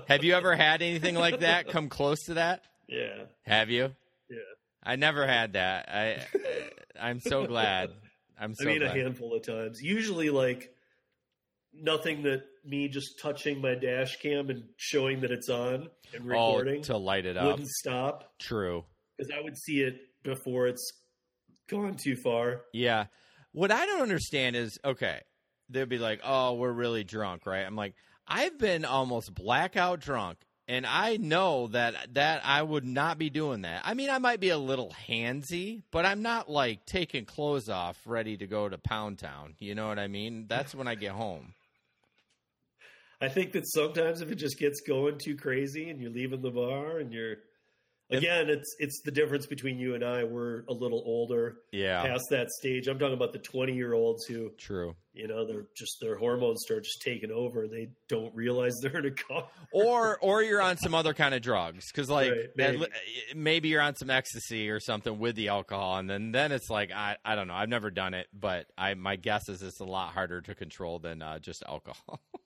have 0.09 0.23
you 0.25 0.35
ever 0.35 0.55
had 0.55 0.83
anything 0.83 1.15
like 1.15 1.41
that 1.41 1.69
come 1.69 1.89
close 1.89 2.23
to 2.25 2.35
that? 2.35 2.63
yeah. 2.89 3.25
Have 3.47 3.71
you? 3.71 3.93
Yeah. 4.29 4.39
I 4.83 4.97
never 4.97 5.27
had 5.27 5.55
that. 5.55 5.89
I, 5.89 6.25
I'm 7.01 7.21
so 7.21 7.47
glad. 7.47 7.91
I'm 8.39 8.55
so 8.55 8.65
I 8.65 8.67
mean, 8.73 8.81
glad. 8.81 8.97
a 8.97 9.01
handful 9.01 9.35
of 9.35 9.43
times. 9.43 9.81
Usually, 9.83 10.31
like, 10.31 10.74
nothing 11.81 12.23
that 12.23 12.45
me 12.65 12.89
just 12.89 13.21
touching 13.21 13.61
my 13.61 13.75
dash 13.75 14.17
cam 14.21 14.51
and 14.51 14.65
showing 14.77 15.21
that 15.21 15.31
it's 15.31 15.49
on 15.49 15.89
and 16.15 16.23
oh, 16.23 16.27
recording 16.27 16.83
to 16.83 16.97
light 16.97 17.27
it 17.27 17.37
up. 17.37 17.47
wouldn't 17.47 17.69
stop 17.69 18.33
True. 18.39 18.85
because 19.17 19.31
I 19.37 19.43
would 19.43 19.57
see 19.57 19.81
it 19.81 19.97
before 20.23 20.67
it's 20.67 20.93
gone 21.69 21.97
too 21.97 22.17
far. 22.17 22.63
Yeah. 22.73 23.07
What 23.53 23.71
I 23.71 23.87
don't 23.87 24.03
understand 24.03 24.57
is 24.57 24.79
okay, 24.85 25.21
they'll 25.69 25.87
be 25.87 25.99
like, 25.99 26.21
"Oh, 26.25 26.55
we're 26.55 26.73
really 26.73 27.05
drunk," 27.05 27.47
right? 27.47 27.65
I'm 27.65 27.77
like, 27.77 27.95
I've 28.27 28.59
been 28.59 28.85
almost 28.85 29.35
blackout 29.35 30.01
drunk, 30.01 30.39
and 30.67 30.87
I 30.87 31.19
know 31.19 31.69
that 31.69 32.15
that 32.15 32.43
I 32.45 32.63
would 32.63 32.85
not 32.85 33.19
be 33.19 33.31
doing 33.31 33.63
that. 33.63 33.83
I 33.85 33.95
mean, 33.95 34.11
I 34.11 34.19
might 34.19 34.41
be 34.41 34.49
a 34.49 34.59
little 34.59 34.93
handsy, 35.09 35.83
but 35.91 36.05
I'm 36.05 36.23
not 36.23 36.51
like 36.51 36.85
taking 36.87 37.27
clothes 37.27 37.69
off, 37.69 38.01
ready 38.07 38.37
to 38.39 38.47
go 38.47 38.69
to 38.69 38.79
Pound 38.79 39.19
Town. 39.19 39.55
You 39.59 39.75
know 39.75 39.87
what 39.89 39.99
I 39.99 40.09
mean? 40.09 40.47
That's 40.49 40.75
when 40.75 40.89
I 40.89 40.95
get 40.95 41.13
home. 41.13 41.55
I 43.25 43.29
think 43.29 43.53
that 43.53 43.67
sometimes 43.67 44.21
if 44.21 44.31
it 44.31 44.37
just 44.37 44.59
gets 44.59 44.81
going 44.83 45.19
too 45.19 45.37
crazy 45.37 45.91
and 45.91 46.01
you're 46.01 46.11
leaving 46.11 46.43
the 46.43 46.51
bar 46.51 46.99
and 46.99 47.13
you're 47.13 47.37
again, 48.11 48.51
it's 48.51 48.77
it's 48.79 49.01
the 49.05 49.11
difference 49.11 49.47
between 49.47 49.79
you 49.79 49.95
and 49.95 50.05
I. 50.05 50.25
We're 50.25 50.63
a 50.69 50.73
little 50.73 51.03
older, 51.07 51.57
Yeah. 51.73 52.03
past 52.03 52.25
that 52.31 52.51
stage. 52.51 52.87
I'm 52.87 52.99
talking 52.99 53.15
about 53.15 53.33
the 53.33 53.39
20 53.39 53.73
year 53.75 53.95
olds 53.95 54.25
who, 54.27 54.51
True. 54.59 54.95
you 55.15 55.27
know, 55.27 55.47
they're 55.47 55.65
just 55.77 55.97
their 56.01 56.17
hormones 56.17 56.63
start 56.65 56.85
just 56.85 57.01
taking 57.03 57.31
over. 57.33 57.67
They 57.67 57.89
don't 58.09 58.33
realize 58.35 58.75
they're 58.83 58.99
in 58.99 59.07
a 59.07 59.11
car. 59.11 59.49
or 59.73 60.19
or 60.23 60.43
you're 60.43 60.61
on 60.63 60.77
some 60.77 60.95
other 60.95 61.15
kind 61.15 61.35
of 61.35 61.41
drugs 61.43 61.87
because 61.91 62.11
like 62.11 62.31
Right, 62.31 62.47
maybe. 62.57 62.87
maybe. 63.35 63.69
you're 63.71 63.81
on 63.81 63.97
some 63.97 64.11
ecstasy 64.11 64.69
or 64.69 64.81
something 64.81 65.19
with 65.19 65.35
the 65.35 65.49
alcohol 65.49 65.97
and 65.97 66.09
then 66.09 66.31
then 66.31 66.53
it's 66.53 66.69
like 66.69 66.93
i 66.93 67.17
i 67.25 67.35
don't 67.35 67.49
know 67.49 67.55
i've 67.55 67.69
never 67.71 67.91
done 67.91 68.13
it 68.15 68.27
but 68.39 68.67
i 68.77 68.93
my 68.95 69.17
guess 69.17 69.49
is 69.49 69.63
it's 69.63 69.81
a 69.81 69.85
lot 69.85 70.13
harder 70.13 70.41
to 70.43 70.55
control 70.55 70.99
than 70.99 71.23
uh, 71.23 71.39
just 71.39 71.63
alcohol 71.67 72.21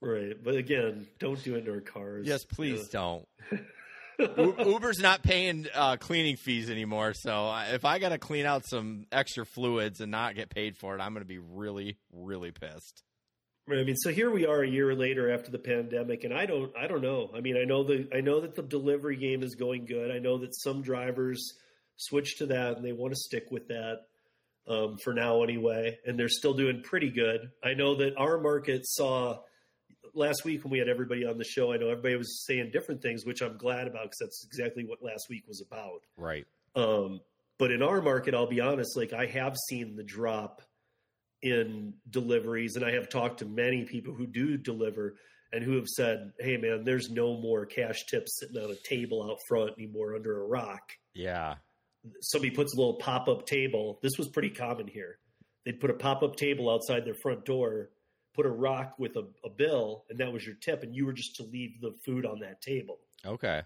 Right. 0.00 0.32
But 0.42 0.54
again, 0.54 1.06
don't 1.18 1.42
do 1.42 1.56
it 1.56 1.66
in 1.66 1.72
our 1.74 1.80
cars. 1.80 2.26
yes 2.26 2.44
please 2.44 2.88
don't 2.88 3.26
U- 4.18 4.54
uber's 4.58 4.98
not 4.98 5.22
paying 5.22 5.66
uh, 5.74 5.96
cleaning 5.96 6.36
fees 6.36 6.68
anymore 6.70 7.14
so 7.14 7.54
if 7.72 7.84
i 7.86 7.98
gotta 7.98 8.18
clean 8.18 8.44
out 8.44 8.66
some 8.66 9.06
extra 9.10 9.46
fluids 9.46 10.00
and 10.00 10.10
not 10.10 10.34
get 10.34 10.50
paid 10.50 10.76
for 10.76 10.94
it 10.94 11.00
i'm 11.00 11.14
gonna 11.14 11.24
be 11.24 11.38
really 11.38 11.96
really 12.12 12.50
pissed 12.50 13.02
I 13.68 13.84
mean, 13.84 13.94
so 13.94 14.10
here 14.10 14.32
we 14.32 14.46
are 14.46 14.62
a 14.62 14.68
year 14.68 14.96
later 14.96 15.32
after 15.32 15.52
the 15.52 15.58
pandemic, 15.58 16.24
and 16.24 16.34
I 16.34 16.44
don't, 16.44 16.72
I 16.76 16.88
don't 16.88 17.02
know. 17.02 17.30
I 17.32 17.40
mean, 17.40 17.56
I 17.56 17.62
know 17.64 17.84
the, 17.84 18.08
I 18.12 18.20
know 18.20 18.40
that 18.40 18.56
the 18.56 18.62
delivery 18.62 19.14
game 19.14 19.44
is 19.44 19.54
going 19.54 19.84
good. 19.84 20.10
I 20.10 20.18
know 20.18 20.38
that 20.38 20.56
some 20.56 20.82
drivers 20.82 21.54
switch 21.94 22.38
to 22.38 22.46
that 22.46 22.76
and 22.76 22.84
they 22.84 22.90
want 22.90 23.12
to 23.12 23.16
stick 23.20 23.44
with 23.52 23.68
that 23.68 23.98
um, 24.66 24.96
for 25.04 25.14
now, 25.14 25.44
anyway, 25.44 25.98
and 26.04 26.18
they're 26.18 26.28
still 26.28 26.54
doing 26.54 26.82
pretty 26.82 27.10
good. 27.10 27.50
I 27.62 27.74
know 27.74 27.94
that 27.96 28.16
our 28.16 28.40
market 28.40 28.88
saw 28.88 29.38
last 30.14 30.44
week 30.44 30.64
when 30.64 30.70
we 30.70 30.78
had 30.78 30.88
everybody 30.88 31.24
on 31.24 31.38
the 31.38 31.44
show. 31.44 31.72
I 31.72 31.76
know 31.76 31.88
everybody 31.88 32.16
was 32.16 32.44
saying 32.46 32.70
different 32.72 33.02
things, 33.02 33.24
which 33.24 33.40
I'm 33.42 33.56
glad 33.56 33.86
about 33.86 34.04
because 34.04 34.18
that's 34.18 34.44
exactly 34.44 34.84
what 34.84 35.02
last 35.02 35.26
week 35.28 35.44
was 35.46 35.62
about. 35.66 36.02
right 36.16 36.46
Um, 36.74 37.20
but 37.58 37.70
in 37.70 37.82
our 37.82 38.00
market, 38.00 38.34
I'll 38.34 38.46
be 38.46 38.60
honest, 38.60 38.96
like 38.96 39.12
I 39.12 39.26
have 39.26 39.56
seen 39.68 39.96
the 39.96 40.02
drop 40.02 40.62
in 41.42 41.94
deliveries, 42.08 42.76
and 42.76 42.84
I 42.84 42.92
have 42.92 43.08
talked 43.08 43.38
to 43.40 43.46
many 43.46 43.84
people 43.84 44.14
who 44.14 44.26
do 44.26 44.56
deliver 44.56 45.16
and 45.52 45.64
who 45.64 45.76
have 45.76 45.88
said, 45.88 46.32
"Hey, 46.38 46.56
man, 46.56 46.84
there's 46.84 47.10
no 47.10 47.40
more 47.40 47.66
cash 47.66 48.06
tips 48.06 48.38
sitting 48.38 48.56
on 48.56 48.70
a 48.70 48.76
table 48.88 49.22
out 49.22 49.38
front 49.48 49.72
anymore 49.78 50.14
under 50.14 50.42
a 50.42 50.46
rock." 50.46 50.92
yeah 51.14 51.56
Somebody 52.22 52.54
puts 52.54 52.72
a 52.72 52.76
little 52.78 52.94
pop 52.94 53.28
up 53.28 53.46
table. 53.46 53.98
This 54.02 54.16
was 54.16 54.28
pretty 54.28 54.50
common 54.50 54.86
here. 54.86 55.18
They'd 55.66 55.80
put 55.80 55.90
a 55.90 55.94
pop 55.94 56.22
up 56.22 56.36
table 56.36 56.70
outside 56.70 57.04
their 57.04 57.16
front 57.22 57.44
door, 57.44 57.90
put 58.34 58.46
a 58.46 58.50
rock 58.50 58.94
with 58.98 59.16
a, 59.16 59.26
a 59.44 59.50
bill, 59.50 60.04
and 60.08 60.18
that 60.18 60.32
was 60.32 60.44
your 60.46 60.54
tip, 60.56 60.82
and 60.82 60.94
you 60.94 61.04
were 61.06 61.12
just 61.12 61.36
to 61.36 61.42
leave 61.44 61.80
the 61.80 61.92
food 62.04 62.24
on 62.26 62.40
that 62.40 62.60
table. 62.62 62.98
okay 63.26 63.62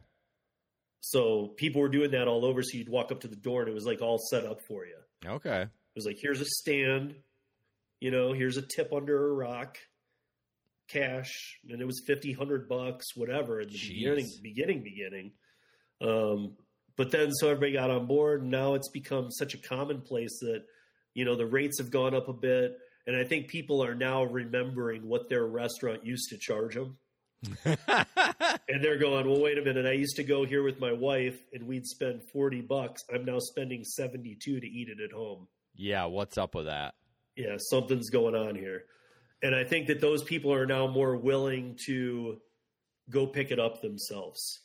So 1.00 1.48
people 1.56 1.80
were 1.82 1.88
doing 1.88 2.10
that 2.12 2.28
all 2.28 2.44
over. 2.44 2.62
So 2.62 2.78
you'd 2.78 2.88
walk 2.88 3.12
up 3.12 3.20
to 3.20 3.28
the 3.28 3.36
door, 3.36 3.60
and 3.60 3.68
it 3.70 3.74
was 3.74 3.84
like 3.86 4.00
all 4.02 4.18
set 4.18 4.44
up 4.44 4.60
for 4.66 4.86
you. 4.86 4.96
okay 5.26 5.62
It 5.62 5.68
was 5.96 6.06
like, 6.06 6.16
here's 6.20 6.40
a 6.40 6.46
stand. 6.46 7.14
you 8.00 8.10
know, 8.10 8.32
here's 8.32 8.56
a 8.56 8.62
tip 8.62 8.92
under 8.92 9.28
a 9.28 9.32
rock, 9.32 9.76
cash, 10.88 11.58
and 11.68 11.80
it 11.80 11.84
was 11.86 12.02
fifty, 12.06 12.32
hundred 12.32 12.68
bucks, 12.68 13.14
whatever 13.16 13.60
in 13.60 13.68
the 13.68 13.74
Jeez. 13.74 13.88
beginning, 13.88 14.30
beginning, 14.42 14.82
beginning. 14.82 15.32
Um, 16.00 16.56
but 16.96 17.10
then 17.10 17.32
so 17.32 17.48
everybody 17.48 17.72
got 17.72 17.90
on 17.90 18.06
board, 18.06 18.42
and 18.42 18.50
now 18.50 18.74
it's 18.74 18.88
become 18.90 19.30
such 19.30 19.54
a 19.54 19.58
commonplace 19.58 20.38
that 20.40 20.64
you 21.14 21.24
know 21.24 21.36
the 21.36 21.46
rates 21.46 21.78
have 21.78 21.90
gone 21.90 22.14
up 22.14 22.28
a 22.28 22.32
bit, 22.32 22.76
and 23.06 23.16
I 23.16 23.24
think 23.24 23.48
people 23.48 23.82
are 23.84 23.94
now 23.94 24.24
remembering 24.24 25.06
what 25.08 25.28
their 25.28 25.46
restaurant 25.46 26.04
used 26.06 26.30
to 26.30 26.38
charge 26.38 26.74
them. 26.74 26.96
And 28.66 28.82
they're 28.82 28.98
going, 28.98 29.28
well, 29.30 29.40
wait 29.42 29.58
a 29.58 29.62
minute. 29.62 29.84
I 29.86 29.92
used 29.92 30.16
to 30.16 30.24
go 30.24 30.44
here 30.46 30.62
with 30.62 30.80
my 30.80 30.90
wife, 30.92 31.38
and 31.52 31.66
we'd 31.66 31.86
spend 31.86 32.22
forty 32.32 32.60
bucks. 32.62 33.04
I'm 33.12 33.24
now 33.24 33.38
spending 33.38 33.84
seventy 33.84 34.34
two 34.40 34.58
to 34.58 34.66
eat 34.66 34.88
it 34.88 35.00
at 35.02 35.12
home. 35.12 35.46
yeah, 35.76 36.06
what's 36.06 36.38
up 36.38 36.54
with 36.54 36.64
that? 36.66 36.94
Yeah, 37.36 37.56
something's 37.58 38.08
going 38.10 38.34
on 38.34 38.54
here, 38.54 38.84
and 39.42 39.54
I 39.54 39.64
think 39.64 39.86
that 39.88 40.00
those 40.00 40.22
people 40.22 40.52
are 40.52 40.64
now 40.66 40.86
more 40.86 41.16
willing 41.16 41.76
to 41.86 42.38
go 43.10 43.26
pick 43.26 43.50
it 43.50 43.60
up 43.60 43.82
themselves. 43.82 44.62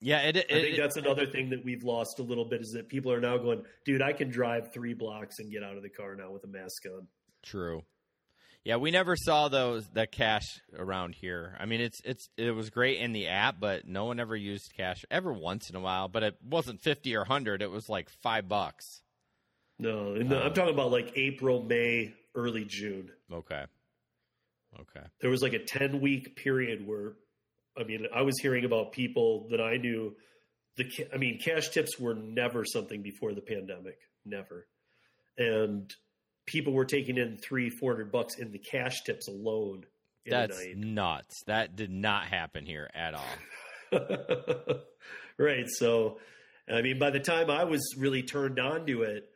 Yeah, 0.00 0.20
it, 0.22 0.36
it, 0.36 0.46
I 0.50 0.54
think 0.54 0.74
it- 0.78 0.80
that's 0.80 0.96
another 0.96 1.26
thing 1.26 1.50
that 1.50 1.64
we've 1.64 1.84
lost 1.84 2.18
a 2.18 2.22
little 2.22 2.46
bit 2.46 2.62
is 2.62 2.72
that 2.72 2.88
people 2.88 3.12
are 3.12 3.20
now 3.20 3.36
going, 3.36 3.62
dude, 3.84 4.02
I 4.02 4.12
can 4.14 4.30
drive 4.30 4.72
three 4.72 4.94
blocks 4.94 5.38
and 5.40 5.50
get 5.52 5.62
out 5.62 5.76
of 5.76 5.82
the 5.82 5.88
car 5.90 6.14
now 6.16 6.30
with 6.30 6.44
a 6.44 6.48
mask 6.48 6.84
on. 6.86 7.06
True. 7.44 7.84
Yeah, 8.64 8.76
we 8.76 8.90
never 8.90 9.14
saw 9.14 9.48
those 9.48 9.86
that 9.90 10.10
cash 10.10 10.60
around 10.76 11.14
here. 11.14 11.54
I 11.60 11.66
mean, 11.66 11.82
it's 11.82 12.00
it's 12.04 12.28
it 12.38 12.50
was 12.52 12.70
great 12.70 12.98
in 12.98 13.12
the 13.12 13.28
app, 13.28 13.60
but 13.60 13.86
no 13.86 14.06
one 14.06 14.18
ever 14.18 14.34
used 14.34 14.72
cash. 14.74 15.04
ever 15.10 15.32
once 15.32 15.68
in 15.68 15.76
a 15.76 15.80
while, 15.80 16.08
but 16.08 16.22
it 16.22 16.36
wasn't 16.42 16.80
fifty 16.82 17.14
or 17.14 17.24
hundred. 17.24 17.60
It 17.60 17.70
was 17.70 17.88
like 17.90 18.08
five 18.22 18.48
bucks. 18.48 19.02
No, 19.78 20.14
and 20.14 20.32
I'm 20.32 20.46
uh, 20.46 20.54
talking 20.54 20.72
about 20.72 20.90
like 20.90 21.12
April, 21.16 21.62
May, 21.62 22.14
early 22.34 22.64
June. 22.64 23.10
Okay. 23.30 23.64
Okay. 24.80 25.06
there 25.20 25.30
was 25.30 25.42
like 25.42 25.52
a 25.52 25.64
10 25.64 26.00
week 26.00 26.36
period 26.36 26.86
where 26.86 27.12
i 27.78 27.84
mean 27.84 28.06
i 28.14 28.22
was 28.22 28.38
hearing 28.40 28.64
about 28.64 28.92
people 28.92 29.46
that 29.50 29.60
i 29.60 29.76
knew 29.76 30.14
the 30.76 30.84
i 31.12 31.16
mean 31.16 31.38
cash 31.38 31.68
tips 31.68 31.98
were 31.98 32.14
never 32.14 32.64
something 32.64 33.02
before 33.02 33.32
the 33.34 33.40
pandemic 33.40 33.98
never 34.24 34.66
and 35.38 35.94
people 36.46 36.72
were 36.72 36.84
taking 36.84 37.16
in 37.18 37.36
three 37.38 37.70
four 37.70 37.92
hundred 37.92 38.12
bucks 38.12 38.38
in 38.38 38.50
the 38.52 38.58
cash 38.58 39.02
tips 39.04 39.28
alone 39.28 39.84
in 40.26 40.30
That's 40.30 40.58
nuts. 40.76 41.42
That 41.46 41.76
did 41.76 41.90
not 41.90 42.26
happen 42.26 42.64
here 42.66 42.88
at 42.94 43.14
all. 43.14 43.90
right. 45.38 45.68
so 45.68 46.18
i 46.68 46.80
mean 46.82 46.98
by 46.98 47.10
the 47.10 47.20
time 47.20 47.50
i 47.50 47.64
was 47.64 47.94
really 47.98 48.22
turned 48.22 48.58
on 48.58 48.86
to 48.86 49.02
it 49.02 49.28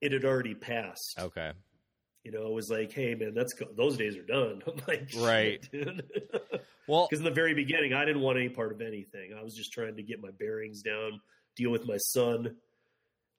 it 0.00 0.12
had 0.12 0.24
already 0.24 0.54
passed 0.54 1.16
Okay. 1.18 1.52
you 2.22 2.30
know 2.30 2.46
it 2.46 2.52
was 2.52 2.68
like 2.70 2.92
hey 2.92 3.14
man 3.14 3.32
that's 3.34 3.54
go- 3.54 3.72
those 3.76 3.96
days 3.96 4.16
are 4.16 4.22
done 4.22 4.62
i'm 4.66 4.80
like 4.86 5.08
Right. 5.16 5.66
dude. 5.72 6.04
Well, 6.86 7.06
Because 7.08 7.20
in 7.20 7.24
the 7.24 7.30
very 7.30 7.54
beginning, 7.54 7.94
I 7.94 8.04
didn't 8.04 8.20
want 8.20 8.36
any 8.36 8.50
part 8.50 8.70
of 8.70 8.82
anything. 8.82 9.32
I 9.34 9.42
was 9.42 9.54
just 9.54 9.72
trying 9.72 9.96
to 9.96 10.02
get 10.02 10.20
my 10.20 10.28
bearings 10.38 10.82
down, 10.82 11.18
deal 11.56 11.70
with 11.70 11.86
my 11.86 11.96
son, 11.96 12.56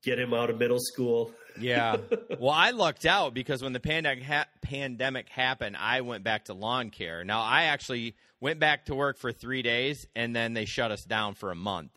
get 0.05 0.19
him 0.19 0.33
out 0.33 0.49
of 0.49 0.57
middle 0.59 0.79
school. 0.79 1.31
yeah. 1.59 1.97
Well, 2.39 2.51
I 2.53 2.71
lucked 2.71 3.05
out 3.05 3.33
because 3.33 3.63
when 3.63 3.73
the 3.73 3.79
pandemic 3.79 4.23
ha- 4.23 4.47
pandemic 4.61 5.29
happened, 5.29 5.75
I 5.77 6.01
went 6.01 6.23
back 6.23 6.45
to 6.45 6.53
lawn 6.53 6.89
care. 6.91 7.23
Now, 7.23 7.41
I 7.41 7.63
actually 7.63 8.15
went 8.39 8.59
back 8.59 8.85
to 8.85 8.95
work 8.95 9.17
for 9.17 9.31
three 9.31 9.61
days, 9.61 10.05
and 10.15 10.35
then 10.35 10.53
they 10.53 10.65
shut 10.65 10.91
us 10.91 11.03
down 11.03 11.33
for 11.33 11.51
a 11.51 11.55
month. 11.55 11.91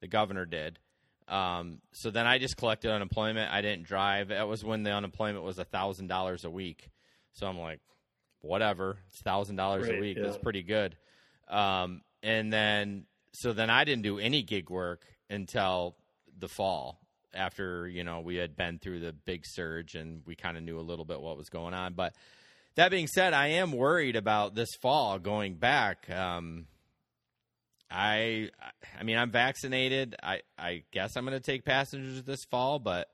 The 0.00 0.08
governor 0.08 0.44
did. 0.44 0.78
Um, 1.28 1.80
so 1.92 2.10
then 2.10 2.26
I 2.26 2.38
just 2.38 2.56
collected 2.56 2.90
unemployment. 2.90 3.52
I 3.52 3.60
didn't 3.60 3.84
drive. 3.84 4.28
That 4.28 4.48
was 4.48 4.64
when 4.64 4.82
the 4.82 4.90
unemployment 4.92 5.44
was 5.44 5.58
a 5.58 5.64
thousand 5.64 6.08
dollars 6.08 6.44
a 6.44 6.50
week. 6.50 6.90
So 7.32 7.46
I'm 7.46 7.58
like, 7.58 7.80
whatever, 8.40 8.98
it's 9.08 9.20
thousand 9.22 9.56
dollars 9.56 9.88
a 9.88 9.98
week. 9.98 10.16
yeah. 10.16 10.24
That's 10.24 10.38
pretty 10.38 10.62
good. 10.62 10.96
Um, 11.48 12.02
and 12.22 12.52
then 12.52 13.06
so 13.32 13.52
then 13.52 13.70
I 13.70 13.84
didn't 13.84 14.02
do 14.02 14.18
any 14.18 14.42
gig 14.42 14.70
work 14.70 15.04
until 15.30 15.96
the 16.38 16.48
fall 16.48 17.00
after 17.36 17.86
you 17.88 18.04
know 18.04 18.20
we 18.20 18.36
had 18.36 18.56
been 18.56 18.78
through 18.78 19.00
the 19.00 19.12
big 19.12 19.42
surge 19.44 19.94
and 19.94 20.22
we 20.26 20.34
kind 20.34 20.56
of 20.56 20.62
knew 20.62 20.78
a 20.78 20.82
little 20.82 21.04
bit 21.04 21.20
what 21.20 21.36
was 21.36 21.48
going 21.48 21.74
on. 21.74 21.94
But 21.94 22.14
that 22.76 22.90
being 22.90 23.06
said, 23.06 23.32
I 23.32 23.48
am 23.48 23.72
worried 23.72 24.16
about 24.16 24.54
this 24.54 24.74
fall 24.80 25.18
going 25.18 25.54
back. 25.54 26.08
Um, 26.10 26.66
I 27.90 28.50
I 28.98 29.04
mean 29.04 29.16
I'm 29.16 29.30
vaccinated. 29.30 30.16
I 30.22 30.40
I 30.58 30.82
guess 30.92 31.16
I'm 31.16 31.24
going 31.24 31.38
to 31.38 31.44
take 31.44 31.64
passengers 31.64 32.22
this 32.22 32.44
fall, 32.44 32.78
but 32.78 33.08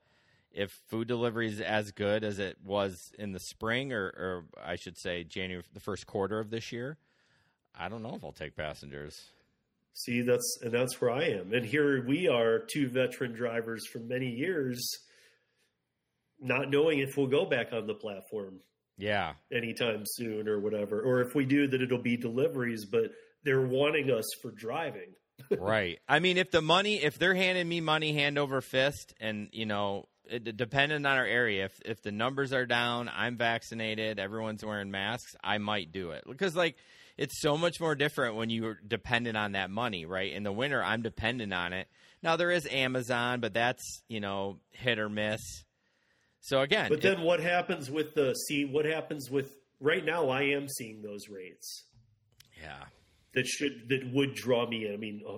if 0.51 0.71
food 0.87 1.07
delivery 1.07 1.47
is 1.47 1.59
as 1.59 1.91
good 1.91 2.23
as 2.23 2.39
it 2.39 2.57
was 2.63 3.11
in 3.17 3.31
the 3.31 3.39
spring 3.39 3.91
or, 3.91 4.05
or 4.05 4.45
I 4.63 4.75
should 4.75 4.97
say 4.97 5.23
January 5.23 5.63
the 5.73 5.79
first 5.79 6.05
quarter 6.05 6.39
of 6.39 6.49
this 6.51 6.71
year, 6.71 6.97
I 7.75 7.89
don't 7.89 8.03
know 8.03 8.15
if 8.15 8.23
I'll 8.23 8.31
take 8.31 8.55
passengers. 8.55 9.19
See, 9.93 10.21
that's 10.21 10.57
and 10.61 10.71
that's 10.71 10.99
where 10.99 11.11
I 11.11 11.23
am. 11.25 11.53
And 11.53 11.65
here 11.65 12.03
we 12.05 12.27
are, 12.27 12.59
two 12.59 12.87
veteran 12.89 13.33
drivers 13.33 13.85
for 13.87 13.99
many 13.99 14.27
years, 14.29 14.83
not 16.39 16.69
knowing 16.69 16.99
if 16.99 17.15
we'll 17.17 17.27
go 17.27 17.45
back 17.45 17.73
on 17.73 17.87
the 17.87 17.93
platform 17.93 18.59
Yeah. 18.97 19.33
anytime 19.51 20.03
soon 20.05 20.47
or 20.47 20.59
whatever, 20.59 21.01
or 21.01 21.21
if 21.21 21.35
we 21.35 21.45
do, 21.45 21.67
that 21.67 21.81
it'll 21.81 22.01
be 22.01 22.17
deliveries. 22.17 22.85
But 22.85 23.11
they're 23.43 23.65
wanting 23.65 24.09
us 24.11 24.25
for 24.41 24.51
driving. 24.51 25.13
right. 25.57 25.99
I 26.07 26.19
mean, 26.19 26.37
if 26.37 26.51
the 26.51 26.61
money, 26.61 27.03
if 27.03 27.17
they're 27.17 27.33
handing 27.35 27.67
me 27.67 27.81
money 27.81 28.13
hand 28.13 28.37
over 28.37 28.61
fist, 28.61 29.13
and 29.19 29.49
you 29.51 29.65
know, 29.65 30.05
it, 30.25 30.55
depending 30.57 31.05
on 31.05 31.17
our 31.17 31.25
area, 31.25 31.65
if 31.65 31.79
if 31.85 32.01
the 32.01 32.11
numbers 32.11 32.53
are 32.53 32.65
down, 32.65 33.09
I'm 33.13 33.37
vaccinated, 33.37 34.19
everyone's 34.19 34.63
wearing 34.63 34.91
masks, 34.91 35.35
I 35.43 35.57
might 35.57 35.91
do 35.91 36.11
it 36.11 36.23
because 36.27 36.55
like 36.55 36.77
it's 37.17 37.39
so 37.41 37.57
much 37.57 37.79
more 37.79 37.95
different 37.95 38.35
when 38.35 38.49
you're 38.49 38.79
dependent 38.87 39.37
on 39.37 39.51
that 39.53 39.69
money, 39.69 40.05
right? 40.05 40.31
In 40.33 40.43
the 40.43 40.51
winter, 40.51 40.83
I'm 40.83 41.01
dependent 41.01 41.53
on 41.53 41.73
it. 41.73 41.87
Now 42.21 42.35
there 42.37 42.51
is 42.51 42.67
Amazon, 42.71 43.39
but 43.39 43.53
that's 43.53 44.01
you 44.07 44.19
know 44.19 44.59
hit 44.71 44.99
or 44.99 45.09
miss. 45.09 45.41
So 46.41 46.61
again, 46.61 46.89
But 46.89 46.99
it- 46.99 47.01
then 47.03 47.21
what 47.21 47.39
happens 47.39 47.89
with 47.91 48.13
the 48.15 48.33
see? 48.33 48.65
What 48.65 48.85
happens 48.85 49.29
with 49.29 49.55
right 49.79 50.03
now? 50.03 50.29
I 50.29 50.43
am 50.43 50.67
seeing 50.67 51.01
those 51.01 51.29
rates. 51.29 51.85
yeah, 52.61 52.85
that 53.33 53.45
should 53.47 53.89
that 53.89 54.09
would 54.13 54.35
draw 54.35 54.67
me 54.69 54.87
in. 54.87 54.93
I 54.93 54.97
mean, 54.97 55.21
uh, 55.27 55.37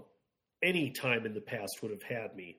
any 0.64 0.92
time 0.92 1.26
in 1.26 1.34
the 1.34 1.42
past 1.42 1.80
would 1.82 1.92
have 1.92 2.04
had 2.04 2.36
me 2.36 2.58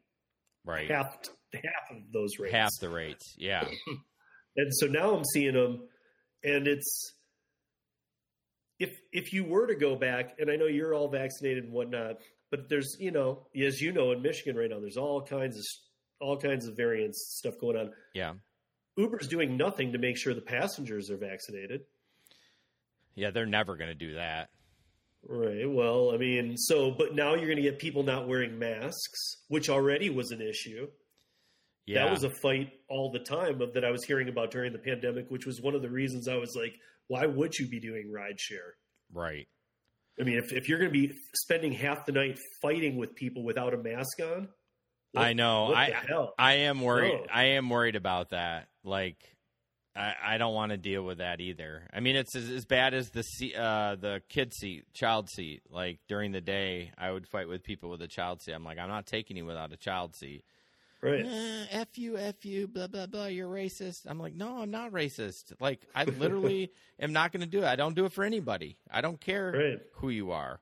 right, 0.65 0.89
half 0.91 1.17
half 1.53 1.91
of 1.91 2.13
those 2.13 2.39
rates. 2.39 2.55
half 2.55 2.71
the 2.81 2.89
rates, 2.89 3.35
yeah, 3.39 3.67
and 4.57 4.73
so 4.77 4.87
now 4.87 5.15
I'm 5.17 5.25
seeing 5.25 5.55
them, 5.55 5.89
and 6.45 6.67
it's 6.69 7.15
if 8.79 9.01
if 9.13 9.33
you 9.33 9.45
were 9.45 9.67
to 9.67 9.75
go 9.75 9.97
back, 9.97 10.37
and 10.39 10.51
I 10.51 10.57
know 10.57 10.67
you're 10.67 10.95
all 10.95 11.09
vaccinated 11.09 11.65
and 11.65 11.73
whatnot, 11.73 12.17
but 12.51 12.69
there's 12.69 12.97
you 12.99 13.11
know 13.11 13.47
as 13.57 13.81
you 13.81 13.93
know 13.93 14.13
in 14.13 14.23
Michigan 14.23 14.57
right 14.57 14.71
now, 14.71 14.81
there's 14.81 14.97
all 14.97 15.23
kinds 15.23 15.57
of 15.59 15.65
all 16.21 16.37
kinds 16.39 16.67
of 16.67 16.77
variants 16.77 17.37
stuff 17.39 17.55
going 17.61 17.77
on. 17.77 17.91
yeah, 18.15 18.33
Uber's 18.97 19.29
doing 19.29 19.57
nothing 19.57 19.93
to 19.93 19.99
make 19.99 20.17
sure 20.17 20.33
the 20.35 20.41
passengers 20.41 21.11
are 21.11 21.19
vaccinated. 21.19 21.83
yeah. 23.15 23.31
They're 23.31 23.47
never 23.47 23.77
going 23.77 23.89
to 23.91 23.95
do 23.95 24.15
that. 24.15 24.49
Right. 25.29 25.69
Well, 25.69 26.13
I 26.15 26.19
mean, 26.19 26.57
so 26.57 26.91
but 26.93 27.15
now 27.15 27.35
you're 27.35 27.47
going 27.47 27.57
to 27.57 27.63
get 27.63 27.79
people 27.79 28.03
not 28.05 28.29
wearing 28.29 28.59
masks, 28.59 29.37
which 29.49 29.69
already 29.69 30.09
was 30.11 30.31
an 30.31 30.41
issue. 30.41 30.87
Yeah, 31.87 32.05
That 32.05 32.11
was 32.11 32.25
a 32.25 32.31
fight 32.31 32.73
all 32.89 33.11
the 33.13 33.21
time 33.21 33.61
of 33.63 33.73
that 33.75 33.85
I 33.85 33.91
was 33.91 34.05
hearing 34.05 34.29
about 34.29 34.51
during 34.51 34.73
the 34.73 34.79
pandemic, 34.79 35.31
which 35.31 35.47
was 35.47 35.61
one 35.61 35.75
of 35.75 35.83
the 35.83 35.91
reasons 35.91 36.27
I 36.29 36.37
was 36.37 36.57
like, 36.57 36.75
why 37.07 37.27
would 37.27 37.57
you 37.59 37.69
be 37.69 37.81
doing 37.81 38.13
rideshare? 38.13 38.73
right. 39.13 39.47
I 40.19 40.25
mean, 40.25 40.39
if, 40.39 40.51
if 40.51 40.67
you're 40.67 40.79
going 40.79 40.91
to 40.91 40.99
be 41.09 41.15
spending 41.35 41.73
half 41.73 42.07
the 42.07 42.13
night 42.13 42.39
fighting 42.63 42.97
with 42.97 43.15
people 43.15 43.45
without 43.45 43.75
a 43.75 43.77
mask 43.77 44.19
on, 44.23 44.49
what- 45.13 45.23
I 45.27 45.35
know. 45.35 45.75
I 45.75 45.91
hell? 45.91 46.33
I 46.39 46.55
am 46.55 46.81
worried. 46.81 47.13
No. 47.13 47.27
I 47.31 47.45
am 47.45 47.69
worried 47.69 47.97
about 47.97 48.31
that. 48.31 48.69
Like, 48.83 49.19
I, 49.95 50.15
I 50.25 50.39
don't 50.39 50.55
want 50.55 50.71
to 50.73 50.79
deal 50.79 51.03
with 51.05 51.19
that 51.19 51.41
either. 51.43 51.83
I 51.93 52.01
mean, 52.01 52.17
it's 52.17 52.35
as, 52.35 52.49
as 52.49 52.65
bad 52.65 52.95
as 52.95 53.11
the 53.11 53.23
seat, 53.23 53.55
uh, 53.57 53.97
the 54.01 54.23
kid 54.31 54.55
seat, 54.55 54.85
child 54.95 55.29
seat. 55.29 55.63
Like 55.71 55.99
during 56.09 56.33
the 56.33 56.41
day, 56.41 56.93
I 56.97 57.11
would 57.13 57.27
fight 57.29 57.47
with 57.49 57.63
people 57.63 57.91
with 57.91 58.01
a 58.01 58.09
child 58.09 58.41
seat. 58.43 58.53
I'm 58.53 58.65
like, 58.65 58.79
I'm 58.79 58.89
not 58.89 59.05
taking 59.07 59.37
you 59.37 59.45
without 59.45 59.71
a 59.73 59.77
child 59.77 60.15
seat. 60.17 60.45
Right. 61.03 61.25
Eh, 61.25 61.67
f 61.71 61.97
you, 61.99 62.17
f 62.19 62.45
you, 62.45 62.67
blah 62.69 62.87
blah 62.87 63.07
blah. 63.07 63.27
You're 63.27 63.49
racist. 63.49 64.03
I'm 64.07 64.19
like, 64.19 64.35
no, 64.35 64.59
I'm 64.61 64.71
not 64.71 64.93
racist. 64.93 65.53
Like, 65.61 65.81
I 65.95 66.05
literally 66.19 66.73
am 67.01 67.13
not 67.13 67.33
going 67.33 67.43
to 67.43 67.47
do 67.47 67.59
it. 67.59 67.65
I 67.67 67.77
don't 67.77 67.95
do 67.95 68.05
it 68.05 68.13
for 68.13 68.25
anybody. 68.25 68.77
I 68.91 69.01
don't 69.01 69.21
care 69.21 69.53
Right. 69.53 69.81
who 69.95 70.09
you 70.11 70.33
are. 70.33 70.61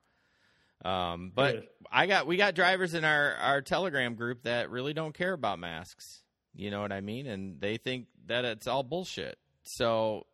Um, 0.85 1.33
but 1.35 1.55
Right. 1.55 1.69
I 1.91 2.07
got 2.07 2.27
we 2.27 2.37
got 2.37 2.55
drivers 2.55 2.95
in 2.95 3.05
our 3.05 3.35
our 3.37 3.63
Telegram 3.63 4.15
group 4.15 4.43
that 4.43 4.71
really 4.71 4.93
don't 4.93 5.15
care 5.15 5.33
about 5.33 5.59
masks. 5.59 6.23
You 6.55 6.71
know 6.71 6.81
what 6.81 6.93
I 6.93 7.01
mean? 7.01 7.27
And 7.27 7.61
they 7.61 7.77
think 7.79 8.07
that 8.27 8.45
it's 8.45 8.67
all 8.67 8.83
bullshit. 8.83 9.39
So, 9.65 10.27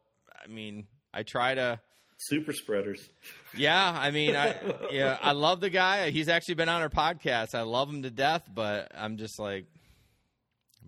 I 0.44 0.48
mean, 0.48 0.86
I 1.14 1.22
try 1.22 1.54
to. 1.54 1.80
Super 2.18 2.52
spreaders. 2.52 3.08
Yeah, 3.56 3.96
I 3.98 4.10
mean, 4.10 4.36
I 4.36 4.54
yeah, 4.90 5.16
I 5.22 5.32
love 5.32 5.60
the 5.60 5.70
guy. 5.70 6.10
He's 6.10 6.28
actually 6.28 6.54
been 6.56 6.68
on 6.68 6.82
our 6.82 6.90
podcast. 6.90 7.54
I 7.54 7.62
love 7.62 7.88
him 7.88 8.02
to 8.02 8.10
death, 8.10 8.42
but 8.54 8.90
I'm 8.94 9.16
just 9.16 9.38
like, 9.38 9.64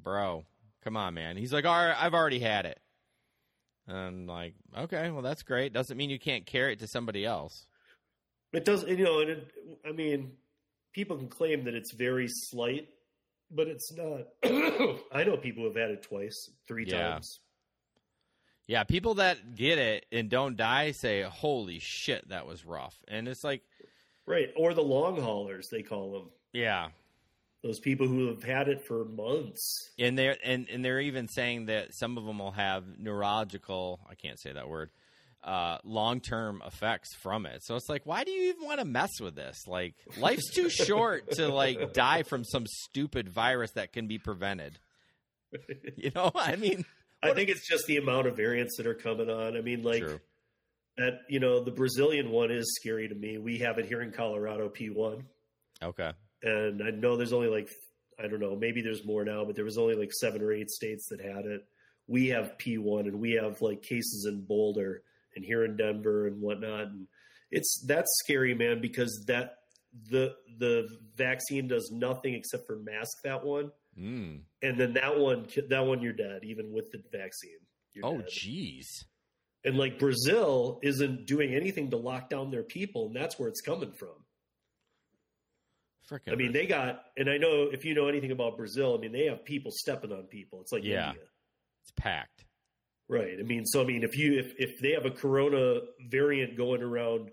bro, 0.02 0.44
come 0.82 0.96
on, 0.96 1.14
man. 1.14 1.36
He's 1.36 1.52
like, 1.52 1.64
all 1.64 1.86
right, 1.86 1.96
I've 1.98 2.14
already 2.14 2.38
had 2.40 2.66
it. 2.66 2.78
And 3.86 4.26
like, 4.28 4.54
okay, 4.76 5.10
well 5.10 5.22
that's 5.22 5.42
great. 5.42 5.72
Doesn't 5.72 5.96
mean 5.96 6.10
you 6.10 6.18
can't 6.18 6.46
carry 6.46 6.72
it 6.74 6.78
to 6.80 6.86
somebody 6.86 7.24
else. 7.24 7.66
It 8.52 8.64
does, 8.64 8.84
you 8.84 8.98
know, 9.04 9.20
and 9.20 9.30
it, 9.30 9.52
I 9.86 9.92
mean, 9.92 10.32
people 10.92 11.16
can 11.16 11.28
claim 11.28 11.64
that 11.64 11.74
it's 11.74 11.90
very 11.92 12.28
slight, 12.28 12.88
but 13.50 13.66
it's 13.66 13.92
not. 13.92 14.26
I 15.12 15.24
know 15.24 15.36
people 15.36 15.64
who've 15.64 15.74
had 15.74 15.90
it 15.90 16.02
twice, 16.02 16.50
three 16.68 16.84
Yeah. 16.86 17.12
times. 17.14 17.40
Yeah, 18.68 18.84
people 18.84 19.14
that 19.14 19.56
get 19.56 19.78
it 19.78 20.06
and 20.12 20.30
don't 20.30 20.56
die 20.56 20.92
say, 20.92 21.22
"Holy 21.22 21.78
shit, 21.80 22.28
that 22.28 22.46
was 22.46 22.64
rough." 22.64 22.96
And 23.08 23.26
it's 23.26 23.42
like, 23.42 23.62
Right. 24.24 24.50
Or 24.56 24.72
the 24.72 24.82
long 24.82 25.20
haulers, 25.20 25.68
they 25.68 25.82
call 25.82 26.12
them. 26.12 26.30
yeah, 26.52 26.90
Those 27.62 27.78
people 27.78 28.08
who 28.08 28.26
have 28.28 28.42
had 28.42 28.68
it 28.68 28.84
for 28.86 29.04
months. 29.04 29.90
and 29.98 30.18
they're 30.18 30.36
and, 30.44 30.68
and 30.68 30.84
they're 30.84 31.00
even 31.00 31.28
saying 31.28 31.66
that 31.66 31.94
some 31.94 32.18
of 32.18 32.24
them 32.24 32.38
will 32.40 32.50
have 32.52 32.84
neurological 32.98 34.00
i 34.10 34.14
can't 34.14 34.40
say 34.40 34.52
that 34.52 34.68
word 34.68 34.90
uh, 35.44 35.78
long-term 35.82 36.62
effects 36.64 37.14
from 37.16 37.46
it 37.46 37.64
so 37.64 37.74
it's 37.74 37.88
like 37.88 38.02
why 38.04 38.22
do 38.22 38.30
you 38.30 38.50
even 38.50 38.64
want 38.64 38.78
to 38.78 38.84
mess 38.84 39.20
with 39.20 39.34
this 39.34 39.66
like 39.66 39.94
life's 40.16 40.52
too 40.54 40.68
short 40.86 41.30
to 41.32 41.48
like 41.48 41.92
die 41.92 42.22
from 42.22 42.44
some 42.44 42.64
stupid 42.66 43.28
virus 43.28 43.72
that 43.72 43.92
can 43.92 44.06
be 44.06 44.18
prevented 44.18 44.78
you 45.96 46.12
know 46.14 46.30
i 46.36 46.54
mean 46.56 46.84
I 47.24 47.34
think 47.34 47.48
it's 47.48 47.68
just 47.68 47.86
the 47.86 47.98
amount 47.98 48.26
of 48.26 48.36
variants 48.36 48.76
that 48.78 48.86
are 48.88 48.94
coming 48.94 49.30
on. 49.30 49.56
I 49.56 49.60
mean, 49.60 49.84
like 49.84 50.02
True. 50.02 50.20
that, 50.98 51.20
you 51.28 51.38
know, 51.38 51.62
the 51.62 51.70
Brazilian 51.70 52.30
one 52.32 52.50
is 52.50 52.74
scary 52.80 53.06
to 53.06 53.14
me. 53.14 53.38
We 53.38 53.58
have 53.58 53.78
it 53.78 53.86
here 53.86 54.02
in 54.02 54.10
Colorado, 54.10 54.68
P1. 54.68 55.22
okay 55.84 56.10
And 56.42 56.82
I 56.82 56.90
know 56.90 57.16
there's 57.16 57.32
only 57.32 57.48
like, 57.48 57.70
I 58.22 58.28
don't 58.28 58.40
know, 58.40 58.56
maybe 58.56 58.82
there's 58.82 59.04
more 59.04 59.24
now, 59.24 59.44
but 59.44 59.54
there 59.54 59.64
was 59.64 59.78
only 59.78 59.94
like 59.94 60.12
seven 60.12 60.42
or 60.42 60.52
eight 60.52 60.70
states 60.70 61.06
that 61.08 61.20
had 61.20 61.46
it. 61.46 61.64
We 62.08 62.28
have 62.28 62.58
P1 62.58 63.00
and 63.00 63.20
we 63.20 63.32
have 63.32 63.62
like 63.62 63.82
cases 63.82 64.26
in 64.28 64.44
Boulder 64.44 65.02
and 65.36 65.44
here 65.44 65.64
in 65.64 65.76
Denver 65.76 66.26
and 66.26 66.40
whatnot. 66.40 66.86
And 66.88 67.06
it's, 67.50 67.84
that's 67.86 68.10
scary, 68.24 68.54
man, 68.54 68.80
because 68.80 69.24
that, 69.28 69.56
the, 70.08 70.34
the 70.58 70.88
vaccine 71.16 71.68
does 71.68 71.90
nothing 71.92 72.34
except 72.34 72.66
for 72.66 72.76
mask 72.76 73.18
that 73.24 73.44
one. 73.44 73.70
mm. 73.98 74.40
And 74.62 74.78
then 74.78 74.94
that 74.94 75.18
one, 75.18 75.46
that 75.68 75.86
one, 75.86 76.00
you're 76.00 76.12
dead, 76.12 76.44
even 76.44 76.72
with 76.72 76.90
the 76.90 77.02
vaccine. 77.12 77.58
Oh 78.02 78.18
dead. 78.18 78.28
jeez 78.28 78.86
And 79.64 79.76
like 79.76 79.98
Brazil 79.98 80.80
isn't 80.82 81.26
doing 81.26 81.54
anything 81.54 81.90
to 81.90 81.96
lock 81.96 82.30
down 82.30 82.50
their 82.50 82.62
people, 82.62 83.06
and 83.06 83.16
that's 83.16 83.38
where 83.38 83.48
it's 83.48 83.60
coming 83.60 83.92
from. 83.92 84.21
Freaking 86.12 86.32
I 86.32 86.34
mean, 86.36 86.52
they 86.52 86.66
got, 86.66 87.04
and 87.16 87.30
I 87.30 87.38
know 87.38 87.68
if 87.72 87.84
you 87.84 87.94
know 87.94 88.08
anything 88.08 88.30
about 88.32 88.56
Brazil, 88.56 88.94
I 88.96 89.00
mean, 89.00 89.12
they 89.12 89.26
have 89.26 89.44
people 89.44 89.70
stepping 89.72 90.12
on 90.12 90.24
people. 90.24 90.60
It's 90.60 90.72
like 90.72 90.84
Yeah. 90.84 91.08
India, 91.10 91.24
it's 91.82 91.92
packed 91.96 92.44
right? 93.08 93.36
I 93.38 93.42
mean, 93.42 93.66
so 93.66 93.82
I 93.82 93.84
mean, 93.84 94.04
if 94.04 94.16
you 94.16 94.38
if 94.38 94.54
if 94.58 94.78
they 94.80 94.92
have 94.92 95.04
a 95.04 95.10
Corona 95.10 95.80
variant 96.08 96.56
going 96.56 96.82
around 96.82 97.30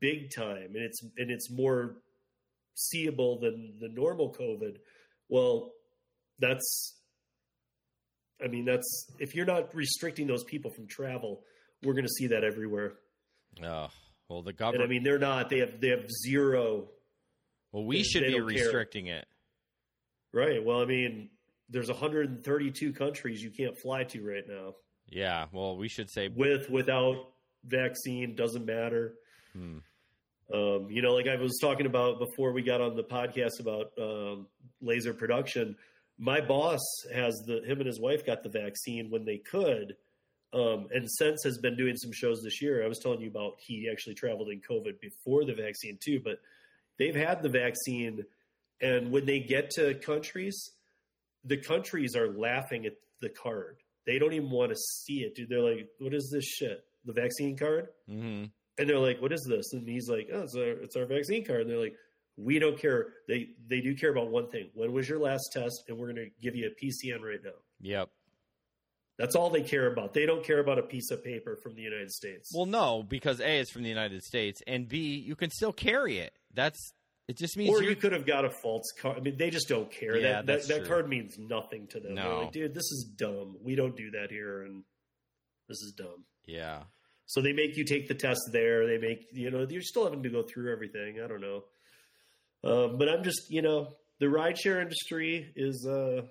big 0.00 0.34
time, 0.34 0.72
and 0.74 0.82
it's 0.82 1.02
and 1.18 1.30
it's 1.30 1.50
more 1.50 1.96
seeable 2.74 3.38
than 3.38 3.76
the 3.80 3.88
normal 3.88 4.32
COVID, 4.34 4.78
well, 5.28 5.72
that's, 6.40 6.96
I 8.42 8.48
mean, 8.48 8.64
that's 8.64 9.06
if 9.20 9.34
you're 9.36 9.46
not 9.46 9.72
restricting 9.74 10.26
those 10.26 10.42
people 10.44 10.70
from 10.72 10.88
travel, 10.88 11.42
we're 11.82 11.92
going 11.94 12.06
to 12.06 12.12
see 12.18 12.28
that 12.28 12.42
everywhere. 12.42 12.94
oh 13.62 13.88
well 14.28 14.42
the 14.42 14.50
And 14.50 14.58
government 14.58 14.84
I 14.84 14.88
mean, 14.88 15.02
they're 15.04 15.18
not. 15.18 15.48
They 15.50 15.58
have 15.58 15.80
they 15.80 15.88
have 15.90 16.06
zero. 16.26 16.88
Well 17.72 17.84
we 17.84 18.02
should 18.02 18.22
be 18.24 18.32
don't 18.32 18.48
care. 18.48 18.64
restricting 18.64 19.06
it 19.06 19.26
Right. 20.32 20.64
Well, 20.64 20.80
I 20.80 20.84
mean, 20.84 21.28
there's 21.68 21.88
132 21.88 22.92
countries 22.92 23.42
you 23.42 23.50
can't 23.50 23.76
fly 23.76 24.04
to 24.04 24.22
right 24.24 24.44
now. 24.48 24.74
yeah 25.08 25.46
well 25.52 25.76
we 25.76 25.88
should 25.88 26.08
say 26.08 26.28
With 26.28 26.70
without 26.70 27.30
vaccine 27.64 28.34
doesn't 28.36 28.64
matter. 28.64 29.14
hmm. 29.52 29.78
Um, 30.52 30.88
you 30.90 31.00
know, 31.00 31.12
like 31.14 31.28
I 31.28 31.36
was 31.36 31.58
talking 31.60 31.86
about 31.86 32.18
before 32.18 32.52
we 32.52 32.62
got 32.62 32.80
on 32.80 32.96
the 32.96 33.04
podcast 33.04 33.60
about 33.60 33.92
um, 34.00 34.48
laser 34.80 35.14
production. 35.14 35.76
My 36.18 36.40
boss 36.40 36.80
has 37.14 37.34
the 37.46 37.62
him 37.64 37.78
and 37.78 37.86
his 37.86 38.00
wife 38.00 38.26
got 38.26 38.42
the 38.42 38.48
vaccine 38.48 39.10
when 39.10 39.24
they 39.24 39.38
could, 39.38 39.94
um, 40.52 40.88
and 40.92 41.08
since 41.08 41.44
has 41.44 41.58
been 41.58 41.76
doing 41.76 41.94
some 41.96 42.10
shows 42.12 42.42
this 42.42 42.60
year. 42.60 42.84
I 42.84 42.88
was 42.88 42.98
telling 42.98 43.20
you 43.20 43.28
about 43.30 43.54
he 43.58 43.88
actually 43.90 44.16
traveled 44.16 44.48
in 44.48 44.60
COVID 44.60 45.00
before 45.00 45.44
the 45.44 45.54
vaccine 45.54 45.98
too, 46.02 46.20
but 46.22 46.38
they've 47.00 47.16
had 47.16 47.42
the 47.42 47.48
vaccine, 47.48 48.24
and 48.80 49.10
when 49.10 49.24
they 49.26 49.40
get 49.40 49.70
to 49.70 49.94
countries, 49.94 50.70
the 51.44 51.56
countries 51.56 52.14
are 52.14 52.28
laughing 52.28 52.86
at 52.86 52.92
the 53.20 53.30
card. 53.30 53.78
They 54.06 54.18
don't 54.20 54.32
even 54.34 54.50
want 54.50 54.70
to 54.70 54.76
see 54.76 55.22
it, 55.22 55.34
dude. 55.34 55.48
They're 55.48 55.60
like, 55.60 55.88
"What 55.98 56.14
is 56.14 56.30
this 56.32 56.44
shit? 56.44 56.84
The 57.04 57.12
vaccine 57.12 57.56
card?" 57.56 57.88
hmm 58.06 58.44
And 58.78 58.88
they're 58.88 58.98
like, 58.98 59.20
"What 59.20 59.32
is 59.32 59.44
this?" 59.48 59.72
And 59.72 59.88
he's 59.88 60.08
like, 60.08 60.28
"Oh, 60.32 60.42
it's 60.42 60.54
our, 60.54 60.70
it's 60.84 60.96
our 60.96 61.06
vaccine 61.06 61.44
card." 61.44 61.62
And 61.62 61.70
they're 61.70 61.78
like, 61.78 61.96
"We 62.36 62.58
don't 62.58 62.78
care. 62.78 63.08
They 63.26 63.48
they 63.68 63.80
do 63.80 63.94
care 63.96 64.10
about 64.10 64.30
one 64.30 64.48
thing. 64.50 64.70
When 64.74 64.92
was 64.92 65.08
your 65.08 65.18
last 65.18 65.50
test? 65.52 65.84
And 65.88 65.98
we're 65.98 66.12
going 66.12 66.24
to 66.26 66.30
give 66.40 66.54
you 66.54 66.68
a 66.70 66.84
PCN 66.84 67.20
right 67.22 67.42
now. 67.44 67.58
yep 67.80 68.08
That's 69.18 69.36
all 69.36 69.50
they 69.50 69.62
care 69.62 69.92
about. 69.92 70.14
They 70.14 70.24
don't 70.26 70.44
care 70.44 70.60
about 70.60 70.78
a 70.78 70.82
piece 70.82 71.10
of 71.10 71.22
paper 71.22 71.56
from 71.62 71.74
the 71.74 71.82
United 71.82 72.10
States. 72.10 72.50
Well, 72.54 72.66
no, 72.66 73.02
because 73.02 73.40
A, 73.40 73.58
it's 73.60 73.70
from 73.70 73.82
the 73.82 73.88
United 73.90 74.22
States, 74.22 74.62
and 74.66 74.88
B, 74.88 75.18
you 75.18 75.36
can 75.36 75.50
still 75.50 75.72
carry 75.72 76.18
it. 76.18 76.32
That's 76.54 76.92
it. 77.28 77.36
Just 77.38 77.56
means 77.56 77.70
or 77.70 77.82
you're, 77.82 77.94
could 77.94 78.12
have 78.12 78.26
got 78.26 78.44
a 78.44 78.50
false 78.50 78.92
card. 79.00 79.18
I 79.18 79.20
mean, 79.20 79.36
they 79.36 79.50
just 79.50 79.68
don't 79.68 79.90
care. 79.90 80.16
Yeah, 80.16 80.32
that 80.32 80.46
that's 80.46 80.68
that, 80.68 80.80
that 80.80 80.88
card 80.88 81.08
means 81.08 81.36
nothing 81.38 81.86
to 81.88 82.00
them. 82.00 82.14
No. 82.14 82.40
like, 82.40 82.52
dude, 82.52 82.74
this 82.74 82.90
is 82.90 83.10
dumb. 83.16 83.56
We 83.62 83.74
don't 83.74 83.96
do 83.96 84.10
that 84.12 84.30
here, 84.30 84.62
and 84.62 84.82
this 85.68 85.78
is 85.78 85.94
dumb. 85.96 86.24
yeah, 86.46 86.82
So 87.26 87.40
they 87.40 87.52
make 87.52 87.76
you 87.76 87.84
take 87.84 88.08
the 88.08 88.14
test 88.14 88.40
there. 88.52 88.86
They 88.86 88.98
make 88.98 89.26
you 89.32 89.50
know 89.50 89.66
you're 89.68 89.82
still 89.82 90.04
having 90.04 90.22
to 90.24 90.30
go 90.30 90.42
through 90.42 90.72
everything. 90.72 91.20
I 91.24 91.28
don't 91.28 91.40
know, 91.40 91.62
um, 92.64 92.98
but 92.98 93.08
I'm 93.08 93.22
just 93.22 93.50
you 93.50 93.62
know 93.62 93.88
the 94.18 94.26
rideshare 94.26 94.82
industry 94.82 95.52
is 95.54 95.86
uh, 95.88 96.22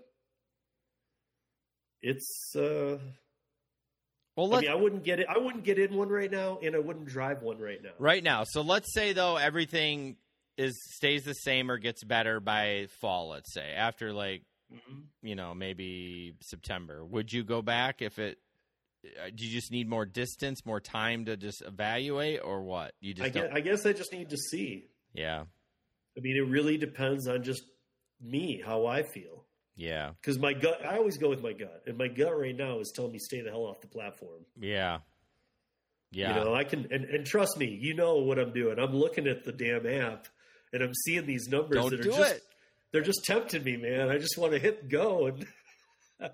it's 2.02 2.54
uh, 2.56 2.98
Well, 4.36 4.54
I 4.56 4.62
mean 4.62 4.70
I 4.72 4.76
wouldn't 4.76 5.04
get 5.04 5.20
it. 5.20 5.28
I 5.30 5.38
wouldn't 5.38 5.64
get 5.66 5.78
in 5.80 5.94
one 5.96 6.10
right 6.10 6.32
now, 6.32 6.60
and 6.64 6.76
I 6.76 6.80
wouldn't 6.80 7.08
drive 7.08 7.42
one 7.42 7.58
right 7.60 7.82
now. 7.84 7.92
right 8.00 8.24
now. 8.24 8.44
So 8.46 8.62
let's 8.62 8.94
say 8.94 9.14
though 9.14 9.36
everything 9.38 10.16
is 10.58 10.74
stays 10.96 11.24
the 11.24 11.34
same 11.34 11.70
or 11.72 11.78
gets 11.78 12.04
better 12.04 12.40
by 12.40 12.88
fall. 13.02 13.30
Let's 13.30 13.54
say 13.54 13.74
after 13.76 14.14
like 14.14 14.44
Mhm. 14.74 15.04
you 15.24 15.36
know 15.36 15.54
maybe 15.54 16.36
September. 16.42 17.04
Would 17.06 17.34
you 17.34 17.44
go 17.44 17.62
back 17.62 18.02
if 18.02 18.20
it? 18.20 18.38
uh, 19.06 19.30
Do 19.34 19.46
you 19.46 19.52
just 19.52 19.72
need 19.72 19.88
more 19.90 20.06
distance, 20.06 20.66
more 20.66 20.80
time 20.82 21.26
to 21.26 21.38
just 21.38 21.62
evaluate, 21.62 22.42
or 22.44 22.62
what? 22.64 22.94
You 23.00 23.14
just 23.14 23.26
I 23.26 23.30
guess, 23.30 23.50
I 23.54 23.60
guess 23.62 23.86
I 23.86 23.94
just 23.94 24.12
need 24.14 24.30
to 24.30 24.38
see. 24.38 24.90
yeah, 25.14 25.46
I 26.18 26.20
mean, 26.22 26.36
it 26.38 26.48
really 26.50 26.78
depends 26.78 27.28
on 27.28 27.42
just 27.44 27.64
me 28.22 28.62
how 28.64 28.86
I 28.86 29.04
feel. 29.04 29.46
Yeah, 29.80 30.12
Because 30.22 30.38
my 30.38 30.54
gut, 30.54 30.86
I 30.86 30.98
always 30.98 31.18
go 31.18 31.30
with 31.30 31.42
my 31.42 31.54
gut, 31.54 31.84
and 31.88 31.98
my 31.98 32.08
gut 32.10 32.38
right 32.38 32.56
now 32.56 32.80
is 32.80 32.92
telling 32.96 33.12
me 33.14 33.18
stay 33.20 33.42
the 33.42 33.50
hell 33.50 33.66
off 33.66 33.80
the 33.82 33.88
platform. 33.88 34.46
yeah, 34.60 35.00
yeah. 36.12 36.38
You 36.40 36.46
know, 36.46 36.54
I 36.56 36.64
can, 36.64 36.88
and, 36.92 37.06
and 37.06 37.26
trust 37.26 37.58
me, 37.58 37.68
you 37.82 37.94
know 37.96 38.18
what 38.18 38.38
I'm 38.40 38.52
doing. 38.52 38.78
I'm 38.80 38.94
looking 38.96 39.28
at 39.28 39.46
the 39.46 39.52
damn 39.52 39.86
app, 39.88 40.28
and 40.74 40.82
I'm 40.84 40.94
seeing 41.06 41.26
these 41.26 41.48
numbers 41.48 41.78
Don't 41.78 41.92
that 41.92 42.00
are 42.02 42.04
do 42.04 42.12
just, 42.12 42.36
it. 42.36 42.44
they're 42.92 43.02
just 43.04 43.24
tempting 43.26 43.64
me, 43.64 43.78
man. 43.78 44.10
I 44.10 44.18
just 44.18 44.38
want 44.38 44.54
to 44.54 44.60
hit 44.60 44.90
go, 44.90 45.28
and 45.28 45.46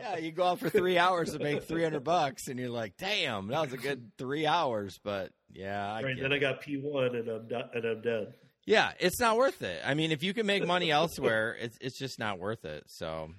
Yeah, 0.00 0.16
you 0.16 0.32
go 0.32 0.44
out 0.44 0.58
for 0.58 0.68
three 0.70 0.98
hours 0.98 1.32
to 1.34 1.38
make 1.38 1.62
three 1.62 1.84
hundred 1.84 2.02
bucks, 2.02 2.48
and 2.48 2.58
you're 2.58 2.68
like, 2.68 2.96
"Damn, 2.96 3.46
that 3.48 3.60
was 3.60 3.72
a 3.72 3.76
good 3.76 4.10
three 4.18 4.44
hours." 4.46 4.98
But 5.04 5.30
yeah, 5.52 5.86
I 5.92 6.02
right 6.02 6.16
get 6.16 6.22
then 6.22 6.32
it. 6.32 6.36
I 6.36 6.38
got 6.38 6.62
P1, 6.62 7.16
and 7.16 7.28
I'm 7.28 7.46
do- 7.46 7.70
and 7.74 7.84
I'm 7.84 8.00
dead. 8.02 8.34
Yeah, 8.70 8.92
it's 9.00 9.18
not 9.18 9.36
worth 9.36 9.62
it. 9.62 9.82
I 9.84 9.94
mean, 9.94 10.12
if 10.12 10.22
you 10.22 10.32
can 10.32 10.46
make 10.46 10.66
money 10.66 10.90
elsewhere, 10.90 11.56
it's 11.60 11.76
it's 11.80 11.98
just 11.98 12.18
not 12.18 12.38
worth 12.38 12.64
it. 12.64 12.84
So, 12.86 13.30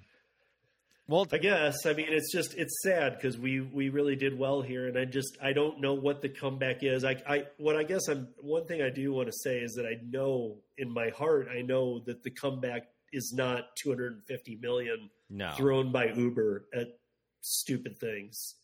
well, 1.08 1.26
I 1.32 1.38
guess. 1.38 1.86
I 1.86 1.94
mean, 1.94 2.06
it's 2.10 2.30
just 2.30 2.54
it's 2.54 2.82
sad 2.82 3.16
because 3.16 3.38
we 3.38 3.60
we 3.60 3.88
really 3.88 4.14
did 4.14 4.38
well 4.38 4.60
here, 4.60 4.86
and 4.86 4.98
I 4.98 5.06
just 5.06 5.38
I 5.42 5.52
don't 5.54 5.80
know 5.80 5.94
what 5.94 6.20
the 6.20 6.28
comeback 6.28 6.82
is. 6.82 7.04
I 7.04 7.16
I 7.26 7.44
what 7.56 7.76
I 7.76 7.82
guess 7.82 8.08
I'm 8.08 8.28
one 8.40 8.66
thing 8.66 8.82
I 8.82 8.90
do 8.90 9.12
want 9.12 9.28
to 9.28 9.32
say 9.32 9.58
is 9.58 9.72
that 9.74 9.86
I 9.86 10.00
know 10.06 10.58
in 10.76 10.92
my 10.92 11.08
heart 11.08 11.48
I 11.50 11.62
know 11.62 12.00
that 12.00 12.22
the 12.22 12.30
comeback 12.30 12.88
is 13.12 13.32
not 13.34 13.76
250 13.82 14.56
million 14.56 15.10
no. 15.28 15.50
thrown 15.56 15.92
by 15.92 16.06
Uber 16.06 16.66
at 16.74 16.98
stupid 17.40 17.98
things. 17.98 18.54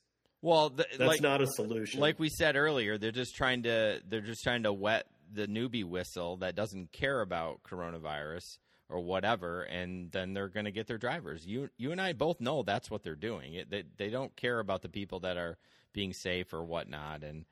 Well, 0.41 0.71
the, 0.71 0.87
That's 0.97 1.09
like 1.09 1.21
not 1.21 1.43
a 1.43 1.47
solution. 1.47 2.01
like 2.01 2.19
we 2.21 2.29
said 2.29 2.57
earlier, 2.57 2.97
they're 2.97 3.11
just 3.11 3.35
trying 3.35 3.65
to 3.65 4.01
they're 4.09 4.21
just 4.21 4.43
trying 4.43 4.63
to 4.65 4.73
wet 4.73 5.07
the 5.33 5.47
newbie 5.47 5.85
whistle 5.85 6.37
that 6.39 6.55
doesn't 6.55 6.93
care 6.93 7.21
about 7.21 7.63
coronavirus 7.63 8.59
or 8.89 9.01
whatever, 9.01 9.63
and 9.63 10.11
then 10.13 10.33
they're 10.33 10.49
going 10.49 10.65
to 10.65 10.73
get 10.73 10.87
their 10.87 10.99
drivers. 10.99 11.47
You 11.47 11.69
you 11.77 11.93
and 11.93 12.01
I 12.01 12.13
both 12.13 12.41
know 12.41 12.63
that's 12.63 12.91
what 12.91 13.03
they're 13.03 13.15
doing. 13.15 13.55
It, 13.55 13.71
they 13.71 13.85
they 13.97 14.09
don't 14.11 14.35
care 14.37 14.59
about 14.61 14.83
the 14.83 14.89
people 14.89 15.21
that 15.21 15.37
are 15.37 15.59
being 15.93 16.13
safe 16.13 16.53
or 16.53 16.65
whatnot, 16.65 17.23
and 17.23 17.45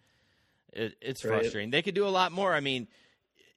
it, 0.72 0.96
it's 1.00 1.24
Right. 1.24 1.42
frustrating. 1.42 1.70
They 1.70 1.82
could 1.82 1.94
do 1.94 2.06
a 2.06 2.10
lot 2.10 2.32
more. 2.32 2.54
I 2.54 2.60
mean, 2.60 2.88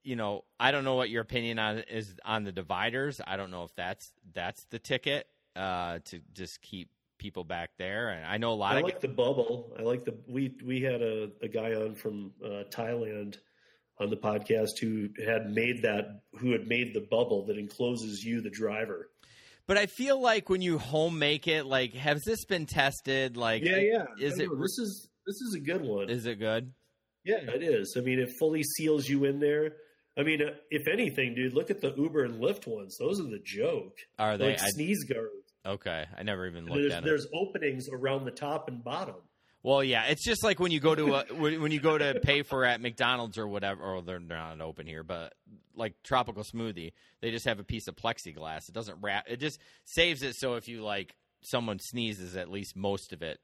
you 0.04 0.16
know, 0.16 0.44
I 0.60 0.72
don't 0.72 0.84
know 0.84 0.96
what 0.96 1.10
your 1.10 1.22
opinion 1.22 1.60
on 1.60 1.80
is 1.80 2.16
on 2.26 2.44
the 2.44 2.52
dividers. 2.52 3.22
I 3.26 3.38
don't 3.38 3.52
know 3.52 3.64
if 3.64 3.76
that's 3.76 4.12
that's 4.34 4.66
the 4.66 4.80
ticket 4.80 5.28
uh, 5.56 6.00
to 6.06 6.20
just 6.34 6.62
keep 6.62 6.90
people 7.18 7.44
back 7.44 7.72
there, 7.78 8.10
and 8.10 8.26
I 8.26 8.38
know 8.38 8.54
a 8.54 8.56
lot 8.56 8.76
I 8.76 8.80
of 8.80 8.84
like 8.84 9.02
the 9.02 9.08
bubble. 9.08 9.74
I 9.78 9.84
like 9.84 10.04
the 10.06 10.16
we 10.28 10.54
we 10.66 10.82
had 10.82 11.02
a, 11.02 11.30
a 11.41 11.48
guy 11.48 11.76
on 11.76 11.96
from 11.96 12.32
uh, 12.44 12.64
Thailand 12.70 13.38
on 14.00 14.10
the 14.10 14.18
podcast 14.18 14.80
who 14.80 15.10
had 15.26 15.52
made 15.52 15.82
that 15.84 16.22
who 16.40 16.52
had 16.52 16.68
made 16.68 16.94
the 16.94 17.06
bubble 17.12 17.46
that 17.48 17.58
encloses 17.58 18.24
you, 18.24 18.42
the 18.42 18.50
driver. 18.50 19.10
But 19.68 19.78
I 19.78 19.86
feel 19.86 20.20
like 20.20 20.50
when 20.50 20.62
you 20.62 20.80
home 20.80 21.20
make 21.20 21.48
it, 21.48 21.66
like, 21.66 21.94
has 21.94 22.24
this 22.24 22.46
been 22.46 22.66
tested? 22.66 23.38
Like, 23.38 23.64
Yeah, 23.64 23.78
yeah. 23.78 24.06
Is 24.20 24.40
it 24.40 24.48
know. 24.48 24.56
This 24.56 24.80
is 24.80 25.10
this 25.28 25.42
is 25.42 25.54
a 25.54 25.60
good 25.60 25.82
one. 25.82 26.10
is 26.10 26.26
it 26.26 26.40
good? 26.40 26.74
Yeah, 27.24 27.42
it 27.42 27.62
is. 27.62 27.96
I 27.98 28.02
mean, 28.02 28.20
it 28.20 28.30
fully 28.40 28.64
seals 28.64 29.08
you 29.08 29.26
in 29.26 29.40
there. 29.40 29.74
I 30.18 30.24
mean, 30.24 30.42
uh, 30.42 30.54
if 30.72 30.88
anything, 30.88 31.36
dude, 31.36 31.54
look 31.54 31.70
at 31.70 31.82
the 31.82 31.94
Uber 31.96 32.24
and 32.24 32.42
Lyft 32.42 32.66
ones. 32.66 32.98
Those 32.98 33.20
are 33.20 33.30
the 33.30 33.42
joke. 33.44 33.98
Are 34.18 34.38
they? 34.38 34.52
Like 34.52 34.62
I, 34.62 34.70
sneeze 34.70 35.04
guards. 35.04 35.54
okay, 35.66 36.06
I 36.18 36.24
never 36.24 36.48
even 36.48 36.66
looked 36.66 36.76
There's, 36.82 36.94
at 36.94 37.04
it. 37.04 37.06
there's 37.06 37.28
openings 37.34 37.88
around 37.94 38.26
the 38.26 38.32
top 38.32 38.68
and 38.70 38.84
bottom. 38.84 39.16
Well, 39.61 39.84
yeah, 39.84 40.06
it's 40.06 40.23
just 40.23 40.44
like 40.44 40.60
when 40.60 40.72
you 40.72 40.80
go 40.80 40.95
to 40.95 41.15
a, 41.15 41.26
when 41.34 41.61
when 41.61 41.72
you 41.72 41.81
go 41.81 41.98
to 41.98 42.19
pay 42.22 42.44
for 42.44 42.64
at 42.64 42.80
McDonald's 42.80 43.38
or 43.38 43.48
whatever, 43.48 43.84
or 43.84 44.02
they're 44.02 44.19
not 44.19 44.61
open 44.61 44.88
here, 44.88 45.03
but 45.03 45.34
like 45.76 45.95
tropical 46.03 46.44
smoothie, 46.44 46.94
they 47.22 47.31
just 47.31 47.45
have 47.45 47.60
a 47.60 47.64
piece 47.64 47.88
of 47.88 47.95
plexiglass. 47.95 48.69
It 48.69 48.73
doesn't 48.73 48.98
wrap. 49.02 49.26
It 49.27 49.38
just 49.38 49.60
saves 49.84 50.23
it 50.23 50.36
so 50.36 50.56
if 50.56 50.68
you 50.68 50.81
like 50.81 51.14
someone 51.41 51.80
sneezes, 51.80 52.38
at 52.38 52.49
least 52.49 52.76
most 52.76 53.11
of 53.11 53.22
it 53.22 53.40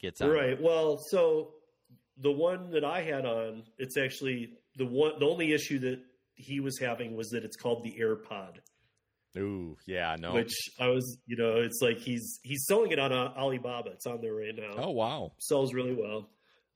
gets 0.00 0.20
out. 0.20 0.30
Right. 0.30 0.60
Well, 0.60 0.98
so 0.98 1.54
the 2.18 2.32
one 2.32 2.70
that 2.70 2.84
I 2.84 3.02
had 3.02 3.24
on, 3.24 3.64
it's 3.78 3.96
actually 3.96 4.50
the 4.76 4.86
one. 4.86 5.18
The 5.18 5.26
only 5.26 5.52
issue 5.52 5.78
that 5.80 6.00
he 6.34 6.60
was 6.60 6.78
having 6.78 7.16
was 7.16 7.30
that 7.30 7.44
it's 7.44 7.56
called 7.56 7.84
the 7.84 7.96
AirPod, 8.00 8.56
Ooh, 9.36 9.76
yeah, 9.86 10.16
no. 10.18 10.34
which 10.34 10.54
I 10.78 10.88
was, 10.88 11.18
you 11.26 11.36
know, 11.36 11.56
it's 11.56 11.80
like 11.82 11.98
he's 11.98 12.38
he's 12.42 12.64
selling 12.66 12.92
it 12.92 12.98
on 12.98 13.12
uh, 13.12 13.32
Alibaba. 13.36 13.90
It's 13.90 14.06
on 14.06 14.20
there 14.20 14.34
right 14.34 14.54
now. 14.56 14.84
oh 14.84 14.90
wow. 14.90 15.32
sells 15.38 15.74
really 15.74 15.94
well, 15.94 16.28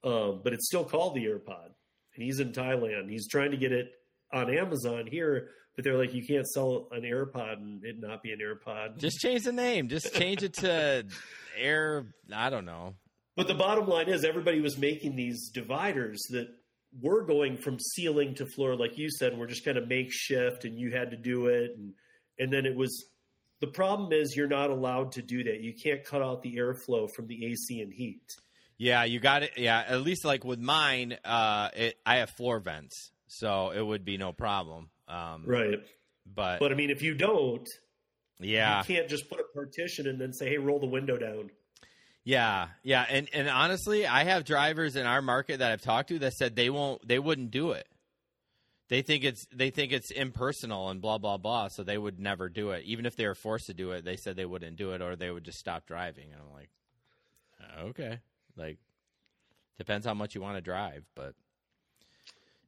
um, 0.03 0.41
but 0.43 0.53
it's 0.53 0.67
still 0.67 0.83
called 0.83 1.15
the 1.15 1.25
AirPod. 1.25 1.69
And 2.15 2.23
he's 2.23 2.39
in 2.39 2.51
Thailand. 2.51 3.09
He's 3.09 3.27
trying 3.27 3.51
to 3.51 3.57
get 3.57 3.71
it 3.71 3.91
on 4.33 4.53
Amazon 4.53 5.07
here, 5.07 5.49
but 5.75 5.85
they're 5.85 5.97
like, 5.97 6.13
you 6.13 6.25
can't 6.25 6.45
sell 6.47 6.89
an 6.91 7.03
AirPod 7.03 7.53
and 7.53 7.83
it 7.85 7.95
not 7.99 8.21
be 8.21 8.33
an 8.33 8.39
AirPod. 8.39 8.97
Just 8.97 9.19
change 9.19 9.43
the 9.43 9.53
name. 9.53 9.87
Just 9.87 10.13
change 10.13 10.43
it 10.43 10.53
to 10.55 11.05
Air. 11.57 12.07
I 12.33 12.49
don't 12.49 12.65
know. 12.65 12.95
But 13.35 13.47
the 13.47 13.53
bottom 13.53 13.87
line 13.87 14.09
is, 14.09 14.25
everybody 14.25 14.59
was 14.59 14.77
making 14.77 15.15
these 15.15 15.49
dividers 15.49 16.21
that 16.31 16.47
were 17.01 17.23
going 17.23 17.57
from 17.57 17.79
ceiling 17.79 18.35
to 18.35 18.45
floor, 18.45 18.75
like 18.75 18.97
you 18.97 19.09
said, 19.09 19.37
were 19.37 19.47
just 19.47 19.63
kind 19.63 19.77
of 19.77 19.87
makeshift, 19.87 20.65
and 20.65 20.77
you 20.77 20.91
had 20.91 21.11
to 21.11 21.17
do 21.17 21.47
it, 21.47 21.71
and 21.77 21.93
and 22.39 22.51
then 22.51 22.65
it 22.65 22.75
was. 22.75 23.05
The 23.61 23.67
problem 23.67 24.13
is, 24.13 24.37
you're 24.37 24.47
not 24.47 24.69
allowed 24.69 25.11
to 25.13 25.21
do 25.21 25.43
that. 25.43 25.59
You 25.59 25.73
can't 25.73 26.03
cut 26.05 26.21
out 26.21 26.41
the 26.41 26.55
airflow 26.55 27.09
from 27.13 27.27
the 27.27 27.45
AC 27.45 27.81
and 27.81 27.91
heat. 27.91 28.21
Yeah, 28.77 29.03
you 29.03 29.19
got 29.19 29.43
it. 29.43 29.51
Yeah, 29.57 29.83
at 29.85 30.01
least 30.01 30.23
like 30.23 30.45
with 30.45 30.59
mine, 30.59 31.17
uh, 31.25 31.69
it, 31.75 31.97
I 32.05 32.17
have 32.17 32.29
floor 32.29 32.61
vents, 32.61 33.11
so 33.27 33.71
it 33.71 33.85
would 33.85 34.05
be 34.05 34.17
no 34.17 34.31
problem. 34.31 34.89
Um, 35.09 35.43
Right. 35.45 35.79
But, 36.33 36.59
But 36.59 36.71
I 36.71 36.75
mean, 36.75 36.89
if 36.89 37.01
you 37.01 37.15
don't, 37.15 37.67
yeah, 38.39 38.79
you 38.79 38.95
can't 38.95 39.09
just 39.09 39.29
put 39.29 39.39
a 39.39 39.43
partition 39.53 40.07
and 40.07 40.21
then 40.21 40.31
say, 40.31 40.47
"Hey, 40.47 40.57
roll 40.57 40.79
the 40.79 40.87
window 40.87 41.17
down." 41.17 41.49
yeah, 42.23 42.67
yeah, 42.83 43.05
and 43.09 43.27
and 43.33 43.49
honestly, 43.49 44.05
I 44.05 44.23
have 44.23 44.45
drivers 44.45 44.95
in 44.95 45.05
our 45.05 45.21
market 45.21 45.59
that 45.59 45.71
I've 45.71 45.81
talked 45.81 46.09
to 46.09 46.19
that 46.19 46.33
said 46.33 46.55
they 46.55 46.69
won't, 46.69 47.05
they 47.05 47.19
wouldn't 47.19 47.51
do 47.51 47.71
it. 47.71 47.87
They 48.89 49.03
think 49.03 49.23
it's 49.23 49.45
they 49.53 49.69
think 49.69 49.91
it's 49.91 50.09
impersonal 50.09 50.89
and 50.89 50.99
blah 50.99 51.19
blah 51.19 51.37
blah, 51.37 51.67
so 51.67 51.83
they 51.83 51.97
would 51.97 52.19
never 52.19 52.49
do 52.49 52.71
it. 52.71 52.83
Even 52.85 53.05
if 53.05 53.15
they 53.15 53.27
were 53.27 53.35
forced 53.35 53.67
to 53.67 53.73
do 53.73 53.91
it, 53.91 54.03
they 54.03 54.15
said 54.15 54.35
they 54.35 54.45
wouldn't 54.45 54.77
do 54.77 54.91
it 54.91 55.01
or 55.01 55.15
they 55.15 55.29
would 55.29 55.43
just 55.43 55.59
stop 55.59 55.85
driving. 55.85 56.31
And 56.31 56.41
I'm 56.41 56.53
like, 56.53 56.69
"Uh, 57.61 57.89
okay, 57.89 58.19
like 58.57 58.77
depends 59.77 60.07
how 60.07 60.15
much 60.15 60.33
you 60.33 60.41
want 60.41 60.57
to 60.57 60.61
drive, 60.61 61.05
but 61.15 61.35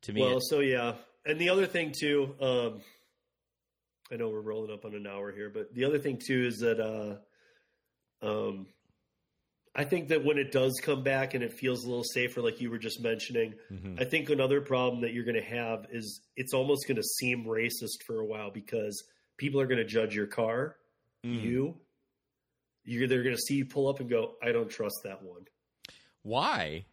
to 0.04 0.14
me, 0.14 0.22
Well, 0.22 0.40
so 0.40 0.60
yeah, 0.60 0.94
and 1.26 1.40
the 1.40 1.50
other 1.50 1.66
thing 1.66 1.92
too, 1.92 2.36
um, 2.40 2.82
I 4.12 4.16
know 4.16 4.30
we're 4.30 4.42
rolling 4.42 4.72
up 4.72 4.86
on 4.86 4.94
an 4.94 5.08
hour 5.08 5.32
here, 5.32 5.50
but 5.50 5.74
the 5.74 5.86
other 5.86 5.98
thing 6.00 6.18
too 6.18 6.46
is 6.46 6.60
that 6.60 6.80
uh, 6.80 7.16
um, 8.26 8.68
I 9.74 9.86
think 9.86 10.10
that 10.10 10.26
when 10.26 10.38
it 10.38 10.52
does 10.52 10.80
come 10.84 11.02
back 11.02 11.34
and 11.34 11.42
it 11.44 11.54
feels 11.54 11.86
a 11.86 11.88
little 11.88 12.04
safer, 12.04 12.42
like 12.42 12.60
you 12.60 12.70
were 12.70 12.78
just 12.78 13.00
mentioning, 13.02 13.54
Mhm. 13.72 14.02
I 14.02 14.04
think 14.04 14.30
another 14.30 14.60
problem 14.60 15.02
that 15.04 15.14
you're 15.14 15.24
going 15.24 15.42
to 15.42 15.42
have 15.42 15.86
is 15.92 16.22
it's 16.36 16.54
almost 16.54 16.88
going 16.88 16.98
to 16.98 17.04
seem 17.04 17.46
racist 17.46 18.04
for 18.06 18.20
a 18.20 18.26
while 18.26 18.52
because 18.52 19.02
people 19.38 19.62
are 19.62 19.68
going 19.68 19.78
to 19.78 19.86
judge 19.86 20.14
your 20.14 20.28
car, 20.28 20.76
Mm. 21.26 21.42
you. 21.42 21.78
You're 22.84 23.08
they're 23.08 23.24
going 23.24 23.36
to 23.36 23.42
see 23.42 23.56
you 23.56 23.66
pull 23.66 23.88
up 23.88 24.00
and 24.02 24.10
go, 24.10 24.36
I 24.42 24.52
don't 24.52 24.70
trust 24.70 24.96
that 25.04 25.22
one. 25.24 25.48
why? 26.24 26.86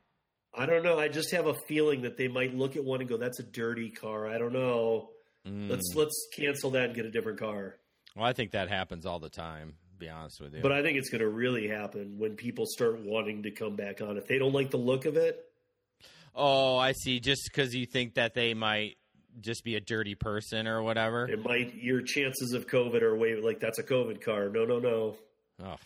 I 0.55 0.64
don't 0.64 0.82
know. 0.82 0.98
I 0.98 1.09
just 1.09 1.30
have 1.32 1.46
a 1.46 1.55
feeling 1.68 2.02
that 2.02 2.16
they 2.16 2.28
might 2.28 2.55
look 2.55 2.76
at 2.76 2.82
one 2.84 3.00
and 3.00 3.09
go, 3.09 3.18
"That's 3.18 3.38
a 3.38 3.42
dirty 3.42 3.90
car." 3.90 4.26
I 4.26 4.38
don't 4.38 4.55
know. 4.55 5.10
Mm. 5.46 5.68
Let's 5.68 5.92
let's 5.94 6.28
cancel 6.34 6.70
that 6.70 6.84
and 6.86 6.94
get 6.94 7.05
a 7.05 7.10
different 7.10 7.38
car. 7.38 7.78
Well, 8.16 8.24
I 8.24 8.32
think 8.32 8.52
that 8.52 8.68
happens 8.70 9.05
all 9.05 9.18
the 9.18 9.28
time. 9.28 9.76
Be 9.99 10.09
honest 10.09 10.41
with 10.41 10.55
you, 10.55 10.62
But 10.62 10.73
I 10.73 10.83
think 10.83 10.97
it's 10.97 11.11
going 11.11 11.23
to 11.23 11.29
really 11.29 11.66
happen 11.66 12.19
when 12.19 12.37
people 12.37 12.66
start 12.66 13.01
wanting 13.01 13.43
to 13.43 13.51
come 13.51 13.75
back 13.75 14.01
on. 14.01 14.16
If 14.16 14.27
they 14.29 14.39
don't 14.39 14.53
like 14.53 14.70
the 14.70 14.77
look 14.77 15.07
of 15.07 15.16
it, 15.16 15.45
oh, 16.35 16.77
I 16.77 16.93
see. 16.93 17.19
Just 17.19 17.49
because 17.51 17.75
you 17.75 17.85
think 17.85 18.15
that 18.15 18.35
they 18.35 18.55
might 18.55 18.97
just 19.41 19.65
be 19.65 19.77
a 19.77 19.81
dirty 19.81 20.15
person 20.15 20.66
or 20.66 20.83
whatever. 20.83 21.27
it 21.29 21.45
might 21.45 21.75
your 21.75 22.01
chances 22.01 22.53
of 22.53 22.66
COVID 22.66 23.03
are 23.03 23.16
way 23.16 23.41
like 23.41 23.61
that's 23.61 23.79
a 23.79 23.83
COVID 23.83 24.20
car. 24.20 24.49
No, 24.49 24.65
no, 24.65 24.79
no. 24.79 25.16
Oh, 25.65 25.77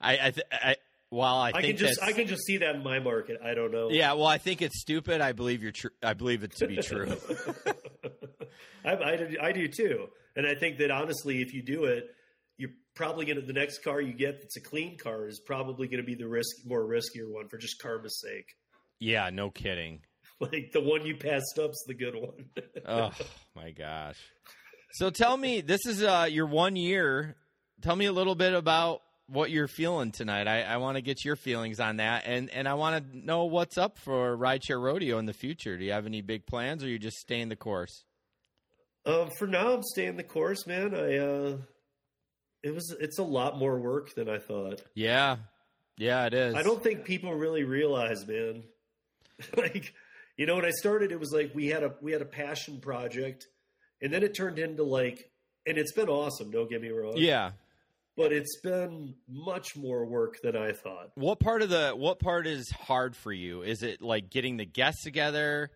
I, 0.00 0.12
I, 0.12 0.30
th- 0.30 0.46
I 0.52 0.76
while 1.10 1.36
I, 1.36 1.48
I, 1.48 1.52
think 1.52 1.78
can 1.78 1.88
just 1.88 2.02
I 2.02 2.12
can 2.12 2.26
just 2.26 2.44
see 2.44 2.58
that 2.58 2.76
in 2.76 2.82
my 2.82 3.00
market. 3.00 3.40
I 3.44 3.54
don't 3.54 3.72
know. 3.72 3.90
yeah. 3.90 4.12
Well, 4.12 4.26
I 4.26 4.38
think 4.38 4.62
it's 4.62 4.80
stupid. 4.80 5.20
I 5.20 5.32
believe 5.32 5.62
you're 5.62 5.72
true. 5.72 5.90
I 6.02 6.14
believe 6.14 6.44
it 6.44 6.52
to 6.56 6.66
be 6.66 6.76
true. 6.76 7.12
I, 8.84 8.96
I, 8.96 9.16
do- 9.16 9.36
I 9.42 9.52
do 9.52 9.68
too, 9.68 10.08
and 10.36 10.46
I 10.46 10.54
think 10.54 10.78
that 10.78 10.90
honestly, 10.90 11.42
if 11.42 11.52
you 11.52 11.62
do 11.62 11.84
it, 11.84 12.14
probably 13.00 13.24
going 13.24 13.40
to 13.40 13.46
the 13.46 13.54
next 13.54 13.82
car 13.82 13.98
you 13.98 14.12
get 14.12 14.42
that's 14.42 14.58
a 14.58 14.60
clean 14.60 14.98
car 14.98 15.26
is 15.26 15.40
probably 15.40 15.88
going 15.88 16.02
to 16.02 16.06
be 16.06 16.14
the 16.14 16.28
risk 16.28 16.54
more 16.66 16.84
riskier 16.84 17.26
one 17.26 17.48
for 17.48 17.56
just 17.56 17.80
karma's 17.80 18.20
sake. 18.20 18.44
yeah, 18.98 19.30
no 19.30 19.50
kidding. 19.50 20.00
Like 20.42 20.70
the 20.72 20.80
one 20.80 21.04
you 21.04 21.16
passed 21.16 21.58
up's 21.62 21.84
the 21.86 21.92
good 21.92 22.14
one. 22.14 22.46
Oh 22.86 23.10
my 23.54 23.72
gosh. 23.72 24.16
So 24.92 25.10
tell 25.10 25.36
me, 25.36 25.60
this 25.60 25.84
is 25.86 26.02
uh, 26.02 26.28
your 26.30 26.46
one 26.46 26.76
year. 26.76 27.36
Tell 27.82 27.94
me 27.94 28.06
a 28.06 28.12
little 28.12 28.34
bit 28.34 28.54
about 28.54 29.02
what 29.26 29.50
you're 29.50 29.68
feeling 29.68 30.12
tonight. 30.12 30.48
I, 30.48 30.62
I 30.62 30.78
want 30.78 30.96
to 30.96 31.02
get 31.02 31.26
your 31.26 31.36
feelings 31.36 31.78
on 31.78 31.98
that, 31.98 32.24
and 32.26 32.48
and 32.50 32.66
I 32.66 32.72
want 32.74 33.12
to 33.12 33.18
know 33.18 33.44
what's 33.44 33.76
up 33.76 33.98
for 33.98 34.34
Rideshare 34.34 34.82
Rodeo 34.82 35.18
in 35.18 35.26
the 35.26 35.34
future. 35.34 35.76
Do 35.76 35.84
you 35.84 35.92
have 35.92 36.06
any 36.06 36.22
big 36.22 36.46
plans, 36.46 36.82
or 36.82 36.88
you 36.88 36.98
just 36.98 37.18
staying 37.18 37.50
the 37.50 37.56
course? 37.56 38.04
um, 39.06 39.28
for 39.38 39.46
now, 39.46 39.74
I'm 39.74 39.82
staying 39.82 40.16
the 40.16 40.24
course, 40.24 40.66
man. 40.66 40.94
I 40.94 41.18
uh, 41.18 41.56
it 42.62 42.74
was 42.74 42.94
it's 43.00 43.18
a 43.18 43.22
lot 43.22 43.58
more 43.58 43.78
work 43.78 44.14
than 44.14 44.28
I 44.28 44.38
thought. 44.38 44.82
Yeah, 44.94 45.36
yeah, 45.96 46.26
it 46.26 46.34
is. 46.34 46.54
I 46.54 46.62
don't 46.62 46.82
think 46.82 47.04
people 47.04 47.34
really 47.34 47.64
realize, 47.64 48.26
man. 48.26 48.64
like, 49.56 49.94
you 50.36 50.46
know, 50.46 50.56
when 50.56 50.64
I 50.64 50.70
started, 50.70 51.12
it 51.12 51.20
was 51.20 51.32
like 51.32 51.52
we 51.54 51.66
had 51.68 51.82
a 51.82 51.94
we 52.00 52.12
had 52.12 52.22
a 52.22 52.26
passion 52.26 52.80
project, 52.80 53.46
and 54.02 54.12
then 54.12 54.22
it 54.22 54.34
turned 54.34 54.58
into 54.58 54.82
like, 54.82 55.30
and 55.66 55.78
it's 55.78 55.92
been 55.92 56.08
awesome. 56.08 56.50
Don't 56.50 56.68
get 56.68 56.82
me 56.82 56.90
wrong. 56.90 57.14
Yeah. 57.16 57.52
but 58.16 58.32
it's 58.32 58.60
been 58.60 59.14
much 59.28 59.76
more 59.76 60.04
work 60.04 60.36
than 60.42 60.56
I 60.56 60.72
thought. 60.72 61.10
What 61.14 61.40
part 61.40 61.62
of 61.62 61.70
the 61.70 61.92
what 61.96 62.18
part 62.18 62.46
is 62.46 62.70
hard 62.70 63.16
for 63.16 63.32
you? 63.32 63.62
Is 63.62 63.82
it 63.82 64.02
like 64.02 64.28
getting 64.30 64.56
the 64.58 64.66
guests 64.66 65.04
together? 65.04 65.70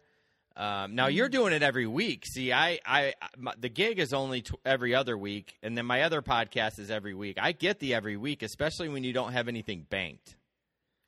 Um, 0.57 0.95
now 0.95 1.09
you're 1.09 1.29
doing 1.29 1.53
it 1.53 1.63
every 1.63 1.87
week. 1.87 2.25
See, 2.27 2.53
I, 2.53 2.79
I, 2.87 3.15
my, 3.37 3.55
the 3.59 3.69
gig 3.69 3.99
is 3.99 4.13
only 4.15 4.43
t- 4.43 4.55
every 4.65 4.95
other 4.95 5.19
week, 5.19 5.57
and 5.63 5.77
then 5.77 5.85
my 5.85 6.03
other 6.03 6.23
podcast 6.23 6.79
is 6.79 6.91
every 6.91 7.15
week. 7.15 7.39
I 7.41 7.51
get 7.53 7.81
the 7.81 7.93
every 7.95 8.17
week, 8.17 8.43
especially 8.43 8.89
when 8.89 9.03
you 9.03 9.13
don't 9.13 9.33
have 9.33 9.49
anything 9.49 9.85
banked. 9.91 10.37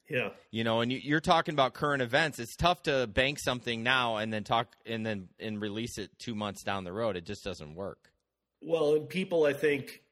Yeah, 0.09 0.29
You 0.53 0.63
know, 0.63 0.83
and 0.83 0.93
you, 0.93 1.01
you're 1.03 1.21
talking 1.21 1.53
about 1.53 1.75
current 1.75 2.01
events. 2.01 2.39
It's 2.39 2.55
tough 2.55 2.83
to 2.85 3.09
bank 3.09 3.41
something 3.41 3.83
now 3.83 4.19
and 4.19 4.33
then 4.33 4.45
talk 4.45 4.69
and 4.87 5.05
then 5.05 5.29
and 5.41 5.61
release 5.61 5.99
it 5.99 6.11
two 6.21 6.37
months 6.37 6.63
down 6.63 6.85
the 6.85 6.93
road. 6.93 7.17
It 7.17 7.25
just 7.27 7.43
doesn't 7.43 7.75
work. 7.75 8.11
well, 8.61 8.95
and 8.95 9.09
people, 9.09 9.45
I 9.47 9.53
think, 9.53 10.03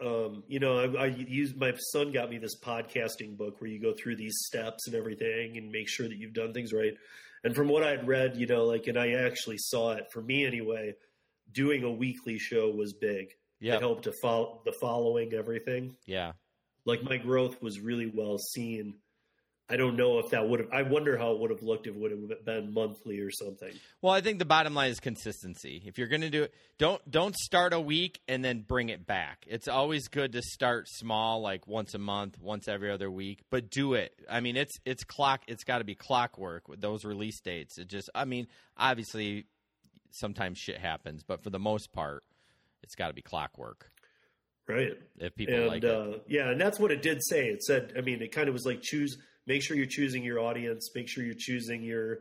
um, 0.00 0.42
you 0.48 0.58
know, 0.58 0.78
I, 0.78 1.04
I 1.04 1.06
use 1.06 1.54
my 1.54 1.72
son 1.92 2.10
got 2.10 2.30
me 2.30 2.38
this 2.38 2.58
podcasting 2.58 3.36
book 3.36 3.60
where 3.60 3.70
you 3.70 3.80
go 3.80 3.92
through 3.92 4.16
these 4.16 4.34
steps 4.46 4.88
and 4.88 4.96
everything 4.96 5.56
and 5.56 5.70
make 5.70 5.88
sure 5.88 6.08
that 6.08 6.16
you've 6.16 6.34
done 6.34 6.52
things 6.52 6.72
right. 6.72 6.94
And 7.44 7.54
from 7.54 7.68
what 7.68 7.82
I 7.84 7.90
had 7.90 8.08
read, 8.08 8.36
you 8.36 8.46
know, 8.46 8.64
like, 8.64 8.86
and 8.86 8.98
I 8.98 9.12
actually 9.12 9.58
saw 9.58 9.92
it 9.92 10.06
for 10.10 10.22
me 10.22 10.44
anyway. 10.46 10.94
Doing 11.52 11.84
a 11.84 11.90
weekly 11.92 12.38
show 12.38 12.70
was 12.70 12.94
big. 12.94 13.28
Yeah, 13.60 13.74
It 13.76 13.80
helped 13.80 14.04
to 14.04 14.12
follow 14.22 14.62
the 14.64 14.72
following 14.72 15.32
everything. 15.34 15.96
yeah, 16.06 16.32
like 16.86 17.02
my 17.02 17.16
growth 17.18 17.60
was 17.62 17.78
really 17.80 18.06
well 18.12 18.38
seen 18.38 18.94
I 19.68 19.76
don't 19.76 19.96
know 19.96 20.18
if 20.18 20.30
that 20.30 20.46
would 20.46 20.60
have. 20.60 20.68
I 20.72 20.82
wonder 20.82 21.16
how 21.16 21.32
it 21.32 21.40
would 21.40 21.50
have 21.50 21.62
looked 21.62 21.86
if 21.86 21.94
it 21.94 21.98
would 21.98 22.10
have 22.10 22.44
been 22.44 22.74
monthly 22.74 23.20
or 23.20 23.30
something. 23.30 23.72
Well, 24.02 24.12
I 24.12 24.20
think 24.20 24.38
the 24.38 24.44
bottom 24.44 24.74
line 24.74 24.90
is 24.90 25.00
consistency. 25.00 25.82
If 25.86 25.96
you're 25.96 26.08
going 26.08 26.20
to 26.20 26.28
do 26.28 26.42
it, 26.42 26.54
don't 26.76 27.00
don't 27.10 27.34
start 27.34 27.72
a 27.72 27.80
week 27.80 28.20
and 28.28 28.44
then 28.44 28.60
bring 28.60 28.90
it 28.90 29.06
back. 29.06 29.44
It's 29.46 29.66
always 29.66 30.08
good 30.08 30.32
to 30.32 30.42
start 30.42 30.86
small, 30.88 31.40
like 31.40 31.66
once 31.66 31.94
a 31.94 31.98
month, 31.98 32.38
once 32.38 32.68
every 32.68 32.90
other 32.90 33.10
week, 33.10 33.40
but 33.48 33.70
do 33.70 33.94
it. 33.94 34.12
I 34.30 34.40
mean, 34.40 34.56
it's 34.56 34.74
it's 34.84 35.02
clock. 35.02 35.42
It's 35.48 35.64
got 35.64 35.78
to 35.78 35.84
be 35.84 35.94
clockwork 35.94 36.68
with 36.68 36.82
those 36.82 37.06
release 37.06 37.40
dates. 37.40 37.78
It 37.78 37.88
just, 37.88 38.10
I 38.14 38.26
mean, 38.26 38.48
obviously, 38.76 39.46
sometimes 40.10 40.58
shit 40.58 40.76
happens, 40.76 41.22
but 41.22 41.42
for 41.42 41.48
the 41.48 41.58
most 41.58 41.90
part, 41.90 42.22
it's 42.82 42.94
got 42.94 43.08
to 43.08 43.14
be 43.14 43.22
clockwork. 43.22 43.90
Right. 44.68 44.92
If 45.18 45.34
people 45.34 45.54
and 45.54 45.66
like 45.66 45.84
uh, 45.84 46.10
it. 46.10 46.24
yeah, 46.28 46.50
and 46.50 46.60
that's 46.60 46.78
what 46.78 46.90
it 46.90 47.02
did 47.02 47.22
say. 47.24 47.48
It 47.48 47.62
said, 47.62 47.94
I 47.98 48.00
mean, 48.00 48.22
it 48.22 48.32
kind 48.32 48.48
of 48.48 48.54
was 48.54 48.64
like 48.64 48.80
choose. 48.82 49.18
Make 49.46 49.62
sure 49.62 49.76
you're 49.76 49.86
choosing 49.86 50.24
your 50.24 50.40
audience. 50.40 50.90
Make 50.94 51.08
sure 51.08 51.24
you're 51.24 51.34
choosing 51.38 51.82
your, 51.82 52.20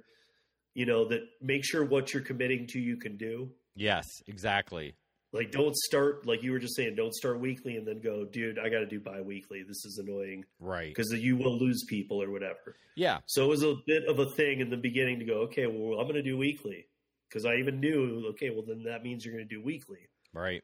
you 0.73 0.85
know, 0.85 1.07
that. 1.09 1.21
Make 1.41 1.63
sure 1.65 1.85
what 1.85 2.13
you're 2.13 2.23
committing 2.23 2.67
to 2.71 2.79
you 2.79 2.97
can 2.97 3.17
do. 3.17 3.49
Yes, 3.75 4.05
exactly. 4.27 4.95
Like, 5.31 5.51
don't 5.51 5.75
start 5.75 6.27
like 6.27 6.43
you 6.43 6.51
were 6.51 6.59
just 6.59 6.75
saying. 6.75 6.95
Don't 6.95 7.13
start 7.13 7.39
weekly 7.39 7.75
and 7.77 7.87
then 7.87 8.01
go, 8.01 8.23
dude. 8.23 8.59
I 8.59 8.69
got 8.69 8.79
to 8.79 8.85
do 8.85 8.99
bi-weekly. 8.99 9.63
This 9.63 9.83
is 9.83 9.97
annoying 9.97 10.45
Right. 10.59 10.89
because 10.93 11.11
you 11.11 11.37
will 11.37 11.57
lose 11.57 11.83
people 11.89 12.21
or 12.21 12.29
whatever. 12.29 12.75
Yeah. 12.95 13.17
So 13.25 13.45
it 13.45 13.47
was 13.47 13.63
a 13.63 13.73
bit 13.87 14.05
of 14.07 14.19
a 14.19 14.27
thing 14.27 14.59
in 14.59 14.69
the 14.69 14.77
beginning 14.77 15.17
to 15.19 15.25
go, 15.25 15.33
okay, 15.45 15.65
well, 15.65 15.99
I'm 15.99 16.05
going 16.05 16.13
to 16.15 16.21
do 16.21 16.37
weekly 16.37 16.85
because 17.27 17.45
I 17.45 17.55
even 17.55 17.79
knew, 17.79 18.27
okay, 18.31 18.51
well, 18.51 18.61
then 18.67 18.83
that 18.83 19.01
means 19.01 19.25
you're 19.25 19.33
going 19.33 19.47
to 19.47 19.55
do 19.55 19.63
weekly. 19.63 20.07
Right. 20.33 20.61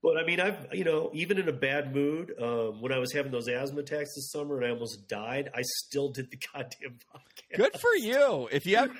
But 0.00 0.16
I 0.16 0.24
mean, 0.24 0.38
I've 0.38 0.68
you 0.72 0.84
know, 0.84 1.10
even 1.12 1.38
in 1.38 1.48
a 1.48 1.52
bad 1.52 1.92
mood, 1.92 2.32
um, 2.40 2.80
when 2.80 2.92
I 2.92 2.98
was 2.98 3.12
having 3.12 3.32
those 3.32 3.48
asthma 3.48 3.80
attacks 3.80 4.14
this 4.14 4.30
summer 4.30 4.56
and 4.56 4.64
I 4.66 4.70
almost 4.70 5.08
died, 5.08 5.50
I 5.52 5.62
still 5.62 6.10
did 6.10 6.30
the 6.30 6.38
goddamn 6.54 6.98
podcast. 7.12 7.56
Good 7.56 7.80
for 7.80 7.94
you. 7.96 8.48
If 8.52 8.64
you 8.64 8.76
have, 8.76 8.90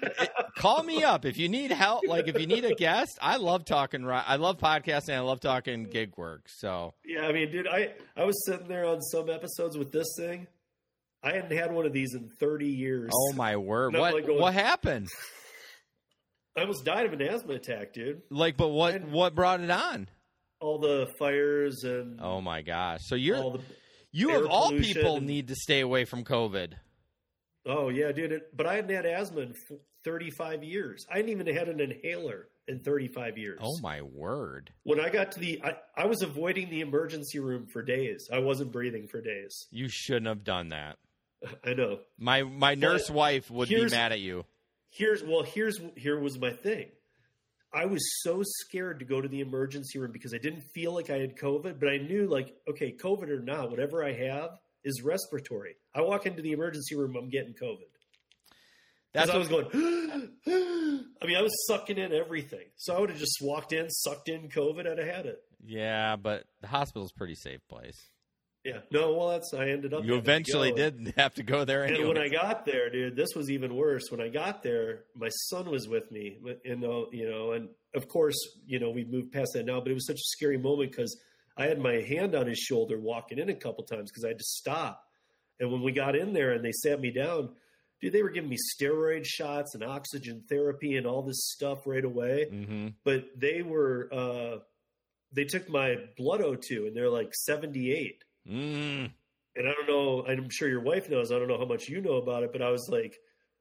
call 0.57 0.83
me 0.83 1.05
up 1.05 1.25
if 1.25 1.39
you 1.39 1.49
need 1.49 1.71
help. 1.71 2.07
Like 2.09 2.27
if 2.27 2.41
you 2.41 2.49
need 2.49 2.65
a 2.65 2.75
guest, 2.75 3.17
I 3.23 3.37
love 3.37 3.65
talking. 3.65 4.05
I 4.09 4.37
love 4.37 4.59
podcasting. 4.59 5.15
I 5.15 5.21
love 5.21 5.39
talking 5.39 5.85
gig 5.85 6.15
work. 6.17 6.49
So 6.49 6.95
Yeah, 7.05 7.27
I 7.29 7.33
mean, 7.33 7.53
dude, 7.53 7.69
I 7.69 7.93
I 8.17 8.25
was 8.25 8.45
sitting 8.45 8.67
there 8.67 8.85
on 8.85 9.01
some 9.01 9.31
episodes 9.31 9.79
with 9.79 9.93
this 9.93 10.09
thing. 10.19 10.49
I 11.23 11.33
hadn't 11.33 11.57
had 11.57 11.73
one 11.73 11.87
of 11.87 11.93
these 11.93 12.15
in 12.15 12.29
30 12.41 12.67
years. 12.67 13.11
oh 13.15 13.33
my 13.35 13.57
word, 13.57 13.95
what 13.95 14.15
like 14.15 14.27
going- 14.27 14.41
what 14.41 14.55
happened? 14.55 15.09
I 16.57 16.63
almost 16.63 16.85
died 16.85 17.07
of 17.07 17.13
an 17.13 17.23
asthma 17.23 17.55
attack, 17.55 17.93
dude. 17.93 18.23
Like, 18.31 18.57
but 18.57 18.69
what 18.69 19.05
what 19.05 19.37
brought 19.37 19.61
it 19.61 19.71
on? 19.71 20.09
All 20.61 20.79
the 20.79 21.09
fires 21.19 21.85
and 21.85 22.21
Oh 22.21 22.41
my 22.41 22.63
gosh! 22.63 23.01
So 23.05 23.15
you're 23.15 23.37
all 23.37 23.53
the 23.53 23.61
you 24.11 24.35
of 24.35 24.51
all 24.51 24.71
people 24.71 25.21
need 25.21 25.49
to 25.49 25.55
stay 25.55 25.81
away 25.81 26.05
from 26.05 26.25
COVID. 26.25 26.73
Oh 27.67 27.89
yeah, 27.91 28.13
dude. 28.13 28.33
It, 28.33 28.57
but 28.57 28.67
I 28.67 28.75
hadn't 28.75 28.91
had 28.91 29.07
asthma 29.07 29.43
in 29.43 29.55
35 30.05 30.65
years. 30.65 31.07
I 31.13 31.17
hadn't 31.17 31.31
even 31.31 31.47
had 31.47 31.69
an 31.69 31.81
inhaler 31.81 32.49
in 32.67 32.81
35 32.81 33.39
years. 33.39 33.61
Oh 33.63 33.79
my 33.83 34.03
word! 34.03 34.73
When 34.85 35.01
I 35.01 35.11
got 35.11 35.33
to 35.33 35.41
the, 35.41 35.61
I, 35.63 35.77
I 35.97 36.07
was 36.07 36.23
avoiding 36.23 36.71
the 36.71 36.81
emergency 36.81 37.39
room 37.39 37.67
for 37.67 37.83
days. 37.83 38.29
I 38.33 38.39
wasn't 38.39 38.73
breathing 38.73 39.07
for 39.09 39.21
days. 39.21 39.67
You 39.71 39.89
shouldn't 39.89 40.27
have 40.27 40.45
done 40.45 40.71
that. 40.71 40.97
I 41.65 41.75
know. 41.75 42.01
My 42.19 42.43
my 42.43 42.75
nurse 42.75 43.11
wife 43.11 43.51
would 43.51 43.69
be 43.69 43.87
mad 43.87 44.13
at 44.13 44.21
you. 44.21 44.45
Here's 44.91 45.23
well, 45.23 45.43
here's 45.43 45.79
here 45.97 46.19
was 46.19 46.39
my 46.39 46.51
thing. 46.51 46.89
I 47.73 47.85
was 47.87 48.23
so 48.23 48.43
scared 48.43 48.99
to 49.01 49.05
go 49.05 49.21
to 49.21 49.29
the 49.29 49.41
emergency 49.41 49.99
room 49.99 50.13
because 50.13 50.33
I 50.33 50.39
didn't 50.39 50.63
feel 50.75 50.95
like 50.95 51.11
I 51.11 51.19
had 51.19 51.37
COVID, 51.37 51.79
but 51.79 51.89
I 51.89 51.99
knew 51.99 52.27
like, 52.27 52.55
okay, 52.69 52.95
COVID 52.99 53.29
or 53.29 53.41
not, 53.41 53.71
whatever 53.71 54.03
I 54.03 54.13
have 54.13 54.51
is 54.85 55.03
respiratory. 55.03 55.77
I 55.95 56.01
walk 56.01 56.27
into 56.27 56.41
the 56.41 56.53
emergency 56.53 56.97
room, 56.97 57.15
I'm 57.17 57.29
getting 57.29 57.55
COVID. 57.55 57.89
That's 59.13 59.31
That's 59.31 59.35
I 59.35 59.39
was 59.39 59.49
going. 59.49 59.67
I 61.21 61.27
mean, 61.27 61.37
I 61.37 61.43
was 61.43 61.67
sucking 61.67 61.99
in 61.99 62.13
everything. 62.13 62.67
So 62.77 62.97
I 62.97 63.01
would 63.01 63.11
have 63.11 63.19
just 63.19 63.39
walked 63.43 63.73
in, 63.73 63.91
sucked 63.91 64.29
in 64.29 64.49
COVID, 64.49 64.91
I'd 64.91 64.99
have 64.99 65.17
had 65.17 65.27
it. 65.27 65.39
Yeah, 65.65 66.17
but 66.17 66.45
the 66.61 66.69
hospital's 66.69 67.11
a 67.11 67.19
pretty 67.19 67.35
safe 67.35 67.61
place. 67.69 68.01
Yeah. 68.69 68.81
No, 68.91 69.15
well, 69.15 69.29
that's 69.29 69.55
I 69.55 69.69
ended 69.69 69.95
up. 69.95 70.05
You 70.05 70.17
eventually 70.17 70.73
did 70.73 71.15
have 71.17 71.35
to 71.35 71.43
go 71.43 71.65
there 71.65 71.85
anyway. 71.85 72.01
And 72.01 72.09
when 72.09 72.19
I 72.19 72.29
got 72.29 72.67
there, 72.67 72.91
dude, 72.91 73.17
this 73.17 73.31
was 73.35 73.51
even 73.51 73.75
worse. 73.75 74.11
When 74.11 74.21
I 74.21 74.29
got 74.29 74.63
there, 74.63 75.05
my 75.15 75.29
son 75.31 75.71
was 75.71 75.89
with 75.89 76.11
me, 76.13 76.39
and 76.65 76.83
you 77.13 77.31
know, 77.31 77.53
and 77.53 77.71
of 77.95 78.09
course, 78.09 78.37
you 78.67 78.79
know, 78.79 78.91
we've 78.91 79.09
moved 79.09 79.33
past 79.33 79.53
that 79.55 79.65
now, 79.65 79.81
but 79.81 79.91
it 79.91 79.95
was 79.95 80.07
such 80.07 80.17
a 80.17 80.29
scary 80.37 80.59
moment 80.59 80.91
because 80.93 81.19
I 81.57 81.67
had 81.67 81.81
my 81.81 81.95
hand 81.95 82.35
on 82.35 82.47
his 82.47 82.59
shoulder 82.59 82.99
walking 82.99 83.39
in 83.39 83.49
a 83.49 83.55
couple 83.55 83.85
times 83.85 84.11
because 84.11 84.25
I 84.25 84.29
had 84.29 84.39
to 84.39 84.45
stop. 84.45 85.05
And 85.59 85.73
when 85.73 85.83
we 85.83 85.93
got 85.93 86.15
in 86.15 86.33
there 86.33 86.53
and 86.53 86.65
they 86.65 86.73
sat 86.73 87.01
me 87.01 87.11
down, 87.11 87.51
dude, 88.01 88.13
they 88.13 88.23
were 88.23 88.31
giving 88.31 88.51
me 88.51 88.57
steroid 88.79 89.25
shots 89.25 89.75
and 89.75 89.83
oxygen 89.83 90.45
therapy 90.49 90.97
and 90.97 91.07
all 91.07 91.23
this 91.23 91.51
stuff 91.51 91.87
right 91.87 92.05
away. 92.05 92.47
hmm 92.51 92.89
But 93.03 93.25
they 93.37 93.63
were, 93.63 94.09
uh, 94.13 94.59
they 95.33 95.45
took 95.45 95.69
my 95.69 95.97
blood 96.17 96.41
O2 96.41 96.87
and 96.87 96.97
they're 96.97 97.11
like 97.11 97.35
78 97.35 98.23
Mm. 98.49 99.11
and 99.57 99.69
I 99.69 99.73
don't 99.73 99.89
know. 99.89 100.25
I'm 100.27 100.49
sure 100.51 100.69
your 100.69 100.83
wife 100.83 101.11
knows. 101.11 101.31
I 101.33 101.39
don't 101.39 101.49
know 101.49 101.59
how 101.59 101.65
much 101.67 101.89
you 101.89 102.01
know 102.01 102.15
about 102.15 102.43
it, 102.45 102.53
but 102.53 102.63
I 102.63 102.71
was 102.71 102.89
like, 102.89 103.15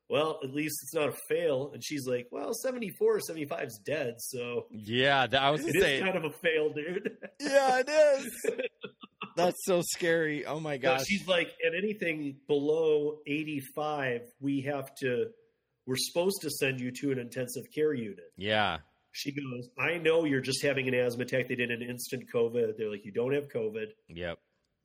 well, 0.10 0.40
at 0.44 0.54
least 0.54 0.78
it's 0.84 0.94
not 0.94 1.10
a 1.10 1.16
fail. 1.28 1.72
And 1.74 1.84
she's 1.84 2.08
like, 2.08 2.28
well, 2.32 2.54
74 2.54 3.16
or 3.16 3.20
75 3.20 3.64
is 3.68 3.82
dead, 3.86 4.16
so 4.20 4.68
Yeah, 4.72 5.28
that, 5.28 5.42
I 5.42 5.50
was 5.52 5.66
it 5.66 5.74
say. 5.80 6.00
kind 6.00 6.16
of 6.18 6.24
a 6.24 6.30
fail, 6.32 6.72
dude. 6.72 7.18
yeah, 7.42 7.82
it 7.86 7.90
is. 7.90 8.46
That's 9.36 9.58
so 9.66 9.82
scary. 9.84 10.46
Oh 10.46 10.60
my 10.60 10.78
But 10.78 10.82
gosh. 11.00 11.06
she's 11.08 11.28
like, 11.28 11.50
at 11.66 11.76
anything 11.78 12.38
below 12.48 13.18
85, 13.28 14.22
we 14.40 14.62
have 14.62 14.96
to. 15.02 15.26
We're 15.86 15.96
supposed 15.98 16.42
to 16.42 16.50
send 16.50 16.80
you 16.80 16.92
to 17.02 17.12
an 17.12 17.20
intensive 17.20 17.64
care 17.74 17.94
unit. 17.94 18.32
Yeah. 18.36 18.78
She 19.12 19.32
goes, 19.32 19.70
I 19.80 19.98
know 20.00 20.26
you're 20.26 20.42
just 20.42 20.64
having 20.64 20.88
an 20.88 20.94
asthma 20.96 21.24
attack. 21.24 21.48
They 21.50 21.56
did 21.56 21.72
an 21.72 21.82
instant 21.82 22.24
COVID. 22.34 22.78
They're 22.78 22.90
like, 22.90 23.06
you 23.06 23.12
don't 23.12 23.34
have 23.34 23.48
COVID. 23.50 23.88
Yep. 24.10 24.38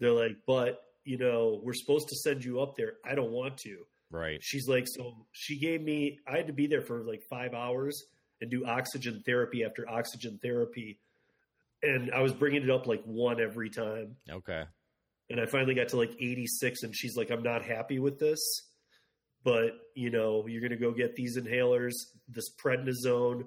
They're 0.02 0.12
like, 0.12 0.36
but 0.46 0.80
you 1.04 1.18
know, 1.18 1.60
we're 1.64 1.72
supposed 1.74 2.08
to 2.08 2.16
send 2.16 2.44
you 2.44 2.60
up 2.60 2.76
there. 2.76 2.94
I 3.04 3.14
don't 3.14 3.30
want 3.32 3.56
to. 3.58 3.78
Right. 4.10 4.40
she's 4.42 4.68
like 4.68 4.84
so 4.86 5.14
she 5.32 5.58
gave 5.58 5.80
me 5.80 6.18
i 6.28 6.36
had 6.36 6.46
to 6.48 6.52
be 6.52 6.66
there 6.66 6.82
for 6.82 7.02
like 7.02 7.22
five 7.30 7.54
hours 7.54 8.04
and 8.42 8.50
do 8.50 8.66
oxygen 8.66 9.22
therapy 9.24 9.64
after 9.64 9.88
oxygen 9.88 10.38
therapy 10.42 11.00
and 11.82 12.10
i 12.12 12.20
was 12.20 12.34
bringing 12.34 12.62
it 12.62 12.68
up 12.68 12.86
like 12.86 13.02
one 13.06 13.40
every 13.40 13.70
time 13.70 14.16
Okay. 14.30 14.64
and 15.30 15.40
i 15.40 15.46
finally 15.46 15.72
got 15.74 15.88
to 15.88 15.96
like 15.96 16.10
86 16.20 16.82
and 16.82 16.94
she's 16.94 17.16
like 17.16 17.30
i'm 17.30 17.42
not 17.42 17.64
happy 17.64 18.00
with 18.00 18.18
this 18.18 18.38
but 19.44 19.70
you 19.96 20.10
know 20.10 20.46
you're 20.46 20.60
gonna 20.60 20.76
go 20.76 20.92
get 20.92 21.14
these 21.16 21.38
inhalers 21.38 21.94
this 22.28 22.50
prednisone 22.62 23.44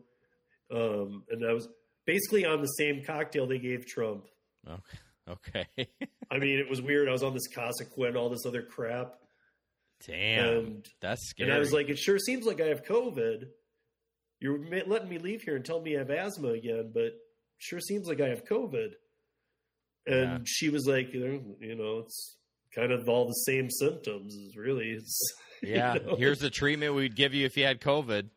um 0.73 1.26
and 1.30 1.45
i 1.48 1.53
was 1.53 1.68
basically 2.07 2.44
on 2.44 2.61
the 2.61 2.68
same 2.69 3.03
cocktail 3.06 3.45
they 3.45 3.60
gave 3.60 3.86
trump 3.86 4.26
Okay. 4.68 4.98
Okay. 5.30 5.65
i 6.31 6.38
mean 6.38 6.60
it 6.60 6.69
was 6.69 6.81
weird 6.81 7.07
i 7.07 7.11
was 7.11 7.23
on 7.23 7.34
this 7.34 7.47
consequent 7.47 8.15
all 8.15 8.30
this 8.30 8.45
other 8.45 8.61
crap 8.61 9.15
Damn. 10.06 10.49
and 10.49 10.85
That's 11.02 11.30
scary. 11.30 11.49
And 11.49 11.56
I 11.56 11.60
was 11.60 11.72
like, 11.72 11.89
it 11.89 11.97
sure 11.97 12.19
seems 12.19 12.45
like 12.45 12.60
I 12.61 12.65
have 12.68 12.84
COVID. 12.84 13.45
You're 14.41 14.60
letting 14.85 15.07
me 15.10 15.18
leave 15.18 15.41
here 15.41 15.56
and 15.56 15.64
tell 15.64 15.81
me 15.81 15.95
I 15.95 15.99
have 15.99 16.10
asthma 16.11 16.49
again, 16.49 16.91
but 16.93 17.14
sure 17.57 17.80
seems 17.80 18.06
like 18.06 18.19
I 18.19 18.27
have 18.27 18.45
COVID. 18.45 18.89
And 20.06 20.30
Yeah. 20.30 20.38
she 20.45 20.69
was 20.69 20.85
like, 20.85 21.14
you 21.14 21.76
know, 21.80 21.99
it's 21.99 22.38
kind 22.76 22.91
of 22.91 23.07
all 23.07 23.26
the 23.26 23.34
same 23.34 23.69
symptoms. 23.72 24.35
Really, 24.57 24.91
it's, 24.91 25.18
you 25.64 25.76
yeah. 25.76 25.93
know? 25.93 26.18
Here's 26.18 26.39
the 26.39 26.49
treatment 26.49 26.93
we'd 26.93 27.15
give 27.15 27.34
you 27.34 27.45
if 27.45 27.56
you 27.57 27.64
had 27.64 27.80
COVID. 27.80 28.30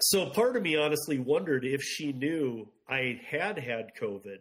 So 0.00 0.28
part 0.30 0.56
of 0.56 0.62
me 0.64 0.76
honestly 0.76 1.20
wondered 1.20 1.64
if 1.64 1.80
she 1.80 2.12
knew 2.12 2.68
I 2.88 3.20
had 3.30 3.56
had 3.56 3.92
COVID, 3.98 4.38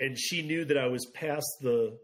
and 0.00 0.18
she 0.18 0.42
knew 0.42 0.64
that 0.64 0.78
I 0.78 0.86
was 0.86 1.06
past 1.14 1.46
the 1.60 1.98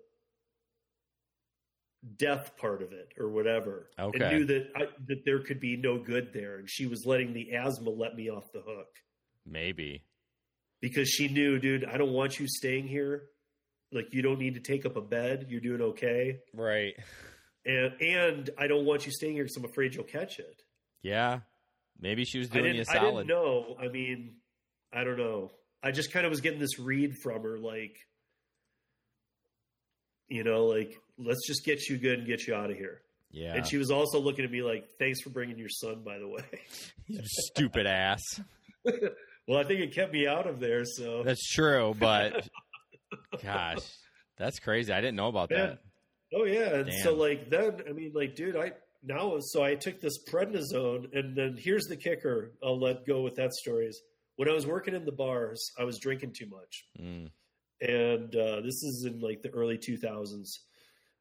death 2.17 2.57
part 2.57 2.83
of 2.83 2.93
it 2.93 3.13
or 3.19 3.29
whatever, 3.29 3.91
Okay. 3.99 4.19
and 4.25 4.37
knew 4.39 4.45
that 4.47 4.69
I, 4.77 4.83
that 5.09 5.25
there 5.25 5.41
could 5.43 5.61
be 5.61 5.77
no 5.77 5.99
good 5.99 6.33
there, 6.33 6.59
and 6.59 6.69
she 6.71 6.87
was 6.87 7.05
letting 7.05 7.33
the 7.33 7.55
asthma 7.55 7.91
let 7.91 8.15
me 8.15 8.31
off 8.31 8.53
the 8.53 8.61
hook 8.65 8.89
Maybe. 9.45 10.05
because 10.81 11.09
she 11.09 11.29
knew, 11.29 11.59
dude, 11.59 11.85
I 11.85 11.97
don't 11.97 12.13
want 12.13 12.39
you 12.39 12.47
staying 12.47 12.87
here. 12.87 13.25
Like 13.93 14.09
you 14.13 14.23
don't 14.23 14.39
need 14.39 14.55
to 14.55 14.61
take 14.61 14.85
up 14.87 14.97
a 14.97 15.01
bed. 15.01 15.47
You're 15.49 15.61
doing 15.63 15.81
okay, 15.81 16.39
Right. 16.55 16.95
and 17.65 17.93
and 18.01 18.51
I 18.59 18.67
don't 18.69 18.85
want 18.85 19.05
you 19.07 19.13
staying 19.13 19.35
here 19.35 19.45
because 19.45 19.57
I'm 19.57 19.65
afraid 19.65 19.95
you'll 19.95 20.05
catch 20.05 20.39
it. 20.39 20.63
Yeah. 21.03 21.41
Maybe 22.01 22.25
she 22.25 22.39
was 22.39 22.49
doing 22.49 22.67
you 22.67 22.71
a 22.71 22.75
didn't, 22.85 22.91
I 22.91 22.93
didn't 22.95 23.11
solid. 23.11 23.27
know. 23.27 23.77
I 23.81 23.89
mean, 23.89 24.37
I 24.93 25.03
don't 25.03 25.17
know. 25.19 25.51
I 25.83 25.91
just 25.91 26.13
kind 26.13 26.27
of 26.27 26.31
was 26.31 26.41
getting 26.41 26.59
this 26.61 26.79
read 26.79 27.15
from 27.23 27.43
her, 27.43 27.59
like, 27.59 27.97
you 30.29 30.45
know, 30.45 30.67
like, 30.67 30.99
let's 31.19 31.47
just 31.47 31.65
get 31.65 31.89
you 31.89 31.99
good 31.99 32.19
and 32.19 32.27
get 32.27 32.47
you 32.47 32.55
out 32.55 32.71
of 32.71 32.77
here. 32.77 33.01
Yeah. 33.31 33.55
And 33.55 33.67
she 33.67 33.77
was 33.77 33.91
also 33.91 34.21
looking 34.21 34.45
at 34.45 34.51
me 34.51 34.63
like, 34.63 34.89
thanks 34.99 35.21
for 35.21 35.31
bringing 35.31 35.59
your 35.59 35.69
son, 35.69 36.03
by 36.05 36.19
the 36.19 36.29
way. 36.29 36.45
You 37.11 37.23
stupid 37.25 37.87
ass. 37.87 38.21
well, 38.85 39.59
I 39.59 39.65
think 39.65 39.81
it 39.81 39.95
kept 39.95 40.13
me 40.13 40.27
out 40.27 40.47
of 40.47 40.61
there. 40.61 40.85
So, 40.85 41.23
That's 41.23 41.47
true, 41.49 41.95
but 41.99 42.47
gosh, 43.43 43.79
that's 44.37 44.59
crazy. 44.59 44.93
I 44.93 45.01
didn't 45.01 45.17
know 45.17 45.29
about 45.29 45.51
Man, 45.51 45.59
that. 45.61 45.79
Oh 46.35 46.45
yeah, 46.45 46.75
and 46.75 46.93
so 47.03 47.15
like 47.15 47.49
then 47.49 47.81
I 47.89 47.93
mean 47.93 48.13
like 48.15 48.35
dude, 48.35 48.57
I 48.57 48.73
now 49.03 49.39
so 49.41 49.63
I 49.63 49.75
took 49.75 50.03
this 50.03 50.23
prednisone, 50.23 51.17
and 51.17 51.35
then 51.35 51.57
here's 51.59 51.87
the 51.87 51.97
kicker. 51.97 52.53
I'll 52.63 52.79
let 52.79 53.07
go 53.07 53.23
with 53.23 53.37
that 53.37 53.55
story. 53.55 53.87
Is 53.87 54.03
when 54.39 54.49
I 54.49 54.53
was 54.53 54.67
working 54.67 54.95
in 54.95 55.05
the 55.05 55.11
bars, 55.13 55.61
I 55.79 55.83
was 55.85 55.99
drinking 55.99 56.33
too 56.39 56.47
much, 56.47 56.85
Mm. 56.99 57.31
and 57.81 58.37
uh, 58.37 58.61
this 58.61 58.83
is 58.85 59.05
in 59.05 59.19
like 59.21 59.43
the 59.43 59.51
early 59.51 59.77
2000s, 59.79 60.49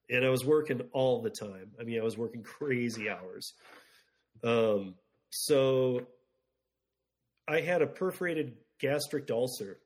and 0.10 0.23
I 0.23 0.30
was 0.30 0.45
working 0.45 0.81
all 0.94 1.22
the 1.23 1.31
time. 1.31 1.72
I 1.80 1.84
mean, 1.84 1.99
I 1.99 2.03
was 2.03 2.15
working 2.18 2.44
crazy 2.44 3.10
hours. 3.10 3.53
Um, 4.44 4.95
so 5.31 6.06
I 7.48 7.60
had 7.61 7.81
a 7.81 7.88
perforated 7.88 8.56
gastric 8.80 9.30
ulcer 9.31 9.80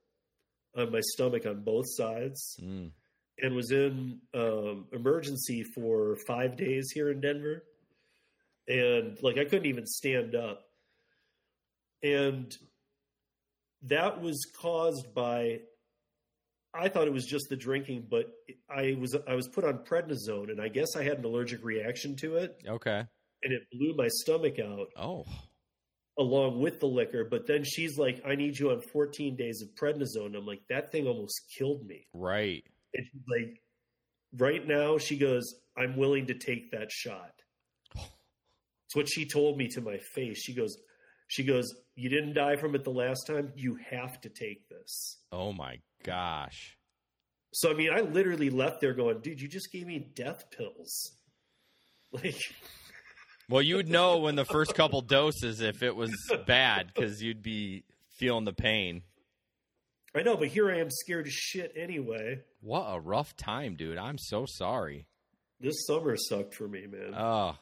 on 0.75 0.91
my 0.91 0.99
stomach 1.13 1.45
on 1.45 1.63
both 1.63 1.85
sides 1.87 2.57
Mm. 2.61 2.91
and 3.39 3.55
was 3.55 3.71
in 3.71 4.19
um, 4.33 4.87
emergency 4.91 5.63
for 5.63 6.17
five 6.27 6.57
days 6.57 6.91
here 6.93 7.09
in 7.11 7.21
Denver. 7.21 7.63
And 8.67 9.17
like 9.23 9.37
I 9.37 9.45
couldn't 9.45 9.67
even 9.67 9.85
stand 9.85 10.35
up. 10.35 10.67
And 12.03 12.55
that 13.83 14.21
was 14.21 14.45
caused 14.59 15.13
by 15.13 15.59
I 16.73 16.87
thought 16.87 17.07
it 17.07 17.13
was 17.13 17.25
just 17.25 17.49
the 17.49 17.57
drinking, 17.57 18.07
but 18.09 18.31
I 18.69 18.95
was 18.99 19.15
I 19.27 19.35
was 19.35 19.47
put 19.49 19.63
on 19.65 19.79
prednisone 19.79 20.49
and 20.51 20.61
I 20.61 20.69
guess 20.69 20.95
I 20.95 21.03
had 21.03 21.19
an 21.19 21.25
allergic 21.25 21.63
reaction 21.63 22.15
to 22.17 22.35
it 22.37 22.61
Okay. 22.67 23.03
and 23.43 23.53
it 23.53 23.63
blew 23.71 23.93
my 23.95 24.07
stomach 24.09 24.57
out 24.59 24.87
Oh. 24.95 25.25
along 26.17 26.61
with 26.61 26.79
the 26.79 26.87
liquor. 26.87 27.25
But 27.29 27.45
then 27.47 27.63
she's 27.65 27.97
like, 27.97 28.21
I 28.25 28.35
need 28.35 28.57
you 28.57 28.71
on 28.71 28.81
14 28.81 29.35
days 29.35 29.61
of 29.61 29.69
prednisone. 29.75 30.35
I'm 30.37 30.45
like, 30.45 30.61
that 30.69 30.91
thing 30.91 31.07
almost 31.07 31.41
killed 31.57 31.85
me. 31.85 32.07
Right. 32.13 32.63
And 32.93 33.05
she's 33.11 33.21
like, 33.27 33.61
right 34.37 34.65
now, 34.67 34.97
she 34.97 35.17
goes, 35.17 35.53
I'm 35.77 35.95
willing 35.97 36.27
to 36.27 36.33
take 36.35 36.71
that 36.71 36.91
shot. 36.91 37.33
It's 38.85 38.95
what 38.97 39.07
she 39.09 39.25
told 39.25 39.57
me 39.57 39.69
to 39.69 39.79
my 39.81 39.97
face. 40.13 40.41
She 40.43 40.53
goes, 40.53 40.75
she 41.31 41.45
goes, 41.45 41.73
you 41.95 42.09
didn't 42.09 42.33
die 42.33 42.57
from 42.57 42.75
it 42.75 42.83
the 42.83 42.89
last 42.91 43.25
time. 43.25 43.53
You 43.55 43.77
have 43.89 44.19
to 44.19 44.27
take 44.29 44.67
this. 44.67 45.17
Oh 45.31 45.53
my 45.53 45.79
gosh. 46.03 46.75
So 47.53 47.71
I 47.71 47.73
mean, 47.73 47.89
I 47.93 48.01
literally 48.01 48.49
left 48.49 48.81
there 48.81 48.93
going, 48.93 49.21
dude, 49.21 49.39
you 49.39 49.47
just 49.47 49.71
gave 49.71 49.87
me 49.87 50.11
death 50.13 50.45
pills. 50.51 51.11
Like, 52.13 52.35
Well, 53.47 53.61
you 53.61 53.77
would 53.77 53.87
know 53.87 54.17
when 54.17 54.35
the 54.35 54.43
first 54.43 54.75
couple 54.75 54.99
doses 54.99 55.61
if 55.61 55.81
it 55.81 55.95
was 55.95 56.11
bad 56.45 56.87
because 56.93 57.23
you'd 57.23 57.41
be 57.41 57.85
feeling 58.19 58.43
the 58.43 58.51
pain. 58.51 59.03
I 60.13 60.23
know, 60.23 60.35
but 60.35 60.49
here 60.49 60.69
I 60.69 60.79
am 60.79 60.89
scared 60.89 61.27
as 61.27 61.33
shit 61.33 61.71
anyway. 61.77 62.41
What 62.59 62.83
a 62.89 62.99
rough 62.99 63.37
time, 63.37 63.77
dude. 63.77 63.97
I'm 63.97 64.17
so 64.17 64.45
sorry. 64.45 65.07
This 65.61 65.85
summer 65.87 66.17
sucked 66.17 66.53
for 66.55 66.67
me, 66.67 66.85
man. 66.87 67.13
Oh. 67.15 67.55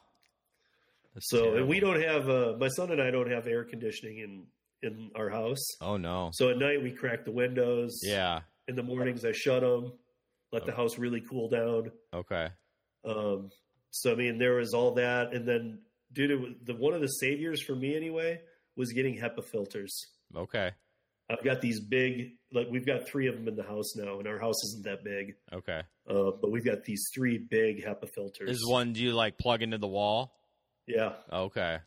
That's 1.14 1.30
so, 1.30 1.56
and 1.56 1.68
we 1.68 1.80
don't 1.80 2.02
have, 2.02 2.30
uh, 2.30 2.54
my 2.60 2.68
son 2.70 2.92
and 2.92 3.02
I 3.02 3.12
don't 3.12 3.30
have 3.32 3.48
air 3.48 3.64
conditioning 3.64 4.18
in 4.20 4.46
in 4.82 5.12
our 5.16 5.30
house. 5.30 5.64
Oh 5.82 5.98
no. 5.98 6.30
So 6.34 6.50
at 6.50 6.58
night 6.58 6.82
we 6.82 6.92
crack 6.92 7.26
the 7.26 7.32
windows. 7.32 8.00
Yeah. 8.04 8.42
In 8.70 8.76
the 8.76 8.84
mornings 8.84 9.26
I 9.26 9.34
shut 9.34 9.62
them, 9.62 9.92
let 10.54 10.66
the 10.66 10.72
Oh. 10.74 10.78
house 10.78 10.98
really 10.98 11.22
cool 11.30 11.50
down. 11.50 11.92
Okay. 12.14 12.48
Um, 13.04 13.50
so 13.92 14.12
I 14.14 14.16
mean, 14.16 14.38
there 14.38 14.56
was 14.56 14.74
all 14.74 14.94
that, 14.96 15.34
and 15.34 15.46
then, 15.48 15.80
dude, 16.14 16.32
it 16.32 16.36
was, 16.40 16.52
the 16.64 16.76
one 16.76 16.94
of 16.94 17.02
the 17.02 17.08
saviors 17.08 17.62
for 17.62 17.76
me 17.76 17.96
anyway 17.96 18.40
was 18.78 18.94
getting 18.94 19.18
HEPA 19.18 19.44
filters. 19.52 20.00
Okay. 20.36 20.72
I've 21.30 21.44
got 21.44 21.62
these 21.62 21.80
big, 21.82 22.32
like 22.54 22.68
we've 22.72 22.86
got 22.86 23.08
three 23.08 23.28
of 23.28 23.36
them 23.36 23.48
in 23.48 23.56
the 23.56 23.64
house 23.64 23.96
now, 23.96 24.18
and 24.20 24.28
our 24.28 24.40
house 24.40 24.64
isn't 24.70 24.84
that 24.86 25.04
big, 25.04 25.36
Okay. 25.54 25.82
uh, 26.10 26.32
but 26.42 26.52
we've 26.52 26.66
got 26.66 26.84
these 26.86 27.04
three 27.14 27.38
big 27.38 27.84
HEPA 27.84 28.10
filters. 28.16 28.50
Is 28.50 28.66
one 28.68 28.94
do 28.94 29.02
you 29.02 29.12
like 29.14 29.38
plug 29.38 29.62
into 29.62 29.78
the 29.78 29.88
wall? 29.88 30.39
Yeah, 30.90 31.14
Okay. 31.32 31.78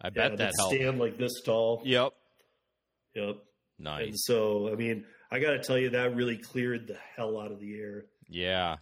I 0.00 0.06
yeah, 0.06 0.10
bet 0.10 0.38
that 0.38 0.52
helped. 0.58 0.74
stand 0.74 0.98
like 0.98 1.18
this 1.18 1.42
tall. 1.44 1.82
Yep. 1.84 2.12
Yep. 3.14 3.28
And 3.28 3.84
Nice. 3.84 4.24
so, 4.24 4.70
I 4.72 4.74
mean, 4.74 5.04
I 5.30 5.38
got 5.38 5.50
to 5.52 5.58
tell 5.60 5.78
you, 5.78 5.90
that 5.90 6.14
really 6.16 6.36
cleared 6.36 6.86
the 6.88 6.96
hell 7.16 7.38
out 7.38 7.52
of 7.52 7.60
the 7.60 7.78
air. 7.78 8.06
Yeah. 8.28 8.76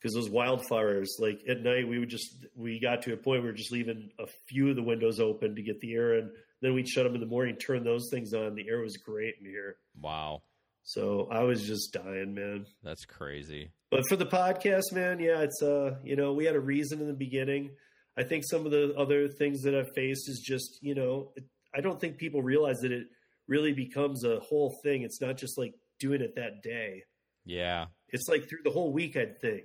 because 0.00 0.14
those 0.14 0.28
wildfires 0.28 1.06
like 1.20 1.40
at 1.48 1.60
night 1.62 1.86
we 1.86 1.98
would 1.98 2.08
just 2.08 2.46
we 2.56 2.80
got 2.80 3.02
to 3.02 3.12
a 3.12 3.16
point 3.16 3.26
where 3.26 3.42
we 3.42 3.46
were 3.48 3.52
just 3.52 3.70
leaving 3.72 4.10
a 4.18 4.26
few 4.48 4.68
of 4.70 4.76
the 4.76 4.82
windows 4.82 5.20
open 5.20 5.54
to 5.54 5.62
get 5.62 5.80
the 5.80 5.92
air 5.94 6.18
in 6.18 6.30
then 6.60 6.74
we'd 6.74 6.88
shut 6.88 7.04
them 7.04 7.14
in 7.14 7.20
the 7.20 7.26
morning 7.26 7.54
turn 7.56 7.84
those 7.84 8.08
things 8.10 8.32
on 8.34 8.54
the 8.56 8.66
air 8.68 8.80
was 8.80 8.96
great 8.96 9.34
in 9.40 9.46
here 9.46 9.76
Wow. 10.00 10.42
so 10.82 11.28
i 11.30 11.42
was 11.44 11.62
just 11.64 11.92
dying 11.92 12.34
man 12.34 12.66
That's 12.82 13.04
crazy. 13.04 13.70
but 13.90 14.08
for 14.08 14.16
the 14.16 14.26
podcast 14.26 14.90
man 14.92 15.20
yeah 15.20 15.38
it's 15.40 15.62
uh 15.62 15.96
you 16.02 16.16
know 16.16 16.32
we 16.32 16.46
had 16.46 16.56
a 16.56 16.60
reason 16.60 17.00
in 17.00 17.06
the 17.06 17.12
beginning 17.14 17.70
i 18.16 18.22
think 18.22 18.44
some 18.44 18.64
of 18.66 18.72
the 18.72 18.94
other 18.96 19.28
things 19.28 19.62
that 19.62 19.74
i've 19.74 19.92
faced 19.94 20.28
is 20.28 20.40
just 20.40 20.78
you 20.82 20.94
know 20.94 21.32
it, 21.36 21.44
i 21.74 21.80
don't 21.80 22.00
think 22.00 22.16
people 22.18 22.42
realize 22.42 22.78
that 22.80 22.92
it 22.92 23.06
really 23.48 23.72
becomes 23.72 24.24
a 24.24 24.38
whole 24.40 24.74
thing 24.82 25.02
it's 25.02 25.20
not 25.20 25.36
just 25.36 25.58
like 25.58 25.74
doing 25.98 26.20
it 26.20 26.34
that 26.36 26.62
day 26.62 27.02
Yeah. 27.44 27.86
it's 28.08 28.28
like 28.28 28.48
through 28.48 28.62
the 28.64 28.70
whole 28.70 28.92
week 28.92 29.16
i'd 29.16 29.40
think 29.40 29.64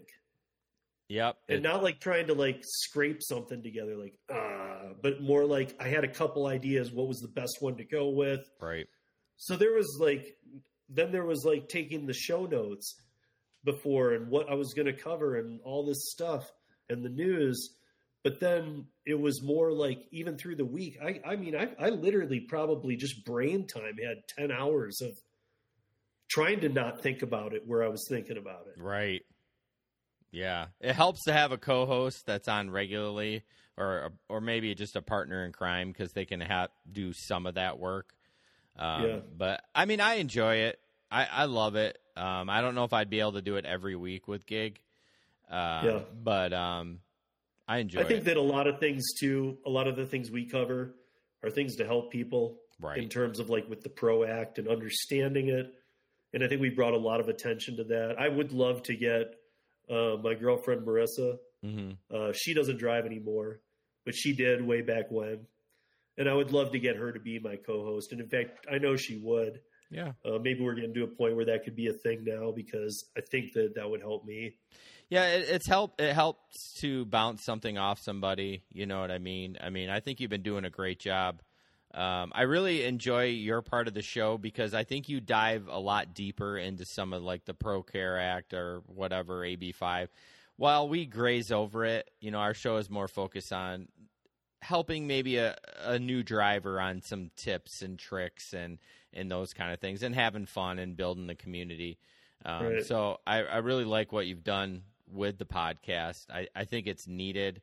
Yep. 1.09 1.37
and 1.47 1.63
not 1.63 1.83
like 1.83 2.01
trying 2.01 2.27
to 2.27 2.33
like 2.33 2.59
scrape 2.63 3.23
something 3.23 3.63
together 3.63 3.95
like 3.95 4.15
ah 4.29 4.89
but 5.01 5.21
more 5.21 5.45
like 5.45 5.73
i 5.79 5.87
had 5.87 6.03
a 6.03 6.07
couple 6.07 6.47
ideas 6.47 6.91
what 6.91 7.07
was 7.07 7.19
the 7.19 7.29
best 7.29 7.57
one 7.61 7.77
to 7.77 7.85
go 7.85 8.09
with 8.09 8.41
right. 8.59 8.87
so 9.37 9.55
there 9.55 9.73
was 9.73 9.97
like 10.01 10.35
then 10.89 11.11
there 11.13 11.25
was 11.25 11.45
like 11.45 11.69
taking 11.69 12.05
the 12.05 12.13
show 12.13 12.45
notes 12.45 12.95
before 13.63 14.13
and 14.13 14.29
what 14.29 14.49
i 14.49 14.53
was 14.53 14.73
going 14.73 14.85
to 14.85 14.93
cover 14.93 15.37
and 15.37 15.61
all 15.63 15.85
this 15.85 16.09
stuff 16.11 16.51
and 16.89 17.03
the 17.05 17.09
news 17.09 17.75
but 18.27 18.41
then 18.41 18.85
it 19.05 19.17
was 19.17 19.41
more 19.41 19.71
like 19.71 19.99
even 20.11 20.37
through 20.37 20.57
the 20.57 20.65
week 20.65 20.97
i 21.01 21.21
i 21.25 21.35
mean 21.37 21.55
i, 21.55 21.69
I 21.79 21.89
literally 21.89 22.41
probably 22.41 22.97
just 22.97 23.23
brain 23.23 23.65
time 23.65 23.95
had 24.03 24.27
10 24.37 24.51
hours 24.51 24.99
of 25.01 25.17
trying 26.27 26.59
to 26.59 26.67
not 26.69 27.01
think 27.01 27.21
about 27.21 27.53
it 27.53 27.63
where 27.65 27.83
i 27.83 27.87
was 27.87 28.05
thinking 28.09 28.37
about 28.37 28.67
it 28.67 28.81
Right. 28.81 29.21
Yeah, 30.29 30.67
it 30.81 30.93
helps 30.93 31.23
to 31.23 31.33
have 31.33 31.53
a 31.53 31.57
co-host 31.57 32.25
that's 32.25 32.49
on 32.49 32.69
regularly, 32.69 33.43
or 33.77 34.11
or 34.27 34.41
maybe 34.41 34.75
just 34.75 34.97
a 34.97 35.01
partner 35.01 35.45
in 35.45 35.53
crime 35.53 35.91
because 35.91 36.11
they 36.11 36.25
can 36.25 36.41
have 36.41 36.69
do 36.91 37.13
some 37.13 37.45
of 37.47 37.55
that 37.55 37.79
work. 37.79 38.13
Um, 38.77 39.03
Yeah. 39.03 39.19
But 39.37 39.63
I 39.73 39.85
mean, 39.85 40.01
I 40.01 40.15
enjoy 40.15 40.55
it. 40.55 40.79
I, 41.09 41.25
I 41.31 41.45
love 41.45 41.75
it. 41.75 41.97
Um, 42.17 42.49
I 42.49 42.61
don't 42.61 42.75
know 42.75 42.83
if 42.83 42.91
I'd 42.91 43.09
be 43.09 43.21
able 43.21 43.31
to 43.33 43.41
do 43.41 43.55
it 43.55 43.65
every 43.65 43.95
week 43.95 44.27
with 44.27 44.45
gig. 44.45 44.81
Uh, 45.49 45.81
Yeah. 45.85 45.99
But 46.23 46.51
um, 46.51 46.99
I 47.67 47.79
enjoy 47.79 48.01
I 48.01 48.03
think 48.03 48.21
it. 48.21 48.25
that 48.25 48.37
a 48.37 48.41
lot 48.41 48.67
of 48.67 48.79
things 48.79 49.13
too, 49.19 49.57
a 49.65 49.69
lot 49.69 49.87
of 49.87 49.95
the 49.95 50.05
things 50.05 50.31
we 50.31 50.45
cover 50.45 50.95
are 51.43 51.49
things 51.49 51.75
to 51.77 51.85
help 51.85 52.11
people 52.11 52.57
right. 52.79 52.97
in 52.97 53.09
terms 53.09 53.39
of 53.39 53.49
like 53.49 53.69
with 53.69 53.81
the 53.81 53.89
Pro 53.89 54.23
Act 54.23 54.57
and 54.57 54.67
understanding 54.67 55.49
it. 55.49 55.73
And 56.33 56.43
I 56.43 56.47
think 56.47 56.61
we 56.61 56.69
brought 56.69 56.93
a 56.93 56.97
lot 56.97 57.19
of 57.19 57.29
attention 57.29 57.77
to 57.77 57.83
that. 57.85 58.15
I 58.19 58.27
would 58.27 58.51
love 58.51 58.83
to 58.83 58.95
get 58.95 59.35
uh, 59.89 60.17
my 60.23 60.33
girlfriend 60.33 60.85
Marissa. 60.85 61.37
hmm 61.63 61.91
Uh, 62.13 62.31
she 62.33 62.53
doesn't 62.53 62.77
drive 62.77 63.05
anymore, 63.05 63.61
but 64.05 64.15
she 64.15 64.33
did 64.33 64.61
way 64.61 64.81
back 64.81 65.11
when. 65.11 65.47
And 66.17 66.27
I 66.27 66.33
would 66.33 66.51
love 66.51 66.71
to 66.71 66.79
get 66.79 66.95
her 66.95 67.11
to 67.11 67.19
be 67.19 67.37
my 67.39 67.57
co-host. 67.57 68.11
And 68.11 68.19
in 68.21 68.27
fact, 68.27 68.65
I 68.71 68.77
know 68.79 68.95
she 68.95 69.17
would. 69.17 69.61
Yeah. 69.91 70.13
Uh, 70.25 70.39
maybe 70.39 70.61
we're 70.61 70.73
getting 70.73 70.93
to 70.95 71.03
a 71.03 71.07
point 71.07 71.35
where 71.35 71.45
that 71.45 71.63
could 71.63 71.75
be 71.75 71.87
a 71.87 71.93
thing 71.93 72.23
now 72.23 72.51
because 72.51 73.05
I 73.17 73.21
think 73.21 73.53
that 73.53 73.75
that 73.75 73.89
would 73.89 74.01
help 74.01 74.25
me. 74.25 74.55
Yeah, 75.09 75.25
it, 75.27 75.47
it's 75.49 75.67
help. 75.67 75.99
It 76.01 76.13
helps 76.13 76.73
to 76.79 77.05
bounce 77.05 77.43
something 77.43 77.77
off 77.77 78.01
somebody. 78.01 78.63
You 78.71 78.85
know 78.85 78.99
what 78.99 79.11
I 79.11 79.19
mean? 79.19 79.57
I 79.61 79.69
mean, 79.69 79.89
I 79.89 79.99
think 79.99 80.19
you've 80.19 80.29
been 80.29 80.41
doing 80.41 80.65
a 80.65 80.69
great 80.69 80.99
job. 80.99 81.41
Um, 81.93 82.31
I 82.35 82.43
really 82.43 82.83
enjoy 82.83 83.25
your 83.25 83.61
part 83.61 83.87
of 83.87 83.93
the 83.93 84.01
show 84.01 84.37
because 84.37 84.73
I 84.73 84.83
think 84.83 85.07
you 85.09 85.21
dive 85.21 85.67
a 85.69 85.79
lot 85.79 86.13
deeper 86.13 86.57
into 86.57 86.85
some 86.85 87.13
of 87.13 87.23
like 87.23 87.45
the 87.45 87.53
Pro 87.53 87.81
Care 87.81 88.19
Act 88.19 88.53
or 88.53 88.81
whatever 88.87 89.43
AB 89.45 89.71
five. 89.71 90.09
While 90.57 90.89
we 90.89 91.05
graze 91.05 91.51
over 91.51 91.85
it, 91.85 92.09
you 92.19 92.31
know, 92.31 92.39
our 92.39 92.53
show 92.53 92.77
is 92.77 92.89
more 92.89 93.07
focused 93.07 93.53
on 93.53 93.87
helping 94.61 95.07
maybe 95.07 95.37
a, 95.37 95.55
a 95.83 95.97
new 95.97 96.23
driver 96.23 96.81
on 96.81 97.01
some 97.01 97.31
tips 97.37 97.81
and 97.81 97.97
tricks 97.97 98.53
and 98.53 98.79
and 99.13 99.31
those 99.31 99.53
kind 99.53 99.71
of 99.71 99.79
things 99.79 100.03
and 100.03 100.13
having 100.13 100.45
fun 100.45 100.79
and 100.79 100.97
building 100.97 101.27
the 101.27 101.35
community. 101.35 101.97
Um, 102.45 102.65
Right. 102.65 102.85
So 102.85 103.19
I, 103.25 103.43
I 103.43 103.57
really 103.57 103.85
like 103.85 104.11
what 104.11 104.27
you've 104.27 104.43
done 104.43 104.83
with 105.11 105.37
the 105.37 105.45
podcast. 105.45 106.25
I, 106.29 106.47
I 106.55 106.65
think 106.65 106.87
it's 106.87 107.07
needed. 107.07 107.61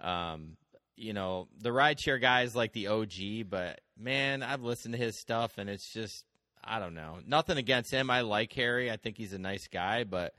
Um, 0.00 0.56
you 0.96 1.12
know, 1.12 1.48
the 1.60 1.70
rideshare 1.70 2.20
guy 2.20 2.42
is 2.42 2.56
like 2.56 2.72
the 2.72 2.88
OG, 2.88 3.48
but 3.50 3.80
man, 3.98 4.42
I've 4.42 4.62
listened 4.62 4.94
to 4.94 4.98
his 4.98 5.18
stuff 5.20 5.58
and 5.58 5.68
it's 5.70 5.92
just, 5.92 6.24
I 6.64 6.78
don't 6.80 6.94
know. 6.94 7.18
Nothing 7.26 7.56
against 7.56 7.92
him. 7.92 8.10
I 8.10 8.22
like 8.22 8.52
Harry. 8.54 8.90
I 8.90 8.96
think 8.96 9.16
he's 9.16 9.32
a 9.32 9.38
nice 9.38 9.68
guy, 9.68 10.04
but 10.04 10.34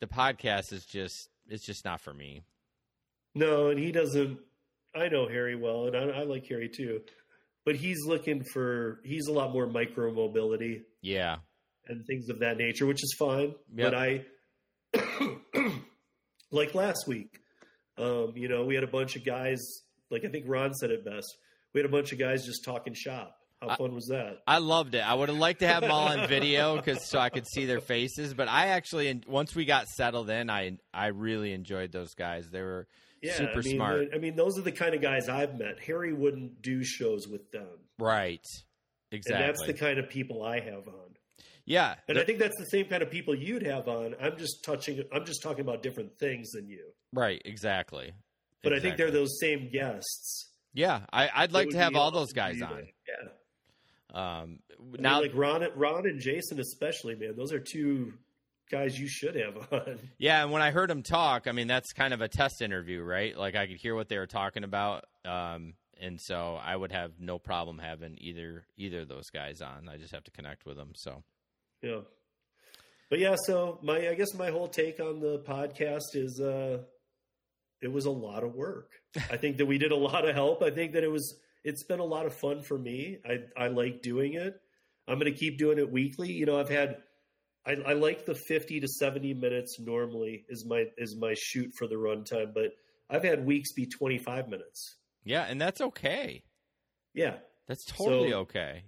the 0.00 0.06
podcast 0.06 0.72
is 0.72 0.84
just, 0.84 1.28
it's 1.48 1.64
just 1.66 1.84
not 1.84 2.00
for 2.00 2.14
me. 2.14 2.42
No, 3.34 3.68
and 3.70 3.78
he 3.78 3.92
doesn't. 3.92 4.38
I 4.94 5.08
know 5.08 5.28
Harry 5.28 5.54
well, 5.54 5.86
and 5.86 5.96
I, 5.96 6.20
I 6.20 6.22
like 6.24 6.46
Harry 6.48 6.68
too. 6.68 7.00
But 7.64 7.76
he's 7.76 7.98
looking 8.06 8.42
for. 8.42 9.00
He's 9.04 9.26
a 9.28 9.32
lot 9.32 9.52
more 9.52 9.66
micro 9.66 10.12
mobility 10.12 10.82
Yeah. 11.02 11.36
and 11.86 12.04
things 12.06 12.28
of 12.28 12.40
that 12.40 12.56
nature, 12.56 12.86
which 12.86 13.04
is 13.04 13.14
fine. 13.18 13.54
Yep. 13.74 13.92
But 13.92 13.94
I, 13.94 14.24
like 16.50 16.74
last 16.74 17.06
week. 17.06 17.40
Um, 17.98 18.32
you 18.34 18.48
know, 18.48 18.64
we 18.64 18.74
had 18.74 18.84
a 18.84 18.88
bunch 18.88 19.16
of 19.16 19.24
guys. 19.24 19.58
Like 20.10 20.24
I 20.24 20.28
think 20.28 20.44
Ron 20.48 20.74
said 20.74 20.90
it 20.90 21.04
best. 21.04 21.36
We 21.72 21.80
had 21.80 21.86
a 21.88 21.92
bunch 21.92 22.12
of 22.12 22.18
guys 22.18 22.44
just 22.44 22.64
talking 22.64 22.94
shop. 22.94 23.36
How 23.62 23.76
fun 23.76 23.94
was 23.94 24.06
that? 24.06 24.38
I 24.46 24.56
loved 24.56 24.94
it. 24.94 25.00
I 25.06 25.12
would 25.12 25.28
have 25.28 25.36
liked 25.36 25.60
to 25.60 25.68
have 25.68 25.82
them 25.82 25.90
all 25.90 26.08
on 26.08 26.26
video 26.28 26.76
because 26.76 27.06
so 27.10 27.18
I 27.18 27.28
could 27.28 27.46
see 27.46 27.66
their 27.66 27.82
faces. 27.82 28.32
But 28.32 28.48
I 28.48 28.68
actually, 28.68 29.20
once 29.28 29.54
we 29.54 29.66
got 29.66 29.86
settled 29.86 30.30
in, 30.30 30.48
I 30.48 30.78
I 30.94 31.08
really 31.08 31.52
enjoyed 31.52 31.92
those 31.92 32.14
guys. 32.14 32.48
They 32.50 32.62
were 32.62 32.88
Yeah, 33.20 33.34
super 33.34 33.58
I 33.58 33.62
mean, 33.62 33.76
smart. 33.76 34.08
I 34.14 34.18
mean, 34.18 34.34
those 34.34 34.58
are 34.58 34.62
the 34.62 34.72
kind 34.72 34.94
of 34.94 35.02
guys 35.02 35.28
I've 35.28 35.58
met. 35.58 35.78
Harry 35.86 36.14
wouldn't 36.14 36.62
do 36.62 36.82
shows 36.82 37.28
with 37.28 37.50
them, 37.52 37.68
Right. 37.98 38.40
Exactly. 39.12 39.44
and 39.44 39.48
that's 39.54 39.66
the 39.66 39.74
kind 39.74 39.98
of 39.98 40.08
people 40.08 40.42
I 40.42 40.60
have 40.60 40.88
on. 40.88 41.16
Yeah. 41.70 41.94
And 42.08 42.18
I 42.18 42.24
think 42.24 42.40
that's 42.40 42.58
the 42.58 42.64
same 42.66 42.86
kind 42.86 43.00
of 43.00 43.10
people 43.10 43.32
you'd 43.32 43.62
have 43.62 43.86
on. 43.86 44.16
I'm 44.20 44.36
just 44.36 44.64
touching. 44.64 45.04
I'm 45.12 45.24
just 45.24 45.40
talking 45.40 45.60
about 45.60 45.84
different 45.84 46.18
things 46.18 46.50
than 46.50 46.68
you. 46.68 46.84
right. 47.12 47.40
Exactly. 47.44 48.12
But 48.62 48.74
I 48.74 48.80
think 48.80 48.96
they're 48.96 49.12
those 49.12 49.38
same 49.40 49.70
guests. 49.72 50.50
Yeah. 50.74 51.00
I, 51.12 51.30
I'd 51.34 51.52
like 51.52 51.70
to 51.70 51.78
have 51.78 51.94
all 51.94 52.10
those 52.10 52.32
guys 52.32 52.60
on. 52.60 52.88
Yeah. 53.08 53.30
Um, 54.12 54.58
I 54.98 55.00
now, 55.00 55.20
mean, 55.20 55.28
like 55.28 55.36
Ron, 55.36 55.66
Ron 55.76 56.06
and 56.06 56.20
Jason 56.20 56.58
especially, 56.58 57.14
man. 57.14 57.36
Those 57.36 57.52
are 57.52 57.60
two 57.60 58.14
guys 58.70 58.98
you 58.98 59.08
should 59.08 59.36
have 59.36 59.72
on. 59.72 59.98
Yeah, 60.18 60.42
and 60.42 60.50
when 60.50 60.62
I 60.62 60.72
heard 60.72 60.90
them 60.90 61.04
talk, 61.04 61.46
I 61.46 61.52
mean 61.52 61.68
that's 61.68 61.92
kind 61.92 62.12
of 62.12 62.20
a 62.20 62.28
test 62.28 62.60
interview, 62.62 63.02
right? 63.02 63.36
Like 63.36 63.54
I 63.54 63.68
could 63.68 63.76
hear 63.76 63.94
what 63.94 64.08
they 64.08 64.18
were 64.18 64.26
talking 64.26 64.64
about, 64.64 65.04
um, 65.24 65.74
and 66.00 66.20
so 66.20 66.58
I 66.60 66.74
would 66.74 66.90
have 66.90 67.12
no 67.20 67.38
problem 67.38 67.78
having 67.78 68.16
either 68.20 68.64
either 68.76 69.02
of 69.02 69.08
those 69.08 69.30
guys 69.30 69.62
on. 69.62 69.88
I 69.88 69.96
just 69.96 70.12
have 70.12 70.24
to 70.24 70.32
connect 70.32 70.66
with 70.66 70.76
them. 70.76 70.90
So 70.96 71.22
Yeah. 71.82 72.00
But 73.08 73.18
yeah, 73.18 73.34
so 73.46 73.78
my 73.82 74.08
I 74.08 74.14
guess 74.14 74.34
my 74.34 74.50
whole 74.50 74.68
take 74.68 75.00
on 75.00 75.20
the 75.20 75.38
podcast 75.40 76.14
is 76.14 76.40
uh 76.40 76.82
it 77.82 77.90
was 77.90 78.04
a 78.04 78.10
lot 78.10 78.44
of 78.44 78.54
work. 78.54 78.90
I 79.30 79.36
think 79.36 79.56
that 79.56 79.66
we 79.66 79.78
did 79.78 79.90
a 79.90 79.96
lot 79.96 80.28
of 80.28 80.34
help. 80.34 80.62
I 80.62 80.70
think 80.70 80.92
that 80.92 81.02
it 81.04 81.10
was 81.10 81.38
it's 81.64 81.82
been 81.84 81.98
a 82.00 82.04
lot 82.04 82.26
of 82.26 82.34
fun 82.34 82.62
for 82.62 82.78
me. 82.78 83.18
I 83.24 83.64
I 83.64 83.68
like 83.68 84.02
doing 84.02 84.34
it. 84.34 84.54
I'm 85.08 85.18
going 85.18 85.32
to 85.32 85.36
keep 85.38 85.58
doing 85.58 85.78
it 85.78 85.90
weekly. 85.90 86.30
You 86.30 86.46
know, 86.46 86.60
I've 86.60 86.68
had 86.68 86.98
I, 87.66 87.72
I 87.72 87.92
like 87.94 88.24
the 88.26 88.34
50 88.34 88.80
to 88.80 88.86
70 88.88 89.34
minutes 89.34 89.78
normally 89.80 90.44
is 90.48 90.64
my 90.64 90.84
is 90.96 91.16
my 91.16 91.34
shoot 91.36 91.72
for 91.76 91.86
the 91.88 91.96
runtime, 91.96 92.54
but 92.54 92.72
I've 93.10 93.24
had 93.24 93.44
weeks 93.44 93.72
be 93.72 93.86
25 93.86 94.48
minutes. 94.48 94.96
yeah, 95.24 95.42
and 95.48 95.60
that's 95.60 95.80
okay. 95.80 96.42
Yeah. 97.12 97.38
That's 97.66 97.84
totally 97.84 98.30
So- 98.30 98.38
okay. 98.40 98.84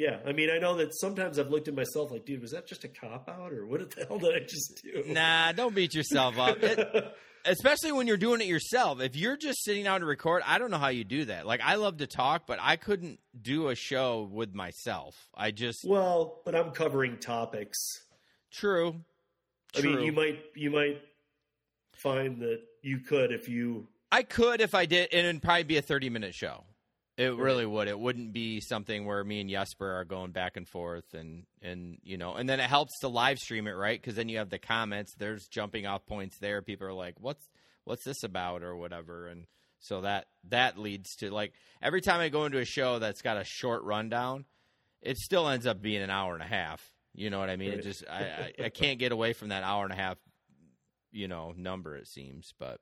Yeah. 0.00 0.18
I 0.26 0.32
mean, 0.32 0.48
I 0.48 0.56
know 0.58 0.76
that 0.76 0.98
sometimes 0.98 1.38
I've 1.38 1.50
looked 1.50 1.68
at 1.68 1.74
myself 1.74 2.10
like, 2.10 2.24
dude, 2.24 2.40
was 2.40 2.52
that 2.52 2.66
just 2.66 2.84
a 2.84 2.88
cop 2.88 3.28
out 3.28 3.52
or 3.52 3.66
what 3.66 3.90
the 3.90 4.06
hell 4.06 4.18
did 4.18 4.34
I 4.34 4.40
just 4.40 4.80
do? 4.82 5.04
Nah, 5.12 5.52
don't 5.52 5.74
beat 5.74 5.94
yourself 5.94 6.38
up. 6.38 6.62
It- 6.62 7.14
especially 7.44 7.92
when 7.92 8.06
you're 8.06 8.16
doing 8.16 8.40
it 8.40 8.46
yourself. 8.46 9.02
If 9.02 9.14
you're 9.14 9.36
just 9.36 9.62
sitting 9.62 9.84
down 9.84 10.00
to 10.00 10.06
record, 10.06 10.42
I 10.46 10.58
don't 10.58 10.70
know 10.70 10.78
how 10.78 10.88
you 10.88 11.04
do 11.04 11.26
that. 11.26 11.46
Like 11.46 11.60
I 11.62 11.74
love 11.74 11.98
to 11.98 12.06
talk, 12.06 12.46
but 12.46 12.58
I 12.62 12.76
couldn't 12.76 13.20
do 13.40 13.68
a 13.68 13.74
show 13.74 14.26
with 14.32 14.54
myself. 14.54 15.14
I 15.34 15.50
just 15.50 15.84
Well, 15.86 16.40
but 16.46 16.54
I'm 16.54 16.70
covering 16.70 17.18
topics. 17.18 17.76
true. 18.50 18.96
I 19.76 19.82
mean, 19.82 20.00
you 20.00 20.12
might 20.12 20.40
you 20.54 20.70
might 20.70 21.02
find 21.92 22.40
that 22.40 22.60
you 22.82 23.00
could 23.00 23.32
if 23.32 23.50
you 23.50 23.86
I 24.10 24.22
could 24.22 24.62
if 24.62 24.74
I 24.74 24.86
did, 24.86 25.10
and 25.12 25.26
it'd 25.26 25.42
probably 25.42 25.64
be 25.64 25.76
a 25.76 25.82
30 25.82 26.08
minute 26.08 26.34
show. 26.34 26.64
It 27.16 27.36
really 27.36 27.66
would. 27.66 27.88
It 27.88 27.98
wouldn't 27.98 28.32
be 28.32 28.60
something 28.60 29.04
where 29.04 29.22
me 29.22 29.40
and 29.42 29.50
Jesper 29.50 29.92
are 29.92 30.04
going 30.04 30.30
back 30.30 30.56
and 30.56 30.66
forth, 30.66 31.12
and 31.12 31.44
and 31.60 31.98
you 32.02 32.16
know, 32.16 32.34
and 32.34 32.48
then 32.48 32.60
it 32.60 32.70
helps 32.70 32.98
to 33.00 33.08
live 33.08 33.38
stream 33.38 33.66
it, 33.66 33.72
right? 33.72 34.00
Because 34.00 34.14
then 34.14 34.28
you 34.30 34.38
have 34.38 34.48
the 34.48 34.58
comments. 34.58 35.14
There's 35.18 35.46
jumping 35.48 35.86
off 35.86 36.06
points 36.06 36.38
there. 36.38 36.62
People 36.62 36.86
are 36.86 36.94
like, 36.94 37.16
"What's 37.20 37.46
what's 37.84 38.04
this 38.04 38.22
about?" 38.22 38.62
or 38.62 38.74
whatever, 38.74 39.26
and 39.26 39.46
so 39.80 40.00
that 40.00 40.26
that 40.48 40.78
leads 40.78 41.14
to 41.16 41.30
like 41.30 41.52
every 41.82 42.00
time 42.00 42.20
I 42.20 42.30
go 42.30 42.46
into 42.46 42.58
a 42.58 42.64
show 42.64 42.98
that's 42.98 43.20
got 43.20 43.36
a 43.36 43.44
short 43.44 43.82
rundown, 43.82 44.46
it 45.02 45.18
still 45.18 45.46
ends 45.48 45.66
up 45.66 45.82
being 45.82 46.00
an 46.02 46.10
hour 46.10 46.32
and 46.32 46.42
a 46.42 46.46
half. 46.46 46.80
You 47.12 47.28
know 47.28 47.38
what 47.40 47.50
I 47.50 47.56
mean? 47.56 47.72
It 47.72 47.82
just 47.82 48.04
I, 48.08 48.52
I 48.60 48.64
I 48.64 48.68
can't 48.70 48.98
get 48.98 49.12
away 49.12 49.34
from 49.34 49.48
that 49.48 49.62
hour 49.62 49.84
and 49.84 49.92
a 49.92 49.96
half, 49.96 50.16
you 51.12 51.28
know, 51.28 51.52
number. 51.54 51.96
It 51.96 52.06
seems, 52.06 52.54
but. 52.58 52.80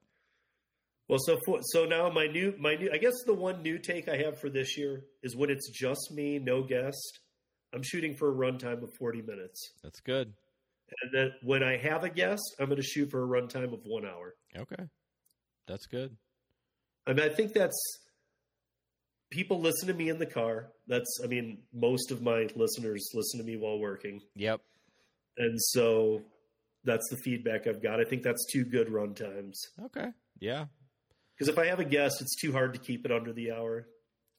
Well, 1.08 1.18
so 1.24 1.38
for, 1.44 1.58
so 1.62 1.84
now 1.84 2.08
my 2.10 2.26
new 2.26 2.54
my 2.58 2.74
new 2.74 2.90
I 2.92 2.98
guess 2.98 3.14
the 3.26 3.34
one 3.34 3.62
new 3.62 3.78
take 3.78 4.08
I 4.08 4.16
have 4.18 4.38
for 4.40 4.50
this 4.50 4.76
year 4.78 5.04
is 5.22 5.36
when 5.36 5.50
it's 5.50 5.70
just 5.70 6.10
me, 6.12 6.38
no 6.38 6.62
guest. 6.62 7.20
I'm 7.74 7.82
shooting 7.82 8.14
for 8.16 8.30
a 8.30 8.34
runtime 8.34 8.82
of 8.82 8.90
40 8.98 9.20
minutes, 9.22 9.72
That's 9.82 10.00
good. 10.00 10.32
and 11.02 11.12
then 11.12 11.32
when 11.42 11.62
I 11.62 11.76
have 11.76 12.02
a 12.02 12.08
guest, 12.08 12.42
I'm 12.58 12.66
going 12.66 12.80
to 12.80 12.82
shoot 12.86 13.10
for 13.10 13.22
a 13.22 13.26
runtime 13.28 13.74
of 13.74 13.80
one 13.84 14.06
hour. 14.06 14.34
Okay. 14.56 14.84
That's 15.66 15.86
good. 15.86 16.16
I 17.06 17.12
mean, 17.12 17.26
I 17.26 17.28
think 17.28 17.52
that's 17.52 17.78
people 19.30 19.60
listen 19.60 19.88
to 19.88 19.94
me 19.94 20.08
in 20.08 20.18
the 20.18 20.26
car. 20.26 20.70
That's 20.86 21.20
I 21.22 21.26
mean, 21.26 21.58
most 21.74 22.10
of 22.10 22.22
my 22.22 22.48
listeners 22.56 23.06
listen 23.14 23.38
to 23.40 23.44
me 23.44 23.56
while 23.56 23.78
working. 23.78 24.20
Yep. 24.36 24.60
And 25.36 25.60
so 25.60 26.22
that's 26.84 27.06
the 27.10 27.16
feedback 27.18 27.66
I've 27.66 27.82
got. 27.82 28.00
I 28.00 28.04
think 28.04 28.22
that's 28.22 28.44
two 28.52 28.64
good 28.64 28.88
runtimes. 28.88 29.54
Okay. 29.84 30.08
Yeah. 30.40 30.66
Because 31.38 31.52
if 31.52 31.58
I 31.58 31.66
have 31.66 31.78
a 31.78 31.84
guest, 31.84 32.20
it's 32.20 32.34
too 32.34 32.52
hard 32.52 32.74
to 32.74 32.80
keep 32.80 33.04
it 33.04 33.12
under 33.12 33.32
the 33.32 33.52
hour. 33.52 33.86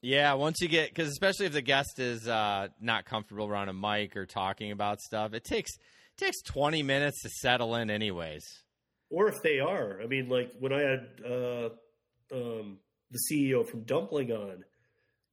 Yeah, 0.02 0.34
once 0.34 0.60
you 0.60 0.68
get 0.68 0.88
because 0.88 1.08
especially 1.08 1.46
if 1.46 1.52
the 1.52 1.62
guest 1.62 1.98
is 1.98 2.26
uh, 2.26 2.68
not 2.80 3.04
comfortable 3.04 3.46
around 3.46 3.68
a 3.68 3.74
mic 3.74 4.16
or 4.16 4.26
talking 4.26 4.72
about 4.72 5.00
stuff, 5.00 5.34
it 5.34 5.44
takes 5.44 5.70
it 5.76 6.24
takes 6.24 6.40
twenty 6.42 6.82
minutes 6.82 7.22
to 7.22 7.28
settle 7.28 7.74
in, 7.74 7.90
anyways. 7.90 8.44
Or 9.10 9.28
if 9.28 9.42
they 9.42 9.60
are. 9.60 10.00
I 10.02 10.06
mean, 10.06 10.28
like 10.28 10.52
when 10.58 10.72
I 10.72 10.80
had 10.80 11.08
uh, 11.24 11.68
um, 12.32 12.78
the 13.10 13.18
CEO 13.30 13.66
from 13.66 13.82
Dumpling 13.82 14.30
on, 14.30 14.64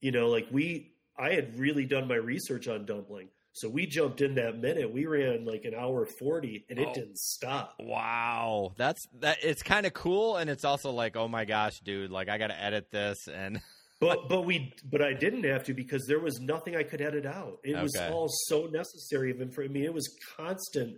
you 0.01 0.11
know, 0.11 0.27
like 0.27 0.47
we, 0.51 0.93
I 1.17 1.31
had 1.31 1.57
really 1.57 1.85
done 1.85 2.07
my 2.07 2.15
research 2.15 2.67
on 2.67 2.85
Dumpling. 2.85 3.29
So 3.57 3.69
we 3.69 3.85
jumped 3.87 4.21
in 4.21 4.35
that 4.35 4.57
minute. 4.59 4.91
We 4.93 5.05
ran 5.05 5.45
like 5.45 5.65
an 5.65 5.73
hour 5.73 6.05
40 6.05 6.65
and 6.69 6.77
it 6.79 6.87
Oh. 6.89 6.93
didn't 6.93 7.17
stop. 7.17 7.75
Wow, 7.79 8.73
that's 8.77 9.07
that. 9.19 9.37
It's 9.43 9.63
kind 9.63 9.85
of 9.85 9.93
cool, 9.93 10.37
and 10.37 10.49
it's 10.49 10.63
also 10.65 10.91
like, 10.91 11.15
oh 11.15 11.27
my 11.27 11.45
gosh, 11.45 11.79
dude, 11.79 12.11
like 12.11 12.29
I 12.29 12.37
got 12.37 12.47
to 12.47 12.61
edit 12.63 12.91
this, 12.91 13.27
and 13.27 13.59
But 13.99 14.29
but 14.29 14.41
we 14.43 14.73
but 14.85 15.01
I 15.01 15.13
didn't 15.13 15.43
have 15.45 15.63
to 15.65 15.73
because 15.73 16.05
there 16.05 16.19
was 16.19 16.39
nothing 16.39 16.75
I 16.75 16.83
could 16.83 17.01
edit 17.01 17.25
out. 17.25 17.57
It 17.63 17.81
was 17.81 17.95
all 17.95 18.27
so 18.29 18.67
necessary 18.67 19.31
of 19.31 19.53
for 19.55 19.63
I 19.63 19.67
mean, 19.69 19.85
it 19.85 19.93
was 19.93 20.07
constant, 20.37 20.97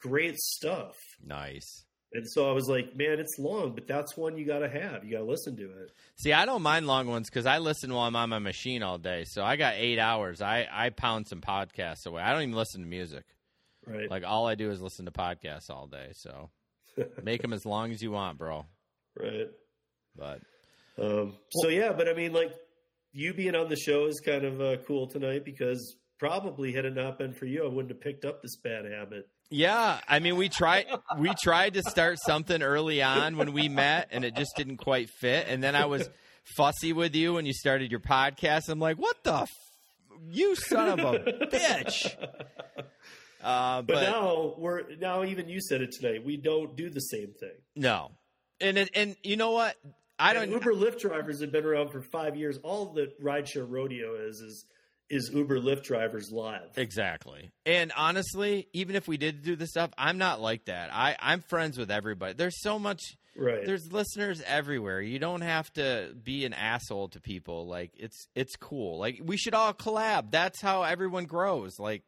great 0.00 0.36
stuff. 0.36 0.96
nice. 1.24 1.84
And 2.12 2.28
so 2.28 2.50
I 2.50 2.52
was 2.52 2.68
like, 2.68 2.96
man, 2.96 3.20
it's 3.20 3.38
long, 3.38 3.72
but 3.72 3.86
that's 3.86 4.16
one 4.16 4.36
you 4.36 4.44
got 4.44 4.60
to 4.60 4.68
have. 4.68 5.04
You 5.04 5.12
got 5.12 5.18
to 5.18 5.30
listen 5.30 5.56
to 5.56 5.62
it. 5.62 5.92
See, 6.16 6.32
I 6.32 6.44
don't 6.44 6.62
mind 6.62 6.88
long 6.88 7.06
ones 7.06 7.30
because 7.30 7.46
I 7.46 7.58
listen 7.58 7.92
while 7.94 8.04
I'm 8.04 8.16
on 8.16 8.30
my 8.30 8.40
machine 8.40 8.82
all 8.82 8.98
day. 8.98 9.24
So 9.24 9.44
I 9.44 9.54
got 9.56 9.74
eight 9.76 10.00
hours. 10.00 10.42
I 10.42 10.66
I 10.70 10.90
pound 10.90 11.28
some 11.28 11.40
podcasts 11.40 12.06
away. 12.06 12.20
I 12.22 12.32
don't 12.32 12.42
even 12.42 12.54
listen 12.54 12.80
to 12.80 12.86
music. 12.88 13.24
Right. 13.86 14.10
Like 14.10 14.24
all 14.26 14.46
I 14.48 14.56
do 14.56 14.70
is 14.70 14.80
listen 14.80 15.04
to 15.04 15.12
podcasts 15.12 15.70
all 15.70 15.86
day. 15.86 16.08
So 16.14 16.50
make 17.22 17.42
them 17.42 17.52
as 17.52 17.64
long 17.64 17.92
as 17.92 18.02
you 18.02 18.10
want, 18.10 18.38
bro. 18.38 18.66
right. 19.16 19.48
But 20.16 20.40
Um, 20.98 21.34
so 21.50 21.68
yeah, 21.68 21.92
but 21.92 22.08
I 22.08 22.14
mean, 22.14 22.32
like 22.32 22.52
you 23.12 23.32
being 23.34 23.54
on 23.54 23.68
the 23.68 23.76
show 23.76 24.06
is 24.06 24.20
kind 24.20 24.44
of 24.44 24.60
uh, 24.60 24.76
cool 24.86 25.06
tonight 25.06 25.44
because 25.44 25.96
probably 26.18 26.72
had 26.72 26.84
it 26.84 26.94
not 26.94 27.18
been 27.18 27.32
for 27.32 27.46
you, 27.46 27.64
I 27.64 27.68
wouldn't 27.68 27.90
have 27.90 28.00
picked 28.00 28.24
up 28.24 28.42
this 28.42 28.56
bad 28.56 28.84
habit. 28.84 29.28
Yeah, 29.50 30.00
I 30.08 30.18
mean, 30.20 30.36
we 30.36 30.48
tried 30.48 30.86
we 31.18 31.32
tried 31.42 31.74
to 31.74 31.82
start 31.82 32.18
something 32.24 32.62
early 32.62 33.02
on 33.02 33.36
when 33.36 33.52
we 33.52 33.68
met, 33.68 34.08
and 34.12 34.24
it 34.24 34.34
just 34.36 34.52
didn't 34.56 34.78
quite 34.78 35.08
fit. 35.20 35.46
And 35.48 35.62
then 35.62 35.74
I 35.76 35.86
was 35.86 36.08
fussy 36.56 36.92
with 36.92 37.14
you 37.14 37.34
when 37.34 37.46
you 37.46 37.52
started 37.52 37.90
your 37.90 38.00
podcast. 38.00 38.68
I'm 38.68 38.78
like, 38.80 38.96
what 38.96 39.22
the, 39.24 39.34
f- 39.42 39.48
you 40.28 40.54
son 40.56 40.98
of 41.00 41.14
a 41.14 41.18
bitch. 41.52 42.14
Uh, 43.42 43.82
But, 43.82 43.86
but 43.86 44.02
now 44.02 44.54
we're 44.58 44.82
now 44.96 45.24
even 45.24 45.48
you 45.48 45.60
said 45.60 45.80
it 45.80 45.92
today. 45.92 46.18
We 46.18 46.36
don't 46.36 46.76
do 46.76 46.90
the 46.90 47.00
same 47.00 47.32
thing. 47.38 47.56
no, 47.76 48.10
and 48.60 48.76
it, 48.78 48.90
and 48.94 49.16
you 49.22 49.36
know 49.36 49.52
what? 49.52 49.76
I 50.18 50.34
And 50.34 50.50
don't. 50.50 50.62
Uber 50.62 50.74
Lyft 50.74 51.00
drivers 51.00 51.40
have 51.40 51.50
been 51.50 51.64
around 51.64 51.90
for 51.90 52.02
five 52.02 52.36
years. 52.36 52.58
All 52.62 52.92
that 52.94 53.18
rideshare 53.22 53.64
rodeo 53.66 54.14
is 54.16 54.40
is 54.40 54.66
is 55.10 55.30
Uber 55.34 55.58
Lyft 55.60 55.82
drivers 55.82 56.30
live. 56.32 56.70
Exactly. 56.76 57.50
And 57.66 57.92
honestly, 57.96 58.68
even 58.72 58.94
if 58.96 59.08
we 59.08 59.16
did 59.16 59.42
do 59.42 59.56
this 59.56 59.70
stuff, 59.70 59.90
I'm 59.98 60.18
not 60.18 60.40
like 60.40 60.66
that. 60.66 60.90
I, 60.92 61.16
I'm 61.20 61.40
friends 61.40 61.76
with 61.76 61.90
everybody. 61.90 62.34
There's 62.34 62.60
so 62.62 62.78
much 62.78 63.00
Right. 63.36 63.64
there's 63.64 63.92
listeners 63.92 64.42
everywhere. 64.46 65.00
You 65.00 65.18
don't 65.18 65.40
have 65.42 65.72
to 65.74 66.14
be 66.22 66.44
an 66.44 66.52
asshole 66.52 67.08
to 67.10 67.20
people. 67.20 67.66
Like 67.66 67.92
it's 67.96 68.26
it's 68.34 68.56
cool. 68.56 68.98
Like 68.98 69.20
we 69.24 69.36
should 69.36 69.54
all 69.54 69.72
collab. 69.72 70.30
That's 70.30 70.60
how 70.60 70.82
everyone 70.82 71.24
grows. 71.26 71.78
Like 71.78 72.02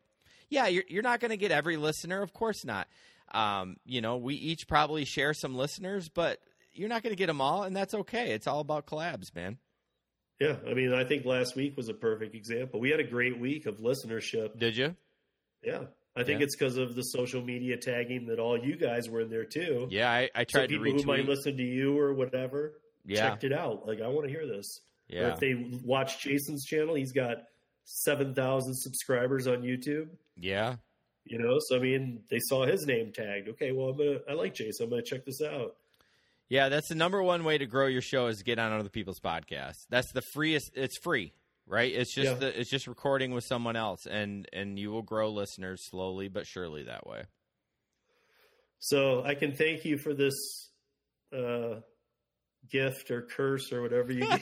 yeah, 0.50 0.66
you're 0.66 0.84
you're 0.88 1.02
not 1.02 1.20
going 1.20 1.30
to 1.30 1.36
get 1.36 1.50
every 1.52 1.76
listener, 1.76 2.22
of 2.22 2.32
course 2.32 2.64
not. 2.64 2.86
Um, 3.32 3.76
you 3.86 4.00
know, 4.02 4.16
we 4.18 4.34
each 4.34 4.68
probably 4.68 5.04
share 5.06 5.32
some 5.32 5.54
listeners, 5.54 6.08
but 6.08 6.38
you're 6.74 6.88
not 6.90 7.02
going 7.02 7.12
to 7.14 7.18
get 7.18 7.28
them 7.28 7.40
all, 7.40 7.62
and 7.62 7.74
that's 7.74 7.94
okay. 7.94 8.32
It's 8.32 8.46
all 8.46 8.60
about 8.60 8.84
collabs, 8.86 9.34
man. 9.34 9.58
Yeah. 10.40 10.56
I 10.68 10.74
mean, 10.74 10.92
I 10.92 11.04
think 11.04 11.24
last 11.24 11.54
week 11.56 11.76
was 11.76 11.88
a 11.88 11.94
perfect 11.94 12.34
example. 12.34 12.80
We 12.80 12.90
had 12.90 13.00
a 13.00 13.04
great 13.04 13.38
week 13.38 13.66
of 13.66 13.78
listenership. 13.78 14.58
Did 14.58 14.76
you? 14.76 14.96
Yeah. 15.62 15.84
I 16.14 16.24
think 16.24 16.40
Yeah. 16.40 16.44
it's 16.44 16.56
because 16.56 16.76
of 16.76 16.94
the 16.94 17.02
social 17.02 17.40
media 17.42 17.76
tagging 17.76 18.26
that 18.26 18.38
all 18.38 18.58
you 18.58 18.76
guys 18.76 19.08
were 19.08 19.20
in 19.22 19.30
there 19.30 19.44
too. 19.46 19.86
Yeah, 19.90 20.10
I, 20.10 20.28
I 20.34 20.40
So 20.42 20.58
tried 20.58 20.68
to 20.70 20.78
people 20.82 21.00
who 21.00 21.06
might 21.06 21.26
listen 21.26 21.56
to 21.56 21.62
you 21.62 21.98
or 21.98 22.12
whatever 22.12 22.74
Yeah, 23.06 23.28
checked 23.30 23.44
it 23.44 23.52
out. 23.52 23.86
Like 23.86 24.00
I 24.02 24.08
want 24.08 24.26
to 24.26 24.30
hear 24.32 24.46
this. 24.46 24.80
Or 25.10 25.16
yeah, 25.16 25.32
if 25.32 25.38
they 25.40 25.54
watch 25.84 26.20
Jason's 26.22 26.64
channel, 26.64 26.94
he's 26.94 27.12
got 27.12 27.38
seven 27.84 28.34
thousand 28.34 28.74
subscribers 28.74 29.46
on 29.46 29.62
YouTube. 29.62 30.08
yeah. 30.36 30.76
You 31.24 31.38
know, 31.38 31.58
so 31.60 31.76
I 31.76 31.78
mean, 31.78 32.24
they 32.30 32.40
saw 32.40 32.66
his 32.66 32.84
name 32.84 33.12
tagged. 33.14 33.48
Okay, 33.50 33.70
well, 33.70 33.90
I'm 33.90 33.96
gonna. 33.96 34.18
I 34.28 34.32
like 34.32 34.54
Jason. 34.54 34.84
I'm 34.84 34.90
gonna 34.90 35.02
check 35.02 35.24
this 35.24 35.40
out. 35.40 35.76
Yeah, 36.52 36.68
that's 36.68 36.88
the 36.88 36.94
number 36.94 37.22
one 37.22 37.44
way 37.44 37.56
to 37.56 37.64
grow 37.64 37.86
your 37.86 38.02
show 38.02 38.26
is 38.26 38.42
get 38.42 38.58
on 38.58 38.72
other 38.78 38.90
people's 38.90 39.20
podcasts. 39.20 39.86
That's 39.88 40.12
the 40.12 40.20
freest. 40.20 40.72
It's 40.74 40.98
free, 40.98 41.32
right? 41.66 41.90
It's 41.90 42.14
just 42.14 42.32
Yeah. 42.32 42.34
the, 42.34 42.60
it's 42.60 42.68
just 42.68 42.86
recording 42.86 43.32
with 43.32 43.42
someone 43.44 43.74
else, 43.74 44.04
and 44.04 44.46
and 44.52 44.78
you 44.78 44.90
will 44.90 45.00
grow 45.00 45.30
listeners 45.30 45.82
slowly 45.88 46.28
but 46.28 46.46
surely 46.46 46.82
that 46.82 47.06
way. 47.06 47.22
So 48.80 49.24
I 49.24 49.34
can 49.34 49.52
thank 49.54 49.86
you 49.86 49.96
for 49.96 50.12
this 50.12 50.34
uh, 51.34 51.76
gift 52.70 53.10
or 53.10 53.22
curse 53.22 53.72
or 53.72 53.80
whatever 53.80 54.12
you. 54.12 54.28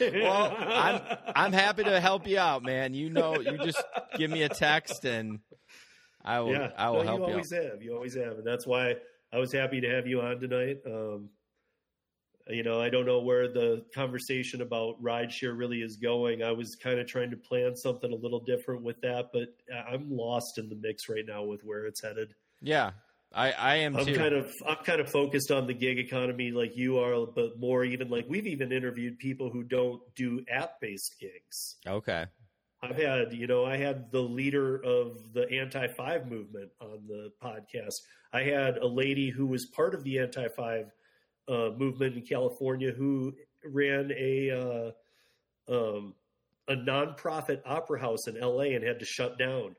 Well, 0.00 0.56
I'm 0.58 1.00
I'm 1.36 1.52
happy 1.52 1.84
to 1.84 2.00
help 2.00 2.26
you 2.26 2.38
out, 2.40 2.64
man. 2.64 2.94
You 2.94 3.10
know, 3.10 3.38
you 3.38 3.58
just 3.58 3.80
give 4.16 4.28
me 4.30 4.42
a 4.42 4.48
text 4.48 5.04
and 5.04 5.38
I 6.24 6.40
will 6.40 6.50
yeah, 6.52 6.70
I 6.76 6.90
will 6.90 7.04
no, 7.04 7.10
help 7.10 7.20
you 7.20 7.26
you. 7.26 7.32
always 7.32 7.52
out. 7.52 7.62
have. 7.64 7.82
You 7.82 7.94
always 7.94 8.14
have, 8.16 8.38
and 8.38 8.44
that's 8.46 8.66
why 8.66 8.94
I 9.32 9.38
was 9.38 9.52
happy 9.52 9.82
to 9.82 9.88
have 9.90 10.08
you 10.08 10.20
on 10.22 10.40
tonight. 10.40 10.78
Um, 10.84 11.28
you 12.48 12.62
know, 12.62 12.80
I 12.80 12.90
don't 12.90 13.06
know 13.06 13.20
where 13.20 13.48
the 13.48 13.84
conversation 13.94 14.60
about 14.60 15.02
rideshare 15.02 15.56
really 15.56 15.80
is 15.80 15.96
going. 15.96 16.42
I 16.42 16.52
was 16.52 16.76
kind 16.76 16.98
of 16.98 17.06
trying 17.06 17.30
to 17.30 17.36
plan 17.36 17.74
something 17.74 18.12
a 18.12 18.16
little 18.16 18.40
different 18.40 18.82
with 18.82 19.00
that, 19.00 19.30
but 19.32 19.48
I'm 19.90 20.10
lost 20.10 20.58
in 20.58 20.68
the 20.68 20.76
mix 20.76 21.08
right 21.08 21.24
now 21.26 21.42
with 21.44 21.62
where 21.64 21.86
it's 21.86 22.02
headed. 22.02 22.34
Yeah, 22.60 22.90
I 23.32 23.52
I 23.52 23.74
am 23.76 23.96
I'm 23.96 24.04
too. 24.04 24.16
kind 24.16 24.34
of 24.34 24.52
I'm 24.66 24.84
kind 24.84 25.00
of 25.00 25.10
focused 25.10 25.50
on 25.50 25.66
the 25.66 25.74
gig 25.74 25.98
economy 25.98 26.50
like 26.50 26.76
you 26.76 26.98
are, 26.98 27.26
but 27.26 27.58
more 27.58 27.84
even 27.84 28.08
like 28.08 28.26
we've 28.28 28.46
even 28.46 28.72
interviewed 28.72 29.18
people 29.18 29.50
who 29.50 29.62
don't 29.62 30.02
do 30.14 30.44
app 30.50 30.80
based 30.80 31.16
gigs. 31.20 31.76
okay. 31.86 32.26
I've 32.82 32.98
had, 32.98 33.32
you 33.32 33.46
know, 33.46 33.64
I 33.64 33.78
had 33.78 34.10
the 34.12 34.20
leader 34.20 34.76
of 34.84 35.32
the 35.32 35.50
anti 35.50 35.86
five 35.88 36.26
movement 36.26 36.70
on 36.82 37.06
the 37.08 37.30
podcast. 37.42 37.94
I 38.34 38.42
had 38.42 38.76
a 38.76 38.86
lady 38.86 39.30
who 39.30 39.46
was 39.46 39.64
part 39.66 39.94
of 39.94 40.04
the 40.04 40.18
anti 40.18 40.48
five 40.48 40.90
uh, 41.48 41.70
movement 41.76 42.16
in 42.16 42.22
California 42.22 42.92
who 42.92 43.34
ran 43.64 44.10
a 44.16 44.50
uh, 44.50 44.90
um, 45.72 46.14
a 46.68 46.74
nonprofit 46.74 47.60
opera 47.66 48.00
house 48.00 48.26
in 48.26 48.36
L.A. 48.36 48.74
and 48.74 48.84
had 48.84 48.98
to 49.00 49.04
shut 49.04 49.38
down 49.38 49.74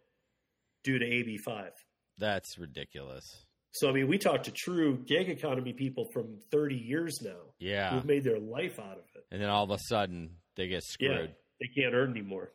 due 0.84 1.00
to 1.00 1.06
AB 1.06 1.38
five. 1.38 1.72
That's 2.18 2.58
ridiculous. 2.58 3.46
So 3.72 3.90
I 3.90 3.92
mean, 3.92 4.08
we 4.08 4.18
talked 4.18 4.46
to 4.46 4.52
true 4.52 4.98
gig 5.06 5.30
economy 5.30 5.74
people 5.74 6.06
from 6.14 6.40
30 6.52 6.76
years 6.76 7.20
now 7.22 7.52
Yeah, 7.60 7.92
who've 7.92 8.06
made 8.06 8.24
their 8.24 8.40
life 8.40 8.80
out 8.80 8.98
of 8.98 9.04
it. 9.16 9.26
and 9.32 9.42
then 9.42 9.50
all 9.50 9.64
of 9.66 9.72
a 9.72 9.80
sudden 9.80 10.38
they 10.56 10.68
get 10.68 10.84
Yeah, 11.00 11.10
screwed. 11.10 11.36
they 11.60 11.68
can't 11.76 11.94
earn 11.94 12.12
anymore. 12.12 12.52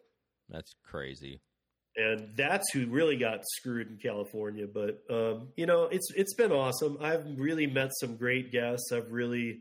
That's 0.49 0.74
crazy. 0.82 1.41
And 1.96 2.30
that's 2.36 2.70
who 2.72 2.86
really 2.86 3.16
got 3.16 3.40
screwed 3.44 3.88
in 3.88 3.96
California. 3.96 4.66
But 4.72 5.02
um, 5.10 5.48
you 5.56 5.66
know, 5.66 5.84
it's 5.84 6.08
it's 6.14 6.34
been 6.34 6.52
awesome. 6.52 6.98
I've 7.00 7.24
really 7.36 7.66
met 7.66 7.90
some 8.00 8.16
great 8.16 8.52
guests. 8.52 8.92
I've 8.92 9.10
really 9.10 9.60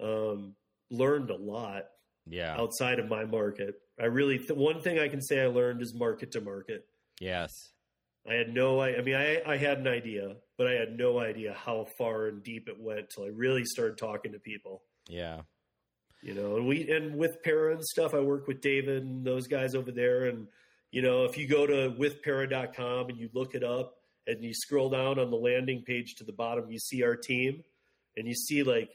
um, 0.00 0.54
learned 0.90 1.30
a 1.30 1.36
lot 1.36 1.84
Yeah. 2.26 2.56
outside 2.58 2.98
of 2.98 3.08
my 3.08 3.24
market. 3.24 3.74
I 4.00 4.06
really 4.06 4.38
th- 4.38 4.50
one 4.52 4.80
thing 4.80 4.98
I 4.98 5.08
can 5.08 5.20
say 5.20 5.42
I 5.42 5.46
learned 5.46 5.82
is 5.82 5.94
market 5.94 6.32
to 6.32 6.40
market. 6.40 6.86
Yes. 7.20 7.52
I 8.28 8.34
had 8.34 8.52
no 8.52 8.80
I, 8.80 8.96
I 8.96 9.00
mean 9.02 9.14
I, 9.14 9.40
I 9.46 9.56
had 9.56 9.78
an 9.78 9.88
idea, 9.88 10.36
but 10.58 10.66
I 10.66 10.72
had 10.72 10.96
no 10.96 11.18
idea 11.20 11.54
how 11.54 11.86
far 11.98 12.26
and 12.26 12.42
deep 12.42 12.68
it 12.68 12.78
went 12.80 13.10
till 13.10 13.24
I 13.24 13.28
really 13.28 13.64
started 13.64 13.96
talking 13.98 14.32
to 14.32 14.38
people. 14.38 14.82
Yeah. 15.08 15.42
you 16.22 16.34
know 16.34 16.56
and 16.56 16.66
we 16.66 16.90
and 16.90 17.16
with 17.16 17.42
para 17.42 17.72
and 17.72 17.82
stuff 17.82 18.12
i 18.14 18.20
work 18.20 18.46
with 18.46 18.60
david 18.60 19.02
and 19.04 19.24
those 19.24 19.46
guys 19.46 19.74
over 19.74 19.90
there 19.90 20.26
and 20.26 20.46
you 20.90 21.02
know 21.02 21.24
if 21.24 21.36
you 21.38 21.46
go 21.46 21.66
to 21.66 21.94
withpara.com 21.98 23.08
and 23.08 23.18
you 23.18 23.28
look 23.32 23.54
it 23.54 23.62
up 23.64 23.94
and 24.26 24.42
you 24.42 24.52
scroll 24.54 24.88
down 24.90 25.18
on 25.18 25.30
the 25.30 25.36
landing 25.36 25.82
page 25.86 26.14
to 26.16 26.24
the 26.24 26.32
bottom 26.32 26.70
you 26.70 26.78
see 26.78 27.02
our 27.02 27.16
team 27.16 27.62
and 28.16 28.26
you 28.26 28.34
see 28.34 28.62
like 28.62 28.90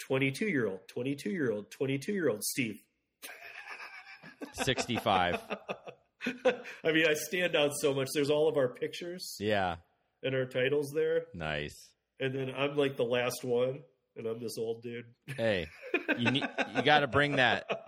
22 0.00 0.46
year 0.46 0.66
old 0.68 0.80
22 0.88 1.30
year 1.30 1.50
old 1.52 1.70
22 1.70 2.12
year 2.12 2.28
old 2.28 2.42
steve 2.44 2.80
Sixty-five. 4.52 5.40
i 6.44 6.92
mean 6.92 7.06
i 7.08 7.14
stand 7.14 7.56
out 7.56 7.72
so 7.80 7.92
much 7.94 8.08
there's 8.14 8.30
all 8.30 8.48
of 8.48 8.56
our 8.56 8.68
pictures 8.68 9.36
yeah. 9.40 9.76
and 10.22 10.34
our 10.34 10.46
titles 10.46 10.92
there 10.94 11.24
Nice. 11.34 11.90
and 12.20 12.34
then 12.34 12.52
i'm 12.56 12.76
like 12.76 12.96
the 12.96 13.04
last 13.04 13.44
one 13.44 13.80
and 14.16 14.26
i'm 14.26 14.38
this 14.40 14.58
old 14.58 14.82
dude 14.82 15.04
Hey, 15.36 15.66
you 16.16 16.30
need 16.30 16.48
you 16.76 16.82
got 16.82 17.00
to 17.00 17.06
bring 17.06 17.36
that. 17.36 17.64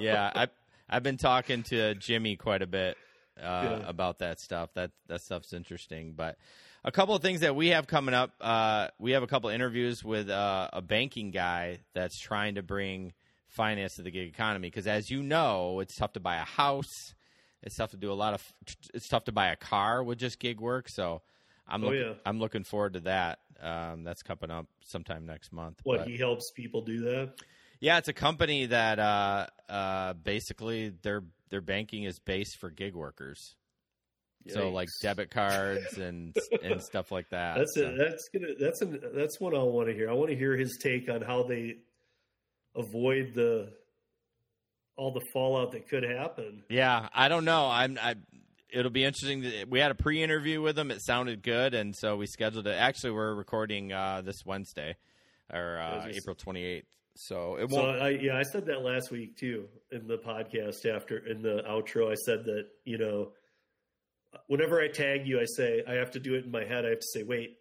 Yeah, 0.00 0.32
I 0.34 0.48
I've 0.92 1.02
been 1.02 1.16
talking 1.16 1.62
to 1.64 1.94
Jimmy 1.94 2.36
quite 2.36 2.62
a 2.62 2.66
bit 2.66 2.96
uh, 3.40 3.42
Yeah. 3.80 3.88
about 3.88 4.18
that 4.18 4.38
stuff. 4.40 4.70
That 4.74 4.90
that 5.08 5.22
stuff's 5.22 5.52
interesting. 5.52 6.12
But 6.14 6.36
a 6.84 6.92
couple 6.92 7.14
of 7.14 7.22
things 7.22 7.40
that 7.40 7.56
we 7.56 7.68
have 7.68 7.86
coming 7.86 8.14
up. 8.14 8.32
Uh, 8.40 8.88
we 8.98 9.12
have 9.12 9.22
a 9.22 9.26
couple 9.26 9.48
interviews 9.50 10.04
with 10.04 10.28
uh, 10.28 10.68
a 10.72 10.82
banking 10.82 11.30
guy 11.30 11.78
that's 11.94 12.18
trying 12.20 12.56
to 12.56 12.62
bring 12.62 13.12
finance 13.48 13.96
to 13.96 14.02
the 14.02 14.10
gig 14.10 14.28
economy. 14.28 14.68
Because 14.68 14.86
as 14.86 15.10
you 15.10 15.22
know, 15.22 15.80
it's 15.80 15.96
tough 15.96 16.12
to 16.12 16.20
buy 16.20 16.36
a 16.36 16.44
house. 16.44 17.14
It's 17.62 17.76
tough 17.76 17.92
to 17.92 17.96
do 17.96 18.12
a 18.12 18.14
lot 18.14 18.34
of. 18.34 18.52
It's 18.92 19.08
tough 19.08 19.24
to 19.24 19.32
buy 19.32 19.48
a 19.48 19.56
car 19.56 20.02
with 20.04 20.18
just 20.18 20.38
gig 20.38 20.60
work. 20.60 20.88
So. 20.88 21.22
I'm 21.68 21.84
Oh, 21.84 21.86
looking. 21.86 22.00
yeah. 22.02 22.12
I'm 22.26 22.40
looking 22.40 22.64
forward 22.64 22.94
to 22.94 23.00
that. 23.00 23.38
Um, 23.60 24.02
that's 24.02 24.22
coming 24.24 24.50
up 24.50 24.66
sometime 24.84 25.24
next 25.24 25.52
month. 25.52 25.80
what 25.84 25.98
but- 26.00 26.08
he 26.08 26.18
helps 26.18 26.50
people 26.50 26.82
do 26.82 27.00
that 27.02 27.34
yeah, 27.82 27.98
it's 27.98 28.06
a 28.06 28.12
company 28.12 28.66
that 28.66 29.00
uh, 29.00 29.46
uh, 29.68 30.12
basically 30.14 30.92
their 31.02 31.24
their 31.50 31.60
banking 31.60 32.04
is 32.04 32.20
based 32.20 32.58
for 32.58 32.70
gig 32.70 32.94
workers. 32.94 33.56
So 34.48 34.70
like 34.70 34.88
debit 35.02 35.30
cards 35.30 35.98
and 35.98 36.34
and 36.62 36.80
stuff 36.80 37.10
like 37.12 37.28
that. 37.30 37.58
That's 37.58 37.74
So- 37.74 37.88
it. 37.88 37.98
That's 37.98 38.28
gonna. 38.32 38.54
That's 38.58 38.82
an. 38.82 39.00
That's 39.14 39.40
what 39.40 39.54
I 39.54 39.62
want 39.62 39.88
to 39.88 39.94
hear. 39.94 40.08
I 40.08 40.14
want 40.14 40.30
to 40.30 40.36
hear 40.36 40.56
his 40.56 40.78
take 40.80 41.08
on 41.10 41.22
how 41.22 41.42
they 41.42 41.76
avoid 42.74 43.34
the 43.34 43.72
all 44.96 45.12
the 45.12 45.24
fallout 45.32 45.72
that 45.72 45.88
could 45.88 46.04
happen. 46.04 46.62
Yeah, 46.68 47.08
I 47.12 47.28
don't 47.28 47.44
know. 47.44 47.66
I'm. 47.66 47.98
I. 48.00 48.14
It'll 48.70 48.90
be 48.90 49.04
interesting. 49.04 49.42
To, 49.42 49.64
we 49.66 49.80
had 49.80 49.90
a 49.90 49.94
pre-interview 49.96 50.62
with 50.62 50.78
him. 50.78 50.90
It 50.90 51.02
sounded 51.02 51.42
good, 51.42 51.74
and 51.74 51.94
so 51.96 52.16
we 52.16 52.26
scheduled 52.26 52.66
it. 52.66 52.76
Actually, 52.76 53.12
we're 53.12 53.34
recording 53.34 53.92
uh, 53.92 54.22
this 54.24 54.44
Wednesday, 54.44 54.96
or 55.52 55.78
uh. 55.78 56.08
April 56.12 56.36
28th. 56.36 56.84
So 57.16 57.56
it 57.56 57.70
So 57.70 57.76
won't. 57.76 58.02
I 58.02 58.08
yeah, 58.10 58.36
I 58.36 58.42
said 58.42 58.66
that 58.66 58.82
last 58.82 59.10
week 59.10 59.36
too 59.36 59.68
in 59.90 60.06
the 60.06 60.18
podcast 60.18 60.86
after 60.86 61.18
in 61.18 61.42
the 61.42 61.62
outro. 61.68 62.10
I 62.10 62.14
said 62.14 62.44
that 62.46 62.66
you 62.84 62.98
know, 62.98 63.32
whenever 64.46 64.80
I 64.80 64.88
tag 64.88 65.26
you, 65.26 65.40
I 65.40 65.44
say 65.44 65.82
I 65.86 65.94
have 65.94 66.12
to 66.12 66.20
do 66.20 66.34
it 66.34 66.44
in 66.44 66.50
my 66.50 66.64
head. 66.64 66.84
I 66.86 66.90
have 66.90 67.00
to 67.00 67.06
say, 67.12 67.22
wait, 67.22 67.56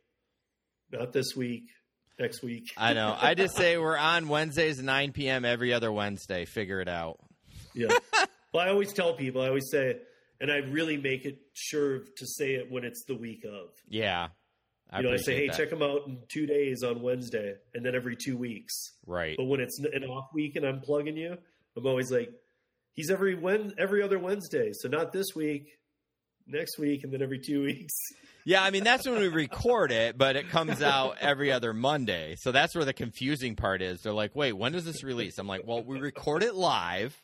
not 0.92 1.12
this 1.12 1.36
week, 1.36 1.64
next 2.20 2.42
week. 2.42 2.72
I 2.78 2.94
know. 2.94 3.16
I 3.20 3.34
just 3.36 3.56
say 3.56 3.78
we're 3.78 3.98
on 3.98 4.28
Wednesdays 4.28 4.82
9 4.82 5.12
p.m. 5.12 5.46
every 5.46 5.74
other 5.74 5.92
Wednesday. 5.92 6.46
Figure 6.46 6.80
it 6.82 6.88
out. 6.88 7.20
Yeah. 7.74 7.98
well, 8.54 8.66
I 8.66 8.70
always 8.70 8.94
tell 8.94 9.14
people. 9.14 9.42
I 9.42 9.48
always 9.48 9.70
say, 9.70 9.98
and 10.40 10.52
I 10.52 10.58
really 10.58 10.98
make 10.98 11.26
it 11.26 11.40
sure 11.54 12.00
to 12.00 12.26
say 12.26 12.56
it 12.56 12.72
when 12.72 12.84
it's 12.84 13.04
the 13.06 13.16
week 13.16 13.44
of. 13.46 13.70
Yeah. 13.88 14.30
I 14.92 15.00
you 15.00 15.08
know, 15.08 15.14
I 15.14 15.18
say, 15.18 15.36
hey, 15.36 15.48
that. 15.48 15.58
check 15.58 15.70
them 15.70 15.82
out 15.82 16.06
in 16.08 16.20
two 16.28 16.46
days 16.46 16.84
on 16.84 17.02
Wednesday, 17.02 17.56
and 17.74 17.86
then 17.86 17.96
every 17.96 18.18
two 18.18 18.38
weeks. 18.38 18.74
Right. 19.06 19.36
But 19.38 19.46
when 19.46 19.62
it's 19.62 19.80
an 19.80 20.04
off 20.04 20.28
week 20.34 20.56
and 20.58 20.66
I'm 20.66 20.82
plugging 20.82 21.16
you, 21.16 21.38
I'm 21.78 21.86
always 21.86 22.12
like, 22.12 22.30
he's 22.94 23.10
every 23.10 23.36
when 23.36 23.74
every 23.78 24.04
other 24.04 24.20
Wednesday, 24.20 24.72
so 24.74 24.90
not 24.90 25.14
this 25.14 25.28
week, 25.36 25.68
next 26.46 26.78
week, 26.78 27.04
and 27.04 27.14
then 27.14 27.22
every 27.22 27.40
two 27.40 27.64
weeks. 27.66 27.94
Yeah, 28.44 28.64
I 28.64 28.72
mean 28.72 28.84
that's 28.84 29.08
when 29.08 29.20
we 29.20 29.28
record 29.28 29.92
it, 29.92 30.18
but 30.18 30.36
it 30.36 30.50
comes 30.50 30.82
out 30.82 31.18
every 31.22 31.52
other 31.52 31.74
Monday. 31.74 32.36
So 32.38 32.52
that's 32.52 32.76
where 32.76 32.86
the 32.86 32.94
confusing 32.94 33.56
part 33.56 33.82
is. 33.82 34.02
They're 34.02 34.14
like, 34.14 34.36
"Wait, 34.36 34.54
when 34.54 34.72
does 34.72 34.84
this 34.84 35.04
release?" 35.04 35.38
I'm 35.38 35.48
like, 35.48 35.62
"Well, 35.66 35.84
we 35.84 36.00
record 36.00 36.44
it 36.44 36.56
live. 36.56 37.16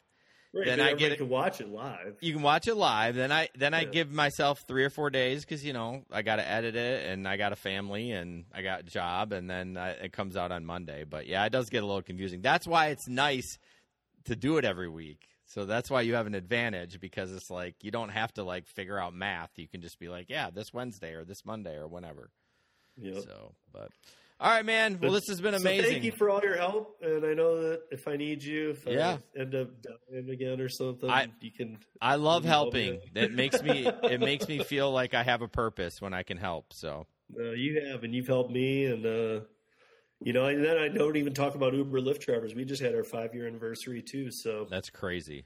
Right, 0.57 0.65
Then 0.65 0.81
I 0.81 0.93
get 0.93 1.17
to 1.19 1.25
watch 1.25 1.61
it 1.61 1.69
live. 1.69 2.17
You 2.19 2.33
can 2.33 2.41
watch 2.41 2.67
it 2.67 2.75
live. 2.75 3.15
Then 3.15 3.31
I 3.31 3.49
then 3.55 3.73
I 3.73 3.83
give 3.83 4.11
myself 4.11 4.63
three 4.67 4.83
or 4.83 4.89
four 4.89 5.09
days 5.09 5.45
because 5.45 5.63
you 5.63 5.73
know 5.73 6.03
I 6.11 6.23
got 6.23 6.37
to 6.37 6.47
edit 6.47 6.75
it 6.75 7.05
and 7.09 7.27
I 7.27 7.37
got 7.37 7.53
a 7.53 7.55
family 7.55 8.11
and 8.11 8.45
I 8.53 8.63
got 8.63 8.79
a 8.79 8.83
job, 8.83 9.33
and 9.33 9.49
then 9.49 9.77
I, 9.77 9.91
it 9.91 10.13
comes 10.13 10.35
out 10.35 10.51
on 10.51 10.65
Monday. 10.65 11.03
But 11.03 11.27
yeah, 11.27 11.45
it 11.45 11.51
does 11.51 11.69
get 11.69 11.83
a 11.83 11.85
little 11.85 12.01
confusing. 12.01 12.41
That's 12.41 12.65
why 12.65 12.87
it's 12.87 13.07
nice 13.07 13.59
to 14.25 14.35
do 14.35 14.57
it 14.57 14.65
every 14.65 14.89
week. 14.89 15.27
So 15.45 15.65
that's 15.65 15.89
why 15.89 16.01
you 16.01 16.15
have 16.15 16.27
an 16.27 16.35
advantage 16.35 16.99
because 16.99 17.31
it's 17.31 17.49
like 17.49 17.75
you 17.83 17.91
don't 17.91 18.09
have 18.09 18.33
to 18.33 18.43
like 18.43 18.67
figure 18.67 18.99
out 18.99 19.13
math. 19.13 19.51
You 19.55 19.67
can 19.67 19.81
just 19.81 19.99
be 19.99 20.09
like, 20.09 20.29
yeah, 20.29 20.49
this 20.49 20.73
Wednesday 20.73 21.13
or 21.13 21.23
this 21.23 21.45
Monday 21.45 21.75
or 21.75 21.87
whenever. 21.87 22.31
Know? 22.97 23.21
So, 23.21 23.53
but 23.71 23.91
All 24.39 24.51
right, 24.51 24.65
man. 24.65 24.99
Well, 25.01 25.11
this 25.11 25.27
has 25.29 25.41
been 25.41 25.55
amazing. 25.55 25.85
So 25.85 25.91
thank 25.91 26.03
you 26.03 26.11
for 26.11 26.29
all 26.29 26.41
your 26.43 26.57
help, 26.57 26.97
and 27.01 27.25
I 27.25 27.33
know 27.33 27.59
that 27.59 27.81
if 27.89 28.07
I 28.07 28.17
need 28.17 28.43
you, 28.43 28.69
if 28.71 28.85
yeah. 28.85 29.17
I 29.35 29.39
end 29.39 29.55
up 29.55 29.69
dying 29.81 30.29
again 30.29 30.61
or 30.61 30.69
something, 30.69 31.09
I, 31.09 31.27
you 31.41 31.51
can. 31.51 31.79
I 31.99 32.15
love 32.15 32.45
helping. 32.45 32.99
It 33.15 33.33
makes 33.33 33.63
me 33.63 33.87
it 34.03 34.19
makes 34.19 34.47
me 34.47 34.63
feel 34.63 34.91
like 34.91 35.15
I 35.15 35.23
have 35.23 35.41
a 35.41 35.47
purpose 35.47 35.99
when 36.01 36.13
I 36.13 36.21
can 36.21 36.37
help. 36.37 36.71
So 36.73 37.07
uh, 37.35 37.51
you 37.51 37.81
have, 37.89 38.03
and 38.03 38.13
you've 38.13 38.27
helped 38.27 38.51
me, 38.51 38.85
and 38.85 39.05
uh, 39.05 39.45
you 40.21 40.33
know, 40.33 40.45
and 40.45 40.63
then 40.63 40.77
I 40.77 40.87
don't 40.87 41.17
even 41.17 41.33
talk 41.33 41.55
about 41.55 41.73
Uber 41.73 41.99
Lyft 41.99 42.19
drivers. 42.19 42.53
We 42.53 42.63
just 42.63 42.81
had 42.81 42.93
our 42.93 43.03
five 43.03 43.33
year 43.33 43.47
anniversary 43.47 44.03
too, 44.03 44.29
so 44.29 44.67
that's 44.69 44.91
crazy. 44.91 45.45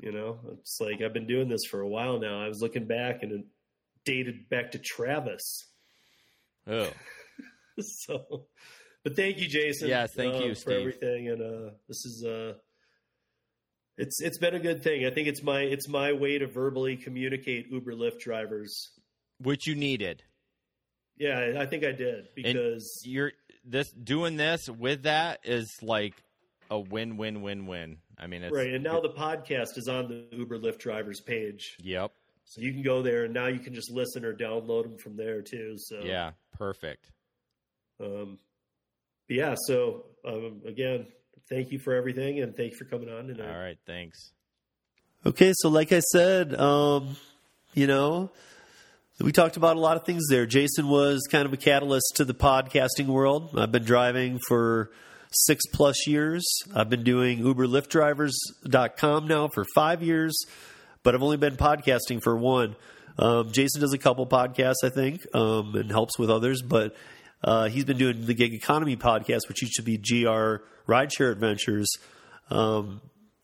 You 0.00 0.10
know, 0.10 0.40
it's 0.54 0.80
like 0.80 1.00
I've 1.02 1.12
been 1.12 1.28
doing 1.28 1.48
this 1.48 1.64
for 1.64 1.80
a 1.80 1.88
while 1.88 2.18
now. 2.18 2.42
I 2.42 2.48
was 2.48 2.60
looking 2.60 2.86
back 2.86 3.22
and 3.22 3.30
it 3.30 3.44
dated 4.04 4.48
back 4.48 4.72
to 4.72 4.78
Travis. 4.78 5.68
Oh. 6.66 6.90
so, 7.80 8.46
but 9.04 9.16
thank 9.16 9.38
you, 9.38 9.48
Jason. 9.48 9.88
Yeah, 9.88 10.06
thank 10.06 10.34
uh, 10.34 10.38
you, 10.38 10.48
for 10.50 10.60
Steve. 10.60 10.78
everything. 10.80 11.28
And 11.28 11.42
uh, 11.42 11.70
this 11.88 12.04
is 12.04 12.24
uh, 12.24 12.54
it's 13.98 14.20
it's 14.20 14.38
been 14.38 14.54
a 14.54 14.60
good 14.60 14.82
thing. 14.82 15.06
I 15.06 15.10
think 15.10 15.28
it's 15.28 15.42
my 15.42 15.60
it's 15.60 15.88
my 15.88 16.12
way 16.12 16.38
to 16.38 16.46
verbally 16.46 16.96
communicate 16.96 17.66
Uber 17.70 17.92
Lyft 17.92 18.20
drivers, 18.20 18.90
which 19.38 19.66
you 19.66 19.74
needed. 19.74 20.22
Yeah, 21.18 21.54
I 21.58 21.66
think 21.66 21.84
I 21.84 21.92
did 21.92 22.28
because 22.34 23.02
and 23.04 23.12
you're 23.12 23.32
this 23.64 23.92
doing 23.92 24.36
this 24.36 24.68
with 24.68 25.02
that 25.04 25.40
is 25.44 25.78
like 25.82 26.14
a 26.70 26.78
win 26.78 27.16
win 27.16 27.42
win 27.42 27.66
win. 27.66 27.98
I 28.18 28.26
mean, 28.26 28.42
it's, 28.42 28.54
right. 28.54 28.72
And 28.72 28.82
now 28.82 29.00
the 29.00 29.10
podcast 29.10 29.76
is 29.76 29.88
on 29.88 30.08
the 30.08 30.36
Uber 30.36 30.58
Lyft 30.58 30.78
drivers 30.78 31.20
page. 31.20 31.76
Yep. 31.82 32.12
So 32.44 32.60
you 32.60 32.72
can 32.72 32.82
go 32.82 33.02
there, 33.02 33.24
and 33.24 33.34
now 33.34 33.46
you 33.46 33.58
can 33.58 33.74
just 33.74 33.90
listen 33.90 34.24
or 34.24 34.34
download 34.34 34.82
them 34.82 34.98
from 34.98 35.16
there 35.16 35.42
too. 35.42 35.74
So 35.76 36.00
yeah, 36.02 36.32
perfect. 36.52 37.10
Um, 38.02 38.38
yeah. 39.28 39.54
So 39.66 40.04
um, 40.26 40.62
again, 40.66 41.06
thank 41.48 41.70
you 41.70 41.78
for 41.78 41.94
everything, 41.94 42.40
and 42.40 42.56
thank 42.56 42.72
you 42.72 42.78
for 42.78 42.84
coming 42.84 43.08
on 43.08 43.26
tonight. 43.26 43.50
All 43.50 43.60
right, 43.60 43.78
thanks. 43.86 44.32
Okay, 45.24 45.52
so 45.56 45.68
like 45.68 45.92
I 45.92 46.00
said, 46.00 46.54
um, 46.58 47.16
you 47.74 47.86
know, 47.86 48.30
we 49.20 49.30
talked 49.30 49.56
about 49.56 49.76
a 49.76 49.80
lot 49.80 49.96
of 49.96 50.04
things 50.04 50.24
there. 50.28 50.46
Jason 50.46 50.88
was 50.88 51.28
kind 51.30 51.46
of 51.46 51.52
a 51.52 51.56
catalyst 51.56 52.12
to 52.16 52.24
the 52.24 52.34
podcasting 52.34 53.06
world. 53.06 53.56
I've 53.56 53.70
been 53.70 53.84
driving 53.84 54.40
for 54.48 54.90
six 55.32 55.64
plus 55.72 56.06
years. 56.06 56.44
I've 56.74 56.90
been 56.90 57.04
doing 57.04 57.38
UberLyftDrivers.com 57.40 59.28
now 59.28 59.48
for 59.54 59.64
five 59.74 60.02
years, 60.02 60.36
but 61.02 61.14
I've 61.14 61.22
only 61.22 61.36
been 61.36 61.56
podcasting 61.56 62.20
for 62.22 62.36
one. 62.36 62.74
Um, 63.18 63.52
Jason 63.52 63.80
does 63.80 63.92
a 63.92 63.98
couple 63.98 64.26
podcasts, 64.26 64.82
I 64.82 64.88
think, 64.88 65.22
um, 65.34 65.74
and 65.76 65.90
helps 65.90 66.18
with 66.18 66.30
others, 66.30 66.62
but 66.62 66.96
uh, 67.44 67.68
he's 67.68 67.84
been 67.84 67.98
doing 67.98 68.26
the 68.26 68.34
Gig 68.34 68.54
Economy 68.54 68.96
podcast, 68.96 69.48
which 69.48 69.62
used 69.62 69.74
to 69.74 69.82
be 69.82 69.98
GR 69.98 70.64
Rideshare 70.90 71.32
Adventures, 71.32 71.88
um, 72.50 73.00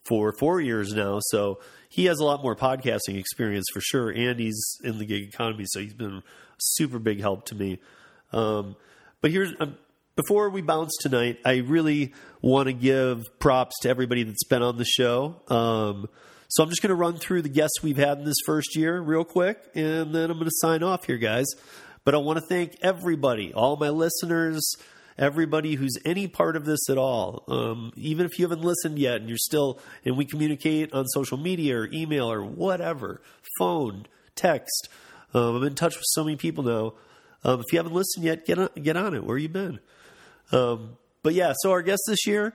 for 0.09 0.33
four 0.39 0.61
years 0.61 0.93
now. 0.93 1.19
So 1.20 1.61
he 1.89 2.07
has 2.07 2.19
a 2.19 2.25
lot 2.25 2.43
more 2.43 2.57
podcasting 2.57 3.19
experience 3.19 3.66
for 3.73 3.81
sure, 3.81 4.11
and 4.11 4.41
he's 4.41 4.79
in 4.83 4.99
the 4.99 5.05
gig 5.05 5.29
economy, 5.29 5.65
so 5.66 5.81
he's 5.81 5.95
been 5.95 6.16
a 6.16 6.23
super 6.59 6.99
big 6.99 7.20
help 7.20 7.47
to 7.47 7.55
me. 7.55 7.79
Um, 8.33 8.77
but 9.20 9.31
here's 9.31 9.53
um, 9.61 9.77
before 10.16 10.51
we 10.51 10.62
bounce 10.62 10.97
tonight, 11.01 11.39
I 11.45 11.59
really 11.59 12.12
want 12.43 12.66
to 12.66 12.73
give 12.73 13.25
props 13.39 13.77
to 13.83 13.89
everybody 13.89 14.25
that's 14.25 14.45
been 14.45 14.62
on 14.62 14.77
the 14.77 14.85
show. 14.85 15.41
Um, 15.49 16.09
so 16.49 16.62
I'm 16.62 16.70
just 16.70 16.83
going 16.83 16.91
to 16.91 16.97
run 16.97 17.16
through 17.16 17.43
the 17.43 17.49
guests 17.49 17.83
we've 17.83 17.99
had 17.99 18.19
in 18.19 18.25
this 18.25 18.39
first 18.47 18.75
year 18.75 19.01
real 19.01 19.25
quick, 19.25 19.59
and 19.75 20.15
then 20.15 20.31
I'm 20.31 20.39
going 20.39 20.49
to 20.49 20.57
sign 20.57 20.83
off 20.83 21.05
here, 21.05 21.19
guys. 21.19 21.47
But 22.09 22.14
I 22.14 22.18
want 22.20 22.39
to 22.39 22.40
thank 22.40 22.78
everybody, 22.80 23.52
all 23.52 23.76
my 23.76 23.90
listeners, 23.90 24.66
everybody 25.18 25.74
who's 25.74 25.98
any 26.06 26.26
part 26.26 26.56
of 26.56 26.64
this 26.64 26.89
at 26.89 26.97
all. 26.97 27.44
Um, 27.48 27.93
even 27.97 28.24
if 28.24 28.39
you 28.39 28.47
haven't 28.47 28.64
listened 28.64 28.98
yet 28.98 29.16
and 29.16 29.28
you're 29.28 29.36
still, 29.36 29.78
and 30.06 30.16
we 30.16 30.24
communicate 30.24 30.94
on 30.94 31.06
social 31.09 31.36
media 31.36 31.76
or 31.76 31.89
email 31.93 32.32
or 32.32 32.43
whatever, 32.43 33.20
phone, 33.59 34.06
text. 34.35 34.89
Um, 35.35 35.56
I'm 35.56 35.64
in 35.64 35.74
touch 35.74 35.97
with 35.97 36.06
so 36.06 36.24
many 36.24 36.36
people 36.36 36.64
now. 36.64 36.94
Um, 37.44 37.60
if 37.60 37.66
you 37.74 37.78
haven't 37.78 37.93
listened 37.93 38.24
yet, 38.24 38.47
get 38.47 38.59
on, 38.59 38.70
get 38.82 38.97
on 38.97 39.14
it. 39.14 39.22
Where 39.22 39.36
you 39.36 39.51
been? 39.51 39.78
Um, 40.51 40.97
but 41.22 41.35
yeah, 41.35 41.52
so 41.59 41.72
our 41.72 41.82
guests 41.82 42.06
this 42.09 42.26
year, 42.26 42.55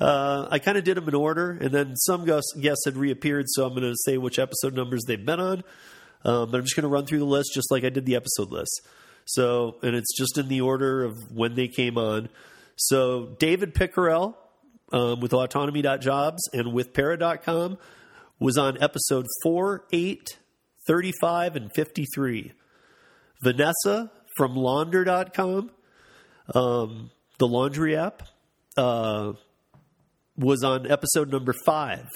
uh, 0.00 0.48
I 0.50 0.58
kind 0.58 0.78
of 0.78 0.84
did 0.84 0.96
them 0.96 1.10
in 1.10 1.14
order, 1.14 1.50
and 1.50 1.72
then 1.72 1.94
some 1.96 2.24
guests 2.24 2.86
had 2.86 2.96
reappeared, 2.96 3.44
so 3.48 3.66
I'm 3.66 3.74
going 3.74 3.82
to 3.82 3.96
say 4.06 4.16
which 4.16 4.38
episode 4.38 4.72
numbers 4.72 5.04
they've 5.06 5.22
been 5.22 5.40
on. 5.40 5.62
Um, 6.24 6.50
but 6.50 6.58
I'm 6.58 6.64
just 6.64 6.74
going 6.76 6.84
to 6.84 6.88
run 6.88 7.06
through 7.06 7.18
the 7.18 7.24
list 7.24 7.50
just 7.54 7.70
like 7.70 7.84
I 7.84 7.90
did 7.90 8.06
the 8.06 8.16
episode 8.16 8.50
list. 8.50 8.80
So, 9.26 9.76
and 9.82 9.94
it's 9.94 10.16
just 10.16 10.38
in 10.38 10.48
the 10.48 10.60
order 10.60 11.04
of 11.04 11.32
when 11.32 11.54
they 11.54 11.68
came 11.68 11.98
on. 11.98 12.28
So, 12.76 13.36
David 13.38 13.74
Pickerel 13.74 14.36
um, 14.92 15.20
with 15.20 15.32
autonomy.jobs 15.32 16.48
and 16.52 16.68
withpara.com 16.68 17.78
was 18.38 18.58
on 18.58 18.82
episode 18.82 19.26
4, 19.42 19.84
8, 19.92 20.38
35, 20.86 21.56
and 21.56 21.70
53. 21.74 22.52
Vanessa 23.42 24.10
from 24.36 24.56
launder.com, 24.56 25.70
um, 26.54 27.10
the 27.38 27.46
laundry 27.46 27.96
app, 27.96 28.22
uh, 28.76 29.32
was 30.36 30.64
on 30.64 30.90
episode 30.90 31.30
number 31.30 31.54
5. 31.64 32.08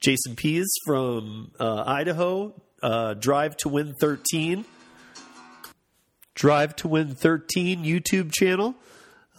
Jason 0.00 0.36
Pease 0.36 0.72
from 0.86 1.50
uh, 1.58 1.82
Idaho, 1.84 2.54
uh, 2.82 3.14
Drive 3.14 3.56
to 3.58 3.68
Win 3.68 3.94
13 4.00 4.64
Drive 6.38 6.76
to 6.76 6.86
Win 6.86 7.16
13 7.16 7.82
YouTube 7.82 8.30
channel. 8.32 8.76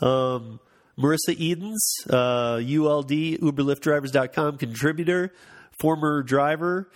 Um, 0.01 0.59
Marissa 0.97 1.33
Edens, 1.39 1.81
uh, 2.09 2.55
ULD, 2.61 3.39
UberLyftDrivers.com 3.39 4.57
contributor, 4.57 5.33
former 5.79 6.21
driver, 6.23 6.91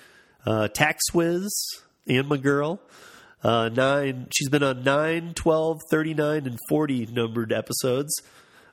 uh, 0.45 0.67
TaxWiz, 0.73 1.47
and 2.05 2.27
my 2.27 2.35
girl. 2.35 2.81
Uh, 3.41 3.69
nine, 3.69 4.27
she's 4.35 4.49
been 4.49 4.61
on 4.61 4.83
9, 4.83 5.35
12, 5.35 5.79
39, 5.89 6.47
and 6.47 6.59
40 6.67 7.05
numbered 7.05 7.53
episodes. 7.53 8.13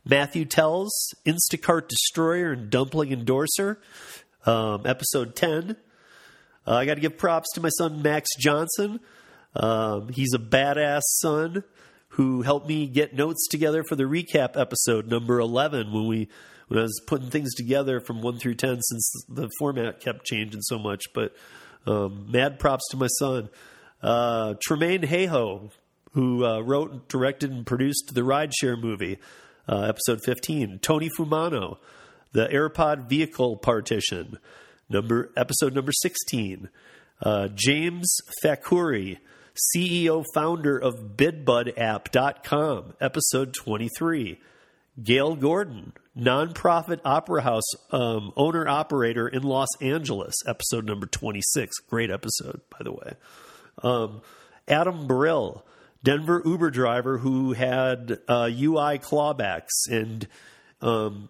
Matthew 0.05 0.45
Tells, 0.45 0.93
Instacart 1.25 1.87
Destroyer 1.87 2.51
and 2.51 2.71
Dumpling 2.71 3.13
Endorser, 3.13 3.79
um, 4.47 4.85
episode 4.85 5.37
10. 5.37 5.77
Uh, 6.67 6.75
I 6.75 6.87
got 6.87 6.95
to 6.95 7.01
give 7.01 7.17
props 7.19 7.49
to 7.55 7.61
my 7.61 7.71
son 7.71 8.03
Max 8.03 8.29
Johnson. 8.39 9.01
Um, 9.55 10.09
he's 10.09 10.33
a 10.35 10.39
badass 10.39 11.03
son 11.21 11.65
who 12.11 12.43
helped 12.43 12.69
me 12.69 12.87
get 12.87 13.15
notes 13.15 13.47
together 13.49 13.83
for 13.85 13.97
the 13.97 14.05
recap 14.05 14.61
episode 14.61 15.07
number 15.07 15.39
11 15.39 15.93
when 15.93 16.07
we 16.07 16.29
when 16.69 16.79
I 16.79 16.83
was 16.83 17.03
putting 17.07 17.31
things 17.31 17.55
together 17.55 17.99
from 18.01 18.23
1 18.23 18.39
through 18.39 18.55
10 18.55 18.81
since 18.81 19.25
the 19.29 19.49
format 19.59 20.01
kept 20.01 20.25
changing 20.25 20.63
so 20.63 20.79
much. 20.79 21.03
But 21.13 21.35
um, 21.87 22.31
mad 22.31 22.61
props 22.61 22.85
to 22.91 22.97
my 22.97 23.09
son. 23.19 23.49
Uh, 24.03 24.55
Tremaine 24.63 25.03
Hayho 25.03 25.71
who 26.13 26.45
uh, 26.45 26.61
wrote 26.61 27.09
directed 27.09 27.51
and 27.51 27.67
produced 27.67 28.15
the 28.15 28.23
rideshare 28.23 28.81
movie 28.81 29.19
uh, 29.69 29.83
episode 29.83 30.21
15 30.25 30.81
Tony 30.81 31.09
Fumano 31.19 31.79
the 32.33 32.47
AirPod 32.47 33.09
vehicle 33.09 33.57
partition 33.57 34.39
number 34.91 35.31
episode 35.37 35.75
number 35.75 35.93
16 35.93 36.69
uh, 37.23 37.49
James 37.49 38.17
Fakuri 38.43 39.19
CEO 39.75 40.25
founder 40.35 40.79
of 40.79 41.17
BidBudApp.com, 41.17 42.95
episode 43.01 43.55
23. 43.55 44.39
Gail 45.03 45.35
Gordon, 45.37 45.93
nonprofit 46.17 47.01
opera 47.05 47.43
house 47.43 47.71
um, 47.91 48.33
owner 48.37 48.69
operator 48.69 49.29
in 49.29 49.43
Los 49.43 49.69
Angeles, 49.81 50.35
episode 50.47 50.85
number 50.85 51.07
26. 51.07 51.79
Great 51.89 52.11
episode, 52.11 52.61
by 52.71 52.79
the 52.83 52.93
way. 52.93 53.13
Um, 53.83 54.21
Adam 54.69 55.07
Brill, 55.07 55.65
Denver 56.03 56.43
Uber 56.45 56.71
driver 56.71 57.19
who 57.19 57.53
had 57.53 58.19
uh, 58.29 58.51
UI 58.53 58.99
clawbacks 58.99 59.87
and 59.91 60.27
um, 60.83 61.29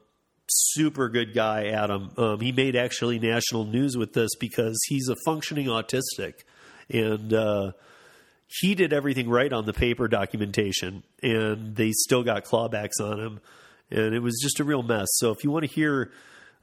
super 0.50 1.08
good 1.08 1.34
guy, 1.34 1.68
Adam. 1.68 2.10
Um, 2.16 2.40
he 2.40 2.52
made 2.52 2.76
actually 2.76 3.18
national 3.18 3.64
news 3.64 3.96
with 3.96 4.12
this 4.12 4.30
because 4.38 4.78
he's 4.88 5.08
a 5.08 5.16
functioning 5.24 5.66
autistic. 5.66 6.34
And, 6.88 7.32
uh, 7.32 7.72
he 8.58 8.74
did 8.74 8.92
everything 8.92 9.28
right 9.28 9.52
on 9.52 9.64
the 9.64 9.72
paper 9.72 10.08
documentation, 10.08 11.04
and 11.22 11.76
they 11.76 11.92
still 11.92 12.24
got 12.24 12.44
clawbacks 12.44 13.00
on 13.00 13.20
him, 13.20 13.40
and 13.90 14.14
it 14.14 14.20
was 14.20 14.40
just 14.42 14.58
a 14.58 14.64
real 14.64 14.82
mess. 14.82 15.06
So 15.12 15.30
if 15.30 15.44
you 15.44 15.50
want 15.50 15.66
to 15.66 15.72
hear 15.72 16.10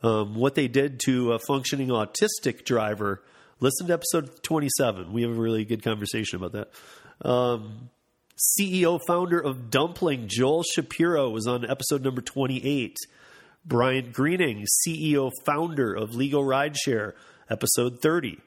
um, 0.03 0.35
what 0.35 0.55
they 0.55 0.68
did 0.68 0.99
to 1.05 1.31
a 1.31 1.39
functioning 1.39 1.88
autistic 1.88 2.65
driver, 2.65 3.23
listen 3.61 3.88
to 3.88 3.93
episode 3.93 4.43
27. 4.43 5.14
We 5.14 5.22
have 5.22 5.31
a 5.31 5.35
really 5.35 5.64
good 5.64 5.81
conversation 5.81 6.43
about 6.43 6.51
that. 6.51 7.27
Um, 7.27 7.89
CEO 8.59 8.99
founder 9.07 9.39
of 9.39 9.72
Dumpling, 9.72 10.27
Joel 10.27 10.64
Shapiro, 10.64 11.30
was 11.30 11.47
on 11.47 11.68
episode 11.68 12.03
number 12.03 12.22
28. 12.22 12.97
Brian 13.68 14.11
Greening, 14.11 14.65
CEO 14.88 15.30
founder 15.45 15.94
of 15.94 16.15
Legal 16.15 16.41
Rideshare, 16.41 17.14
episode 17.49 18.02
30. 18.02 18.39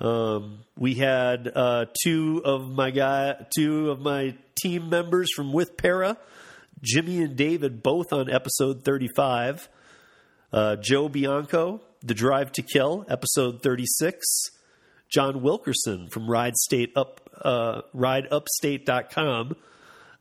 Um, 0.00 0.60
we 0.78 0.94
had 0.94 1.52
uh, 1.54 1.86
two 2.02 2.40
of 2.42 2.70
my 2.70 2.90
guy, 2.90 3.46
two 3.54 3.90
of 3.90 4.00
my 4.00 4.34
team 4.56 4.88
members 4.88 5.30
from 5.36 5.52
With 5.52 5.76
Para, 5.76 6.16
Jimmy 6.82 7.22
and 7.22 7.36
David, 7.36 7.82
both 7.82 8.12
on 8.14 8.30
episode 8.30 8.82
35. 8.82 9.68
Uh, 10.52 10.76
Joe 10.76 11.10
Bianco, 11.10 11.82
The 12.02 12.14
Drive 12.14 12.50
to 12.52 12.62
Kill, 12.62 13.04
episode 13.08 13.62
36. 13.62 14.24
John 15.10 15.42
Wilkerson 15.42 16.08
from 16.08 16.30
Ride 16.30 16.56
State 16.56 16.92
Up, 16.96 17.20
uh, 17.42 17.82
RideUpstate.com, 17.94 19.54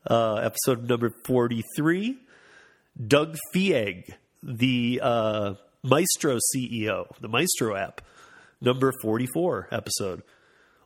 uh, 0.08 0.36
episode 0.36 0.90
number 0.90 1.10
43. 1.24 2.18
Doug 2.95 3.38
Fieg, 3.52 4.15
the 4.41 4.99
uh, 5.02 5.53
Maestro 5.84 6.38
CEO, 6.56 7.07
the 7.20 7.28
Maestro 7.28 7.76
app, 7.76 8.02
number 8.61 8.94
44 9.02 9.70
episode. 9.72 10.24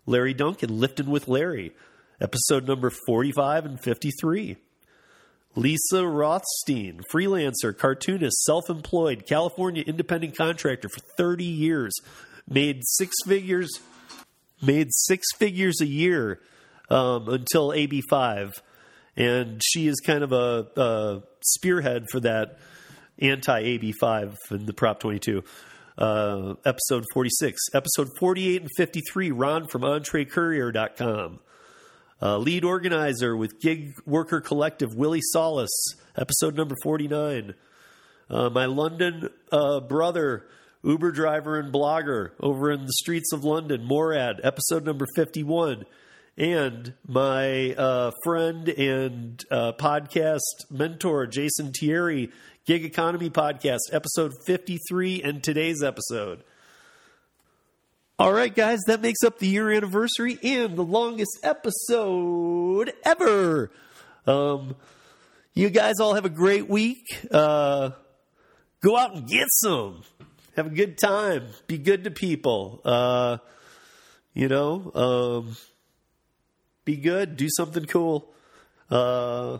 Larry 0.05 0.33
Duncan, 0.33 0.79
Lifting 0.79 1.09
with 1.09 1.27
Larry, 1.27 1.73
episode 2.21 2.65
number 2.65 2.89
45 2.89 3.65
and 3.65 3.79
53. 3.79 4.57
Lisa 5.55 6.07
Rothstein, 6.07 7.01
freelancer, 7.11 7.77
cartoonist, 7.77 8.43
self 8.43 8.69
employed, 8.69 9.25
California 9.27 9.83
independent 9.85 10.37
contractor 10.37 10.87
for 10.87 10.99
30 11.17 11.43
years, 11.43 11.93
made 12.47 12.81
six 12.83 13.15
figures, 13.25 13.69
made 14.61 14.89
six 14.91 15.25
figures 15.35 15.81
a 15.81 15.87
year 15.87 16.39
um, 16.89 17.27
until 17.27 17.69
AB5. 17.69 18.53
And 19.17 19.61
she 19.65 19.87
is 19.87 19.99
kind 19.99 20.23
of 20.23 20.31
a, 20.31 20.67
a 20.77 21.23
spearhead 21.41 22.05
for 22.11 22.19
that 22.21 22.59
anti 23.19 23.63
AB5 23.63 24.35
in 24.51 24.65
the 24.65 24.73
Prop 24.73 24.99
22. 24.99 25.43
Uh, 25.97 26.53
episode 26.63 27.03
46. 27.13 27.59
Episode 27.73 28.09
48 28.19 28.61
and 28.61 28.69
53, 28.77 29.31
Ron 29.31 29.67
from 29.67 29.81
EntreCourier.com. 29.81 31.39
Uh, 32.21 32.37
lead 32.37 32.63
organizer 32.63 33.35
with 33.35 33.59
Gig 33.59 33.93
Worker 34.05 34.41
Collective, 34.41 34.95
Willy 34.95 35.21
Solis, 35.21 35.71
episode 36.15 36.55
number 36.55 36.75
49. 36.83 37.55
Uh, 38.29 38.49
my 38.49 38.65
London 38.65 39.29
uh, 39.51 39.79
brother, 39.79 40.45
Uber 40.83 41.11
driver 41.11 41.59
and 41.59 41.73
blogger 41.73 42.31
over 42.39 42.71
in 42.71 42.85
the 42.85 42.93
streets 42.93 43.31
of 43.33 43.43
London, 43.43 43.83
Morad, 43.83 44.39
episode 44.43 44.85
number 44.85 45.05
51. 45.15 45.85
And 46.37 46.93
my 47.07 47.73
uh, 47.73 48.11
friend 48.23 48.69
and 48.69 49.43
uh, 49.49 49.71
podcast 49.73 50.41
mentor, 50.69 51.25
Jason 51.25 51.71
Thierry, 51.73 52.29
Gig 52.67 52.85
Economy 52.85 53.31
Podcast, 53.31 53.79
episode 53.91 54.33
53, 54.45 55.23
and 55.23 55.43
today's 55.43 55.81
episode. 55.81 56.43
All 58.19 58.31
right, 58.31 58.53
guys, 58.53 58.77
that 58.85 59.01
makes 59.01 59.23
up 59.23 59.39
the 59.39 59.47
year 59.47 59.71
anniversary 59.71 60.37
and 60.43 60.77
the 60.77 60.83
longest 60.83 61.39
episode 61.41 62.93
ever. 63.03 63.71
Um, 64.27 64.75
you 65.55 65.71
guys 65.71 65.95
all 65.99 66.13
have 66.13 66.25
a 66.25 66.29
great 66.29 66.69
week. 66.69 67.19
Uh, 67.31 67.91
go 68.83 68.95
out 68.95 69.15
and 69.15 69.27
get 69.27 69.47
some. 69.49 70.03
Have 70.55 70.67
a 70.67 70.75
good 70.75 70.99
time. 70.99 71.47
Be 71.65 71.79
good 71.79 72.03
to 72.03 72.11
people. 72.11 72.79
Uh, 72.85 73.37
you 74.35 74.47
know, 74.47 74.91
um, 74.93 75.57
be 76.87 76.95
good. 76.95 77.35
Do 77.35 77.47
something 77.49 77.85
cool. 77.85 78.31
Uh, 78.89 79.55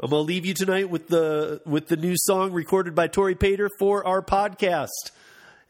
I'm 0.00 0.10
gonna 0.10 0.22
leave 0.22 0.46
you 0.46 0.54
tonight 0.54 0.88
with 0.88 1.08
the 1.08 1.60
with 1.66 1.88
the 1.88 1.96
new 1.96 2.14
song 2.16 2.52
recorded 2.52 2.94
by 2.94 3.06
Tori 3.06 3.34
Pater 3.34 3.68
for 3.78 4.04
our 4.06 4.22
podcast. 4.22 5.12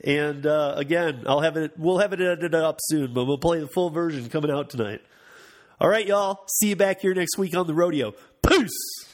And 0.05 0.47
uh, 0.47 0.75
again, 0.77 1.25
I'll 1.27 1.41
have 1.41 1.57
it. 1.57 1.73
We'll 1.77 1.99
have 1.99 2.13
it 2.13 2.21
edited 2.21 2.55
up 2.55 2.79
soon, 2.83 3.13
but 3.13 3.25
we'll 3.25 3.39
play 3.39 3.59
the 3.59 3.67
full 3.67 3.91
version 3.91 4.29
coming 4.29 4.53
out 4.53 4.71
tonight. 4.71 5.03
All 5.81 5.89
right, 5.89 6.07
y'all. 6.07 6.45
See 6.47 6.69
you 6.69 6.77
back 6.77 7.01
here 7.01 7.13
next 7.13 7.37
week 7.37 7.57
on 7.57 7.67
the 7.67 7.75
rodeo. 7.75 8.15
Peace. 8.47 9.10